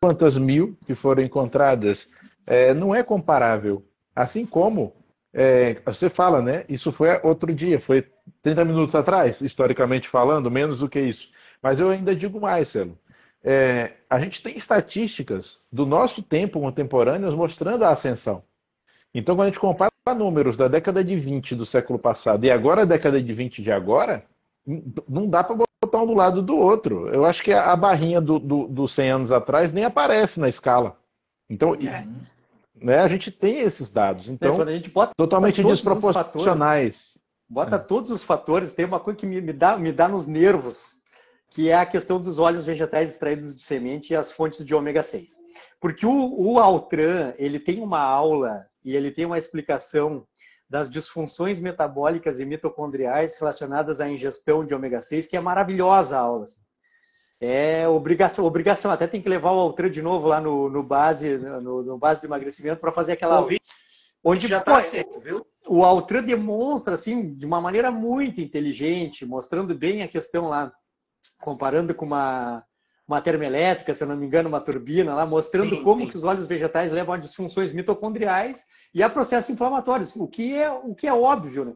quantas 0.00 0.36
mil 0.36 0.76
que 0.86 0.94
foram 0.94 1.22
encontradas. 1.22 2.08
É, 2.46 2.74
não 2.74 2.94
é 2.94 3.02
comparável. 3.02 3.84
Assim 4.16 4.44
como 4.44 4.92
é, 5.32 5.76
você 5.84 6.08
fala, 6.08 6.42
né? 6.42 6.64
Isso 6.68 6.90
foi 6.90 7.08
outro 7.22 7.54
dia, 7.54 7.78
foi 7.80 8.06
30 8.42 8.64
minutos 8.64 8.94
atrás, 8.94 9.40
historicamente 9.40 10.08
falando, 10.08 10.50
menos 10.50 10.80
do 10.80 10.88
que 10.88 11.00
isso. 11.00 11.28
Mas 11.62 11.78
eu 11.78 11.90
ainda 11.90 12.14
digo 12.16 12.40
mais, 12.40 12.68
Celo 12.68 12.98
é, 13.44 13.92
a 14.08 14.18
gente 14.18 14.42
tem 14.42 14.56
estatísticas 14.56 15.60
do 15.70 15.84
nosso 15.84 16.22
tempo 16.22 16.58
contemporâneas 16.58 17.34
mostrando 17.34 17.84
a 17.84 17.90
ascensão. 17.90 18.42
Então, 19.14 19.36
quando 19.36 19.48
a 19.48 19.50
gente 19.50 19.60
compara 19.60 19.92
números 20.16 20.56
da 20.56 20.66
década 20.66 21.04
de 21.04 21.14
20 21.14 21.54
do 21.54 21.66
século 21.66 21.98
passado 21.98 22.44
e 22.44 22.50
agora 22.50 22.82
a 22.82 22.86
década 22.86 23.22
de 23.22 23.32
20 23.32 23.62
de 23.62 23.70
agora, 23.70 24.24
não 25.08 25.28
dá 25.28 25.44
para 25.44 25.56
botar 25.56 26.02
um 26.02 26.06
do 26.06 26.14
lado 26.14 26.42
do 26.42 26.56
outro. 26.56 27.08
Eu 27.08 27.24
acho 27.24 27.42
que 27.42 27.52
a 27.52 27.76
barrinha 27.76 28.20
dos 28.20 28.40
do, 28.40 28.66
do 28.66 28.88
100 28.88 29.10
anos 29.10 29.32
atrás 29.32 29.72
nem 29.72 29.84
aparece 29.84 30.40
na 30.40 30.48
escala. 30.48 30.96
Então, 31.48 31.74
é. 31.74 32.06
né, 32.74 32.98
a 32.98 33.08
gente 33.08 33.30
tem 33.30 33.60
esses 33.60 33.92
dados. 33.92 34.28
Então, 34.28 34.54
é, 34.62 34.82
totalmente 35.16 35.62
desproporcionais. 35.62 37.18
bota 37.48 37.76
é. 37.76 37.78
todos 37.78 38.10
os 38.10 38.22
fatores. 38.22 38.72
Tem 38.72 38.86
uma 38.86 38.98
coisa 38.98 39.18
que 39.18 39.26
me, 39.26 39.40
me, 39.40 39.52
dá, 39.52 39.76
me 39.76 39.92
dá 39.92 40.08
nos 40.08 40.26
nervos 40.26 40.96
que 41.54 41.68
é 41.70 41.74
a 41.74 41.86
questão 41.86 42.20
dos 42.20 42.40
óleos 42.40 42.64
vegetais 42.64 43.12
extraídos 43.12 43.54
de 43.54 43.62
semente 43.62 44.12
e 44.12 44.16
as 44.16 44.32
fontes 44.32 44.64
de 44.64 44.74
ômega 44.74 45.04
6. 45.04 45.38
Porque 45.80 46.04
o, 46.04 46.34
o 46.36 46.58
Altran, 46.58 47.32
ele 47.38 47.60
tem 47.60 47.80
uma 47.80 48.00
aula 48.00 48.66
e 48.84 48.96
ele 48.96 49.08
tem 49.12 49.24
uma 49.24 49.38
explicação 49.38 50.26
das 50.68 50.90
disfunções 50.90 51.60
metabólicas 51.60 52.40
e 52.40 52.44
mitocondriais 52.44 53.36
relacionadas 53.36 54.00
à 54.00 54.10
ingestão 54.10 54.66
de 54.66 54.74
ômega 54.74 55.00
6, 55.00 55.28
que 55.28 55.36
é 55.36 55.40
maravilhosa 55.40 56.16
a 56.18 56.22
aula. 56.22 56.46
É 57.40 57.86
obrigação, 57.86 58.44
obrigação. 58.44 58.90
Até 58.90 59.06
tem 59.06 59.22
que 59.22 59.28
levar 59.28 59.52
o 59.52 59.60
Altran 59.60 59.90
de 59.90 60.02
novo 60.02 60.26
lá 60.26 60.40
no, 60.40 60.68
no 60.68 60.82
base, 60.82 61.38
no, 61.38 61.84
no, 61.84 61.96
base 61.96 62.20
do 62.20 62.26
emagrecimento 62.26 62.80
para 62.80 62.90
fazer 62.90 63.12
aquela. 63.12 63.40
Ouvi. 63.40 63.60
Onde 64.24 64.48
já 64.48 64.58
está 64.58 64.80
certo, 64.80 65.20
viu? 65.20 65.46
O 65.68 65.84
Altran 65.84 66.24
demonstra 66.24 66.94
assim 66.94 67.32
de 67.32 67.46
uma 67.46 67.60
maneira 67.60 67.92
muito 67.92 68.40
inteligente, 68.40 69.24
mostrando 69.24 69.72
bem 69.72 70.02
a 70.02 70.08
questão 70.08 70.48
lá 70.48 70.72
comparando 71.44 71.94
com 71.94 72.06
uma, 72.06 72.64
uma 73.06 73.20
termoelétrica, 73.20 73.94
se 73.94 74.02
eu 74.02 74.08
não 74.08 74.16
me 74.16 74.24
engano, 74.24 74.48
uma 74.48 74.62
turbina 74.62 75.14
lá, 75.14 75.26
mostrando 75.26 75.76
sim, 75.76 75.82
como 75.82 76.00
sim. 76.00 76.08
que 76.08 76.16
os 76.16 76.24
óleos 76.24 76.46
vegetais 76.46 76.90
levam 76.90 77.14
a 77.14 77.18
disfunções 77.18 77.70
mitocondriais 77.70 78.64
e 78.94 79.02
a 79.02 79.10
processos 79.10 79.50
inflamatórios, 79.50 80.16
o 80.16 80.26
que 80.26 80.56
é, 80.56 80.70
o 80.70 80.94
que 80.94 81.06
é 81.06 81.12
óbvio. 81.12 81.66
Né? 81.66 81.74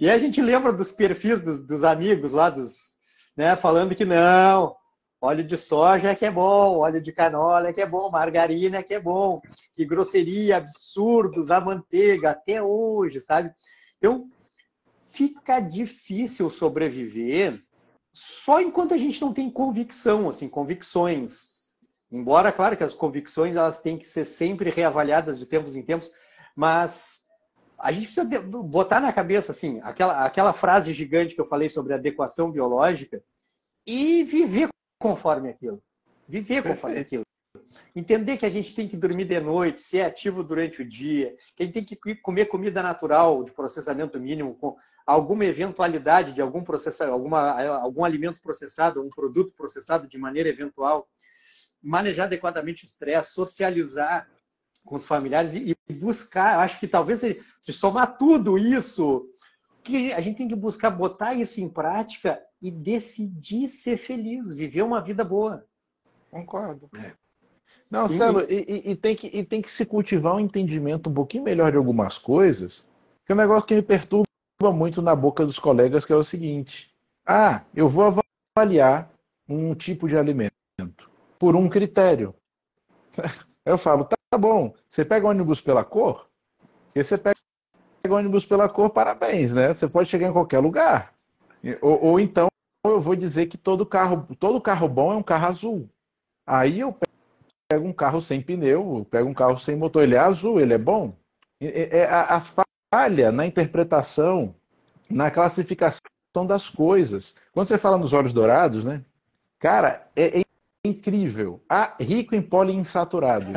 E 0.00 0.10
a 0.10 0.16
gente 0.16 0.40
lembra 0.40 0.72
dos 0.72 0.90
perfis 0.90 1.42
dos, 1.42 1.60
dos 1.66 1.84
amigos 1.84 2.32
lá, 2.32 2.48
dos, 2.48 2.94
né, 3.36 3.54
falando 3.54 3.94
que 3.94 4.06
não, 4.06 4.74
óleo 5.20 5.44
de 5.44 5.58
soja 5.58 6.08
é 6.08 6.14
que 6.14 6.24
é 6.24 6.30
bom, 6.30 6.78
óleo 6.78 7.02
de 7.02 7.12
canola 7.12 7.68
é 7.68 7.72
que 7.74 7.82
é 7.82 7.86
bom, 7.86 8.10
margarina 8.10 8.78
é 8.78 8.82
que 8.82 8.94
é 8.94 9.00
bom, 9.00 9.42
que 9.74 9.84
grosseria, 9.84 10.56
absurdos, 10.56 11.50
a 11.50 11.60
manteiga, 11.60 12.30
até 12.30 12.62
hoje, 12.62 13.20
sabe? 13.20 13.52
Então, 13.98 14.26
fica 15.04 15.60
difícil 15.60 16.48
sobreviver 16.48 17.62
só 18.12 18.60
enquanto 18.60 18.92
a 18.92 18.98
gente 18.98 19.20
não 19.20 19.32
tem 19.32 19.50
convicção, 19.50 20.28
assim, 20.28 20.48
convicções. 20.48 21.72
Embora, 22.10 22.52
claro, 22.52 22.76
que 22.76 22.84
as 22.84 22.92
convicções 22.92 23.56
elas 23.56 23.80
têm 23.80 23.96
que 23.96 24.06
ser 24.06 24.26
sempre 24.26 24.68
reavaliadas 24.68 25.38
de 25.38 25.46
tempos 25.46 25.74
em 25.74 25.82
tempos, 25.82 26.12
mas 26.54 27.26
a 27.78 27.90
gente 27.90 28.12
precisa 28.12 28.40
botar 28.42 29.00
na 29.00 29.12
cabeça 29.12 29.50
assim 29.50 29.80
aquela, 29.82 30.24
aquela 30.24 30.52
frase 30.52 30.92
gigante 30.92 31.34
que 31.34 31.40
eu 31.40 31.46
falei 31.46 31.70
sobre 31.70 31.94
adequação 31.94 32.50
biológica 32.50 33.22
e 33.86 34.22
viver 34.24 34.68
conforme 35.00 35.48
aquilo. 35.48 35.82
Viver 36.28 36.62
conforme 36.62 36.96
Perfeito. 36.96 37.06
aquilo. 37.06 37.22
Entender 37.94 38.36
que 38.36 38.46
a 38.46 38.50
gente 38.50 38.74
tem 38.74 38.88
que 38.88 38.96
dormir 38.96 39.24
de 39.24 39.40
noite, 39.40 39.80
ser 39.80 40.02
ativo 40.02 40.42
durante 40.42 40.82
o 40.82 40.88
dia, 40.88 41.34
que 41.56 41.62
a 41.62 41.66
gente 41.66 41.74
tem 41.74 41.84
que 41.84 42.14
comer 42.16 42.46
comida 42.46 42.82
natural 42.82 43.42
de 43.44 43.52
processamento 43.52 44.18
mínimo, 44.18 44.54
com 44.54 44.76
alguma 45.06 45.44
eventualidade 45.44 46.32
de 46.32 46.40
algum 46.40 46.62
processa, 46.62 47.08
alguma, 47.08 47.60
algum 47.80 48.04
alimento 48.04 48.40
processado, 48.40 49.02
um 49.02 49.10
produto 49.10 49.54
processado 49.54 50.06
de 50.06 50.18
maneira 50.18 50.48
eventual, 50.48 51.08
manejar 51.82 52.24
adequadamente 52.24 52.84
o 52.84 52.86
estresse, 52.86 53.32
socializar 53.32 54.28
com 54.84 54.96
os 54.96 55.06
familiares 55.06 55.54
e, 55.54 55.76
buscar, 55.92 56.60
acho 56.60 56.80
que 56.80 56.88
talvez 56.88 57.20
se 57.20 57.72
somar 57.72 58.16
tudo 58.16 58.58
isso, 58.58 59.28
que 59.82 60.12
a 60.12 60.20
gente 60.20 60.36
tem 60.36 60.48
que 60.48 60.56
buscar 60.56 60.90
botar 60.90 61.34
isso 61.34 61.60
em 61.60 61.68
prática 61.68 62.40
e 62.60 62.70
decidir 62.70 63.68
ser 63.68 63.96
feliz, 63.96 64.52
viver 64.54 64.82
uma 64.82 65.00
vida 65.00 65.24
boa. 65.24 65.66
Concordo. 66.30 66.88
É. 66.96 67.12
Não, 67.92 68.08
Celo, 68.08 68.40
e, 68.48 68.90
e, 68.92 68.96
tem 68.96 69.14
que, 69.14 69.26
e 69.26 69.44
tem 69.44 69.60
que 69.60 69.70
se 69.70 69.84
cultivar 69.84 70.36
um 70.36 70.40
entendimento 70.40 71.10
um 71.10 71.12
pouquinho 71.12 71.44
melhor 71.44 71.70
de 71.70 71.76
algumas 71.76 72.16
coisas, 72.16 72.88
que 73.26 73.32
é 73.32 73.34
um 73.34 73.38
negócio 73.38 73.66
que 73.66 73.74
me 73.74 73.82
perturba 73.82 74.24
muito 74.72 75.02
na 75.02 75.14
boca 75.14 75.44
dos 75.44 75.58
colegas, 75.58 76.06
que 76.06 76.12
é 76.12 76.16
o 76.16 76.24
seguinte. 76.24 76.90
Ah, 77.26 77.60
eu 77.74 77.90
vou 77.90 78.10
avaliar 78.56 79.12
um 79.46 79.74
tipo 79.74 80.08
de 80.08 80.16
alimento 80.16 80.54
por 81.38 81.54
um 81.54 81.68
critério. 81.68 82.34
Eu 83.64 83.78
falo, 83.78 84.04
tá 84.04 84.16
bom, 84.36 84.74
você 84.88 85.04
pega 85.04 85.28
ônibus 85.28 85.60
pela 85.60 85.84
cor? 85.84 86.26
E 86.96 87.04
você 87.04 87.16
pega 87.16 87.36
ônibus 88.08 88.44
pela 88.44 88.68
cor, 88.68 88.90
parabéns, 88.90 89.52
né? 89.52 89.72
Você 89.72 89.86
pode 89.86 90.08
chegar 90.08 90.28
em 90.28 90.32
qualquer 90.32 90.58
lugar. 90.58 91.14
Ou, 91.80 92.06
ou 92.06 92.18
então 92.18 92.48
eu 92.84 93.00
vou 93.00 93.14
dizer 93.14 93.46
que 93.46 93.56
todo 93.56 93.86
carro, 93.86 94.26
todo 94.40 94.60
carro 94.60 94.88
bom 94.88 95.12
é 95.12 95.14
um 95.14 95.22
carro 95.22 95.46
azul. 95.46 95.88
Aí 96.44 96.80
eu 96.80 96.92
pego 97.72 97.88
um 97.88 97.92
carro 97.92 98.20
sem 98.20 98.42
pneu, 98.42 99.06
pego 99.10 99.28
um 99.28 99.34
carro 99.34 99.58
sem 99.58 99.74
motor, 99.74 100.02
ele 100.02 100.14
é 100.14 100.18
azul, 100.18 100.60
ele 100.60 100.74
é 100.74 100.78
bom. 100.78 101.14
É 101.60 102.04
a, 102.04 102.36
a 102.36 102.42
falha 102.92 103.32
na 103.32 103.46
interpretação, 103.46 104.54
na 105.08 105.30
classificação 105.30 106.46
das 106.46 106.68
coisas. 106.68 107.34
Quando 107.52 107.66
você 107.66 107.78
fala 107.78 107.96
nos 107.96 108.12
olhos 108.12 108.32
dourados, 108.32 108.84
né? 108.84 109.02
Cara, 109.58 110.06
é, 110.14 110.40
é 110.40 110.42
incrível. 110.84 111.62
Ah, 111.68 111.94
rico 111.98 112.34
em 112.34 112.42
poliinsaturados. 112.42 113.48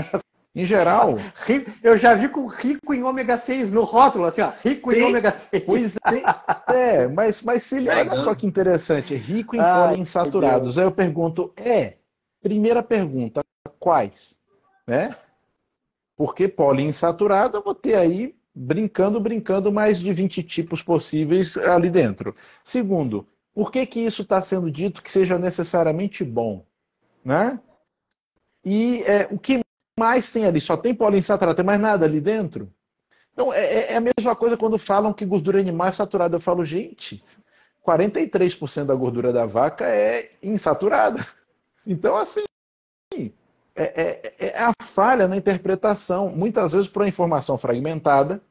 Em 0.56 0.64
geral. 0.64 1.16
Eu 1.84 1.98
já 1.98 2.14
vi 2.14 2.30
com 2.30 2.48
rico 2.48 2.94
em 2.94 3.04
ômega 3.04 3.38
6 3.38 3.72
no 3.72 3.84
rótulo, 3.84 4.26
assim, 4.26 4.42
ó, 4.42 4.52
rico 4.64 4.94
em 4.94 5.04
ômega 5.04 5.32
6. 5.32 5.64
Pois 5.66 5.96
é, 6.70 7.04
é 7.04 7.08
mas, 7.08 7.42
mas 7.42 7.64
se 7.64 7.90
olha 7.90 8.16
só 8.18 8.34
que 8.34 8.46
interessante, 8.46 9.14
rico 9.16 9.58
em 9.58 9.60
Ai, 9.60 9.90
poliinsaturados. 9.90 10.78
Aí 10.78 10.86
eu 10.86 10.92
pergunto, 10.92 11.52
é, 11.58 11.96
primeira 12.42 12.84
pergunta, 12.84 13.44
quais? 13.86 14.36
Né? 14.88 15.16
Porque 16.18 16.48
poliinsaturado 16.48 17.57
eu 17.57 17.62
vou 17.62 17.76
ter 17.76 17.94
aí, 17.94 18.36
brincando, 18.53 19.20
brincando, 19.20 19.72
mais 19.72 19.99
de 19.99 20.12
20 20.12 20.41
tipos 20.41 20.82
possíveis 20.82 21.56
ali 21.56 21.91
dentro. 21.91 22.36
Segundo, 22.64 23.28
por 23.53 23.72
que, 23.72 23.86
que 23.86 23.99
isso 23.99 24.24
está 24.24 24.41
sendo 24.41 24.72
dito 24.72 25.03
que 25.03 25.12
seja 25.12 25.38
necessariamente 25.38 26.24
bom? 26.24 26.66
Né? 27.24 27.60
E 28.64 29.03
é, 29.03 29.28
o 29.30 29.38
que 29.38 29.60
mais 29.99 30.32
tem 30.32 30.45
ali? 30.45 30.60
Só 30.60 30.76
tem 30.76 30.95
poliinsaturado, 30.95 31.56
tem 31.56 31.64
mais 31.64 31.80
nada 31.80 32.06
ali 32.07 32.20
dentro? 32.20 32.74
Então, 33.34 33.53
é, 33.53 33.66
é, 33.66 33.91
é 33.91 33.98
a 33.98 34.02
mesma 34.02 34.36
coisa 34.36 34.57
quando 34.57 34.80
falam 34.80 35.14
que 35.14 35.28
gordura 35.28 35.60
animal 35.60 35.90
é 35.90 35.91
saturada. 35.91 36.38
Eu 36.38 36.41
falo, 36.41 36.66
gente, 36.66 37.24
43% 37.86 38.86
da 38.86 38.95
gordura 38.95 39.32
da 39.32 39.45
vaca 39.45 39.86
é 39.86 40.32
insaturada. 40.41 41.24
Então, 41.86 42.16
assim, 42.16 42.45
é, 43.76 44.02
é, 44.02 44.48
é, 44.48 44.60
a 44.60 44.72
falha 44.82 45.28
na 45.28 45.36
interpretação, 45.36 46.30
muitas 46.30 46.72
vezes 46.72 46.88
por 46.88 47.02
uma 47.02 47.10
informação 47.10 47.58
fragmentada, 47.58 48.42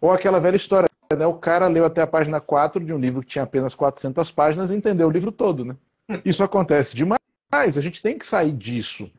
ou 0.00 0.12
aquela 0.12 0.38
velha 0.38 0.56
história, 0.56 0.88
né? 1.16 1.26
o 1.26 1.34
cara 1.34 1.66
leu 1.66 1.84
até 1.84 2.00
a 2.00 2.06
página 2.06 2.40
4 2.40 2.84
de 2.84 2.92
um 2.92 2.98
livro 2.98 3.20
que 3.20 3.28
tinha 3.28 3.42
apenas 3.42 3.74
400 3.74 4.30
páginas 4.30 4.70
e 4.70 4.76
entendeu 4.76 5.08
o 5.08 5.10
livro 5.10 5.32
todo. 5.32 5.64
Né? 5.64 5.76
Isso 6.24 6.44
acontece 6.44 6.94
demais, 6.94 7.18
a 7.52 7.80
gente 7.80 8.00
tem 8.00 8.16
que 8.16 8.26
sair 8.26 8.52
disso. 8.52 9.10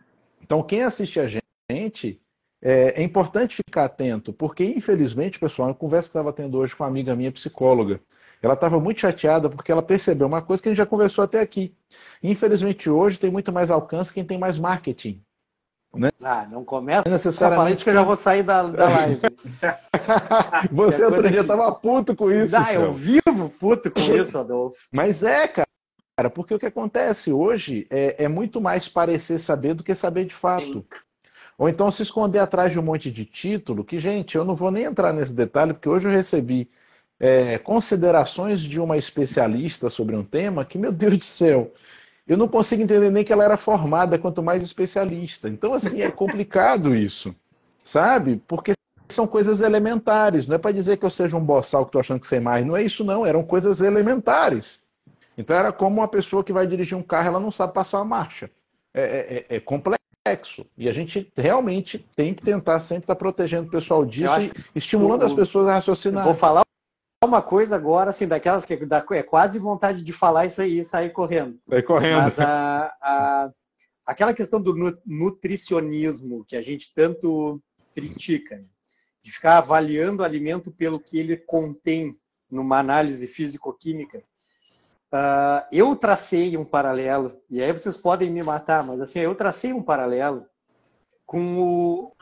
Então, 0.41 0.63
quem 0.63 0.83
assiste 0.83 1.19
a 1.19 1.27
gente, 1.27 1.43
gente, 1.69 2.21
é, 2.61 3.01
é, 3.01 3.03
importante 3.03 3.57
ficar 3.57 3.85
atento, 3.85 4.31
porque 4.31 4.63
infelizmente, 4.63 5.39
pessoal, 5.39 5.69
a 5.69 5.75
conversa 5.75 6.07
que 6.07 6.11
estava 6.11 6.33
tendo 6.33 6.57
hoje 6.57 6.75
com 6.75 6.83
uma 6.83 6.89
amiga 6.89 7.15
minha 7.15 7.31
psicóloga, 7.31 8.01
ela 8.41 8.53
estava 8.53 8.79
muito 8.79 9.01
chateada 9.01 9.49
porque 9.49 9.71
ela 9.71 9.81
percebeu 9.81 10.25
uma 10.25 10.41
coisa 10.41 10.63
que 10.63 10.69
a 10.69 10.71
gente 10.71 10.77
já 10.77 10.85
conversou 10.85 11.23
até 11.23 11.41
aqui. 11.41 11.75
Infelizmente, 12.23 12.89
hoje 12.89 13.19
tem 13.19 13.29
muito 13.29 13.51
mais 13.51 13.69
alcance 13.69 14.13
quem 14.13 14.23
tem 14.23 14.37
mais 14.37 14.57
marketing. 14.57 15.21
Né? 15.95 16.09
Ah, 16.23 16.47
não 16.49 16.63
começa 16.63 17.07
é 17.07 17.11
necessariamente 17.11 17.75
isso 17.75 17.83
que 17.83 17.89
eu 17.89 17.95
já 17.95 18.03
vou 18.03 18.15
sair 18.15 18.43
da, 18.43 18.63
da 18.63 18.85
live. 18.89 19.21
Você 20.71 21.03
outro 21.03 21.29
dia 21.29 21.41
estava 21.41 21.71
puto 21.71 22.15
com 22.15 22.31
isso. 22.31 22.55
Ah, 22.55 22.73
eu 22.73 22.91
vivo 22.91 23.49
puto 23.59 23.89
com 23.89 24.01
isso, 24.01 24.37
Adolfo. 24.39 24.77
Mas 24.91 25.23
é, 25.23 25.47
cara, 25.47 26.29
porque 26.29 26.53
o 26.53 26.59
que 26.59 26.67
acontece 26.67 27.33
hoje 27.33 27.87
é, 27.89 28.23
é 28.23 28.27
muito 28.27 28.61
mais 28.61 28.87
parecer 28.87 29.39
saber 29.39 29.73
do 29.73 29.83
que 29.83 29.95
saber 29.95 30.25
de 30.25 30.35
fato. 30.35 30.63
Sim. 30.63 30.85
Ou 31.57 31.67
então 31.67 31.91
se 31.91 32.03
esconder 32.03 32.39
atrás 32.39 32.71
de 32.71 32.79
um 32.79 32.83
monte 32.83 33.11
de 33.11 33.25
título, 33.25 33.83
que, 33.83 33.99
gente, 33.99 34.37
eu 34.37 34.45
não 34.45 34.55
vou 34.55 34.71
nem 34.71 34.85
entrar 34.85 35.11
nesse 35.11 35.33
detalhe, 35.33 35.73
porque 35.73 35.89
hoje 35.89 36.07
eu 36.07 36.11
recebi 36.11 36.69
é, 37.19 37.57
considerações 37.57 38.61
de 38.61 38.79
uma 38.79 38.95
especialista 38.95 39.89
sobre 39.89 40.15
um 40.15 40.23
tema 40.23 40.63
que, 40.63 40.77
meu 40.77 40.91
Deus 40.91 41.17
do 41.17 41.25
céu, 41.25 41.73
eu 42.29 42.37
não 42.37 42.47
consigo 42.47 42.83
entender 42.83 43.09
nem 43.09 43.23
que 43.23 43.33
ela 43.33 43.43
era 43.43 43.57
formada, 43.57 44.19
quanto 44.19 44.43
mais 44.43 44.61
especialista. 44.61 45.49
Então, 45.49 45.73
assim, 45.73 46.03
é 46.03 46.11
complicado 46.11 46.95
isso, 46.95 47.35
sabe? 47.83 48.39
Porque 48.47 48.73
são 49.09 49.25
coisas 49.25 49.61
elementares. 49.61 50.45
Não 50.45 50.53
é 50.53 50.59
para 50.59 50.71
dizer 50.71 50.97
que 50.97 51.05
eu 51.05 51.09
seja 51.09 51.35
um 51.35 51.43
boçal 51.43 51.83
que 51.83 51.89
estou 51.89 51.99
achando 51.99 52.19
que 52.19 52.27
sei 52.27 52.39
mais. 52.39 52.63
Não 52.63 52.77
é 52.77 52.83
isso, 52.83 53.03
não. 53.03 53.25
Eram 53.25 53.41
coisas 53.41 53.81
elementares. 53.81 54.83
Então, 55.35 55.55
era 55.55 55.71
como 55.71 56.01
uma 56.01 56.07
pessoa 56.07 56.43
que 56.43 56.53
vai 56.53 56.67
dirigir 56.67 56.95
um 56.95 57.01
carro, 57.01 57.29
ela 57.29 57.39
não 57.39 57.49
sabe 57.49 57.73
passar 57.73 57.97
a 57.97 58.05
marcha. 58.05 58.51
É, 58.93 59.01
é, 59.01 59.45
é, 59.49 59.55
é 59.55 59.59
complexo. 59.59 60.67
E 60.77 60.87
a 60.87 60.93
gente 60.93 61.33
realmente 61.35 62.05
tem 62.15 62.35
que 62.35 62.43
tentar 62.43 62.79
sempre 62.79 63.05
estar 63.05 63.15
protegendo 63.15 63.67
o 63.67 63.71
pessoal 63.71 64.05
disso 64.05 64.39
e 64.39 64.51
estimulando 64.75 65.25
as 65.25 65.33
pessoas 65.33 65.67
a 65.67 65.73
raciocinar. 65.73 66.23
Vou 66.23 66.35
falar 66.35 66.61
uma 67.25 67.41
coisa 67.41 67.75
agora, 67.75 68.11
assim, 68.11 68.27
daquelas 68.27 68.63
que 68.63 68.75
dá, 68.85 69.05
é 69.11 69.23
quase 69.23 69.59
vontade 69.59 70.01
de 70.03 70.13
falar 70.13 70.45
isso 70.45 70.61
aí 70.61 70.79
e 70.79 70.85
sair 70.85 71.11
correndo. 71.11 71.59
Sair 71.69 71.83
correndo. 71.83 72.21
Mas 72.21 72.39
a, 72.39 72.93
a, 73.01 73.51
aquela 74.05 74.33
questão 74.33 74.61
do 74.61 74.73
nutricionismo 75.05 76.45
que 76.45 76.55
a 76.55 76.61
gente 76.61 76.93
tanto 76.93 77.61
critica, 77.93 78.55
né? 78.55 78.63
de 79.21 79.31
ficar 79.31 79.57
avaliando 79.57 80.23
o 80.23 80.25
alimento 80.25 80.71
pelo 80.71 80.99
que 80.99 81.19
ele 81.19 81.35
contém 81.35 82.15
numa 82.49 82.79
análise 82.79 83.27
físico-química, 83.27 84.23
Uh, 85.11 85.65
eu 85.71 85.95
tracei 85.95 86.55
um 86.55 86.63
paralelo, 86.63 87.41
e 87.49 87.63
aí 87.63 87.71
vocês 87.71 87.97
podem 87.97 88.29
me 88.29 88.43
matar, 88.43 88.83
mas 88.83 89.01
assim, 89.01 89.17
eu 89.17 89.33
tracei 89.33 89.73
um 89.73 89.81
paralelo 89.81 90.45
com 91.25 91.59
o, 91.59 92.15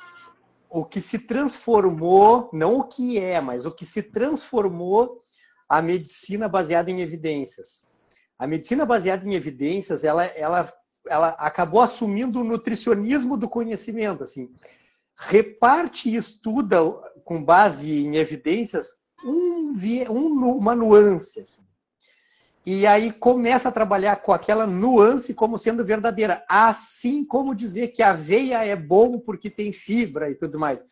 o 0.70 0.84
que 0.86 1.00
se 1.02 1.20
transformou, 1.20 2.50
não 2.54 2.80
o 2.80 2.84
que 2.84 3.20
é, 3.20 3.40
mas 3.40 3.66
o 3.66 3.72
que 3.72 3.86
se 3.86 4.04
transformou 4.04 5.22
a 5.68 5.82
medicina 5.82 6.48
baseada 6.48 6.90
em 6.92 7.02
evidências. 7.02 7.88
A 8.38 8.48
medicina 8.48 8.86
baseada 8.86 9.28
em 9.28 9.34
evidências, 9.34 10.04
ela, 10.04 10.26
ela, 10.26 10.72
ela 11.08 11.30
acabou 11.40 11.82
assumindo 11.82 12.42
o 12.42 12.44
nutricionismo 12.44 13.38
do 13.38 13.50
conhecimento, 13.50 14.24
assim. 14.24 14.50
Reparte 15.16 16.10
e 16.10 16.16
estuda 16.16 16.80
com 17.24 17.44
base 17.44 18.06
em 18.06 18.16
evidências 18.16 19.02
um, 19.26 19.74
um, 20.10 20.58
uma 20.58 20.76
nuance, 20.76 21.40
assim 21.40 21.67
e 22.70 22.86
aí 22.86 23.14
começa 23.14 23.70
a 23.70 23.72
trabalhar 23.72 24.18
com 24.18 24.34
aquela 24.34 24.68
nuance 24.68 25.34
como 25.34 25.58
sendo 25.58 25.86
verdadeira, 25.86 26.44
assim 26.50 27.24
como 27.24 27.56
dizer 27.56 27.94
que 27.94 28.04
a 28.04 28.10
aveia 28.10 28.58
é 28.58 28.76
bom 28.76 29.18
porque 29.20 29.50
tem 29.50 29.72
fibra 29.72 30.30
e 30.30 30.36
tudo 30.36 30.60
mais. 30.60 30.84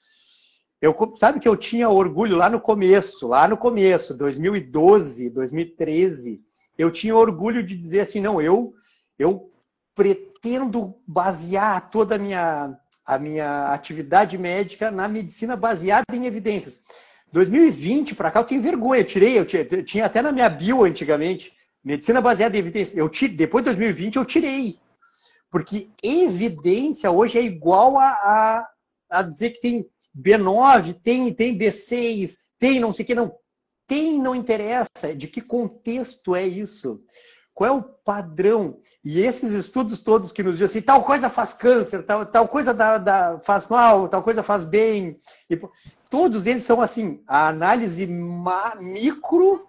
Eu 0.81 0.95
sabe 1.17 1.41
que 1.41 1.49
eu 1.49 1.57
tinha 1.57 1.89
orgulho 1.89 2.37
lá 2.37 2.49
no 2.49 2.61
começo, 2.61 3.27
lá 3.27 3.45
no 3.45 3.57
começo, 3.57 4.13
2012, 4.17 5.29
2013, 5.31 6.41
eu 6.77 6.89
tinha 6.89 7.13
orgulho 7.13 7.61
de 7.61 7.75
dizer 7.75 7.99
assim, 7.99 8.21
não, 8.21 8.41
eu 8.41 8.73
eu 9.19 9.51
pretendo 9.93 10.95
basear 11.05 11.89
toda 11.89 12.15
a 12.15 12.17
minha 12.17 12.79
a 13.05 13.19
minha 13.19 13.73
atividade 13.73 14.37
médica 14.37 14.89
na 14.89 15.09
medicina 15.09 15.57
baseada 15.57 16.05
em 16.13 16.25
evidências. 16.25 16.81
2020 17.33 18.15
para 18.15 18.31
cá 18.31 18.39
eu 18.39 18.45
tenho 18.45 18.61
vergonha, 18.61 19.01
eu 19.01 19.05
tirei, 19.05 19.37
eu 19.37 19.45
tinha, 19.45 19.67
eu 19.69 19.83
tinha 19.83 20.05
até 20.05 20.21
na 20.21 20.31
minha 20.31 20.47
bio 20.47 20.85
antigamente, 20.85 21.53
Medicina 21.85 22.19
baseada 22.19 22.57
em 22.57 22.59
evidência. 22.59 22.97
Eu 22.97 23.07
tirei, 23.07 23.35
depois 23.35 23.63
de 23.63 23.69
2020 23.69 24.15
eu 24.15 24.25
tirei. 24.25 24.79
Porque 25.51 25.89
evidência 26.01 27.11
hoje 27.11 27.37
é 27.37 27.43
igual 27.43 27.99
a, 27.99 28.09
a, 28.09 28.69
a 29.09 29.21
dizer 29.21 29.51
que 29.51 29.61
tem 29.61 29.89
B9, 30.17 30.99
tem, 31.03 31.31
tem 31.31 31.57
B6, 31.57 32.37
tem 32.57 32.79
não 32.79 32.91
sei 32.91 33.03
o 33.03 33.05
que, 33.05 33.13
não. 33.13 33.35
Tem, 33.87 34.19
não 34.19 34.33
interessa. 34.33 35.13
De 35.15 35.27
que 35.27 35.39
contexto 35.39 36.35
é 36.35 36.43
isso? 36.43 37.03
Qual 37.53 37.69
é 37.69 37.71
o 37.71 37.83
padrão? 37.83 38.79
E 39.03 39.21
esses 39.21 39.51
estudos 39.51 40.01
todos 40.01 40.31
que 40.31 40.41
nos 40.41 40.57
dizem 40.57 40.65
assim, 40.65 40.81
tal 40.81 41.03
coisa 41.03 41.29
faz 41.29 41.53
câncer, 41.53 42.03
tal, 42.03 42.25
tal 42.25 42.47
coisa 42.47 42.73
dá, 42.73 42.97
dá, 42.97 43.39
faz 43.43 43.67
mal, 43.67 44.09
tal 44.09 44.23
coisa 44.23 44.41
faz 44.41 44.63
bem. 44.63 45.17
E, 45.49 45.57
todos 46.09 46.47
eles 46.47 46.63
são 46.63 46.81
assim, 46.81 47.23
a 47.27 47.47
análise 47.47 48.07
micro, 48.07 49.67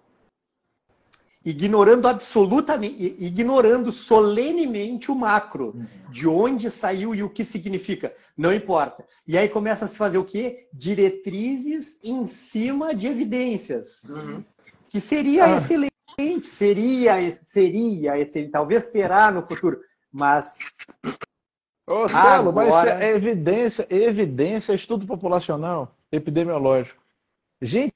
ignorando 1.49 2.09
absolutamente, 2.09 3.15
ignorando 3.17 3.89
solenemente 3.89 5.09
o 5.09 5.15
macro, 5.15 5.67
uhum. 5.67 5.85
de 6.11 6.27
onde 6.27 6.69
saiu 6.69 7.15
e 7.15 7.23
o 7.23 7.29
que 7.29 7.45
significa. 7.45 8.13
Não 8.35 8.53
importa. 8.53 9.05
E 9.25 9.37
aí 9.37 9.47
começa 9.47 9.85
a 9.85 9.87
se 9.87 9.97
fazer 9.97 10.17
o 10.17 10.25
quê? 10.25 10.67
Diretrizes 10.73 12.03
em 12.03 12.27
cima 12.27 12.93
de 12.93 13.07
evidências. 13.07 14.03
Uhum. 14.09 14.43
Que 14.89 14.99
seria 14.99 15.45
ah. 15.45 15.55
excelente 15.55 15.93
seria, 16.41 17.31
seria, 17.31 18.19
esse, 18.19 18.49
talvez 18.49 18.85
será 18.85 19.31
no 19.31 19.45
futuro, 19.47 19.79
mas. 20.11 20.77
Ô, 21.89 22.09
Celo, 22.09 22.49
agora... 22.49 22.51
mas 22.51 22.85
é 23.01 23.15
evidência, 23.15 23.87
evidência, 23.89 24.73
estudo 24.73 25.05
populacional, 25.05 25.95
epidemiológico. 26.11 27.01
Gente, 27.61 27.93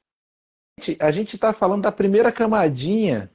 a 0.99 1.11
gente 1.11 1.35
está 1.35 1.51
falando 1.51 1.81
da 1.83 1.91
primeira 1.91 2.31
camadinha 2.31 3.29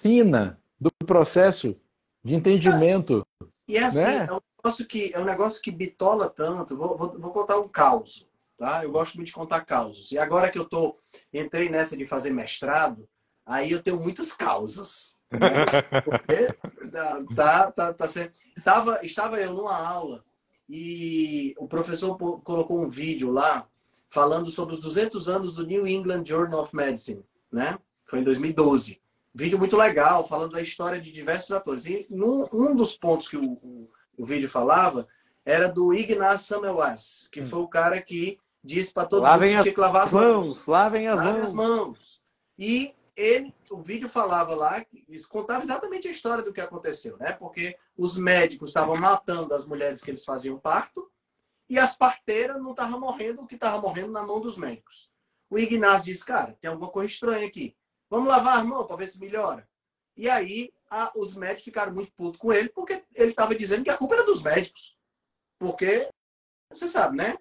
fina 0.00 0.60
do 0.80 0.90
processo 1.04 1.76
de 2.24 2.34
entendimento. 2.34 3.26
E 3.68 3.76
é 3.76 3.84
assim, 3.84 4.04
né? 4.04 4.26
é, 4.28 4.32
um 4.32 4.40
negócio 4.58 4.86
que, 4.86 5.12
é 5.14 5.20
um 5.20 5.24
negócio 5.24 5.62
que 5.62 5.70
bitola 5.70 6.28
tanto. 6.28 6.76
Vou, 6.76 6.96
vou, 6.96 7.18
vou 7.18 7.32
contar 7.32 7.58
um 7.58 7.68
caos. 7.68 8.26
Tá? 8.58 8.82
Eu 8.82 8.90
gosto 8.90 9.16
muito 9.16 9.28
de 9.28 9.34
contar 9.34 9.64
causos. 9.64 10.12
E 10.12 10.18
agora 10.18 10.50
que 10.50 10.58
eu 10.58 10.64
tô, 10.64 10.98
entrei 11.32 11.68
nessa 11.68 11.96
de 11.96 12.06
fazer 12.06 12.30
mestrado, 12.30 13.08
aí 13.44 13.70
eu 13.70 13.82
tenho 13.82 14.00
muitas 14.00 14.32
causas. 14.32 15.16
Né? 15.30 15.64
Porque 16.04 16.52
tá, 17.34 17.72
tá, 17.72 17.94
tá 17.94 18.08
sempre... 18.08 18.32
Tava, 18.64 19.04
estava 19.04 19.38
eu 19.38 19.52
numa 19.52 19.76
aula 19.76 20.24
e 20.68 21.54
o 21.58 21.68
professor 21.68 22.16
colocou 22.16 22.80
um 22.80 22.88
vídeo 22.88 23.30
lá 23.30 23.68
falando 24.08 24.48
sobre 24.48 24.74
os 24.74 24.80
200 24.80 25.28
anos 25.28 25.54
do 25.54 25.66
New 25.66 25.86
England 25.86 26.24
Journal 26.24 26.62
of 26.62 26.74
Medicine, 26.74 27.22
né? 27.52 27.78
Foi 28.06 28.20
em 28.20 28.24
2012. 28.24 29.00
Vídeo 29.36 29.58
muito 29.58 29.76
legal, 29.76 30.26
falando 30.26 30.52
da 30.52 30.62
história 30.62 30.98
de 30.98 31.12
diversos 31.12 31.52
atores. 31.52 31.84
E 31.84 32.06
num, 32.08 32.48
um 32.54 32.74
dos 32.74 32.96
pontos 32.96 33.28
que 33.28 33.36
o, 33.36 33.52
o, 33.52 33.90
o 34.16 34.24
vídeo 34.24 34.48
falava 34.48 35.06
era 35.44 35.68
do 35.68 35.92
Ignaz 35.92 36.40
Semmelweis, 36.40 37.28
que 37.30 37.42
hum. 37.42 37.46
foi 37.46 37.58
o 37.58 37.68
cara 37.68 38.00
que 38.00 38.40
disse 38.64 38.94
para 38.94 39.06
todo 39.06 39.22
lavem 39.22 39.50
mundo 39.50 39.58
que 39.58 39.62
tinha 39.64 39.74
que 39.74 39.80
lavar 39.80 40.04
as 40.04 40.10
mãos. 40.10 40.46
mãos. 40.46 40.66
Lavem 40.66 41.06
as 41.06 41.16
lavem 41.16 41.32
mãos. 41.32 41.46
as 41.46 41.52
mãos. 41.52 42.22
E 42.58 42.94
ele, 43.14 43.54
o 43.70 43.76
vídeo 43.76 44.08
falava 44.08 44.54
lá, 44.54 44.82
contava 45.28 45.62
exatamente 45.62 46.08
a 46.08 46.10
história 46.10 46.42
do 46.42 46.52
que 46.52 46.60
aconteceu, 46.60 47.18
né? 47.18 47.32
Porque 47.32 47.76
os 47.94 48.16
médicos 48.16 48.70
estavam 48.70 48.96
matando 48.96 49.54
as 49.54 49.66
mulheres 49.66 50.00
que 50.00 50.10
eles 50.10 50.24
faziam 50.24 50.58
parto 50.58 51.10
e 51.68 51.78
as 51.78 51.94
parteiras 51.94 52.56
não 52.56 52.70
estavam 52.70 52.98
morrendo, 52.98 53.42
o 53.42 53.46
que 53.46 53.56
estava 53.56 53.80
morrendo 53.82 54.12
na 54.12 54.22
mão 54.22 54.40
dos 54.40 54.56
médicos. 54.56 55.10
O 55.50 55.58
Ignazio 55.58 56.12
disse, 56.12 56.24
cara, 56.24 56.56
tem 56.58 56.70
alguma 56.70 56.90
coisa 56.90 57.12
estranha 57.12 57.46
aqui. 57.46 57.76
Vamos 58.08 58.28
lavar 58.28 58.64
para 58.86 58.96
ver 58.96 59.08
se 59.08 59.18
melhora. 59.18 59.68
E 60.16 60.28
aí 60.28 60.72
a, 60.90 61.12
os 61.16 61.34
médicos 61.34 61.64
ficaram 61.64 61.92
muito 61.92 62.12
putos 62.12 62.38
com 62.38 62.52
ele, 62.52 62.68
porque 62.68 63.04
ele 63.14 63.30
estava 63.30 63.54
dizendo 63.54 63.84
que 63.84 63.90
a 63.90 63.96
culpa 63.96 64.14
era 64.14 64.24
dos 64.24 64.42
médicos. 64.42 64.96
Porque, 65.58 66.08
você 66.72 66.88
sabe, 66.88 67.16
né? 67.16 67.36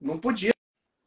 Não 0.00 0.18
podia 0.18 0.52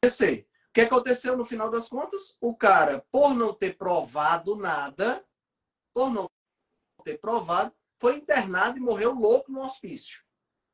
ser. 0.05 0.47
O 0.69 0.73
que 0.73 0.81
aconteceu 0.81 1.37
no 1.37 1.45
final 1.45 1.69
das 1.69 1.87
contas? 1.87 2.35
O 2.39 2.55
cara, 2.55 3.05
por 3.11 3.35
não 3.35 3.53
ter 3.53 3.77
provado 3.77 4.55
nada, 4.55 5.23
por 5.93 6.11
não 6.11 6.29
ter 7.03 7.19
provado, 7.19 7.73
foi 7.99 8.17
internado 8.17 8.77
e 8.77 8.81
morreu 8.81 9.13
louco 9.13 9.51
no 9.51 9.61
hospício. 9.61 10.23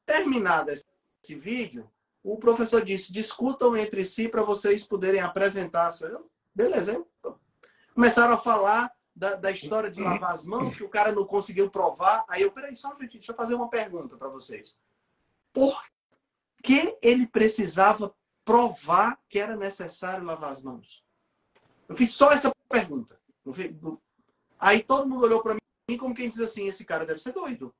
Terminado 0.05 0.71
esse 0.71 1.35
vídeo, 1.35 1.91
o 2.23 2.37
professor 2.37 2.83
disse: 2.83 3.11
discutam 3.11 3.75
entre 3.75 4.03
si 4.03 4.27
para 4.27 4.41
vocês 4.41 4.87
poderem 4.87 5.21
apresentar 5.21 5.95
coisas. 5.97 6.21
Beleza. 6.53 7.05
Começaram 7.99 8.33
a 8.33 8.37
falar 8.37 8.89
da, 9.13 9.35
da, 9.35 9.51
história 9.51 9.91
de 9.91 10.01
lavar 10.01 10.33
as 10.33 10.45
mãos, 10.45 10.73
que 10.73 10.85
o 10.85 10.87
cara 10.87 11.11
não 11.11 11.25
conseguiu 11.25 11.69
provar. 11.69 12.23
Aí 12.29 12.43
eu, 12.43 12.49
peraí, 12.49 12.73
só 12.73 12.93
um 12.93 12.97
deixa 12.97 13.33
eu 13.33 13.35
fazer 13.35 13.55
uma 13.55 13.69
pergunta 13.69 14.15
para 14.15 14.29
vocês. 14.29 14.79
Por 15.51 15.77
que 16.63 16.97
ele 17.01 17.27
precisava 17.27 18.15
provar 18.45 19.19
que 19.27 19.37
era 19.37 19.57
necessário 19.57 20.23
lavar 20.23 20.49
as 20.49 20.61
mãos? 20.61 21.03
Eu 21.89 21.95
fiz 21.97 22.13
só 22.13 22.31
essa 22.31 22.49
pergunta. 22.69 23.19
Aí 24.57 24.81
todo 24.81 25.09
mundo 25.09 25.25
olhou 25.25 25.43
para 25.43 25.55
mim 25.89 25.97
como 25.97 26.15
quem 26.15 26.29
diz 26.29 26.39
assim: 26.39 26.67
esse 26.67 26.85
cara 26.85 27.05
deve 27.05 27.19
ser 27.19 27.33
doido. 27.33 27.75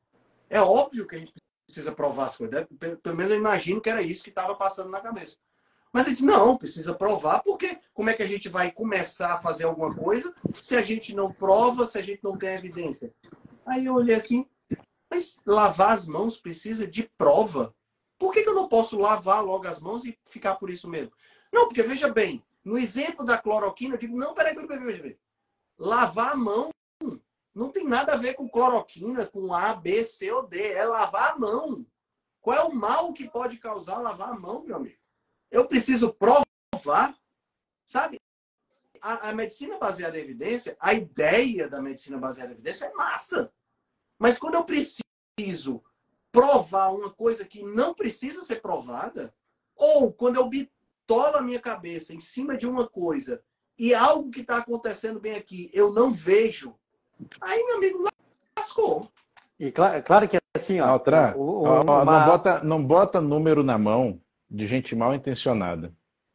É 0.50 0.60
óbvio 0.60 1.08
que 1.08 1.16
a 1.16 1.20
gente 1.20 1.32
precisa 1.66 1.94
provar 1.94 2.26
as 2.26 2.36
coisas. 2.36 2.68
Pelo 3.02 3.16
menos 3.16 3.32
eu 3.32 3.38
imagino 3.38 3.80
que 3.80 3.90
era 3.90 4.02
isso 4.02 4.22
que 4.26 4.32
estava 4.32 4.54
passando 4.54 4.90
na 4.90 5.00
cabeça. 5.00 5.38
Mas 5.92 6.06
ele 6.06 6.16
disse: 6.16 6.26
não, 6.26 6.58
precisa 6.58 6.94
provar, 6.94 7.42
porque 7.42 7.80
como 7.94 8.10
é 8.10 8.14
que 8.14 8.24
a 8.24 8.28
gente 8.28 8.48
vai 8.48 8.72
começar 8.72 9.36
a 9.36 9.42
fazer 9.42 9.66
alguma 9.66 9.94
coisa 9.96 10.34
se 10.56 10.76
a 10.76 10.82
gente 10.82 11.16
não 11.16 11.32
prova, 11.32 11.88
se 11.88 11.98
a 11.98 12.02
gente 12.02 12.24
não 12.24 12.38
tem 12.38 12.50
evidência? 12.50 13.14
Aí 13.66 13.86
eu 13.86 13.96
olhei 13.96 14.16
assim: 14.16 14.46
mas 15.12 15.40
lavar 15.46 15.92
as 15.92 16.06
mãos 16.06 16.38
precisa 16.38 16.88
de 16.88 17.10
prova? 17.18 17.76
Por 18.18 18.34
que, 18.34 18.44
que 18.44 18.50
eu 18.50 18.56
não 18.56 18.68
posso 18.68 18.98
lavar 18.98 19.44
logo 19.44 19.68
as 19.68 19.80
mãos 19.80 20.04
e 20.06 20.18
ficar 20.26 20.56
por 20.56 20.70
isso 20.70 20.90
mesmo? 20.90 21.12
Não, 21.52 21.68
porque 21.68 21.82
veja 21.82 22.12
bem, 22.12 22.44
no 22.64 22.78
exemplo 22.78 23.26
da 23.26 23.38
cloroquina, 23.38 23.96
eu 23.96 24.00
digo, 24.00 24.18
não, 24.18 24.34
peraí, 24.34 24.54
peraí, 24.54 24.68
peraí, 24.68 24.98
peraí. 24.98 25.18
Lavar 25.78 26.34
a 26.34 26.36
mão 26.36 26.70
não 27.56 27.72
tem 27.72 27.86
nada 27.86 28.14
a 28.14 28.18
ver 28.18 28.36
com 28.36 28.50
cloroquina, 28.50 29.26
com 29.26 29.54
A, 29.54 29.74
B, 29.74 30.04
C 30.04 30.32
ou 30.32 30.46
D. 30.46 30.74
É 30.74 30.86
lavar 30.86 31.32
a 31.32 31.40
mão. 31.40 31.86
Qual 32.42 32.56
é 32.56 32.64
o 32.64 32.74
mal 32.74 33.12
que 33.14 33.30
pode 33.30 33.58
causar 33.58 33.98
lavar 33.98 34.30
a 34.30 34.40
mão, 34.40 34.66
meu 34.66 34.76
amigo? 34.76 34.99
Eu 35.52 35.66
preciso 35.66 36.14
provar, 36.14 37.16
sabe? 37.86 38.20
A, 39.02 39.30
a 39.30 39.34
medicina 39.34 39.78
baseada 39.78 40.18
em 40.18 40.22
evidência, 40.22 40.78
a 40.80 40.94
ideia 40.94 41.68
da 41.68 41.82
medicina 41.82 42.18
baseada 42.18 42.52
em 42.52 42.56
evidência 42.56 42.86
é 42.86 42.94
massa. 42.94 43.52
Mas 44.18 44.38
quando 44.38 44.56
eu 44.56 44.64
preciso 44.64 45.84
provar 46.32 46.90
uma 46.90 47.10
coisa 47.10 47.46
que 47.46 47.64
não 47.64 47.94
precisa 47.94 48.44
ser 48.44 48.62
provada, 48.62 49.34
ou 49.76 50.12
quando 50.12 50.36
eu 50.36 50.48
bitolo 50.48 51.38
a 51.38 51.42
minha 51.42 51.60
cabeça 51.60 52.14
em 52.14 52.20
cima 52.20 52.58
de 52.58 52.68
uma 52.68 52.88
coisa 52.88 53.42
e 53.78 53.94
algo 53.94 54.30
que 54.30 54.42
está 54.42 54.58
acontecendo 54.58 55.20
bem 55.20 55.36
aqui 55.36 55.72
eu 55.74 55.92
não 55.92 56.12
vejo, 56.12 56.76
aí, 57.42 57.64
meu 57.66 57.78
amigo, 57.78 58.04
lascou. 58.58 59.10
E 59.58 59.72
claro, 59.72 60.04
claro 60.04 60.28
que 60.28 60.38
é 60.38 60.40
assim, 60.56 60.80
ó. 60.80 60.88
Altra, 60.88 61.36
o, 61.36 61.42
o, 61.42 61.64
ó, 61.64 61.82
uma... 61.82 62.06
não, 62.06 62.26
bota, 62.26 62.64
não 62.64 62.86
bota 62.86 63.22
número 63.22 63.64
na 63.64 63.78
mão 63.78 64.22
de 64.50 64.66
gente 64.66 64.96
mal 64.96 65.14
intencionada. 65.14 65.94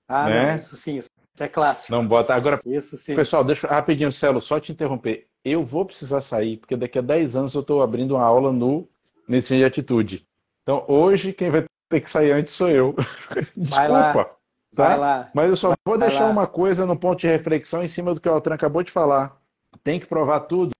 Ah, 0.08 0.28
né? 0.28 0.48
não, 0.48 0.56
isso 0.56 0.76
sim, 0.76 0.98
isso 0.98 1.10
é 1.40 1.48
clássico. 1.48 1.92
Não 1.92 2.06
bota. 2.06 2.34
Agora, 2.34 2.60
isso 2.66 2.96
sim. 2.96 3.16
pessoal, 3.16 3.42
deixa 3.42 3.66
rapidinho, 3.66 4.12
Celo, 4.12 4.40
só 4.40 4.60
te 4.60 4.72
interromper. 4.72 5.26
Eu 5.44 5.64
vou 5.64 5.84
precisar 5.84 6.20
sair, 6.20 6.58
porque 6.58 6.76
daqui 6.76 6.98
a 6.98 7.02
10 7.02 7.36
anos 7.36 7.54
eu 7.54 7.60
estou 7.60 7.82
abrindo 7.82 8.14
uma 8.14 8.24
aula 8.24 8.52
no 8.52 8.88
medicina 9.28 9.58
de 9.58 9.64
atitude. 9.64 10.26
Então, 10.62 10.84
hoje, 10.88 11.32
quem 11.32 11.50
vai 11.50 11.64
ter 11.90 12.00
que 12.00 12.10
sair 12.10 12.32
antes 12.32 12.54
sou 12.54 12.70
eu. 12.70 12.94
Desculpa. 13.56 14.36
Vai 14.72 14.98
tá? 14.98 15.30
Mas 15.34 15.50
eu 15.50 15.56
só 15.56 15.68
vai 15.68 15.76
vou 15.84 15.98
deixar 15.98 16.24
lá. 16.24 16.30
uma 16.30 16.46
coisa 16.46 16.86
no 16.86 16.96
ponto 16.96 17.20
de 17.20 17.26
reflexão 17.26 17.82
em 17.82 17.88
cima 17.88 18.14
do 18.14 18.20
que 18.20 18.28
o 18.28 18.32
Altran 18.32 18.54
acabou 18.54 18.82
de 18.82 18.90
falar. 18.90 19.40
Tem 19.82 20.00
que 20.00 20.06
provar 20.06 20.40
tudo? 20.40 20.72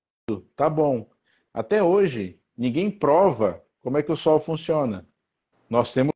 Tá 0.56 0.70
bom. 0.70 1.06
Até 1.52 1.82
hoje, 1.82 2.39
ninguém 2.56 2.90
prova 2.90 3.62
como 3.82 3.98
é 3.98 4.02
que 4.02 4.11
o 4.11 4.16
Sol 4.16 4.40
funciona. 4.40 5.06
Nós 5.69 5.93
temos 5.93 6.14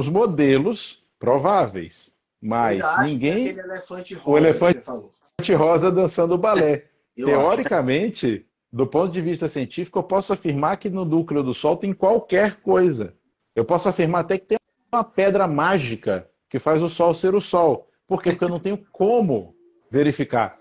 os 0.00 0.08
modelos 0.08 1.04
prováveis, 1.18 2.12
mas 2.40 2.82
ninguém. 3.04 3.48
Elefante 3.48 4.14
rosa 4.14 4.30
o 4.30 4.38
elefante 4.38 5.54
rosa 5.54 5.92
dançando 5.92 6.38
balé. 6.38 6.86
Teoricamente, 7.14 8.46
do 8.72 8.86
ponto 8.86 9.12
de 9.12 9.20
vista 9.20 9.46
científico, 9.46 9.98
eu 9.98 10.02
posso 10.02 10.32
afirmar 10.32 10.78
que 10.78 10.88
no 10.88 11.04
núcleo 11.04 11.42
do 11.42 11.52
Sol 11.52 11.76
tem 11.76 11.92
qualquer 11.92 12.56
coisa. 12.56 13.14
Eu 13.54 13.64
posso 13.64 13.88
afirmar 13.88 14.22
até 14.22 14.38
que 14.38 14.46
tem 14.46 14.58
uma 14.92 15.04
pedra 15.04 15.46
mágica 15.46 16.28
que 16.48 16.58
faz 16.58 16.82
o 16.82 16.88
Sol 16.88 17.14
ser 17.14 17.34
o 17.34 17.40
Sol. 17.40 17.90
Por 18.06 18.22
quê? 18.22 18.30
Porque 18.30 18.44
eu 18.44 18.48
não 18.48 18.58
tenho 18.58 18.78
como 18.90 19.54
verificar. 19.90 20.58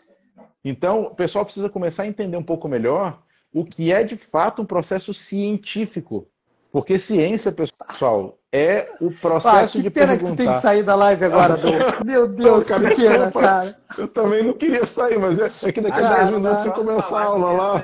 Então, 0.66 1.04
o 1.04 1.16
pessoal 1.16 1.46
precisa 1.46 1.70
começar 1.70 2.04
a 2.04 2.08
entender 2.08 2.36
um 2.36 2.44
pouco 2.44 2.68
melhor 2.68 3.24
o 3.54 3.64
que 3.64 3.92
é 3.92 4.04
de 4.04 4.18
fato 4.18 4.62
um 4.62 4.66
processo 4.66 5.14
científico. 5.14 6.28
Porque 6.72 7.00
ciência, 7.00 7.52
pessoal, 7.52 8.39
é 8.52 8.90
o 9.00 9.12
processo 9.12 9.58
ah, 9.58 9.68
que 9.68 9.82
de 9.82 9.90
pena 9.90 10.18
perguntar. 10.18 10.32
que 10.32 10.38
tu 10.38 10.44
tem 10.44 10.52
que 10.52 10.62
sair 10.62 10.84
da 10.84 10.96
live 10.96 11.26
agora, 11.26 11.60
Meu 12.04 12.28
Deus, 12.28 12.68
cara, 12.68 12.90
que 12.90 13.02
pena, 13.02 13.32
cara. 13.32 13.78
Eu 13.98 14.08
também 14.08 14.44
não 14.44 14.54
queria 14.54 14.86
sair, 14.86 15.20
mas 15.20 15.40
é, 15.40 15.70
é 15.70 15.72
que 15.72 15.82
daqui 15.82 16.00
a 16.00 16.16
10 16.16 16.30
minutos 16.32 16.64
você 16.64 16.72
começa 16.72 17.18
a 17.18 17.24
aula 17.24 17.52
lá. 17.52 17.84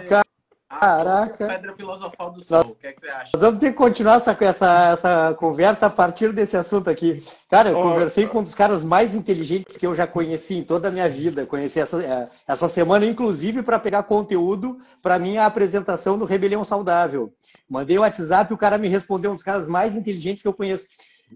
Cara, 0.68 1.04
Caraca. 1.04 1.48
Pedra 1.48 1.76
filosofal 1.76 2.32
do 2.32 2.44
sol. 2.44 2.62
O 2.62 2.76
que, 2.76 2.88
é 2.88 2.92
que 2.92 3.00
você 3.00 3.08
acha? 3.08 3.30
Nós 3.34 3.42
vamos 3.42 3.60
ter 3.60 3.72
que 3.72 3.78
continuar 3.78 4.16
essa, 4.16 4.36
essa, 4.40 4.90
essa 4.90 5.34
conversa 5.36 5.86
a 5.86 5.90
partir 5.92 6.34
desse 6.34 6.58
assunto 6.58 6.90
aqui. 6.90 7.24
Cara, 7.50 7.70
eu 7.70 7.78
oh, 7.78 7.84
conversei 7.84 8.26
com 8.26 8.40
um 8.40 8.44
dos 8.44 8.56
caras 8.56 8.84
mais 8.84 9.14
inteligentes 9.14 9.78
que 9.78 9.86
eu 9.86 9.94
já 9.94 10.08
conheci 10.08 10.56
em 10.56 10.64
toda 10.64 10.88
a 10.88 10.92
minha 10.92 11.08
vida. 11.08 11.46
Conheci 11.46 11.80
essa, 11.80 12.04
é, 12.04 12.28
essa 12.48 12.68
semana, 12.68 13.06
inclusive, 13.06 13.62
para 13.62 13.78
pegar 13.78 14.04
conteúdo 14.04 14.80
para 15.04 15.20
minha 15.20 15.46
apresentação 15.46 16.18
do 16.18 16.26
Rebelião 16.26 16.66
Saudável. 16.66 17.32
Mandei 17.70 18.00
o 18.00 18.02
WhatsApp 18.02 18.52
e 18.52 18.56
o 18.56 18.58
cara 18.58 18.80
me 18.80 18.88
respondeu, 18.88 19.32
um 19.32 19.36
dos 19.36 19.44
caras 19.44 19.68
mais 19.68 19.96
inteligentes 19.96 20.42
que 20.42 20.48
eu 20.48 20.54
conheço. 20.54 20.88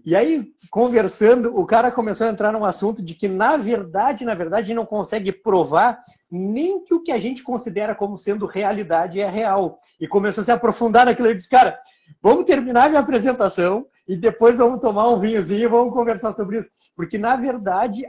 E 0.04 0.14
aí, 0.14 0.52
conversando, 0.70 1.58
o 1.58 1.66
cara 1.66 1.90
começou 1.90 2.26
a 2.26 2.30
entrar 2.30 2.52
num 2.52 2.64
assunto 2.64 3.02
de 3.02 3.14
que, 3.14 3.28
na 3.28 3.56
verdade, 3.56 4.24
na 4.24 4.34
verdade, 4.34 4.72
não 4.72 4.86
consegue 4.86 5.32
provar 5.32 6.00
nem 6.30 6.82
que 6.84 6.94
o 6.94 7.02
que 7.02 7.12
a 7.12 7.18
gente 7.18 7.42
considera 7.42 7.94
como 7.94 8.16
sendo 8.16 8.46
realidade 8.46 9.20
é 9.20 9.28
real. 9.28 9.78
E 10.00 10.06
começou 10.06 10.42
a 10.42 10.44
se 10.44 10.52
aprofundar 10.52 11.06
naquilo. 11.06 11.28
Eu 11.28 11.34
disse, 11.34 11.50
cara, 11.50 11.78
vamos 12.22 12.44
terminar 12.44 12.88
minha 12.88 13.00
apresentação 13.00 13.84
e 14.08 14.16
depois 14.16 14.58
vamos 14.58 14.80
tomar 14.80 15.08
um 15.08 15.20
vinhozinho 15.20 15.64
e 15.64 15.68
vamos 15.68 15.92
conversar 15.92 16.32
sobre 16.32 16.58
isso. 16.58 16.70
Porque, 16.96 17.18
na 17.18 17.36
verdade, 17.36 18.02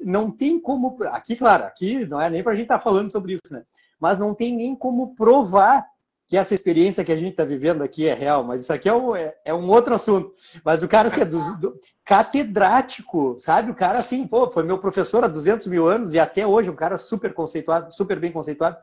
não 0.00 0.30
tem 0.30 0.60
como. 0.60 0.96
Aqui, 1.04 1.36
claro, 1.36 1.64
aqui 1.64 2.06
não 2.06 2.20
é 2.20 2.30
nem 2.30 2.42
para 2.42 2.52
a 2.52 2.54
gente 2.54 2.64
estar 2.64 2.78
tá 2.78 2.84
falando 2.84 3.10
sobre 3.10 3.34
isso, 3.34 3.52
né? 3.52 3.62
Mas 4.00 4.18
não 4.18 4.34
tem 4.34 4.54
nem 4.54 4.74
como 4.74 5.14
provar 5.14 5.84
que 6.26 6.36
essa 6.36 6.54
experiência 6.54 7.04
que 7.04 7.12
a 7.12 7.16
gente 7.16 7.30
está 7.30 7.44
vivendo 7.44 7.82
aqui 7.82 8.08
é 8.08 8.14
real, 8.14 8.42
mas 8.42 8.62
isso 8.62 8.72
aqui 8.72 8.88
é 8.88 8.94
um, 8.94 9.14
é, 9.14 9.34
é 9.44 9.52
um 9.52 9.68
outro 9.70 9.94
assunto. 9.94 10.32
Mas 10.64 10.82
o 10.82 10.88
cara 10.88 11.08
assim, 11.08 11.20
é 11.20 11.24
do, 11.24 11.38
do, 11.58 11.78
catedrático, 12.04 13.36
sabe? 13.38 13.70
O 13.70 13.74
cara 13.74 13.98
assim, 13.98 14.26
pô, 14.26 14.50
foi 14.50 14.62
meu 14.62 14.78
professor 14.78 15.22
há 15.22 15.28
200 15.28 15.66
mil 15.66 15.86
anos 15.86 16.14
e 16.14 16.18
até 16.18 16.46
hoje 16.46 16.70
um 16.70 16.76
cara 16.76 16.96
super 16.96 17.34
conceituado, 17.34 17.94
super 17.94 18.18
bem 18.18 18.32
conceituado, 18.32 18.76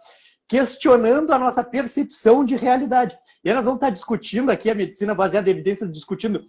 questionando 0.47 1.31
a 1.31 1.39
nossa 1.39 1.63
percepção 1.63 2.45
de 2.45 2.55
realidade. 2.55 3.17
E 3.43 3.51
nós 3.51 3.65
vamos 3.65 3.77
estar 3.77 3.89
discutindo 3.89 4.51
aqui 4.51 4.69
a 4.69 4.75
medicina 4.75 5.15
baseada 5.15 5.49
em 5.49 5.53
evidências, 5.53 5.91
discutindo 5.91 6.45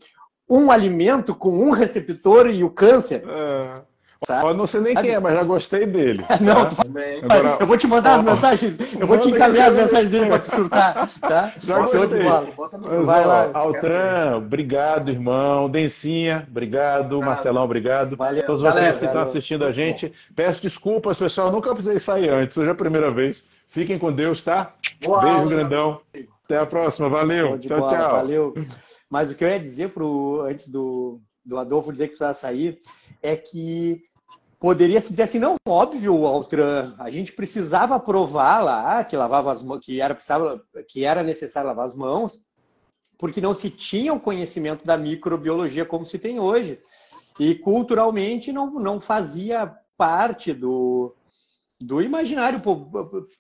um 0.49 0.71
alimento 0.71 1.35
com 1.35 1.59
um 1.59 1.71
receptor 1.71 2.49
e 2.49 2.63
o 2.63 2.71
câncer. 2.71 3.25
É. 3.27 3.83
Sabe? 4.25 4.47
Eu 4.47 4.55
não 4.55 4.67
sei 4.67 4.81
nem 4.81 4.95
quem 4.95 5.11
é, 5.11 5.19
mas 5.19 5.35
já 5.35 5.43
gostei 5.43 5.85
dele. 5.85 6.25
Não, 6.41 6.67
tá? 6.67 6.85
Agora, 7.23 7.57
eu 7.59 7.67
vou 7.67 7.77
te 7.77 7.89
mandar 7.89 8.17
as 8.17 8.23
mensagens, 8.23 8.79
eu 8.99 9.07
vou 9.07 9.19
te 9.19 9.29
encaminhar 9.29 9.69
as 9.69 9.75
mensagens 9.75 10.11
dele 10.11 10.27
para 10.27 10.39
te 10.39 10.47
surtar, 10.47 11.11
tá? 11.21 11.53
Já 11.59 11.79
gostei. 11.81 12.23
Mas, 12.23 13.07
Vai 13.07 13.25
ó, 13.25 13.27
lá. 13.27 13.51
Altran, 13.53 14.37
obrigado, 14.37 15.11
irmão. 15.11 15.69
Dencinha, 15.69 16.47
obrigado. 16.49 17.21
Marcelão, 17.21 17.65
obrigado. 17.65 18.17
Valeu. 18.17 18.47
Todos 18.47 18.63
vocês 18.63 18.97
que 18.97 19.05
estão 19.05 19.21
assistindo 19.21 19.65
a 19.65 19.73
gente. 19.73 20.13
Peço 20.37 20.63
desculpas, 20.63 21.19
pessoal. 21.19 21.51
Nunca 21.51 21.73
precisei 21.73 21.99
sair 21.99 22.31
antes. 22.31 22.57
Hoje 22.57 22.69
é 22.69 22.73
a 22.73 22.77
primeira 22.77 23.11
vez. 23.11 23.45
Fiquem 23.69 23.99
com 23.99 24.13
Deus, 24.13 24.41
tá? 24.41 24.75
Boa 25.03 25.21
Beijo 25.21 25.37
aula, 25.37 25.51
grandão. 25.51 26.01
Até 26.45 26.59
a 26.59 26.67
próxima. 26.67 27.09
Valeu. 27.09 27.59
Tchau, 27.59 27.81
bola, 27.81 27.99
tchau. 27.99 28.13
Valeu. 28.13 28.55
Mas 29.11 29.31
o 29.31 29.35
que 29.35 29.45
eu 29.45 29.49
ia 29.49 29.59
dizer 29.59 29.91
pro, 29.91 30.43
antes 30.43 30.69
do, 30.69 31.21
do 31.45 31.59
Adolfo 31.59 31.91
dizer 31.91 32.05
que 32.05 32.11
precisava 32.11 32.35
sair 32.35 32.79
é 33.23 33.37
que 33.37 34.03
poderia 34.63 35.01
se 35.01 35.11
dizer 35.11 35.25
assim, 35.25 35.41
não, 35.41 35.57
óbvio, 35.67 36.25
Altran, 36.25 36.95
a 36.97 37.11
gente 37.11 37.33
precisava 37.33 37.99
provar 37.99 38.63
lá 38.63 39.03
que 39.03 39.17
lavava 39.17 39.51
as 39.51 39.61
mãos, 39.61 39.85
que 39.85 40.01
era, 40.01 40.15
precisava, 40.15 40.63
que 40.87 41.05
era 41.05 41.21
necessário 41.21 41.67
lavar 41.67 41.85
as 41.85 41.97
mãos, 41.97 42.45
porque 43.19 43.41
não 43.41 43.55
se 43.55 43.71
tinha 43.71 44.15
o 44.15 44.21
conhecimento 44.21 44.87
da 44.87 44.97
microbiologia 44.97 45.85
como 45.85 46.07
se 46.07 46.17
tem 46.17 46.39
hoje. 46.39 46.81
E 47.41 47.57
culturalmente 47.57 48.53
não, 48.53 48.71
não 48.75 49.01
fazia 49.01 49.67
parte 49.97 50.53
do, 50.53 51.13
do 51.81 52.01
imaginário 52.01 52.63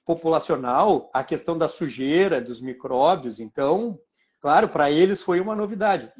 populacional 0.04 1.08
a 1.14 1.22
questão 1.22 1.56
da 1.56 1.68
sujeira, 1.68 2.40
dos 2.40 2.60
micróbios. 2.60 3.38
Então, 3.38 3.96
claro, 4.40 4.68
para 4.68 4.90
eles 4.90 5.22
foi 5.22 5.38
uma 5.38 5.54
novidade. 5.54 6.10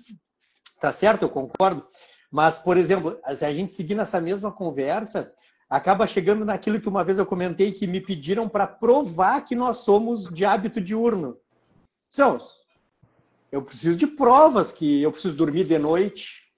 Tá 0.81 0.93
certo? 0.93 1.23
Eu 1.23 1.29
concordo. 1.29 1.85
Mas, 2.32 2.59
por 2.59 2.78
exemplo, 2.78 3.20
se 3.36 3.44
a 3.44 3.52
gente 3.52 3.70
seguir 3.70 3.94
nessa 3.94 4.18
mesma 4.18 4.50
conversa, 4.50 5.30
acaba 5.68 6.06
chegando 6.06 6.46
naquilo 6.46 6.80
que 6.80 6.88
uma 6.88 7.04
vez 7.04 7.18
eu 7.18 7.26
comentei 7.26 7.70
que 7.72 7.86
me 7.86 8.00
pediram 8.00 8.48
para 8.48 8.66
provar 8.66 9.44
que 9.44 9.54
nós 9.54 9.78
somos 9.78 10.24
de 10.32 10.42
hábito 10.42 10.80
diurno. 10.80 11.36
Sons, 12.09 12.42
eu 13.50 13.60
preciso 13.60 13.98
de 13.98 14.06
provas 14.06 14.72
que 14.72 15.02
eu 15.02 15.12
preciso 15.12 15.34
dormir 15.34 15.64
de 15.64 15.78
noite. 15.78 16.50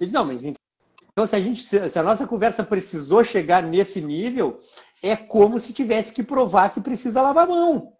Eles, 0.00 0.10
não, 0.10 0.24
mas 0.24 0.42
então 0.42 1.26
se 1.26 1.36
a 1.36 1.40
gente, 1.40 1.62
se 1.62 1.98
a 1.98 2.02
nossa 2.02 2.26
conversa 2.26 2.64
precisou 2.64 3.22
chegar 3.22 3.62
nesse 3.62 4.00
nível, 4.00 4.58
é 5.02 5.14
como 5.14 5.58
se 5.58 5.74
tivesse 5.74 6.14
que 6.14 6.22
provar 6.22 6.72
que 6.72 6.80
precisa 6.80 7.20
lavar 7.20 7.44
a 7.44 7.50
mão. 7.50 7.92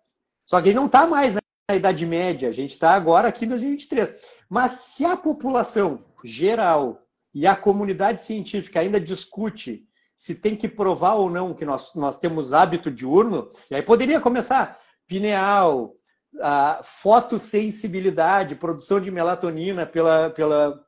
Só 0.47 0.61
que 0.63 0.73
não 0.73 0.87
está 0.87 1.07
mais 1.07 1.35
na 1.35 1.77
Idade 1.77 2.07
Média, 2.07 2.49
a 2.49 2.53
gente 2.53 2.71
está 2.71 2.95
agora 2.95 3.29
aqui 3.29 3.45
em 3.45 3.49
2023. 3.49 4.15
Mas 4.49 4.73
se 4.73 5.05
a 5.05 5.19
população 5.19 6.01
geral 6.25 7.07
e 7.35 7.47
a 7.47 7.55
comunidade 7.55 8.21
científica 8.21 8.81
ainda 8.81 9.01
discute 9.01 9.87
se 10.17 10.35
tem 10.35 10.55
que 10.55 10.69
provar 10.69 11.15
ou 11.15 11.31
não 11.31 11.55
que 11.55 11.65
nós, 11.65 11.95
nós 11.95 12.19
temos 12.19 12.53
hábito 12.53 12.91
diurno, 12.91 13.49
e 13.71 13.75
aí 13.75 13.81
poderia 13.81 14.21
começar 14.21 14.79
pineal, 15.07 15.95
a 16.43 16.81
fotossensibilidade, 16.83 18.55
produção 18.55 19.01
de 19.01 19.11
melatonina 19.11 19.87
pela, 19.87 20.29
pela, 20.29 20.79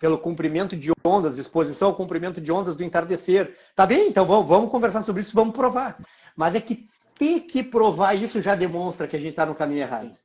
pelo 0.00 0.18
comprimento 0.18 0.76
de 0.76 0.90
ondas, 1.04 1.38
exposição 1.38 1.88
ao 1.88 1.94
comprimento 1.94 2.40
de 2.40 2.50
ondas 2.50 2.74
do 2.74 2.82
entardecer. 2.82 3.56
Tá 3.76 3.86
bem? 3.86 4.08
Então 4.08 4.26
vamos, 4.26 4.48
vamos 4.48 4.70
conversar 4.70 5.02
sobre 5.02 5.22
isso, 5.22 5.34
vamos 5.34 5.54
provar. 5.54 5.96
Mas 6.36 6.56
é 6.56 6.60
que 6.60 6.88
ter 7.16 7.40
que 7.42 7.62
provar 7.62 8.14
isso 8.14 8.42
já 8.42 8.56
demonstra 8.56 9.06
que 9.06 9.14
a 9.14 9.20
gente 9.20 9.30
está 9.30 9.46
no 9.46 9.54
caminho 9.54 9.82
errado. 9.82 10.18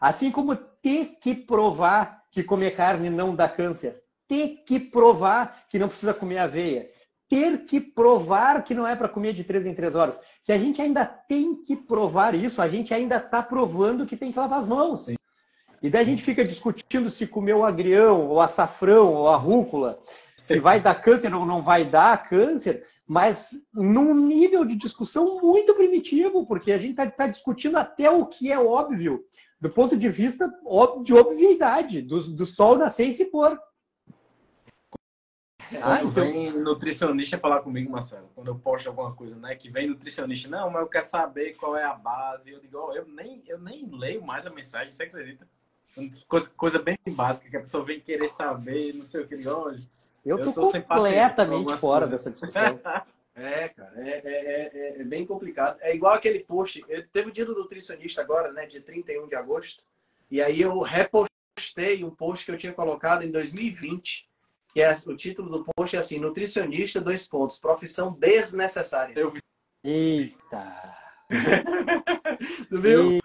Assim 0.00 0.30
como 0.30 0.54
ter 0.54 1.16
que 1.20 1.34
provar 1.34 2.22
que 2.30 2.44
comer 2.44 2.76
carne 2.76 3.10
não 3.10 3.34
dá 3.34 3.48
câncer 3.48 4.03
ter 4.28 4.64
que 4.66 4.78
provar 4.78 5.64
que 5.68 5.78
não 5.78 5.88
precisa 5.88 6.14
comer 6.14 6.38
aveia, 6.38 6.88
ter 7.28 7.64
que 7.64 7.80
provar 7.80 8.62
que 8.64 8.74
não 8.74 8.86
é 8.86 8.94
para 8.94 9.08
comer 9.08 9.32
de 9.32 9.44
três 9.44 9.66
em 9.66 9.74
três 9.74 9.94
horas. 9.94 10.18
Se 10.40 10.52
a 10.52 10.58
gente 10.58 10.80
ainda 10.80 11.04
tem 11.04 11.56
que 11.56 11.74
provar 11.74 12.34
isso, 12.34 12.60
a 12.60 12.68
gente 12.68 12.92
ainda 12.92 13.16
está 13.16 13.42
provando 13.42 14.06
que 14.06 14.16
tem 14.16 14.32
que 14.32 14.38
lavar 14.38 14.58
as 14.58 14.66
mãos. 14.66 15.06
Sim. 15.06 15.16
E 15.82 15.90
daí 15.90 16.02
a 16.02 16.06
gente 16.06 16.22
fica 16.22 16.44
discutindo 16.44 17.10
se 17.10 17.26
comer 17.26 17.54
o 17.54 17.64
agrião, 17.64 18.26
ou 18.28 18.40
açafrão, 18.40 19.12
ou 19.12 19.28
a 19.28 19.36
rúcula, 19.36 19.98
se 20.36 20.58
vai 20.58 20.80
dar 20.80 20.94
câncer 20.94 21.34
ou 21.34 21.44
não 21.44 21.62
vai 21.62 21.84
dar 21.84 22.28
câncer, 22.28 22.84
mas 23.06 23.68
num 23.72 24.14
nível 24.14 24.64
de 24.64 24.74
discussão 24.76 25.40
muito 25.40 25.74
primitivo, 25.74 26.46
porque 26.46 26.72
a 26.72 26.78
gente 26.78 26.92
está 26.92 27.10
tá 27.10 27.26
discutindo 27.26 27.76
até 27.76 28.10
o 28.10 28.26
que 28.26 28.52
é 28.52 28.58
óbvio, 28.58 29.24
do 29.60 29.70
ponto 29.70 29.96
de 29.96 30.08
vista 30.08 30.52
de 31.02 31.14
obviedade, 31.14 32.02
do, 32.02 32.20
do 32.20 32.46
sol 32.46 32.76
nascer 32.76 33.08
e 33.08 33.14
se 33.14 33.26
pôr. 33.26 33.58
Ah, 35.82 35.98
Quando 35.98 36.10
então... 36.10 36.24
vem 36.24 36.52
nutricionista 36.52 37.38
falar 37.38 37.60
comigo, 37.60 37.90
Marcelo, 37.90 38.30
quando 38.34 38.48
eu 38.48 38.58
posto 38.58 38.88
alguma 38.88 39.14
coisa, 39.14 39.36
né? 39.36 39.54
Que 39.54 39.70
vem 39.70 39.88
nutricionista, 39.88 40.48
não, 40.48 40.70
mas 40.70 40.82
eu 40.82 40.88
quero 40.88 41.06
saber 41.06 41.54
qual 41.54 41.76
é 41.76 41.84
a 41.84 41.94
base. 41.94 42.52
Eu 42.52 42.60
digo, 42.60 42.78
oh, 42.78 42.92
eu, 42.92 43.06
nem, 43.06 43.42
eu 43.46 43.58
nem 43.58 43.88
leio 43.90 44.22
mais 44.22 44.46
a 44.46 44.50
mensagem, 44.50 44.92
você 44.92 45.04
acredita? 45.04 45.46
Coisa, 46.26 46.50
coisa 46.56 46.78
bem 46.78 46.98
básica, 47.08 47.48
que 47.48 47.56
a 47.56 47.60
pessoa 47.60 47.84
vem 47.84 48.00
querer 48.00 48.28
saber, 48.28 48.94
não 48.94 49.04
sei 49.04 49.22
o 49.22 49.28
que 49.28 49.34
ele 49.34 49.48
olha. 49.48 49.80
Eu, 50.24 50.38
eu 50.38 50.52
tô, 50.52 50.52
tô 50.52 50.72
completamente 50.72 51.76
fora 51.76 52.06
coisas. 52.06 52.10
dessa 52.10 52.30
discussão. 52.30 52.80
É, 53.36 53.68
cara, 53.68 53.92
é, 53.96 54.22
é, 54.24 54.70
é, 54.72 55.00
é, 55.00 55.04
bem 55.04 55.26
complicado. 55.26 55.76
É 55.80 55.92
igual 55.92 56.14
aquele 56.14 56.38
post. 56.38 56.84
Eu, 56.88 57.04
teve 57.08 57.30
o 57.30 57.32
dia 57.32 57.44
do 57.44 57.52
nutricionista 57.52 58.20
agora, 58.20 58.52
né? 58.52 58.64
Dia 58.64 58.80
31 58.80 59.26
de 59.26 59.34
agosto. 59.34 59.82
E 60.30 60.40
aí 60.40 60.60
eu 60.60 60.78
repostei 60.80 62.04
um 62.04 62.10
post 62.10 62.44
que 62.44 62.52
eu 62.52 62.56
tinha 62.56 62.72
colocado 62.72 63.24
em 63.24 63.32
2020 63.32 64.28
que 64.74 64.82
é 64.82 64.92
o 65.06 65.16
título 65.16 65.48
do 65.48 65.64
post 65.64 65.94
é 65.94 66.00
assim, 66.00 66.18
nutricionista, 66.18 67.00
dois 67.00 67.28
pontos, 67.28 67.60
profissão 67.60 68.12
desnecessária. 68.12 69.14
Eu 69.16 69.30
vi. 69.30 69.40
Eita! 69.84 70.96
tu 72.68 72.80
viu? 72.80 73.20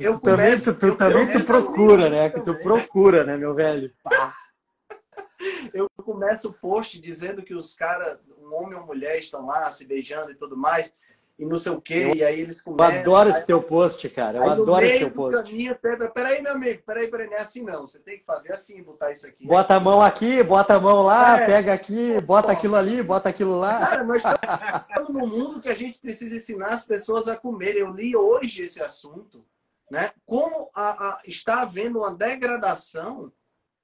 Eu 0.00 0.18
começo, 0.18 0.74
tu, 0.74 0.90
tu, 0.90 0.96
também 0.96 1.30
tu 1.30 1.44
procura, 1.44 2.10
né? 2.10 2.30
Que 2.30 2.40
tu 2.40 2.58
procura, 2.58 3.22
né, 3.22 3.36
meu 3.36 3.54
velho? 3.54 3.88
Pá. 4.02 4.34
Eu 5.72 5.88
começo 6.04 6.48
o 6.48 6.52
post 6.52 7.00
dizendo 7.00 7.42
que 7.42 7.54
os 7.54 7.72
caras, 7.74 8.18
um 8.40 8.52
homem 8.52 8.76
ou 8.76 8.86
mulher, 8.86 9.20
estão 9.20 9.46
lá 9.46 9.70
se 9.70 9.86
beijando 9.86 10.32
e 10.32 10.34
tudo 10.34 10.56
mais 10.56 10.92
e 11.38 11.46
não 11.46 11.56
sei 11.56 11.70
o 11.70 11.80
quê, 11.80 11.94
eu, 11.94 12.16
e 12.16 12.24
aí 12.24 12.40
eles 12.40 12.60
começam... 12.60 12.92
Eu 12.92 13.00
adoro 13.00 13.30
esse 13.30 13.46
teu 13.46 13.62
post, 13.62 14.08
cara, 14.08 14.38
eu 14.38 14.42
aí, 14.42 14.50
adoro 14.50 14.84
esse 14.84 14.98
teu 14.98 15.10
post. 15.12 15.44
Caminho, 15.44 15.78
peraí, 16.12 16.42
meu 16.42 16.52
amigo, 16.52 16.82
peraí, 16.84 17.06
peraí, 17.08 17.26
não 17.28 17.36
é 17.36 17.40
assim 17.40 17.62
não, 17.62 17.86
você 17.86 18.00
tem 18.00 18.18
que 18.18 18.24
fazer 18.24 18.52
assim, 18.52 18.82
botar 18.82 19.12
isso 19.12 19.24
aqui. 19.24 19.46
Bota 19.46 19.76
a 19.76 19.80
mão 19.80 20.02
aqui, 20.02 20.42
bota 20.42 20.74
a 20.74 20.80
mão 20.80 21.00
lá, 21.02 21.38
é. 21.38 21.46
pega 21.46 21.72
aqui, 21.72 22.20
bota 22.22 22.50
aquilo 22.50 22.74
ali, 22.74 23.00
bota 23.04 23.28
aquilo 23.28 23.56
lá. 23.56 23.86
Cara, 23.86 24.02
nós 24.02 24.20
estamos 24.26 25.10
num 25.10 25.26
mundo 25.28 25.60
que 25.60 25.68
a 25.68 25.74
gente 25.74 26.00
precisa 26.00 26.34
ensinar 26.34 26.70
as 26.70 26.84
pessoas 26.84 27.28
a 27.28 27.36
comerem. 27.36 27.82
Eu 27.82 27.92
li 27.92 28.16
hoje 28.16 28.62
esse 28.62 28.82
assunto, 28.82 29.44
né? 29.88 30.10
Como 30.26 30.68
a, 30.74 30.90
a, 30.90 31.22
está 31.24 31.62
havendo 31.62 32.00
uma 32.00 32.12
degradação 32.12 33.32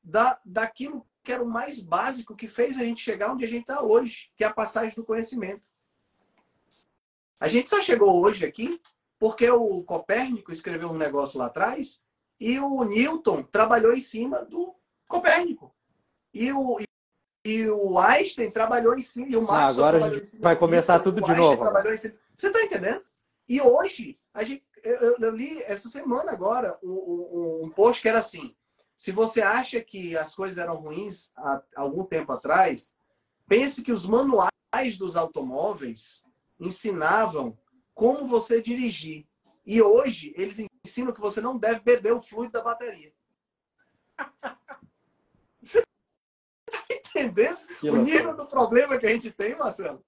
da, 0.02 0.40
daquilo 0.44 1.06
que 1.22 1.32
era 1.32 1.42
o 1.42 1.48
mais 1.48 1.80
básico 1.80 2.34
que 2.34 2.48
fez 2.48 2.76
a 2.76 2.84
gente 2.84 3.00
chegar 3.00 3.32
onde 3.32 3.44
a 3.44 3.48
gente 3.48 3.62
está 3.62 3.80
hoje, 3.80 4.30
que 4.36 4.42
é 4.42 4.46
a 4.46 4.52
passagem 4.52 4.94
do 4.94 5.04
conhecimento. 5.04 5.62
A 7.40 7.48
gente 7.48 7.68
só 7.68 7.80
chegou 7.80 8.22
hoje 8.22 8.44
aqui 8.44 8.80
Porque 9.18 9.48
o 9.50 9.82
Copérnico 9.82 10.52
escreveu 10.52 10.90
um 10.90 10.98
negócio 10.98 11.38
lá 11.38 11.46
atrás 11.46 12.02
e 12.40 12.58
o 12.58 12.84
Newton 12.84 13.42
trabalhou 13.42 13.92
em 13.92 14.00
cima 14.00 14.44
do 14.44 14.74
Copérnico. 15.08 15.74
E 16.32 16.52
o, 16.52 16.78
e 17.44 17.68
o 17.68 17.98
Einstein 17.98 18.50
trabalhou 18.50 18.94
em 18.96 19.02
cima, 19.02 19.28
e 19.28 19.36
o 19.36 19.42
Maxwell 19.42 19.84
ah, 19.84 19.88
agora 19.88 19.98
trabalhou 19.98 20.20
em 20.20 20.24
cima. 20.24 20.42
Vai 20.42 20.58
começar 20.58 20.98
tudo 20.98 21.22
de 21.22 21.34
novo. 21.36 21.62
Você 22.34 22.48
está 22.48 22.62
entendendo? 22.62 23.02
E 23.48 23.60
hoje, 23.60 24.18
a 24.32 24.42
gente, 24.42 24.64
eu, 24.82 25.16
eu 25.18 25.30
li 25.30 25.62
essa 25.62 25.88
semana 25.88 26.32
agora 26.32 26.78
um, 26.82 26.90
um, 26.90 27.64
um, 27.64 27.70
post 27.70 28.02
que 28.02 28.08
era 28.08 28.18
assim: 28.18 28.54
se 28.96 29.12
você 29.12 29.40
acha 29.42 29.80
que 29.80 30.16
as 30.16 30.34
coisas 30.34 30.58
eram 30.58 30.76
ruins 30.76 31.30
há 31.36 31.62
algum 31.76 32.04
tempo 32.04 32.32
atrás, 32.32 32.96
pense 33.46 33.82
que 33.82 33.92
os 33.92 34.06
manuais 34.06 34.50
dos 34.98 35.14
automóveis 35.14 36.24
ensinavam 36.58 37.56
como 37.94 38.26
você 38.26 38.60
dirigir. 38.60 39.26
E 39.66 39.80
hoje 39.80 40.34
eles 40.36 40.64
ensinam 40.84 41.12
que 41.12 41.20
você 41.20 41.40
não 41.40 41.56
deve 41.56 41.80
beber 41.80 42.12
o 42.12 42.20
fluido 42.20 42.52
da 42.52 42.62
bateria. 42.62 43.12
Você 45.62 45.82
está 46.68 46.94
entendendo 46.94 47.58
o 47.84 47.96
nível 47.96 48.36
do 48.36 48.46
problema 48.46 48.98
que 48.98 49.06
a 49.06 49.10
gente 49.10 49.30
tem, 49.30 49.56
Marcelo? 49.56 50.04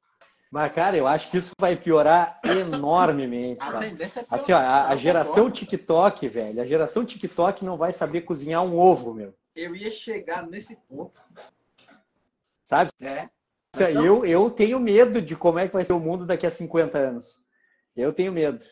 Mas, 0.51 0.73
cara, 0.73 0.97
eu 0.97 1.07
acho 1.07 1.31
que 1.31 1.39
isso 1.39 1.53
vai 1.59 1.77
piorar 1.77 2.41
enormemente. 2.45 3.63
a 3.63 3.85
é 3.85 4.27
assim, 4.31 4.53
ó, 4.53 4.59
a, 4.59 4.89
a 4.89 4.97
geração 4.97 5.51
TikTok, 5.51 6.29
velho, 6.29 6.63
a 6.63 6.67
geração 6.67 7.05
TikTok 7.05 7.65
não 7.65 7.77
vai 7.77 7.93
saber 7.93 8.23
cozinhar 8.23 8.63
um 8.63 8.79
ovo, 8.79 9.13
meu. 9.13 9.35
Eu 9.55 9.75
ia 9.75 9.91
chegar 9.91 10.47
nesse 10.47 10.77
ponto. 10.77 11.21
Sabe? 12.65 12.91
É. 13.01 13.29
Então... 13.85 14.05
Eu, 14.05 14.25
eu 14.25 14.51
tenho 14.51 14.79
medo 14.79 15.21
de 15.21 15.37
como 15.37 15.59
é 15.59 15.67
que 15.67 15.75
vai 15.75 15.85
ser 15.85 15.93
o 15.93 16.01
mundo 16.01 16.27
daqui 16.27 16.47
a 16.47 16.51
50 16.51 16.99
anos. 16.99 17.47
Eu 17.97 18.13
tenho 18.13 18.33
medo. 18.33 18.65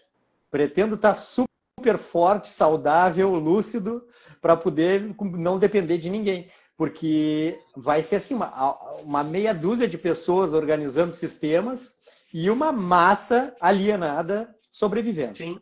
Pretendo 0.51 0.95
estar 0.95 1.21
super 1.21 1.99
forte, 1.99 2.49
saudável, 2.49 3.35
lúcido, 3.35 4.07
para 4.41 4.57
poder 4.57 5.15
não 5.21 5.59
depender 5.59 5.99
de 5.99 6.11
ninguém 6.11 6.49
porque 6.77 7.59
vai 7.77 8.03
ser 8.03 8.17
assim, 8.17 8.35
uma, 8.35 9.01
uma 9.01 9.23
meia 9.23 9.55
dúzia 9.55 9.89
de 9.89 9.97
pessoas 9.97 10.53
organizando 10.53 11.13
sistemas 11.13 11.95
e 12.33 12.51
uma 12.51 12.73
massa 12.73 13.55
alienada 13.61 14.55
sobrevivendo. 14.71 15.39
Sim. 15.39 15.61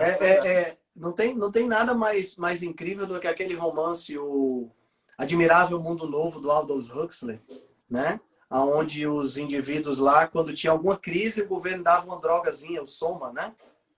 É, 0.00 0.26
é, 0.26 0.48
é, 0.48 0.78
não, 0.96 1.12
tem, 1.12 1.34
não 1.34 1.50
tem 1.50 1.66
nada 1.66 1.92
mais, 1.92 2.36
mais 2.36 2.62
incrível 2.62 3.06
do 3.06 3.20
que 3.20 3.26
aquele 3.26 3.54
romance, 3.54 4.16
o 4.16 4.70
Admirável 5.18 5.80
Mundo 5.80 6.08
Novo, 6.08 6.40
do 6.40 6.50
Aldous 6.50 6.88
Huxley, 6.88 7.40
né? 7.90 8.20
Onde 8.50 9.06
os 9.06 9.36
indivíduos 9.36 9.98
lá, 9.98 10.26
quando 10.26 10.52
tinha 10.52 10.72
alguma 10.72 10.96
crise, 10.96 11.42
o 11.42 11.48
governo 11.48 11.84
dava 11.84 12.06
uma 12.06 12.20
drogazinha, 12.20 12.82
o 12.82 12.86
Soma, 12.86 13.32
né? 13.32 13.52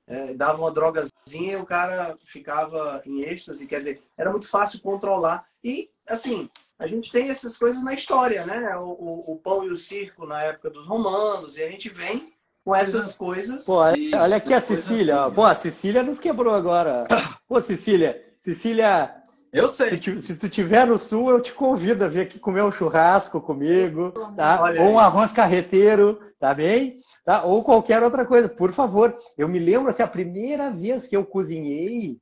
É, 0.07 0.35
dava 0.35 0.61
uma 0.61 0.71
drogazinha 0.71 1.53
e 1.53 1.57
o 1.57 1.65
cara 1.65 2.19
ficava 2.25 3.01
em 3.07 3.23
êxtase, 3.23 3.67
quer 3.67 3.79
dizer, 3.79 4.03
era 4.17 4.31
muito 4.31 4.49
fácil 4.49 4.81
controlar. 4.81 5.47
E, 5.63 5.89
assim, 6.09 6.51
a 6.79 6.87
gente 6.87 7.11
tem 7.13 7.31
essas 7.31 7.57
coisas 7.57 7.83
na 7.83 7.95
história, 7.95 8.45
né? 8.45 8.77
O, 8.77 8.89
o, 8.91 9.33
o 9.33 9.37
pão 9.39 9.65
e 9.65 9.71
o 9.71 9.77
circo 9.77 10.27
na 10.27 10.43
época 10.43 10.71
dos 10.71 10.87
romanos, 10.87 11.57
e 11.57 11.63
a 11.63 11.71
gente 11.71 11.89
vem 11.89 12.33
com 12.65 12.75
essas 12.75 13.17
coisas. 13.17 13.65
Pô, 13.65 13.77
olha 13.77 14.37
aqui 14.37 14.53
a 14.53 14.61
Cecília. 14.61 15.31
Pô, 15.31 15.45
a 15.45 15.55
Cecília 15.55 16.03
nos 16.03 16.19
quebrou 16.19 16.55
agora. 16.55 17.05
Pô, 17.49 17.61
Cecília, 17.61 18.35
Cecília. 18.39 19.22
Eu 19.53 19.69
sei. 19.69 19.99
Se, 19.99 20.23
se 20.23 20.37
tu 20.37 20.49
tiver 20.49 20.87
no 20.87 20.99
sul, 20.99 21.29
eu 21.29 21.41
te 21.41 21.53
convido 21.53 22.05
a 22.05 22.09
vir 22.09 22.21
aqui 22.21 22.39
comer 22.39 22.63
um 22.63 22.73
churrasco 22.73 23.39
comigo, 23.39 24.11
tá? 24.35 24.63
Ou 24.81 24.93
um 24.93 24.99
arroz 24.99 25.31
carreteiro, 25.31 26.19
tá 26.41 26.55
bem? 26.55 26.97
Tá? 27.23 27.45
Ou 27.45 27.63
qualquer 27.63 28.03
outra 28.03 28.25
coisa, 28.25 28.49
por 28.49 28.73
favor. 28.73 29.15
Eu 29.37 29.47
me 29.49 29.59
lembro, 29.59 29.91
assim, 29.91 30.03
a 30.03 30.07
primeira 30.07 30.71
vez 30.71 31.07
que 31.07 31.15
eu 31.15 31.25
cozinhei, 31.25 32.19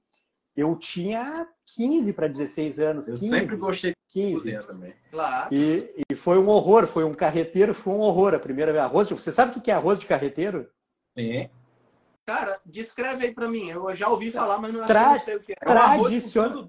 eu 0.57 0.74
tinha 0.74 1.47
15 1.77 2.12
para 2.15 2.27
16 2.27 2.81
anos. 2.81 3.07
Eu 3.07 3.15
15, 3.15 3.28
sempre 3.28 3.57
gostei 3.57 3.90
de 3.93 3.97
15. 4.09 4.35
cozinhar 4.35 4.65
também. 4.65 4.93
Claro. 5.12 5.55
E, 5.55 6.05
e 6.11 6.16
foi 6.16 6.36
um 6.36 6.48
horror, 6.48 6.89
foi 6.89 7.05
um 7.05 7.15
carreteiro, 7.15 7.73
foi 7.73 7.94
um 7.94 8.01
horror 8.01 8.35
a 8.35 8.40
primeira 8.40 8.73
vez. 8.73 8.82
Arroz, 8.85 9.09
você 9.09 9.31
sabe 9.31 9.57
o 9.57 9.61
que 9.61 9.70
é 9.70 9.74
arroz 9.74 10.01
de 10.01 10.07
carreteiro? 10.07 10.69
Sim. 11.16 11.48
Cara, 12.27 12.61
descreve 12.65 13.27
aí 13.27 13.35
para 13.35 13.49
mim. 13.49 13.69
Eu 13.69 13.95
já 13.95 14.09
ouvi 14.09 14.31
falar, 14.31 14.59
mas 14.59 14.73
não, 14.73 14.87
Tra 14.87 15.13
não 15.13 15.19
sei 15.19 15.37
o 15.37 15.41
que 15.41 15.53
é. 15.53 15.57
é 15.61 15.65
Tradicion... 15.65 16.67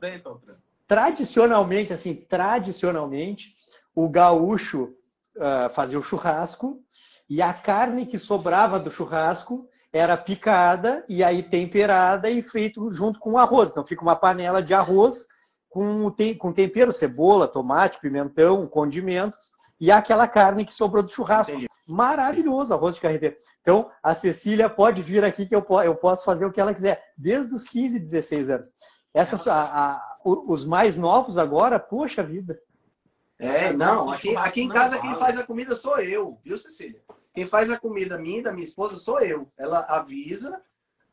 tradicionalmente, 0.88 1.94
assim, 1.94 2.16
tradicionalmente, 2.16 3.56
o 3.94 4.10
gaúcho 4.10 4.94
uh, 5.36 5.70
fazia 5.72 6.00
o 6.00 6.04
churrasco 6.04 6.82
e 7.30 7.42
a 7.42 7.54
carne 7.54 8.06
que 8.06 8.18
sobrava 8.18 8.80
do 8.80 8.92
churrasco 8.92 9.68
era 9.94 10.16
picada 10.18 11.06
e 11.08 11.24
aí 11.24 11.44
temperada 11.44 12.30
e 12.30 12.42
feito 12.42 12.94
junto 12.94 13.20
com 13.20 13.34
o 13.34 13.38
arroz. 13.38 13.70
Então 13.70 13.86
fica 13.86 14.02
uma 14.02 14.16
panela 14.16 14.62
de 14.62 14.74
arroz 14.74 15.28
com, 15.72 16.14
com 16.38 16.52
tempero, 16.52 16.92
cebola, 16.92 17.48
tomate, 17.48 18.00
pimentão, 18.00 18.68
condimentos 18.68 19.54
e 19.80 19.90
aquela 19.90 20.28
carne 20.28 20.66
que 20.66 20.76
sobrou 20.76 21.02
do 21.02 21.12
churrasco. 21.12 21.54
Entendi. 21.54 21.70
Maravilhoso 21.88 22.74
arroz 22.74 22.96
de 22.96 23.02
carreteiro. 23.02 23.38
Então 23.62 23.90
a 24.04 24.14
Cecília 24.14 24.70
pode 24.70 25.02
vir 25.02 25.24
aqui 25.24 25.46
que 25.46 25.56
eu, 25.56 25.66
eu 25.84 25.96
posso 25.96 26.26
fazer 26.26 26.46
o 26.46 26.52
que 26.52 26.60
ela 26.60 26.74
quiser, 26.74 27.02
desde 27.18 27.56
os 27.56 27.64
15, 27.64 27.98
16 28.00 28.50
anos. 28.50 28.74
Essas, 29.14 29.48
a, 29.48 29.64
a, 29.64 30.18
os 30.24 30.66
mais 30.66 30.98
novos 30.98 31.38
agora, 31.38 31.80
poxa 31.80 32.22
vida. 32.22 32.60
É, 33.40 33.74
não, 33.74 34.12
aqui, 34.12 34.36
aqui 34.36 34.62
em 34.62 34.70
casa 34.70 35.02
quem 35.02 35.16
faz 35.16 35.40
a 35.40 35.46
comida 35.46 35.76
sou 35.76 35.98
eu, 36.00 36.38
viu, 36.44 36.58
Cecília? 36.58 37.02
Quem 37.34 37.46
faz 37.46 37.72
a 37.72 37.80
comida 37.80 38.20
minha 38.20 38.40
e 38.40 38.44
da 38.44 38.52
minha 38.52 38.66
esposa 38.66 38.98
sou 38.98 39.20
eu. 39.22 39.50
Ela 39.58 39.80
avisa 39.88 40.62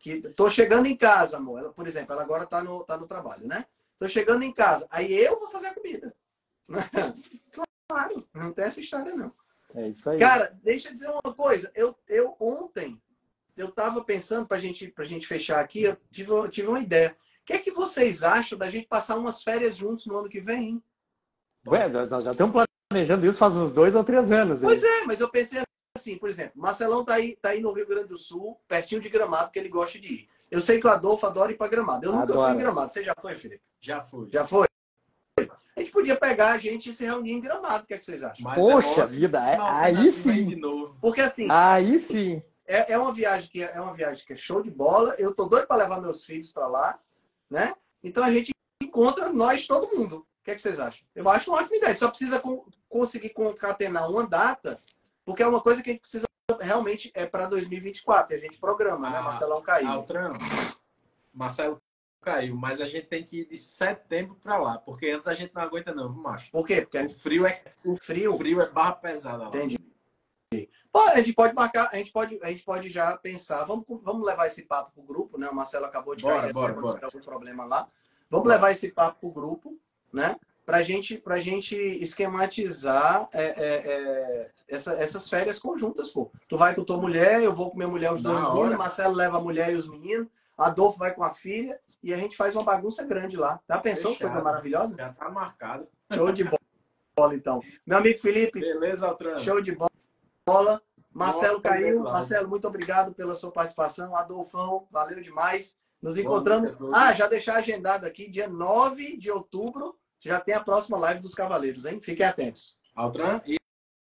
que 0.00 0.20
tô 0.20 0.50
chegando 0.50 0.86
em 0.86 0.96
casa, 0.96 1.36
amor. 1.36 1.60
Ela, 1.60 1.72
por 1.72 1.86
exemplo, 1.86 2.12
ela 2.12 2.22
agora 2.22 2.44
tá 2.44 2.62
no, 2.62 2.82
tá 2.84 2.96
no 2.96 3.06
trabalho, 3.06 3.46
né? 3.46 3.64
Tô 3.98 4.06
chegando 4.06 4.42
em 4.42 4.52
casa. 4.52 4.86
Aí 4.90 5.12
eu 5.12 5.38
vou 5.38 5.50
fazer 5.50 5.68
a 5.68 5.74
comida. 5.74 6.14
claro, 7.88 8.28
não 8.34 8.52
tem 8.52 8.64
essa 8.64 8.80
história, 8.80 9.14
não. 9.14 9.32
É 9.74 9.88
isso 9.88 10.08
aí. 10.08 10.18
Cara, 10.18 10.56
deixa 10.62 10.88
eu 10.88 10.92
dizer 10.92 11.10
uma 11.10 11.34
coisa. 11.34 11.70
Eu, 11.74 11.96
eu 12.08 12.36
ontem, 12.40 13.00
eu 13.56 13.70
tava 13.70 14.04
pensando, 14.04 14.46
pra 14.46 14.58
gente, 14.58 14.88
pra 14.88 15.04
gente 15.04 15.26
fechar 15.26 15.60
aqui, 15.60 15.82
eu 15.82 15.96
tive, 16.10 16.30
eu 16.30 16.48
tive 16.48 16.68
uma 16.68 16.80
ideia. 16.80 17.16
O 17.42 17.44
que 17.44 17.54
é 17.54 17.58
que 17.58 17.70
vocês 17.70 18.22
acham 18.22 18.58
da 18.58 18.70
gente 18.70 18.86
passar 18.86 19.16
umas 19.16 19.42
férias 19.42 19.76
juntos 19.76 20.06
no 20.06 20.18
ano 20.18 20.28
que 20.28 20.40
vem, 20.40 20.68
hein? 20.68 20.82
Ué, 21.66 21.88
nós 21.88 22.24
já 22.24 22.32
estamos 22.32 22.64
planejando 22.88 23.26
isso 23.26 23.38
faz 23.38 23.56
uns 23.56 23.72
dois 23.72 23.94
ou 23.94 24.04
três 24.04 24.30
anos. 24.30 24.60
Pois 24.60 24.82
é, 24.82 25.04
mas 25.04 25.20
eu 25.20 25.28
pensei 25.28 25.62
assim, 25.96 26.16
por 26.16 26.28
exemplo, 26.28 26.60
Marcelão 26.60 27.04
tá 27.04 27.14
aí, 27.14 27.36
tá 27.36 27.50
aí 27.50 27.60
no 27.60 27.72
Rio 27.72 27.86
Grande 27.86 28.08
do 28.08 28.16
Sul, 28.16 28.58
pertinho 28.68 29.00
de 29.00 29.08
Gramado, 29.08 29.50
que 29.50 29.58
ele 29.58 29.68
gosta 29.68 29.98
de 29.98 30.14
ir. 30.14 30.28
Eu 30.50 30.60
sei 30.60 30.80
que 30.80 30.86
o 30.86 30.90
Adolfo 30.90 31.26
adora 31.26 31.52
ir 31.52 31.56
para 31.56 31.68
Gramado. 31.68 32.06
Eu 32.06 32.12
nunca 32.12 32.32
fui 32.32 32.50
em 32.50 32.56
Gramado. 32.56 32.92
Você 32.92 33.04
já 33.04 33.14
foi, 33.18 33.34
Felipe? 33.36 33.62
Já 33.80 34.00
fui. 34.00 34.28
Já 34.30 34.44
foi? 34.44 34.66
A 35.76 35.80
gente 35.80 35.92
podia 35.92 36.16
pegar 36.16 36.52
a 36.52 36.58
gente 36.58 36.90
e 36.90 36.92
se 36.92 37.04
reunir 37.04 37.32
em 37.32 37.40
Gramado. 37.40 37.84
O 37.84 37.86
que, 37.86 37.94
é 37.94 37.98
que 37.98 38.04
vocês 38.04 38.22
acham? 38.22 38.44
Mas 38.44 38.58
Poxa 38.58 39.02
é 39.02 39.06
vida, 39.06 39.38
é, 39.38 39.58
aí 39.60 40.10
sim. 40.10 40.60
Porque 41.00 41.20
assim. 41.20 41.46
Aí 41.50 42.00
sim. 42.00 42.42
É, 42.66 42.92
é, 42.92 42.98
uma 42.98 43.12
viagem 43.12 43.48
que 43.50 43.62
é 43.62 43.80
uma 43.80 43.94
viagem 43.94 44.26
que 44.26 44.32
é 44.32 44.36
show 44.36 44.62
de 44.62 44.70
bola. 44.70 45.14
Eu 45.18 45.34
tô 45.34 45.46
doido 45.46 45.66
para 45.66 45.76
levar 45.76 46.00
meus 46.00 46.24
filhos 46.24 46.52
para 46.52 46.66
lá, 46.66 46.98
né? 47.48 47.74
Então 48.02 48.24
a 48.24 48.32
gente 48.32 48.50
encontra 48.82 49.30
nós 49.30 49.66
todo 49.66 49.96
mundo. 49.96 50.18
O 50.40 50.44
que, 50.44 50.50
é 50.50 50.54
que 50.54 50.60
vocês 50.60 50.80
acham? 50.80 51.06
Eu 51.14 51.28
acho 51.28 51.50
uma 51.50 51.60
ótima 51.60 51.76
ideia. 51.76 51.94
Só 51.94 52.08
precisa 52.08 52.42
conseguir 52.88 53.30
concatenar 53.30 54.10
uma 54.10 54.26
data 54.26 54.78
porque 55.24 55.42
é 55.42 55.46
uma 55.46 55.60
coisa 55.60 55.82
que 55.82 55.90
a 55.90 55.92
gente 55.92 56.00
precisa 56.00 56.27
realmente 56.60 57.10
é 57.14 57.26
para 57.26 57.46
2024. 57.46 58.34
A 58.34 58.38
gente 58.38 58.58
programa, 58.58 59.10
né? 59.10 59.16
ah, 59.16 59.20
né? 59.20 59.24
Marcelão 59.24 59.60
caiu. 59.60 59.88
Altran, 59.88 60.32
Marcelo 61.32 61.80
caiu, 62.20 62.56
mas 62.56 62.80
a 62.80 62.86
gente 62.86 63.06
tem 63.06 63.22
que 63.22 63.40
ir 63.40 63.44
de 63.46 63.56
setembro 63.56 64.34
para 64.42 64.58
lá, 64.58 64.78
porque 64.78 65.10
antes 65.10 65.28
a 65.28 65.34
gente 65.34 65.54
não 65.54 65.62
aguenta 65.62 65.94
não, 65.94 66.08
macho. 66.10 66.50
Por 66.50 66.66
quê? 66.66 66.80
Porque 66.80 66.98
o 66.98 67.08
frio 67.08 67.46
é 67.46 67.62
o 67.84 67.96
frio, 67.96 68.34
o 68.34 68.38
frio 68.38 68.60
é 68.60 68.68
barra 68.68 68.92
pesada 68.92 69.44
lá. 69.44 69.48
Entendi. 69.48 69.78
Pô, 70.90 71.00
a 71.00 71.16
gente 71.16 71.34
pode 71.34 71.54
marcar, 71.54 71.90
a 71.92 71.96
gente 71.96 72.10
pode, 72.10 72.38
a 72.42 72.48
gente 72.48 72.64
pode 72.64 72.88
já 72.88 73.16
pensar, 73.18 73.64
vamos, 73.64 73.84
vamos 74.02 74.26
levar 74.26 74.46
esse 74.46 74.62
papo 74.62 74.90
pro 74.92 75.02
grupo, 75.02 75.38
né? 75.38 75.48
O 75.48 75.54
Marcelo 75.54 75.84
acabou 75.84 76.16
de 76.16 76.22
bora, 76.22 76.40
cair, 76.40 76.52
bora, 76.52 76.72
bora. 76.72 77.04
algum 77.04 77.20
problema 77.20 77.64
lá. 77.66 77.86
Vamos 78.30 78.48
levar 78.48 78.72
esse 78.72 78.90
papo 78.90 79.20
pro 79.20 79.30
grupo, 79.30 79.78
né? 80.12 80.36
Para 80.68 80.82
gente, 80.82 81.22
a 81.24 81.40
gente 81.40 81.74
esquematizar 81.74 83.26
é, 83.32 83.42
é, 83.42 83.90
é, 83.90 84.50
essa, 84.68 84.92
essas 85.00 85.26
férias 85.26 85.58
conjuntas, 85.58 86.10
pô. 86.10 86.30
Tu 86.46 86.58
vai 86.58 86.74
com 86.74 86.84
tua 86.84 86.98
mulher, 86.98 87.42
eu 87.42 87.54
vou 87.54 87.70
com 87.70 87.78
minha 87.78 87.88
mulher, 87.88 88.12
os 88.12 88.20
dois 88.20 88.38
meninos, 88.38 88.76
Marcelo 88.76 89.14
leva 89.14 89.38
a 89.38 89.40
mulher 89.40 89.72
e 89.72 89.76
os 89.76 89.88
meninos, 89.88 90.28
Adolfo 90.58 90.98
vai 90.98 91.14
com 91.14 91.24
a 91.24 91.30
filha 91.30 91.80
e 92.02 92.12
a 92.12 92.18
gente 92.18 92.36
faz 92.36 92.54
uma 92.54 92.64
bagunça 92.64 93.02
grande 93.02 93.34
lá. 93.34 93.58
Já 93.66 93.78
pensou? 93.78 94.12
Fechado. 94.12 94.30
Coisa 94.30 94.44
maravilhosa? 94.44 94.94
Já 94.94 95.10
tá 95.10 95.30
marcado. 95.30 95.88
Show 96.12 96.30
de 96.32 96.44
bola, 96.44 97.34
então. 97.34 97.62
Meu 97.86 97.96
amigo 97.96 98.18
Felipe. 98.18 98.60
Beleza, 98.60 99.08
Altrano. 99.08 99.38
Show 99.38 99.62
de 99.62 99.74
bola. 100.46 100.82
Marcelo 101.10 101.62
Boa, 101.62 101.74
caiu. 101.74 102.02
Marcelo, 102.02 102.46
muito 102.46 102.68
obrigado 102.68 103.14
pela 103.14 103.34
sua 103.34 103.50
participação. 103.50 104.14
Adolfão, 104.14 104.86
valeu 104.90 105.22
demais. 105.22 105.78
Nos 106.02 106.18
encontramos. 106.18 106.76
ah, 106.92 107.14
já 107.14 107.26
deixar 107.26 107.54
agendado 107.54 108.04
aqui, 108.04 108.28
dia 108.28 108.48
9 108.50 109.16
de 109.16 109.30
outubro, 109.30 109.96
já 110.20 110.40
tem 110.40 110.54
a 110.54 110.62
próxima 110.62 110.98
live 110.98 111.20
dos 111.20 111.34
Cavaleiros, 111.34 111.84
hein? 111.84 112.00
Fiquem 112.00 112.26
atentos. 112.26 112.78
Altran 112.94 113.40
e 113.46 113.56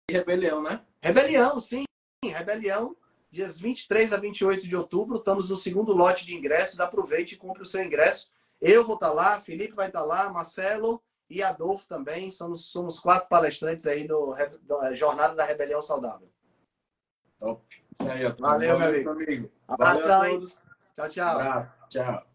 Rebelião, 0.10 0.62
né? 0.62 0.82
Rebelião, 1.02 1.60
sim. 1.60 1.84
Rebelião. 2.24 2.96
dias 3.32 3.60
23 3.60 4.14
a 4.14 4.18
28 4.18 4.68
de 4.68 4.76
outubro. 4.76 5.18
Estamos 5.18 5.50
no 5.50 5.58
segundo 5.58 5.92
lote 5.92 6.26
de 6.26 6.36
ingressos. 6.36 6.80
Aproveite 6.80 7.36
e 7.36 7.38
compre 7.38 7.64
o 7.64 7.66
seu 7.66 7.84
ingresso. 7.84 8.30
Eu 8.62 8.86
vou 8.86 8.96
estar 8.96 9.12
lá, 9.12 9.42
Felipe 9.42 9.76
vai 9.76 9.88
estar 9.88 10.04
lá, 10.04 10.30
Marcelo 10.32 11.04
e 11.30 11.44
Adolfo 11.44 11.88
também. 11.88 12.32
Somos, 12.32 12.68
somos 12.68 13.00
quatro 13.00 13.28
palestrantes 13.28 13.86
aí 13.86 14.08
do, 14.08 14.36
do 14.62 14.84
é, 14.84 14.96
Jornada 14.96 15.36
da 15.36 15.44
Rebelião 15.44 15.82
Saudável. 15.82 16.30
Top. 17.40 17.64
Isso 17.92 18.10
aí, 18.10 18.32
Valeu, 18.40 18.80
meu 18.80 18.88
amigo. 18.88 19.10
amigo. 19.10 19.52
Abração, 19.68 20.20
Valeu 20.20 20.22
a 20.22 20.30
todos. 20.30 20.66
Tchau, 20.94 21.10
tchau. 21.10 21.40
Abraço. 21.40 21.78
Tchau. 21.90 22.35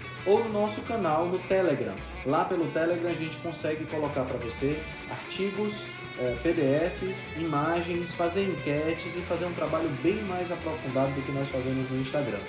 ou 0.25 0.43
no 0.43 0.49
nosso 0.49 0.81
canal 0.81 1.25
no 1.25 1.39
Telegram. 1.39 1.93
Lá 2.25 2.45
pelo 2.45 2.65
Telegram 2.67 3.09
a 3.09 3.15
gente 3.15 3.37
consegue 3.37 3.85
colocar 3.85 4.23
para 4.23 4.37
você 4.37 4.79
artigos, 5.09 5.83
é, 6.19 6.35
PDFs, 6.43 7.27
imagens, 7.37 8.13
fazer 8.13 8.43
enquetes 8.43 9.15
e 9.15 9.21
fazer 9.21 9.45
um 9.45 9.53
trabalho 9.53 9.89
bem 10.03 10.21
mais 10.23 10.51
aprofundado 10.51 11.11
do 11.11 11.25
que 11.25 11.31
nós 11.31 11.49
fazemos 11.49 11.89
no 11.89 11.99
Instagram. 11.99 12.39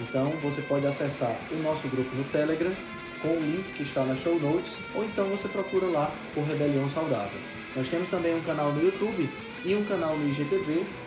Então 0.00 0.30
você 0.42 0.62
pode 0.62 0.86
acessar 0.86 1.34
o 1.50 1.56
nosso 1.62 1.88
grupo 1.88 2.14
no 2.16 2.24
Telegram 2.24 2.72
com 3.20 3.28
o 3.28 3.40
link 3.40 3.74
que 3.74 3.82
está 3.84 4.04
na 4.04 4.16
show 4.16 4.38
notes, 4.40 4.76
ou 4.94 5.04
então 5.04 5.26
você 5.26 5.48
procura 5.48 5.86
lá 5.86 6.10
por 6.34 6.44
Rebelião 6.44 6.90
Saudável. 6.90 7.38
Nós 7.76 7.88
temos 7.88 8.08
também 8.08 8.34
um 8.34 8.42
canal 8.42 8.72
no 8.72 8.82
YouTube 8.82 9.28
e 9.64 9.74
um 9.74 9.84
canal 9.84 10.16
no 10.16 10.28
IGTV, 10.28 10.84